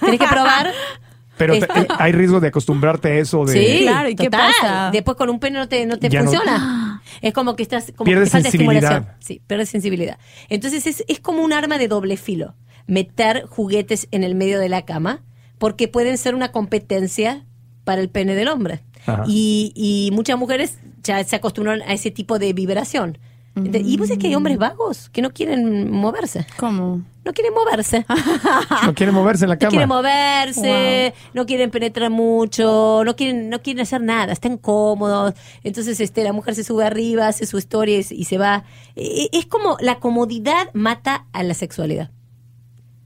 Tienes 0.00 0.20
que 0.20 0.26
probar. 0.26 0.70
Pero 1.36 1.58
te- 1.58 1.66
hay 1.98 2.12
riesgo 2.12 2.38
de 2.38 2.48
acostumbrarte 2.48 3.08
a 3.08 3.14
eso. 3.18 3.44
De, 3.46 3.52
Sí, 3.54 3.82
Claro, 3.84 4.08
¿y 4.10 4.14
qué 4.14 4.24
total. 4.24 4.52
pasa? 4.60 4.90
Después 4.92 5.16
con 5.16 5.30
un 5.30 5.40
pene 5.40 5.58
no 5.58 5.68
te, 5.68 5.86
no 5.86 5.98
te 5.98 6.10
Ya 6.10 6.22
no- 6.22 6.30
funciona. 6.30 7.02
Es 7.22 7.32
como 7.34 7.56
que 7.56 7.62
estás 7.62 7.92
como 7.96 8.04
Pierdes 8.06 8.28
que 8.28 8.32
falta 8.32 8.50
sensibilidad. 8.50 8.82
estimulación. 8.92 9.16
Sí, 9.20 9.42
pierdes 9.46 9.68
sensibilidad. 9.68 10.18
Entonces 10.48 10.86
es, 10.86 11.04
es 11.08 11.18
como 11.18 11.42
un 11.42 11.52
arma 11.52 11.76
de 11.78 11.88
doble 11.88 12.16
filo. 12.16 12.54
Meter 12.86 13.46
juguetes 13.48 14.06
en 14.10 14.22
el 14.22 14.34
medio 14.34 14.58
de 14.60 14.68
la 14.68 14.84
cama 14.84 15.22
porque 15.58 15.88
pueden 15.88 16.18
ser 16.18 16.34
una 16.34 16.52
competencia 16.52 17.44
para 17.84 18.00
el 18.00 18.08
pene 18.08 18.34
del 18.34 18.48
hombre. 18.48 18.82
Y, 19.26 19.72
y 19.74 20.10
muchas 20.14 20.38
mujeres 20.38 20.78
ya 21.02 21.22
se 21.24 21.34
acostumbraron 21.36 21.82
a 21.82 21.92
ese 21.94 22.10
tipo 22.10 22.38
de 22.38 22.52
vibración. 22.52 23.18
Ente- 23.56 23.82
Y 23.84 23.96
vos 23.96 24.08
es 24.10 24.18
que 24.18 24.28
hay 24.28 24.34
hombres 24.36 24.58
vagos 24.58 25.08
que 25.10 25.22
no 25.22 25.30
quieren 25.32 25.90
moverse. 25.90 26.46
¿Cómo? 26.56 27.02
No 27.24 27.32
quieren 27.32 27.52
moverse. 27.52 28.06
No 28.86 28.94
quiere 28.94 29.10
moverse 29.12 29.44
en 29.44 29.48
la 29.50 29.56
No 29.56 29.58
cama. 29.58 29.70
quieren 29.70 29.88
moverse, 29.88 31.14
no 31.34 31.46
quieren 31.46 31.70
penetrar 31.70 32.10
mucho, 32.10 33.02
no 33.04 33.16
quieren, 33.16 33.48
no 33.50 33.60
quieren 33.60 33.82
hacer 33.82 34.00
nada, 34.00 34.32
están 34.32 34.56
cómodos. 34.56 35.34
Entonces, 35.64 36.00
este, 36.00 36.22
la 36.24 36.32
mujer 36.32 36.54
se 36.54 36.64
sube 36.64 36.84
arriba, 36.84 37.26
hace 37.28 37.44
su 37.46 37.58
historia 37.58 37.98
y, 37.98 38.06
y 38.10 38.24
se 38.24 38.38
va. 38.38 38.64
Eh, 38.96 39.28
Es 39.32 39.46
como 39.46 39.76
la 39.80 39.96
comodidad 39.96 40.68
mata 40.72 41.26
a 41.32 41.42
la 41.42 41.54
sexualidad. 41.54 42.10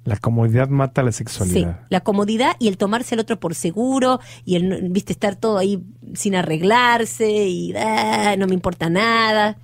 La 0.05 0.16
comodidad 0.16 0.68
mata 0.68 1.02
la 1.02 1.12
Sí, 1.12 1.18
sexualidad. 1.18 1.80
la 1.88 2.00
comodidad 2.00 2.57
y 2.59 2.68
el 2.68 2.76
tomarse 2.76 3.14
al 3.14 3.20
otro 3.20 3.40
por 3.40 3.55
seguro 3.55 4.20
y 4.44 4.57
el, 4.57 4.88
viste, 4.90 5.12
estar 5.12 5.34
todo 5.36 5.57
ahí 5.59 5.82
sin 6.14 6.34
arreglarse 6.34 7.46
y 7.46 7.74
ah, 7.76 8.34
no 8.38 8.46
me 8.46 8.55
importa 8.55 8.90
nada. 8.90 9.57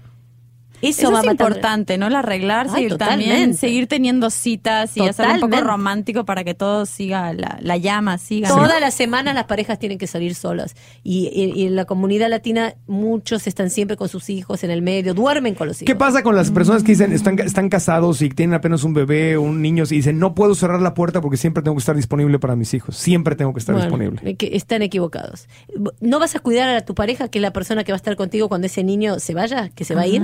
Eso, 0.83 1.03
Eso 1.03 1.13
va 1.13 1.21
es 1.21 1.27
matando- 1.27 1.31
importante, 1.33 1.99
¿no? 1.99 2.07
El 2.07 2.15
arreglarse 2.17 2.77
Ay, 2.77 2.87
y 2.87 2.97
también 2.97 3.55
seguir 3.55 3.87
teniendo 3.87 4.31
citas 4.31 4.97
y 4.97 5.07
hacer 5.07 5.29
un 5.29 5.41
poco 5.41 5.61
romántico 5.61 6.25
para 6.25 6.43
que 6.45 6.55
todo 6.55 6.87
siga, 6.87 7.33
la, 7.35 7.59
la 7.61 7.77
llama 7.77 8.17
siga. 8.19 8.49
Todas 8.49 8.81
las 8.81 8.95
semanas 8.95 9.35
las 9.35 9.45
parejas 9.45 9.79
tienen 9.79 9.99
que 9.99 10.07
salir 10.07 10.35
solas. 10.35 10.75
Y, 11.03 11.29
y- 11.35 11.53
y 11.63 11.67
en 11.67 11.77
la 11.77 11.85
comunidad 11.85 12.31
latina 12.31 12.75
muchos 12.87 13.47
están 13.47 13.69
siempre 13.71 13.97
con 13.97 14.09
sus 14.09 14.31
hijos 14.31 14.65
en 14.65 14.71
el 14.71 14.81
medio, 14.83 15.13
duermen 15.15 15.55
con 15.55 15.69
los 15.69 15.77
hijos. 15.83 15.87
¿Qué 15.87 15.97
pasa 15.97 16.23
con 16.23 16.35
las 16.35 16.51
personas 16.51 16.83
que 16.83 16.93
dicen 16.93 17.13
están, 17.13 17.39
están 17.41 17.69
casados 17.69 18.23
y 18.23 18.31
tienen 18.31 18.55
apenas 18.55 18.83
un 18.85 18.95
bebé 18.95 19.37
o 19.37 19.43
un 19.43 19.61
niño 19.61 19.85
y 19.85 19.97
dicen 19.97 20.19
no 20.19 20.35
puedo 20.35 20.55
cerrar 20.55 20.81
la 20.81 20.95
puerta 20.95 21.21
porque 21.21 21.37
siempre 21.37 21.63
tengo 21.63 21.77
que 21.77 21.81
estar 21.81 21.97
disponible 21.97 22.39
para 22.39 22.57
mis 22.57 22.73
hijos? 22.75 22.97
Siempre 22.97 23.37
tengo 23.37 23.53
que 23.53 23.59
estar 23.61 23.75
Bueno, 23.75 23.87
disponible. 23.87 24.37
que 24.37 24.57
están 24.57 24.83
equivocados. 24.83 25.47
¿No 26.01 26.19
vas 26.19 26.35
a 26.37 26.41
cuidar 26.41 26.69
a 26.75 26.81
tu 26.85 26.95
pareja, 26.95 27.29
que 27.29 27.39
es 27.39 27.43
la 27.43 27.53
persona 27.53 27.85
que 27.85 27.93
va 27.93 27.97
a 27.97 28.03
estar 28.03 28.17
contigo 28.17 28.49
cuando 28.49 28.67
ese 28.67 28.83
niño 28.83 29.19
se 29.19 29.35
vaya, 29.35 29.69
que 29.69 29.85
se 29.85 29.95
va 29.95 30.03
a 30.03 30.07
ir? 30.07 30.23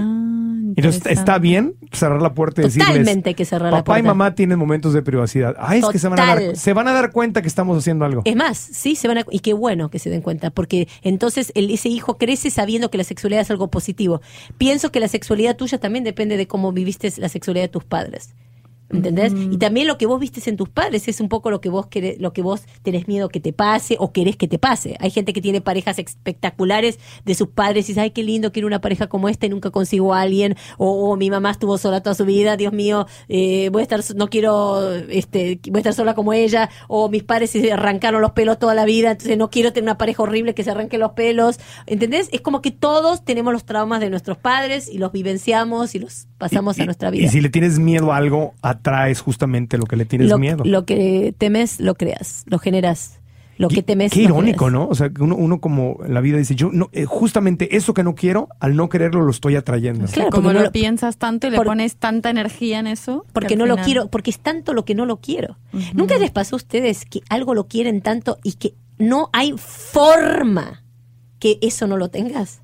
Entonces, 0.76 1.02
¿está 1.06 1.38
bien 1.38 1.74
cerrar 1.92 2.20
la 2.22 2.34
puerta 2.34 2.62
y 2.62 2.64
decirles 2.64 2.88
Totalmente 2.88 3.34
que 3.34 3.44
cerrar 3.44 3.72
la 3.72 3.78
papá 3.78 3.98
y 3.98 4.02
puerta. 4.02 4.14
mamá 4.14 4.34
tienen 4.34 4.58
momentos 4.58 4.92
de 4.94 5.02
privacidad? 5.02 5.54
Ay, 5.58 5.80
es 5.80 5.86
que 5.86 5.98
se 5.98 6.08
van, 6.08 6.18
a 6.18 6.26
dar, 6.26 6.56
se 6.56 6.72
van 6.72 6.88
a 6.88 6.92
dar 6.92 7.12
cuenta 7.12 7.42
que 7.42 7.48
estamos 7.48 7.78
haciendo 7.78 8.04
algo. 8.04 8.22
Es 8.24 8.34
más, 8.36 8.56
sí, 8.58 8.96
se 8.96 9.06
van 9.08 9.18
a, 9.18 9.24
y 9.30 9.40
qué 9.40 9.52
bueno 9.52 9.88
que 9.90 9.98
se 9.98 10.10
den 10.10 10.22
cuenta, 10.22 10.50
porque 10.50 10.88
entonces 11.02 11.52
el- 11.54 11.70
ese 11.70 11.88
hijo 11.88 12.16
crece 12.18 12.50
sabiendo 12.50 12.90
que 12.90 12.98
la 12.98 13.04
sexualidad 13.04 13.42
es 13.42 13.50
algo 13.50 13.68
positivo. 13.68 14.20
Pienso 14.58 14.90
que 14.90 15.00
la 15.00 15.08
sexualidad 15.08 15.56
tuya 15.56 15.78
también 15.78 16.04
depende 16.04 16.36
de 16.36 16.46
cómo 16.46 16.72
viviste 16.72 17.12
la 17.18 17.28
sexualidad 17.28 17.64
de 17.64 17.68
tus 17.68 17.84
padres. 17.84 18.34
¿Entendés? 18.89 19.32
Y 19.34 19.59
también 19.59 19.89
lo 19.89 19.99
que 19.99 20.07
vos 20.07 20.20
vistes 20.20 20.47
en 20.47 20.57
tus 20.57 20.68
padres 20.68 21.09
es 21.09 21.20
un 21.20 21.28
poco 21.28 21.51
lo 21.51 21.61
que 21.61 21.68
vos 21.68 21.87
querés, 21.89 22.20
lo 22.20 22.32
que 22.32 22.43
vos 22.43 22.62
tenés 22.82 23.09
miedo 23.09 23.28
que 23.28 23.41
te 23.41 23.53
pase 23.53 23.97
o 23.99 24.12
querés 24.12 24.37
que 24.37 24.47
te 24.47 24.59
pase. 24.59 24.97
Hay 25.01 25.11
gente 25.11 25.32
que 25.32 25.41
tiene 25.41 25.61
parejas 25.61 25.99
espectaculares 25.99 27.01
de 27.24 27.34
sus 27.34 27.49
padres 27.49 27.87
y 27.87 27.89
dice, 27.89 28.01
ay, 28.01 28.11
qué 28.11 28.22
lindo, 28.22 28.53
quiero 28.53 28.68
una 28.68 28.80
pareja 28.80 29.09
como 29.09 29.28
esta 29.28 29.47
y 29.47 29.49
nunca 29.49 29.70
consigo 29.70 30.14
a 30.14 30.20
alguien. 30.20 30.57
O, 30.78 31.11
o 31.11 31.16
mi 31.16 31.30
mamá 31.30 31.51
estuvo 31.51 31.78
sola 31.78 32.01
toda 32.03 32.14
su 32.14 32.24
vida, 32.24 32.57
Dios 32.57 32.72
mío, 32.72 33.07
eh, 33.28 33.70
voy 33.72 33.80
a 33.80 33.82
estar, 33.82 34.01
no 34.14 34.28
quiero, 34.28 34.93
este, 34.93 35.61
voy 35.68 35.78
a 35.78 35.80
estar 35.80 35.95
sola 35.95 36.14
como 36.14 36.32
ella. 36.32 36.70
O 36.87 37.09
mis 37.09 37.24
padres 37.24 37.51
se 37.51 37.72
arrancaron 37.72 38.22
los 38.22 38.32
pelos 38.32 38.59
toda 38.59 38.74
la 38.74 38.84
vida, 38.84 39.11
entonces 39.11 39.37
no 39.37 39.51
quiero 39.51 39.72
tener 39.72 39.84
una 39.84 39.99
pareja 39.99 40.22
horrible 40.22 40.55
que 40.55 40.62
se 40.62 40.70
arranque 40.70 40.99
los 40.99 41.12
pelos. 41.12 41.59
¿Entendés? 41.87 42.28
Es 42.30 42.41
como 42.41 42.62
que 42.62 42.70
todos 42.70 43.24
tenemos 43.24 43.53
los 43.53 43.64
traumas 43.64 44.01
de 44.01 44.11
nuestros 44.11 44.39
padres 44.39 44.89
y 44.89 44.99
los 44.99 45.11
vivenciamos 45.11 45.95
y 45.95 45.99
los 45.99 46.28
pasamos 46.39 46.78
a 46.78 46.84
nuestra 46.84 47.11
vida. 47.11 47.24
Y 47.24 47.28
si 47.28 47.41
le 47.41 47.49
tienes 47.49 47.78
miedo 47.78 48.12
a 48.12 48.16
algo, 48.16 48.55
atraes 48.62 49.20
justamente 49.20 49.78
lo 49.78 49.84
que 49.87 49.97
le 49.97 50.05
tienes 50.05 50.28
lo, 50.28 50.39
miedo. 50.39 50.64
lo 50.64 50.84
que 50.84 51.34
temes, 51.39 51.80
lo 51.80 51.95
creas, 51.95 52.45
lo 52.47 52.59
generas. 52.59 53.20
Lo 53.59 53.68
que 53.68 53.82
temes, 53.82 54.12
Qué 54.12 54.20
irónico. 54.20 54.70
¿no? 54.70 54.87
O 54.87 54.95
sea, 54.95 55.09
que 55.09 55.22
uno, 55.22 55.34
uno 55.34 55.61
como 55.62 56.01
en 56.05 56.12
la 56.12 56.20
vida 56.20 56.37
dice, 56.37 56.55
yo 56.55 56.68
no, 56.70 56.91
eh, 56.93 57.07
justamente 57.07 57.74
eso 57.78 57.95
que 57.95 58.03
no 58.03 58.14
quiero, 58.14 58.51
al 58.61 58.76
no 58.76 58.91
quererlo 58.91 59.22
lo 59.22 59.30
estoy 59.30 59.57
atrayendo. 59.57 60.05
Claro, 60.09 60.28
Como 60.28 60.53
lo, 60.53 60.59
no 60.59 60.64
lo- 60.66 60.72
piensas 60.72 61.16
tanto 61.16 61.47
y 61.47 61.51
le 61.51 61.57
pones 61.62 61.97
tanta 61.97 62.28
energía 62.28 62.80
en 62.80 62.87
eso. 62.87 63.22
que 63.22 63.32
Porque 63.32 63.57
no 63.57 63.64
lo 63.64 63.78
quiero, 63.78 64.09
porque 64.09 64.28
es 64.28 64.41
tanto 64.41 64.74
lo 64.74 64.84
que 64.84 64.95
no 64.95 65.07
lo 65.07 65.20
quiero. 65.22 65.57
¿Nunca 65.95 66.18
les 66.18 66.30
pasó 66.30 66.57
a 66.57 66.59
ustedes 66.59 67.07
que 67.07 67.22
algo 67.30 67.55
lo 67.55 67.66
quieren 67.66 68.03
tanto 68.03 68.37
y 68.43 68.53
que 68.57 68.74
no 68.99 69.30
hay 69.32 69.55
forma 69.57 70.82
que 71.39 71.59
eso 71.62 71.87
no 71.87 71.97
lo 71.97 72.11
tengas? 72.11 72.61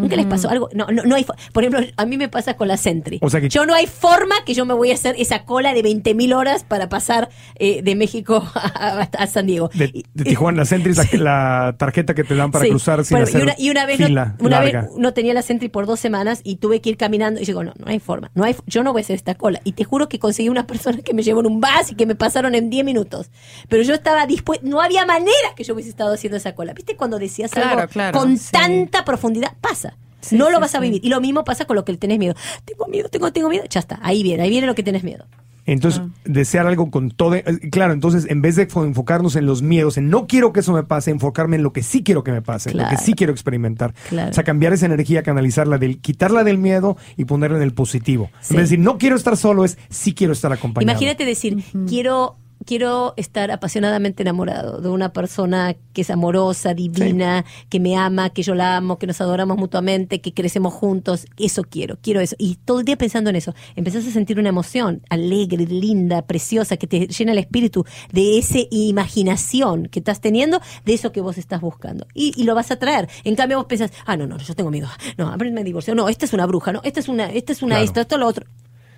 ¿Nunca 0.00 0.16
les 0.16 0.26
pasó 0.26 0.48
algo? 0.48 0.68
No, 0.72 0.86
no, 0.88 1.02
no 1.04 1.14
hay. 1.16 1.24
Por 1.52 1.62
ejemplo, 1.64 1.86
a 1.96 2.06
mí 2.06 2.16
me 2.16 2.28
pasa 2.28 2.54
con 2.54 2.68
la 2.68 2.76
Sentry. 2.76 3.18
O 3.22 3.30
sea 3.30 3.40
que- 3.40 3.48
Yo 3.48 3.66
no 3.66 3.74
hay 3.74 3.86
forma 3.86 4.34
que 4.44 4.54
yo 4.54 4.64
me 4.64 4.74
voy 4.74 4.90
a 4.90 4.94
hacer 4.94 5.14
esa 5.18 5.44
cola 5.44 5.74
de 5.74 5.82
20.000 5.82 6.34
horas 6.34 6.64
para 6.64 6.88
pasar 6.88 7.28
eh, 7.56 7.82
de 7.82 7.94
México 7.94 8.42
a, 8.54 9.08
a 9.18 9.26
San 9.26 9.46
Diego. 9.46 9.70
De, 9.74 10.04
de 10.14 10.24
Tijuana, 10.24 10.58
la 10.58 10.64
Sentry 10.64 10.92
es 10.92 11.12
la, 11.12 11.18
la 11.70 11.76
tarjeta 11.76 12.14
que 12.14 12.24
te 12.24 12.34
dan 12.34 12.50
para 12.50 12.64
Sí. 12.64 12.70
cruzar 12.70 13.04
sin 13.04 13.16
Bueno, 13.16 13.26
hacer 13.28 13.40
y, 13.40 13.42
una, 13.42 13.54
y 13.58 13.70
una 13.70 13.86
vez, 13.86 14.00
no- 14.00 15.08
vez 15.08 15.14
tenía 15.14 15.34
la 15.34 15.42
Sentry 15.42 15.68
por 15.68 15.86
dos 15.86 16.00
semanas 16.00 16.40
y 16.44 16.56
tuve 16.56 16.80
que 16.80 16.90
ir 16.90 16.96
caminando 16.96 17.40
y 17.40 17.44
digo, 17.44 17.62
no, 17.64 17.72
no 17.78 17.86
hay 17.86 17.98
forma, 18.00 18.30
no 18.34 18.44
hay, 18.44 18.54
yo 18.66 18.82
no 18.82 18.92
voy 18.92 19.02
a 19.02 19.04
hacer 19.04 19.16
esta 19.16 19.34
cola. 19.34 19.60
Y 19.64 19.72
te 19.72 19.84
juro 19.84 20.08
que 20.08 20.18
conseguí 20.18 20.48
una 20.48 20.66
persona 20.66 20.98
que 20.98 21.14
me 21.14 21.22
llevó 21.22 21.40
en 21.40 21.46
un 21.46 21.60
bus 21.60 21.90
y 21.90 21.94
que 21.94 22.06
me 22.06 22.14
pasaron 22.14 22.54
en 22.54 22.70
10 22.70 22.84
minutos. 22.84 23.30
Pero 23.68 23.82
yo 23.82 23.94
estaba 23.94 24.26
dispuesta, 24.26 24.66
no 24.66 24.80
había 24.80 25.04
manera 25.06 25.32
que 25.56 25.64
yo 25.64 25.74
hubiese 25.74 25.90
estado 25.90 26.12
haciendo 26.14 26.36
esa 26.36 26.54
cola. 26.54 26.72
¿Viste 26.74 26.96
cuando 26.96 27.18
decías 27.18 27.50
Claro, 27.50 27.80
algo 27.80 27.92
claro, 27.92 28.18
con 28.18 28.36
sí. 28.38 28.48
tanta 28.52 29.04
profundidad? 29.04 29.52
Pasa. 29.60 29.89
Sí, 30.20 30.36
no 30.36 30.50
lo 30.50 30.56
sí, 30.56 30.60
vas 30.62 30.74
a 30.74 30.80
vivir. 30.80 31.00
Y 31.04 31.08
lo 31.08 31.20
mismo 31.20 31.44
pasa 31.44 31.64
con 31.64 31.76
lo 31.76 31.84
que 31.84 31.96
tenés 31.96 32.18
miedo. 32.18 32.34
Tengo 32.64 32.86
miedo, 32.88 33.08
tengo, 33.08 33.32
tengo 33.32 33.48
miedo. 33.48 33.64
Ya 33.70 33.80
está, 33.80 33.98
ahí 34.02 34.22
viene, 34.22 34.42
ahí 34.42 34.50
viene 34.50 34.66
lo 34.66 34.74
que 34.74 34.82
tenés 34.82 35.02
miedo. 35.04 35.26
Entonces, 35.66 36.02
desear 36.24 36.66
algo 36.66 36.90
con 36.90 37.10
todo. 37.10 37.34
eh, 37.36 37.44
Claro, 37.70 37.92
entonces, 37.92 38.26
en 38.28 38.42
vez 38.42 38.56
de 38.56 38.66
fo- 38.66 38.84
enfocarnos 38.84 39.36
en 39.36 39.46
los 39.46 39.62
miedos, 39.62 39.98
en 39.98 40.08
no 40.10 40.26
quiero 40.26 40.52
que 40.52 40.60
eso 40.60 40.72
me 40.72 40.82
pase, 40.82 41.10
enfocarme 41.12 41.56
en 41.56 41.62
lo 41.62 41.72
que 41.72 41.82
sí 41.84 42.02
quiero 42.02 42.24
que 42.24 42.32
me 42.32 42.42
pase, 42.42 42.74
lo 42.74 42.88
que 42.88 42.96
sí 42.96 43.12
quiero 43.12 43.32
experimentar. 43.32 43.94
Claro. 44.08 44.30
O 44.30 44.32
sea, 44.34 44.42
cambiar 44.42 44.72
esa 44.72 44.86
energía, 44.86 45.22
canalizarla, 45.22 45.78
del, 45.78 45.98
quitarla 46.00 46.42
del 46.42 46.58
miedo 46.58 46.96
y 47.16 47.24
ponerla 47.26 47.58
en 47.58 47.62
el 47.62 47.72
positivo. 47.72 48.30
Sí. 48.40 48.54
En 48.54 48.56
vez 48.56 48.70
de 48.70 48.76
decir, 48.76 48.78
no 48.84 48.98
quiero 48.98 49.14
estar 49.14 49.36
solo, 49.36 49.64
es 49.64 49.78
sí 49.90 50.12
quiero 50.12 50.32
estar 50.32 50.52
acompañado. 50.52 50.90
Imagínate 50.92 51.24
decir, 51.24 51.62
quiero 51.86 52.36
quiero 52.64 53.14
estar 53.16 53.50
apasionadamente 53.50 54.22
enamorado 54.22 54.80
de 54.80 54.88
una 54.88 55.12
persona 55.12 55.74
que 55.92 56.02
es 56.02 56.10
amorosa, 56.10 56.74
divina, 56.74 57.44
que 57.68 57.80
me 57.80 57.96
ama, 57.96 58.30
que 58.30 58.42
yo 58.42 58.54
la 58.54 58.76
amo, 58.76 58.98
que 58.98 59.06
nos 59.06 59.20
adoramos 59.20 59.56
mutuamente, 59.56 60.20
que 60.20 60.32
crecemos 60.34 60.74
juntos. 60.74 61.26
Eso 61.38 61.62
quiero, 61.62 61.98
quiero 62.02 62.20
eso. 62.20 62.36
Y 62.38 62.56
todo 62.56 62.80
el 62.80 62.84
día 62.84 62.96
pensando 62.96 63.30
en 63.30 63.36
eso, 63.36 63.54
empezás 63.76 64.06
a 64.06 64.10
sentir 64.10 64.38
una 64.38 64.48
emoción 64.50 65.02
alegre, 65.10 65.66
linda, 65.66 66.22
preciosa, 66.22 66.76
que 66.76 66.86
te 66.86 67.06
llena 67.06 67.32
el 67.32 67.38
espíritu 67.38 67.84
de 68.12 68.38
esa 68.38 68.58
imaginación 68.70 69.86
que 69.88 69.98
estás 69.98 70.20
teniendo, 70.20 70.60
de 70.84 70.94
eso 70.94 71.12
que 71.12 71.20
vos 71.20 71.38
estás 71.38 71.60
buscando. 71.60 72.06
Y, 72.14 72.32
y 72.36 72.44
lo 72.44 72.54
vas 72.54 72.70
a 72.70 72.78
traer. 72.78 73.08
En 73.24 73.34
cambio 73.36 73.58
vos 73.58 73.66
pensás, 73.66 73.90
ah, 74.06 74.16
no, 74.16 74.26
no, 74.26 74.38
yo 74.38 74.54
tengo 74.54 74.70
miedo. 74.70 74.88
No, 75.16 75.34
me 75.36 75.64
divorcio. 75.64 75.94
No, 75.94 76.08
esta 76.08 76.26
es 76.26 76.32
una 76.32 76.46
bruja, 76.46 76.72
no, 76.72 76.80
esta 76.84 77.00
es 77.00 77.08
una, 77.08 77.30
esta 77.30 77.52
es 77.52 77.62
una 77.62 77.70
Claro. 77.76 77.84
esto, 77.84 78.00
esto, 78.00 78.18
lo 78.18 78.26
otro. 78.26 78.46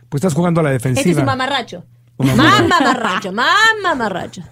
Pues 0.09 0.21
estás 0.23 0.35
jugando 0.35 0.61
a 0.61 0.65
la 0.65 0.75
Este 0.75 0.89
es 0.91 0.95
defensiva. 0.97 1.21
un 1.21 1.27
mamarracho. 1.27 1.85
Un 2.19 2.37
Más 2.37 2.69
mamarracho, 2.69 3.33
más 3.33 3.49
mamarracho. 3.83 4.43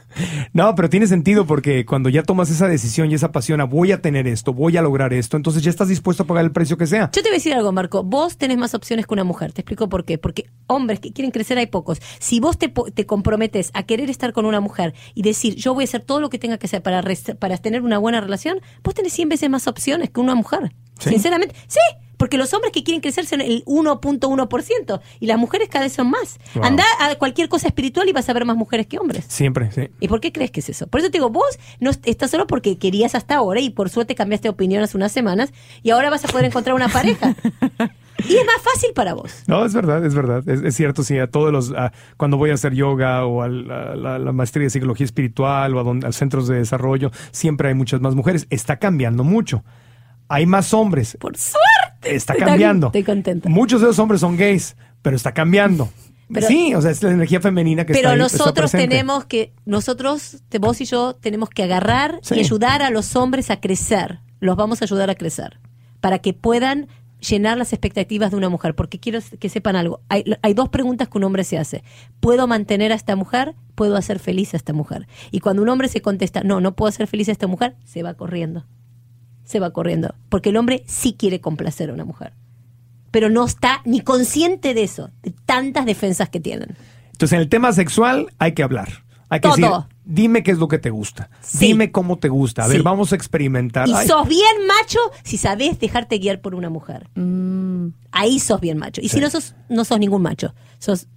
No, 0.52 0.74
pero 0.74 0.88
tiene 0.88 1.06
sentido 1.06 1.46
porque 1.46 1.84
cuando 1.86 2.08
ya 2.08 2.22
tomas 2.22 2.50
esa 2.50 2.66
decisión 2.66 3.10
y 3.10 3.14
esa 3.14 3.32
pasión 3.32 3.60
a 3.60 3.64
voy 3.64 3.92
a 3.92 4.00
tener 4.02 4.26
esto, 4.26 4.52
voy 4.52 4.76
a 4.76 4.82
lograr 4.82 5.12
esto, 5.12 5.36
entonces 5.36 5.62
ya 5.62 5.70
estás 5.70 5.88
dispuesto 5.88 6.24
a 6.24 6.26
pagar 6.26 6.44
el 6.44 6.52
precio 6.52 6.76
que 6.76 6.86
sea. 6.86 7.10
Yo 7.12 7.22
te 7.22 7.28
voy 7.28 7.30
a 7.30 7.34
decir 7.34 7.54
algo, 7.54 7.70
Marco. 7.70 8.02
Vos 8.02 8.36
tenés 8.36 8.58
más 8.58 8.74
opciones 8.74 9.06
que 9.06 9.14
una 9.14 9.24
mujer. 9.24 9.52
Te 9.52 9.60
explico 9.60 9.88
por 9.88 10.04
qué. 10.04 10.18
Porque 10.18 10.50
hombres 10.66 11.00
que 11.00 11.12
quieren 11.12 11.30
crecer 11.30 11.58
hay 11.58 11.66
pocos. 11.66 12.00
Si 12.18 12.40
vos 12.40 12.58
te, 12.58 12.72
comprometes 13.06 13.70
a 13.74 13.84
querer 13.84 14.10
estar 14.10 14.32
con 14.32 14.46
una 14.46 14.60
mujer 14.60 14.94
y 15.14 15.22
decir, 15.22 15.54
yo 15.54 15.74
voy 15.74 15.84
a 15.84 15.86
hacer 15.86 16.02
todo 16.02 16.20
lo 16.20 16.30
que 16.30 16.38
tenga 16.38 16.58
que 16.58 16.66
hacer 16.66 16.82
para, 16.82 17.02
para 17.38 17.56
tener 17.58 17.82
una 17.82 17.98
buena 17.98 18.20
relación, 18.20 18.60
vos 18.82 18.94
tenés 18.94 19.12
100 19.12 19.28
veces 19.28 19.50
más 19.50 19.66
opciones 19.68 20.10
que 20.10 20.20
una 20.20 20.34
mujer. 20.34 20.72
¿Sí? 20.98 21.10
Sinceramente, 21.10 21.54
sí. 21.68 21.80
Porque 22.20 22.36
los 22.36 22.52
hombres 22.52 22.70
que 22.70 22.84
quieren 22.84 23.00
crecer 23.00 23.24
son 23.24 23.40
el 23.40 23.64
1.1% 23.64 25.00
y 25.20 25.26
las 25.26 25.38
mujeres 25.38 25.68
cada 25.70 25.84
vez 25.86 25.94
son 25.94 26.10
más. 26.10 26.38
Wow. 26.54 26.64
Anda 26.64 26.84
a 27.00 27.14
cualquier 27.16 27.48
cosa 27.48 27.66
espiritual 27.68 28.08
y 28.08 28.12
vas 28.12 28.28
a 28.28 28.32
ver 28.34 28.44
más 28.44 28.56
mujeres 28.56 28.86
que 28.86 28.98
hombres. 28.98 29.24
Siempre, 29.28 29.72
sí. 29.72 29.88
¿Y 30.00 30.08
por 30.08 30.20
qué 30.20 30.30
crees 30.30 30.50
que 30.50 30.60
es 30.60 30.68
eso? 30.68 30.86
Por 30.86 31.00
eso 31.00 31.10
te 31.10 31.16
digo, 31.18 31.30
vos 31.30 31.58
no 31.80 31.90
est- 31.90 32.06
estás 32.06 32.30
solo 32.30 32.46
porque 32.46 32.76
querías 32.78 33.14
hasta 33.14 33.36
ahora 33.36 33.60
y 33.60 33.70
por 33.70 33.88
suerte 33.88 34.14
cambiaste 34.14 34.48
de 34.48 34.50
opinión 34.50 34.82
hace 34.82 34.96
unas 34.98 35.12
semanas 35.12 35.52
y 35.82 35.90
ahora 35.90 36.10
vas 36.10 36.24
a 36.24 36.28
poder 36.28 36.44
encontrar 36.44 36.74
una 36.76 36.88
pareja. 36.88 37.34
Y 38.28 38.36
es 38.36 38.44
más 38.44 38.60
fácil 38.62 38.90
para 38.94 39.14
vos. 39.14 39.44
No, 39.46 39.64
es 39.64 39.72
verdad, 39.72 40.04
es 40.04 40.14
verdad. 40.14 40.46
Es, 40.46 40.60
es 40.60 40.76
cierto, 40.76 41.02
sí, 41.02 41.18
a 41.18 41.26
todos 41.30 41.50
los, 41.50 41.72
a- 41.72 41.90
cuando 42.18 42.36
voy 42.36 42.50
a 42.50 42.54
hacer 42.54 42.74
yoga 42.74 43.24
o 43.24 43.40
a 43.40 43.48
la, 43.48 43.96
la- 43.96 44.18
la 44.18 44.32
maestría 44.32 44.64
de 44.64 44.70
psicología 44.70 45.06
espiritual 45.06 45.74
o 45.74 45.80
a, 45.80 45.84
donde, 45.84 46.06
a 46.06 46.12
centros 46.12 46.46
de 46.46 46.56
desarrollo, 46.56 47.10
siempre 47.30 47.68
hay 47.68 47.74
muchas 47.74 48.02
más 48.02 48.14
mujeres. 48.14 48.46
Está 48.50 48.76
cambiando 48.78 49.24
mucho. 49.24 49.64
Hay 50.28 50.44
más 50.44 50.74
hombres. 50.74 51.16
Por 51.18 51.34
suerte. 51.38 51.66
Está 52.02 52.34
cambiando. 52.34 52.86
Estoy 52.88 53.04
contenta. 53.04 53.48
Muchos 53.48 53.80
de 53.80 53.86
esos 53.88 53.98
hombres 53.98 54.20
son 54.20 54.36
gays, 54.36 54.76
pero 55.02 55.16
está 55.16 55.32
cambiando. 55.32 55.88
Pero- 56.32 56.46
sí, 56.46 56.74
o 56.74 56.80
sea, 56.80 56.92
es 56.92 57.02
la 57.02 57.10
energía 57.10 57.40
femenina 57.40 57.84
que 57.84 57.92
Pero 57.92 58.10
está 58.12 58.26
está 58.26 58.38
nosotros 58.38 58.70
tenemos 58.70 59.24
que, 59.24 59.52
nosotros, 59.64 60.42
vos 60.60 60.80
y 60.80 60.84
yo, 60.84 61.14
tenemos 61.16 61.50
que 61.50 61.64
agarrar 61.64 62.20
Sí. 62.22 62.36
y 62.36 62.40
ayudar 62.40 62.82
a 62.82 62.90
los 62.90 63.16
hombres 63.16 63.50
a 63.50 63.60
crecer. 63.60 64.20
Los 64.38 64.56
vamos 64.56 64.80
a 64.80 64.84
ayudar 64.84 65.10
a 65.10 65.16
crecer. 65.16 65.58
Para 66.00 66.20
que 66.20 66.32
puedan 66.32 66.86
llenar 67.18 67.58
las 67.58 67.72
expectativas 67.72 68.30
de 68.30 68.36
una 68.36 68.48
mujer. 68.48 68.74
Porque 68.76 68.98
quiero 69.00 69.18
que 69.40 69.48
sepan 69.48 69.74
algo. 69.76 70.00
Hay, 70.08 70.24
hay 70.40 70.54
dos 70.54 70.68
preguntas 70.68 71.08
que 71.08 71.18
un 71.18 71.24
hombre 71.24 71.42
se 71.44 71.58
hace. 71.58 71.82
¿Puedo 72.20 72.46
mantener 72.46 72.92
a 72.92 72.94
esta 72.94 73.16
mujer? 73.16 73.54
¿Puedo 73.74 73.96
hacer 73.96 74.20
feliz 74.20 74.54
a 74.54 74.56
esta 74.56 74.72
mujer? 74.72 75.08
Y 75.32 75.40
cuando 75.40 75.62
un 75.62 75.68
hombre 75.68 75.88
se 75.88 76.00
contesta, 76.00 76.42
no, 76.44 76.60
no 76.60 76.76
puedo 76.76 76.88
hacer 76.88 77.08
feliz 77.08 77.28
a 77.28 77.32
esta 77.32 77.46
mujer, 77.48 77.74
se 77.84 78.02
va 78.02 78.14
corriendo. 78.14 78.64
Se 79.50 79.58
va 79.58 79.72
corriendo. 79.72 80.14
Porque 80.28 80.50
el 80.50 80.56
hombre 80.56 80.84
sí 80.86 81.14
quiere 81.18 81.40
complacer 81.40 81.90
a 81.90 81.92
una 81.94 82.04
mujer. 82.04 82.32
Pero 83.10 83.28
no 83.30 83.44
está 83.44 83.80
ni 83.84 84.00
consciente 84.00 84.74
de 84.74 84.84
eso, 84.84 85.10
de 85.24 85.32
tantas 85.44 85.86
defensas 85.86 86.28
que 86.28 86.38
tienen. 86.38 86.76
Entonces, 87.10 87.32
en 87.32 87.40
el 87.40 87.48
tema 87.48 87.72
sexual 87.72 88.28
hay 88.38 88.52
que 88.52 88.62
hablar. 88.62 88.88
Hay 89.28 89.40
que 89.40 89.48
Todo. 89.48 89.56
decir, 89.56 89.72
dime 90.04 90.44
qué 90.44 90.52
es 90.52 90.58
lo 90.58 90.68
que 90.68 90.78
te 90.78 90.90
gusta. 90.90 91.30
Sí. 91.40 91.66
Dime 91.66 91.90
cómo 91.90 92.18
te 92.18 92.28
gusta. 92.28 92.62
A 92.64 92.68
ver, 92.68 92.76
Sí. 92.76 92.82
vamos 92.84 93.12
a 93.12 93.16
experimentar. 93.16 93.88
Y 93.88 93.92
Ay, 93.92 94.06
sos 94.06 94.28
bien 94.28 94.66
macho 94.68 95.00
si 95.24 95.36
sabés 95.36 95.80
dejarte 95.80 96.18
guiar 96.18 96.40
por 96.40 96.54
una 96.54 96.70
mujer. 96.70 97.08
Ahí 98.12 98.38
sos 98.38 98.60
bien 98.60 98.78
macho. 98.78 99.00
Y 99.00 99.08
si 99.08 99.18
no 99.20 99.30
sos, 99.30 99.54
no 99.68 99.84
sos 99.84 99.98
ningún 99.98 100.22
macho. 100.22 100.54
Sos, 100.78 101.08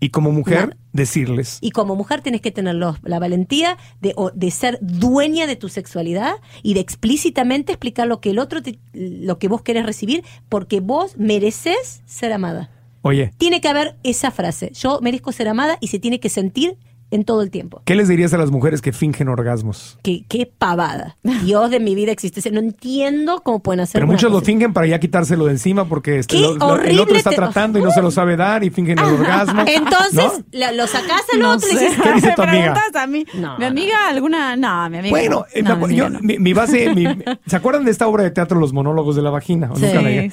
y 0.00 0.10
como 0.10 0.30
mujer, 0.32 0.76
decirles. 0.92 1.58
y 1.60 1.70
como 1.70 1.96
mujer 1.96 2.20
tenés 2.20 2.40
que 2.40 2.50
tener 2.50 2.74
los- 2.76 2.98
la 3.02 3.18
valentía 3.18 3.76
de, 4.00 4.12
o- 4.16 4.30
de 4.30 4.50
ser 4.50 4.78
dueña 4.80 5.46
de 5.46 5.56
tu 5.56 5.68
sexualidad 5.68 6.34
y 6.62 6.74
de 6.74 6.80
explícitamente 6.80 7.72
explicar 7.72 8.06
lo 8.06 8.20
que 8.20 8.30
el 8.30 8.38
otro, 8.38 8.62
te- 8.62 8.78
lo 8.92 9.38
que 9.38 9.48
vos 9.48 9.62
querés 9.62 9.84
recibir, 9.86 10.24
porque 10.48 10.80
vos 10.80 11.16
mereces 11.16 12.02
ser 12.06 12.32
amada. 12.32 12.70
Oye, 13.02 13.32
Tiene 13.38 13.60
que 13.60 13.68
haber 13.68 13.96
esa 14.02 14.30
frase. 14.30 14.72
Yo 14.74 15.00
merezco 15.00 15.32
ser 15.32 15.48
amada 15.48 15.78
y 15.80 15.86
se 15.88 15.98
tiene 15.98 16.18
que 16.20 16.28
sentir 16.28 16.76
en 17.10 17.24
todo 17.24 17.42
el 17.42 17.50
tiempo. 17.50 17.82
¿qué 17.84 17.94
les 17.94 18.08
dirías 18.08 18.32
a 18.34 18.38
las 18.38 18.50
mujeres 18.50 18.82
que 18.82 18.92
fingen 18.92 19.28
orgasmos? 19.28 19.98
Qué, 20.02 20.24
qué 20.28 20.50
pavada. 20.58 21.16
Dios 21.44 21.70
de 21.70 21.80
mi 21.80 21.94
vida 21.94 22.12
existe. 22.12 22.50
No 22.50 22.60
entiendo 22.60 23.40
cómo 23.42 23.60
pueden 23.62 23.80
hacer 23.80 24.00
Pero 24.00 24.06
muchos 24.06 24.30
lo 24.32 24.40
fingen 24.40 24.72
para 24.72 24.86
ya 24.86 24.98
quitárselo 25.00 25.46
de 25.46 25.52
encima 25.52 25.86
porque 25.86 26.18
este, 26.18 26.36
Qué 26.36 26.42
lo- 26.42 26.54
lo- 26.56 26.80
el 26.82 26.98
otro 27.00 27.16
está 27.16 27.30
te- 27.30 27.36
tratando 27.36 27.78
y 27.78 27.82
no 27.82 27.90
se 27.90 28.02
lo 28.02 28.10
sabe 28.10 28.36
dar 28.36 28.62
y 28.64 28.70
fingen 28.70 28.98
el 28.98 29.04
orgasmo. 29.04 29.62
Entonces, 29.66 30.44
lo 30.52 30.86
sacás 30.86 31.22
al 31.32 31.40
No 31.40 31.52
otro 31.54 31.68
y 31.68 31.72
sé. 31.72 31.84
dices, 31.88 32.00
¿Qué 32.02 32.12
dice 32.12 32.26
¿Me 32.28 32.34
tu 32.34 32.42
amiga? 32.42 32.72
preguntas 32.74 33.02
a 33.02 33.06
mí? 33.06 33.26
No, 33.34 33.58
mi 33.58 33.64
amiga 33.64 34.08
alguna, 34.08 34.56
no, 34.56 34.90
mi 34.90 34.98
amiga. 34.98 35.10
Bueno, 35.10 35.44
no. 35.62 35.72
eh, 35.84 35.86
mi 35.88 35.96
yo- 35.96 36.10
mi, 36.20 36.38
mi 36.38 36.52
base, 36.52 36.94
mi- 36.94 37.06
¿se 37.46 37.56
acuerdan 37.56 37.84
de 37.84 37.90
esta 37.90 38.06
obra 38.06 38.22
de 38.24 38.30
teatro 38.30 38.58
Los 38.60 38.72
monólogos 38.72 39.16
de 39.16 39.22
la 39.22 39.30
vagina? 39.30 39.70
¿O 39.72 39.76
Sí, 39.76 39.86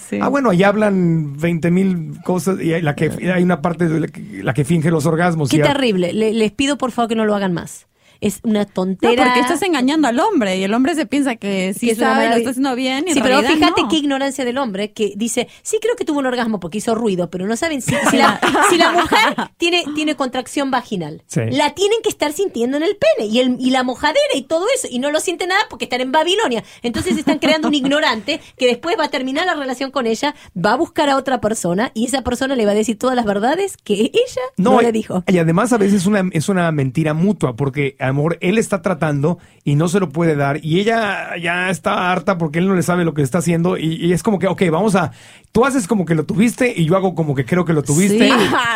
sí. 0.09 0.19
Ah, 0.21 0.27
bueno, 0.29 0.49
ahí 0.49 0.63
hablan 0.63 1.37
20 1.37 1.71
mil 1.71 2.19
cosas 2.23 2.59
y 2.61 2.73
hay, 2.73 2.81
la 2.81 2.95
que, 2.95 3.11
hay 3.33 3.43
una 3.43 3.61
parte 3.61 3.87
de 3.87 3.99
la 3.99 4.07
que, 4.07 4.41
la 4.43 4.53
que 4.53 4.65
finge 4.65 4.89
los 4.91 5.05
orgasmos. 5.05 5.49
qué 5.49 5.57
y 5.57 5.59
ya- 5.59 5.67
terrible. 5.73 6.11
Le- 6.13 6.33
les 6.33 6.51
pido 6.51 6.64
por 6.77 6.91
favor 6.91 7.09
que 7.09 7.15
no 7.15 7.25
lo 7.25 7.35
hagan 7.35 7.53
más. 7.53 7.87
Es 8.21 8.39
una 8.43 8.59
No, 8.61 8.65
tontera. 8.67 9.23
porque 9.23 9.39
estás 9.39 9.61
engañando 9.61 10.07
al 10.07 10.19
hombre 10.19 10.57
y 10.57 10.63
el 10.63 10.73
hombre 10.73 10.95
se 10.95 11.05
piensa 11.05 11.35
que 11.35 11.73
sí 11.73 11.87
que 11.87 11.95
sabe, 11.95 12.29
lo 12.29 12.35
está 12.35 12.49
haciendo 12.51 12.75
bien 12.75 13.05
y 13.07 13.11
en 13.11 13.13
Sí, 13.15 13.21
pero 13.21 13.41
realidad 13.41 13.53
fíjate 13.53 13.81
no. 13.83 13.87
qué 13.89 13.95
ignorancia 13.97 14.45
del 14.45 14.57
hombre 14.57 14.91
que 14.91 15.13
dice, 15.15 15.47
sí 15.63 15.77
creo 15.81 15.95
que 15.95 16.05
tuvo 16.05 16.19
un 16.19 16.25
orgasmo 16.25 16.59
porque 16.59 16.77
hizo 16.79 16.95
ruido, 16.95 17.29
pero 17.29 17.45
no 17.47 17.55
saben 17.55 17.81
si, 17.81 17.93
si 18.09 18.17
la, 18.17 18.39
si 18.69 18.77
la 18.77 18.91
mujer 18.91 19.35
tiene, 19.57 19.83
tiene 19.95 20.15
contracción 20.15 20.71
vaginal. 20.71 21.23
Sí. 21.27 21.41
La 21.51 21.73
tienen 21.75 21.99
que 22.03 22.09
estar 22.09 22.31
sintiendo 22.33 22.77
en 22.77 22.83
el 22.83 22.97
pene 22.97 23.27
y, 23.29 23.39
el, 23.39 23.55
y 23.59 23.69
la 23.71 23.83
mojadera 23.83 24.19
y 24.35 24.43
todo 24.43 24.65
eso. 24.75 24.87
Y 24.89 24.99
no 24.99 25.11
lo 25.11 25.19
siente 25.19 25.47
nada 25.47 25.61
porque 25.69 25.85
están 25.85 26.01
en 26.01 26.11
Babilonia. 26.11 26.63
Entonces 26.81 27.17
están 27.17 27.39
creando 27.39 27.67
un 27.67 27.73
ignorante 27.73 28.39
que 28.57 28.67
después 28.67 28.95
va 28.99 29.05
a 29.05 29.09
terminar 29.09 29.45
la 29.45 29.53
relación 29.55 29.91
con 29.91 30.07
ella, 30.07 30.35
va 30.57 30.73
a 30.73 30.75
buscar 30.75 31.09
a 31.09 31.17
otra 31.17 31.41
persona 31.41 31.91
y 31.93 32.05
esa 32.05 32.21
persona 32.23 32.55
le 32.55 32.65
va 32.65 32.71
a 32.71 32.75
decir 32.75 32.97
todas 32.97 33.15
las 33.15 33.25
verdades 33.25 33.77
que 33.83 33.93
ella 34.13 34.41
no, 34.57 34.81
le 34.81 34.91
dijo. 34.91 35.23
Y 35.27 35.37
además 35.37 35.73
a 35.73 35.77
veces 35.77 36.05
una, 36.05 36.23
es 36.31 36.49
una 36.49 36.71
mentira 36.71 37.13
mutua, 37.13 37.55
porque 37.55 37.95
a 38.05 38.09
lo 38.09 38.13
mejor 38.15 38.37
él 38.41 38.57
está 38.57 38.81
tratando 38.81 39.37
y 39.63 39.75
no 39.75 39.87
se 39.87 39.99
lo 39.99 40.09
puede 40.09 40.35
dar, 40.35 40.63
y 40.63 40.79
ella 40.79 41.35
ya 41.41 41.69
está 41.69 42.11
harta 42.11 42.37
porque 42.37 42.59
él 42.59 42.67
no 42.67 42.75
le 42.75 42.83
sabe 42.83 43.03
lo 43.03 43.13
que 43.13 43.21
está 43.21 43.39
haciendo, 43.39 43.77
y, 43.77 43.95
y 43.95 44.13
es 44.13 44.23
como 44.23 44.39
que, 44.39 44.47
ok, 44.47 44.61
vamos 44.71 44.95
a, 44.95 45.11
tú 45.51 45.65
haces 45.65 45.87
como 45.87 46.05
que 46.05 46.15
lo 46.15 46.25
tuviste 46.25 46.73
y 46.75 46.85
yo 46.85 46.95
hago 46.95 47.15
como 47.15 47.35
que 47.35 47.45
creo 47.45 47.65
que 47.65 47.73
lo 47.73 47.83
tuviste, 47.83 48.29
Sí. 48.29 48.33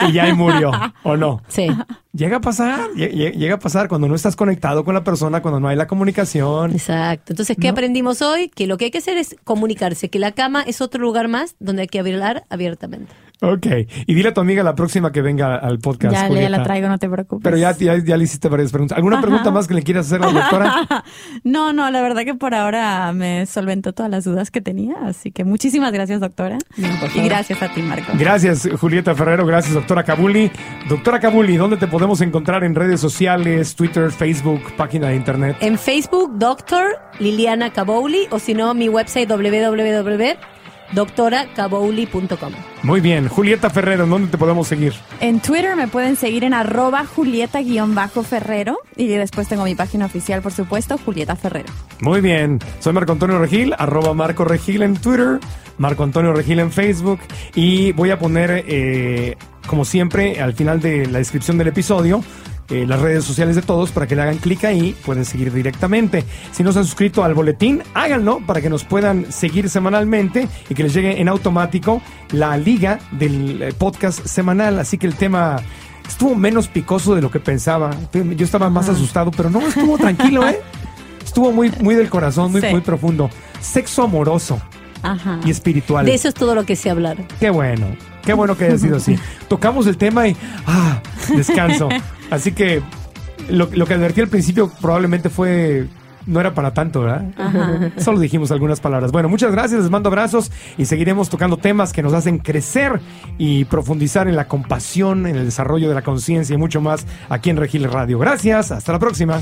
y 0.09 0.11
ya 0.13 0.23
ahí 0.23 0.33
murió, 0.33 0.71
¿o 1.03 1.15
no? 1.17 1.41
Sí. 1.47 1.67
Llega 2.11 2.37
a 2.37 2.41
pasar, 2.41 2.89
lle- 2.95 3.11
lle- 3.13 3.33
llega 3.33 3.55
a 3.55 3.59
pasar 3.59 3.87
cuando 3.87 4.07
no 4.07 4.15
estás 4.15 4.35
conectado 4.35 4.83
con 4.83 4.95
la 4.95 5.03
persona, 5.03 5.43
cuando 5.43 5.59
no 5.59 5.67
hay 5.67 5.75
la 5.75 5.85
comunicación. 5.85 6.71
Exacto. 6.71 7.33
Entonces, 7.33 7.55
¿qué 7.59 7.67
¿No? 7.67 7.73
aprendimos 7.73 8.23
hoy? 8.23 8.49
Que 8.49 8.65
lo 8.65 8.77
que 8.77 8.85
hay 8.85 8.91
que 8.91 8.97
hacer 8.97 9.15
es 9.17 9.35
comunicarse, 9.43 10.09
que 10.09 10.17
la 10.17 10.31
cama 10.31 10.63
es 10.63 10.81
otro 10.81 10.99
lugar 11.01 11.27
más 11.27 11.55
donde 11.59 11.83
hay 11.83 11.87
que 11.87 11.99
hablar 11.99 12.45
abiertamente. 12.49 13.13
Ok, 13.41 13.67
y 14.05 14.13
dile 14.13 14.29
a 14.29 14.33
tu 14.33 14.41
amiga 14.41 14.63
la 14.63 14.75
próxima 14.75 15.11
que 15.11 15.21
venga 15.21 15.55
al 15.55 15.79
podcast. 15.79 16.13
Ya, 16.13 16.27
Julieta. 16.27 16.49
la 16.49 16.63
traigo, 16.63 16.89
no 16.89 16.97
te 16.97 17.09
preocupes. 17.09 17.43
Pero 17.43 17.57
ya, 17.57 17.75
ya, 17.77 17.97
ya 17.97 18.17
le 18.17 18.25
hiciste 18.25 18.49
varias 18.49 18.71
preguntas. 18.71 18.97
¿Alguna 18.97 19.21
pregunta 19.21 19.49
más 19.49 19.67
que 19.67 19.73
le 19.73 19.81
quieras 19.81 20.07
hacer 20.07 20.21
a 20.23 20.31
la 20.31 20.41
doctora? 20.41 21.03
No, 21.43 21.73
no, 21.73 21.89
la 21.89 22.01
verdad 22.01 22.23
que 22.23 22.33
por 22.33 22.53
ahora 22.53 23.11
me 23.13 23.45
solventó 23.45 23.93
todas 23.93 24.11
las 24.11 24.23
dudas 24.25 24.51
que 24.51 24.61
tenía, 24.61 24.95
así 25.05 25.31
que 25.31 25.45
muchísimas 25.45 25.91
gracias, 25.93 26.19
doctora. 26.19 26.57
y 27.15 27.21
gracias 27.21 27.61
a 27.61 27.69
ti, 27.73 27.81
Marco. 27.81 28.11
Gracias, 28.17 28.67
Julieta 28.79 29.15
Ferrero. 29.15 29.45
Gracias, 29.45 29.73
doctora 29.73 30.03
Kabuli. 30.03 30.51
Doctora 30.89 31.19
Kabuli, 31.19 31.55
¿dónde 31.55 31.77
te 31.77 31.87
podemos 31.87 32.21
encontrar 32.21 32.63
en 32.63 32.75
redes 32.75 32.99
sociales, 32.99 33.75
Twitter, 33.75 34.11
Facebook, 34.11 34.61
página 34.75 35.07
de 35.09 35.15
internet? 35.15 35.57
En 35.61 35.77
Facebook, 35.77 36.37
Doctor 36.37 36.99
Liliana 37.19 37.71
Cabouli, 37.71 38.27
o 38.31 38.39
si 38.39 38.53
no, 38.53 38.73
mi 38.73 38.89
website 38.89 39.29
www.doctoracabouli.com. 40.93 42.53
Muy 42.83 43.01
bien. 43.01 43.27
Julieta 43.27 43.69
Ferrero, 43.69 44.07
¿dónde 44.07 44.29
te 44.29 44.37
podemos 44.37 44.67
seguir? 44.67 44.93
En 45.19 45.39
Twitter 45.39 45.75
me 45.75 45.87
pueden 45.87 46.15
seguir 46.15 46.43
en 46.43 46.53
arroba 46.53 47.05
julieta-ferrero 47.05 48.79
y 48.95 49.07
después 49.07 49.47
tengo 49.47 49.63
mi 49.63 49.75
página 49.75 50.05
oficial, 50.05 50.41
por 50.41 50.51
supuesto, 50.51 50.97
Julieta 50.97 51.35
Ferrero. 51.35 51.71
Muy 52.01 52.21
bien. 52.21 52.59
Soy 52.79 52.93
Marco 52.93 53.11
Antonio 53.11 53.39
Regil, 53.39 53.73
arroba 53.77 54.13
Marco 54.13 54.45
Regil 54.45 54.83
en 54.83 54.95
Twitter, 54.95 55.39
Marco 55.77 56.03
Antonio 56.03 56.33
Regil 56.33 56.59
en 56.59 56.71
Facebook. 56.71 57.19
Y 57.55 57.91
voy 57.93 58.11
a 58.11 58.19
poner, 58.19 58.63
eh, 58.67 59.37
como 59.67 59.85
siempre, 59.85 60.41
al 60.41 60.53
final 60.53 60.79
de 60.79 61.05
la 61.07 61.19
descripción 61.19 61.57
del 61.57 61.67
episodio, 61.67 62.23
eh, 62.69 62.85
las 62.87 62.99
redes 62.99 63.23
sociales 63.23 63.55
de 63.55 63.61
todos 63.61 63.91
para 63.91 64.05
que 64.07 64.15
le 64.15 64.21
hagan 64.21 64.37
clic 64.37 64.63
ahí, 64.65 64.95
pueden 65.05 65.25
seguir 65.25 65.51
directamente. 65.51 66.23
Si 66.51 66.63
no 66.63 66.71
se 66.71 66.79
han 66.79 66.85
suscrito 66.85 67.23
al 67.23 67.33
boletín, 67.33 67.81
háganlo 67.93 68.39
para 68.45 68.61
que 68.61 68.69
nos 68.69 68.83
puedan 68.83 69.31
seguir 69.31 69.69
semanalmente 69.69 70.47
y 70.69 70.75
que 70.75 70.83
les 70.83 70.93
llegue 70.93 71.19
en 71.19 71.27
automático 71.29 72.01
la 72.31 72.57
liga 72.57 72.99
del 73.11 73.61
eh, 73.61 73.73
podcast 73.77 74.25
semanal. 74.25 74.79
Así 74.79 74.97
que 74.97 75.07
el 75.07 75.15
tema 75.15 75.57
estuvo 76.07 76.35
menos 76.35 76.67
picoso 76.67 77.15
de 77.15 77.21
lo 77.21 77.31
que 77.31 77.39
pensaba. 77.39 77.91
Yo 78.13 78.45
estaba 78.45 78.69
más 78.69 78.89
asustado, 78.89 79.31
pero 79.31 79.49
no, 79.49 79.59
estuvo 79.61 79.97
tranquilo, 79.97 80.47
¿eh? 80.47 80.59
Estuvo 81.25 81.51
muy, 81.51 81.71
muy 81.81 81.93
del 81.93 82.09
corazón, 82.09 82.51
muy, 82.51 82.61
Sí. 82.61 82.67
muy 82.71 82.81
profundo. 82.81 83.29
Sexo 83.61 84.03
amoroso 84.03 84.59
Ajá. 85.03 85.39
y 85.45 85.51
espiritual. 85.51 86.05
De 86.05 86.15
eso 86.15 86.27
es 86.27 86.33
todo 86.33 86.55
lo 86.55 86.65
que 86.65 86.75
sé 86.75 86.89
hablar. 86.89 87.17
Qué 87.39 87.51
bueno, 87.51 87.85
qué 88.23 88.33
bueno 88.33 88.57
que 88.57 88.65
haya 88.65 88.77
sido 88.77 88.97
así. 88.97 89.17
Tocamos 89.47 89.87
el 89.87 89.97
tema 89.97 90.27
y, 90.27 90.35
ah, 90.67 91.01
descanso. 91.35 91.89
Así 92.29 92.51
que 92.51 92.81
lo, 93.49 93.69
lo 93.73 93.87
que 93.87 93.95
advertí 93.95 94.21
al 94.21 94.27
principio 94.27 94.71
probablemente 94.79 95.29
fue, 95.29 95.87
no 96.29 96.39
era 96.39 96.53
para 96.53 96.73
tanto, 96.73 97.01
¿verdad? 97.01 97.91
Solo 97.97 98.19
dijimos 98.19 98.51
algunas 98.51 98.79
palabras. 98.79 99.11
Bueno, 99.11 99.29
muchas 99.29 99.51
gracias, 99.51 99.81
les 99.81 99.89
mando 99.89 100.09
abrazos 100.09 100.51
y 100.77 100.85
seguiremos 100.85 101.29
tocando 101.29 101.57
temas 101.57 101.91
que 101.91 102.03
nos 102.03 102.13
hacen 102.13 102.37
crecer 102.37 103.01
y 103.37 103.65
profundizar 103.65 104.27
en 104.27 104.35
la 104.35 104.47
compasión, 104.47 105.25
en 105.25 105.35
el 105.35 105.45
desarrollo 105.45 105.89
de 105.89 105.95
la 105.95 106.03
conciencia 106.03 106.53
y 106.53 106.57
mucho 106.57 106.81
más 106.81 107.05
aquí 107.29 107.49
en 107.49 107.57
Regil 107.57 107.83
Radio. 107.91 108.19
Gracias, 108.19 108.71
hasta 108.71 108.91
la 108.91 108.99
próxima. 108.99 109.41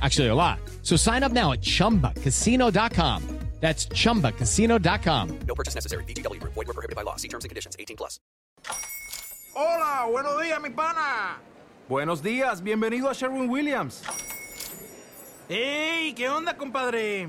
Actually, 0.00 0.28
a 0.28 0.34
lot. 0.34 0.60
So 0.82 0.96
sign 0.96 1.22
up 1.22 1.32
now 1.32 1.52
at 1.52 1.60
chumbacasino.com. 1.60 3.40
That's 3.60 3.86
chumbacasino.com. 3.88 5.38
No 5.46 5.54
purchase 5.54 5.74
necessary. 5.74 6.04
VGW 6.04 6.40
Group. 6.40 6.54
Void 6.54 6.66
were 6.68 6.72
prohibited 6.72 6.96
by 6.96 7.02
law. 7.02 7.16
See 7.16 7.28
terms 7.28 7.44
and 7.44 7.50
conditions. 7.50 7.76
18 7.78 7.94
plus. 7.96 8.18
Hola, 9.54 10.06
buenos 10.10 10.40
días, 10.40 10.62
mi 10.62 10.70
pana. 10.70 11.36
Buenos 11.88 12.22
días, 12.22 12.62
bienvenido 12.62 13.10
a 13.10 13.14
Sherwin 13.14 13.50
Williams. 13.50 14.02
¡Ey! 15.48 16.14
¿Qué 16.14 16.28
onda, 16.30 16.56
compadre? 16.56 17.28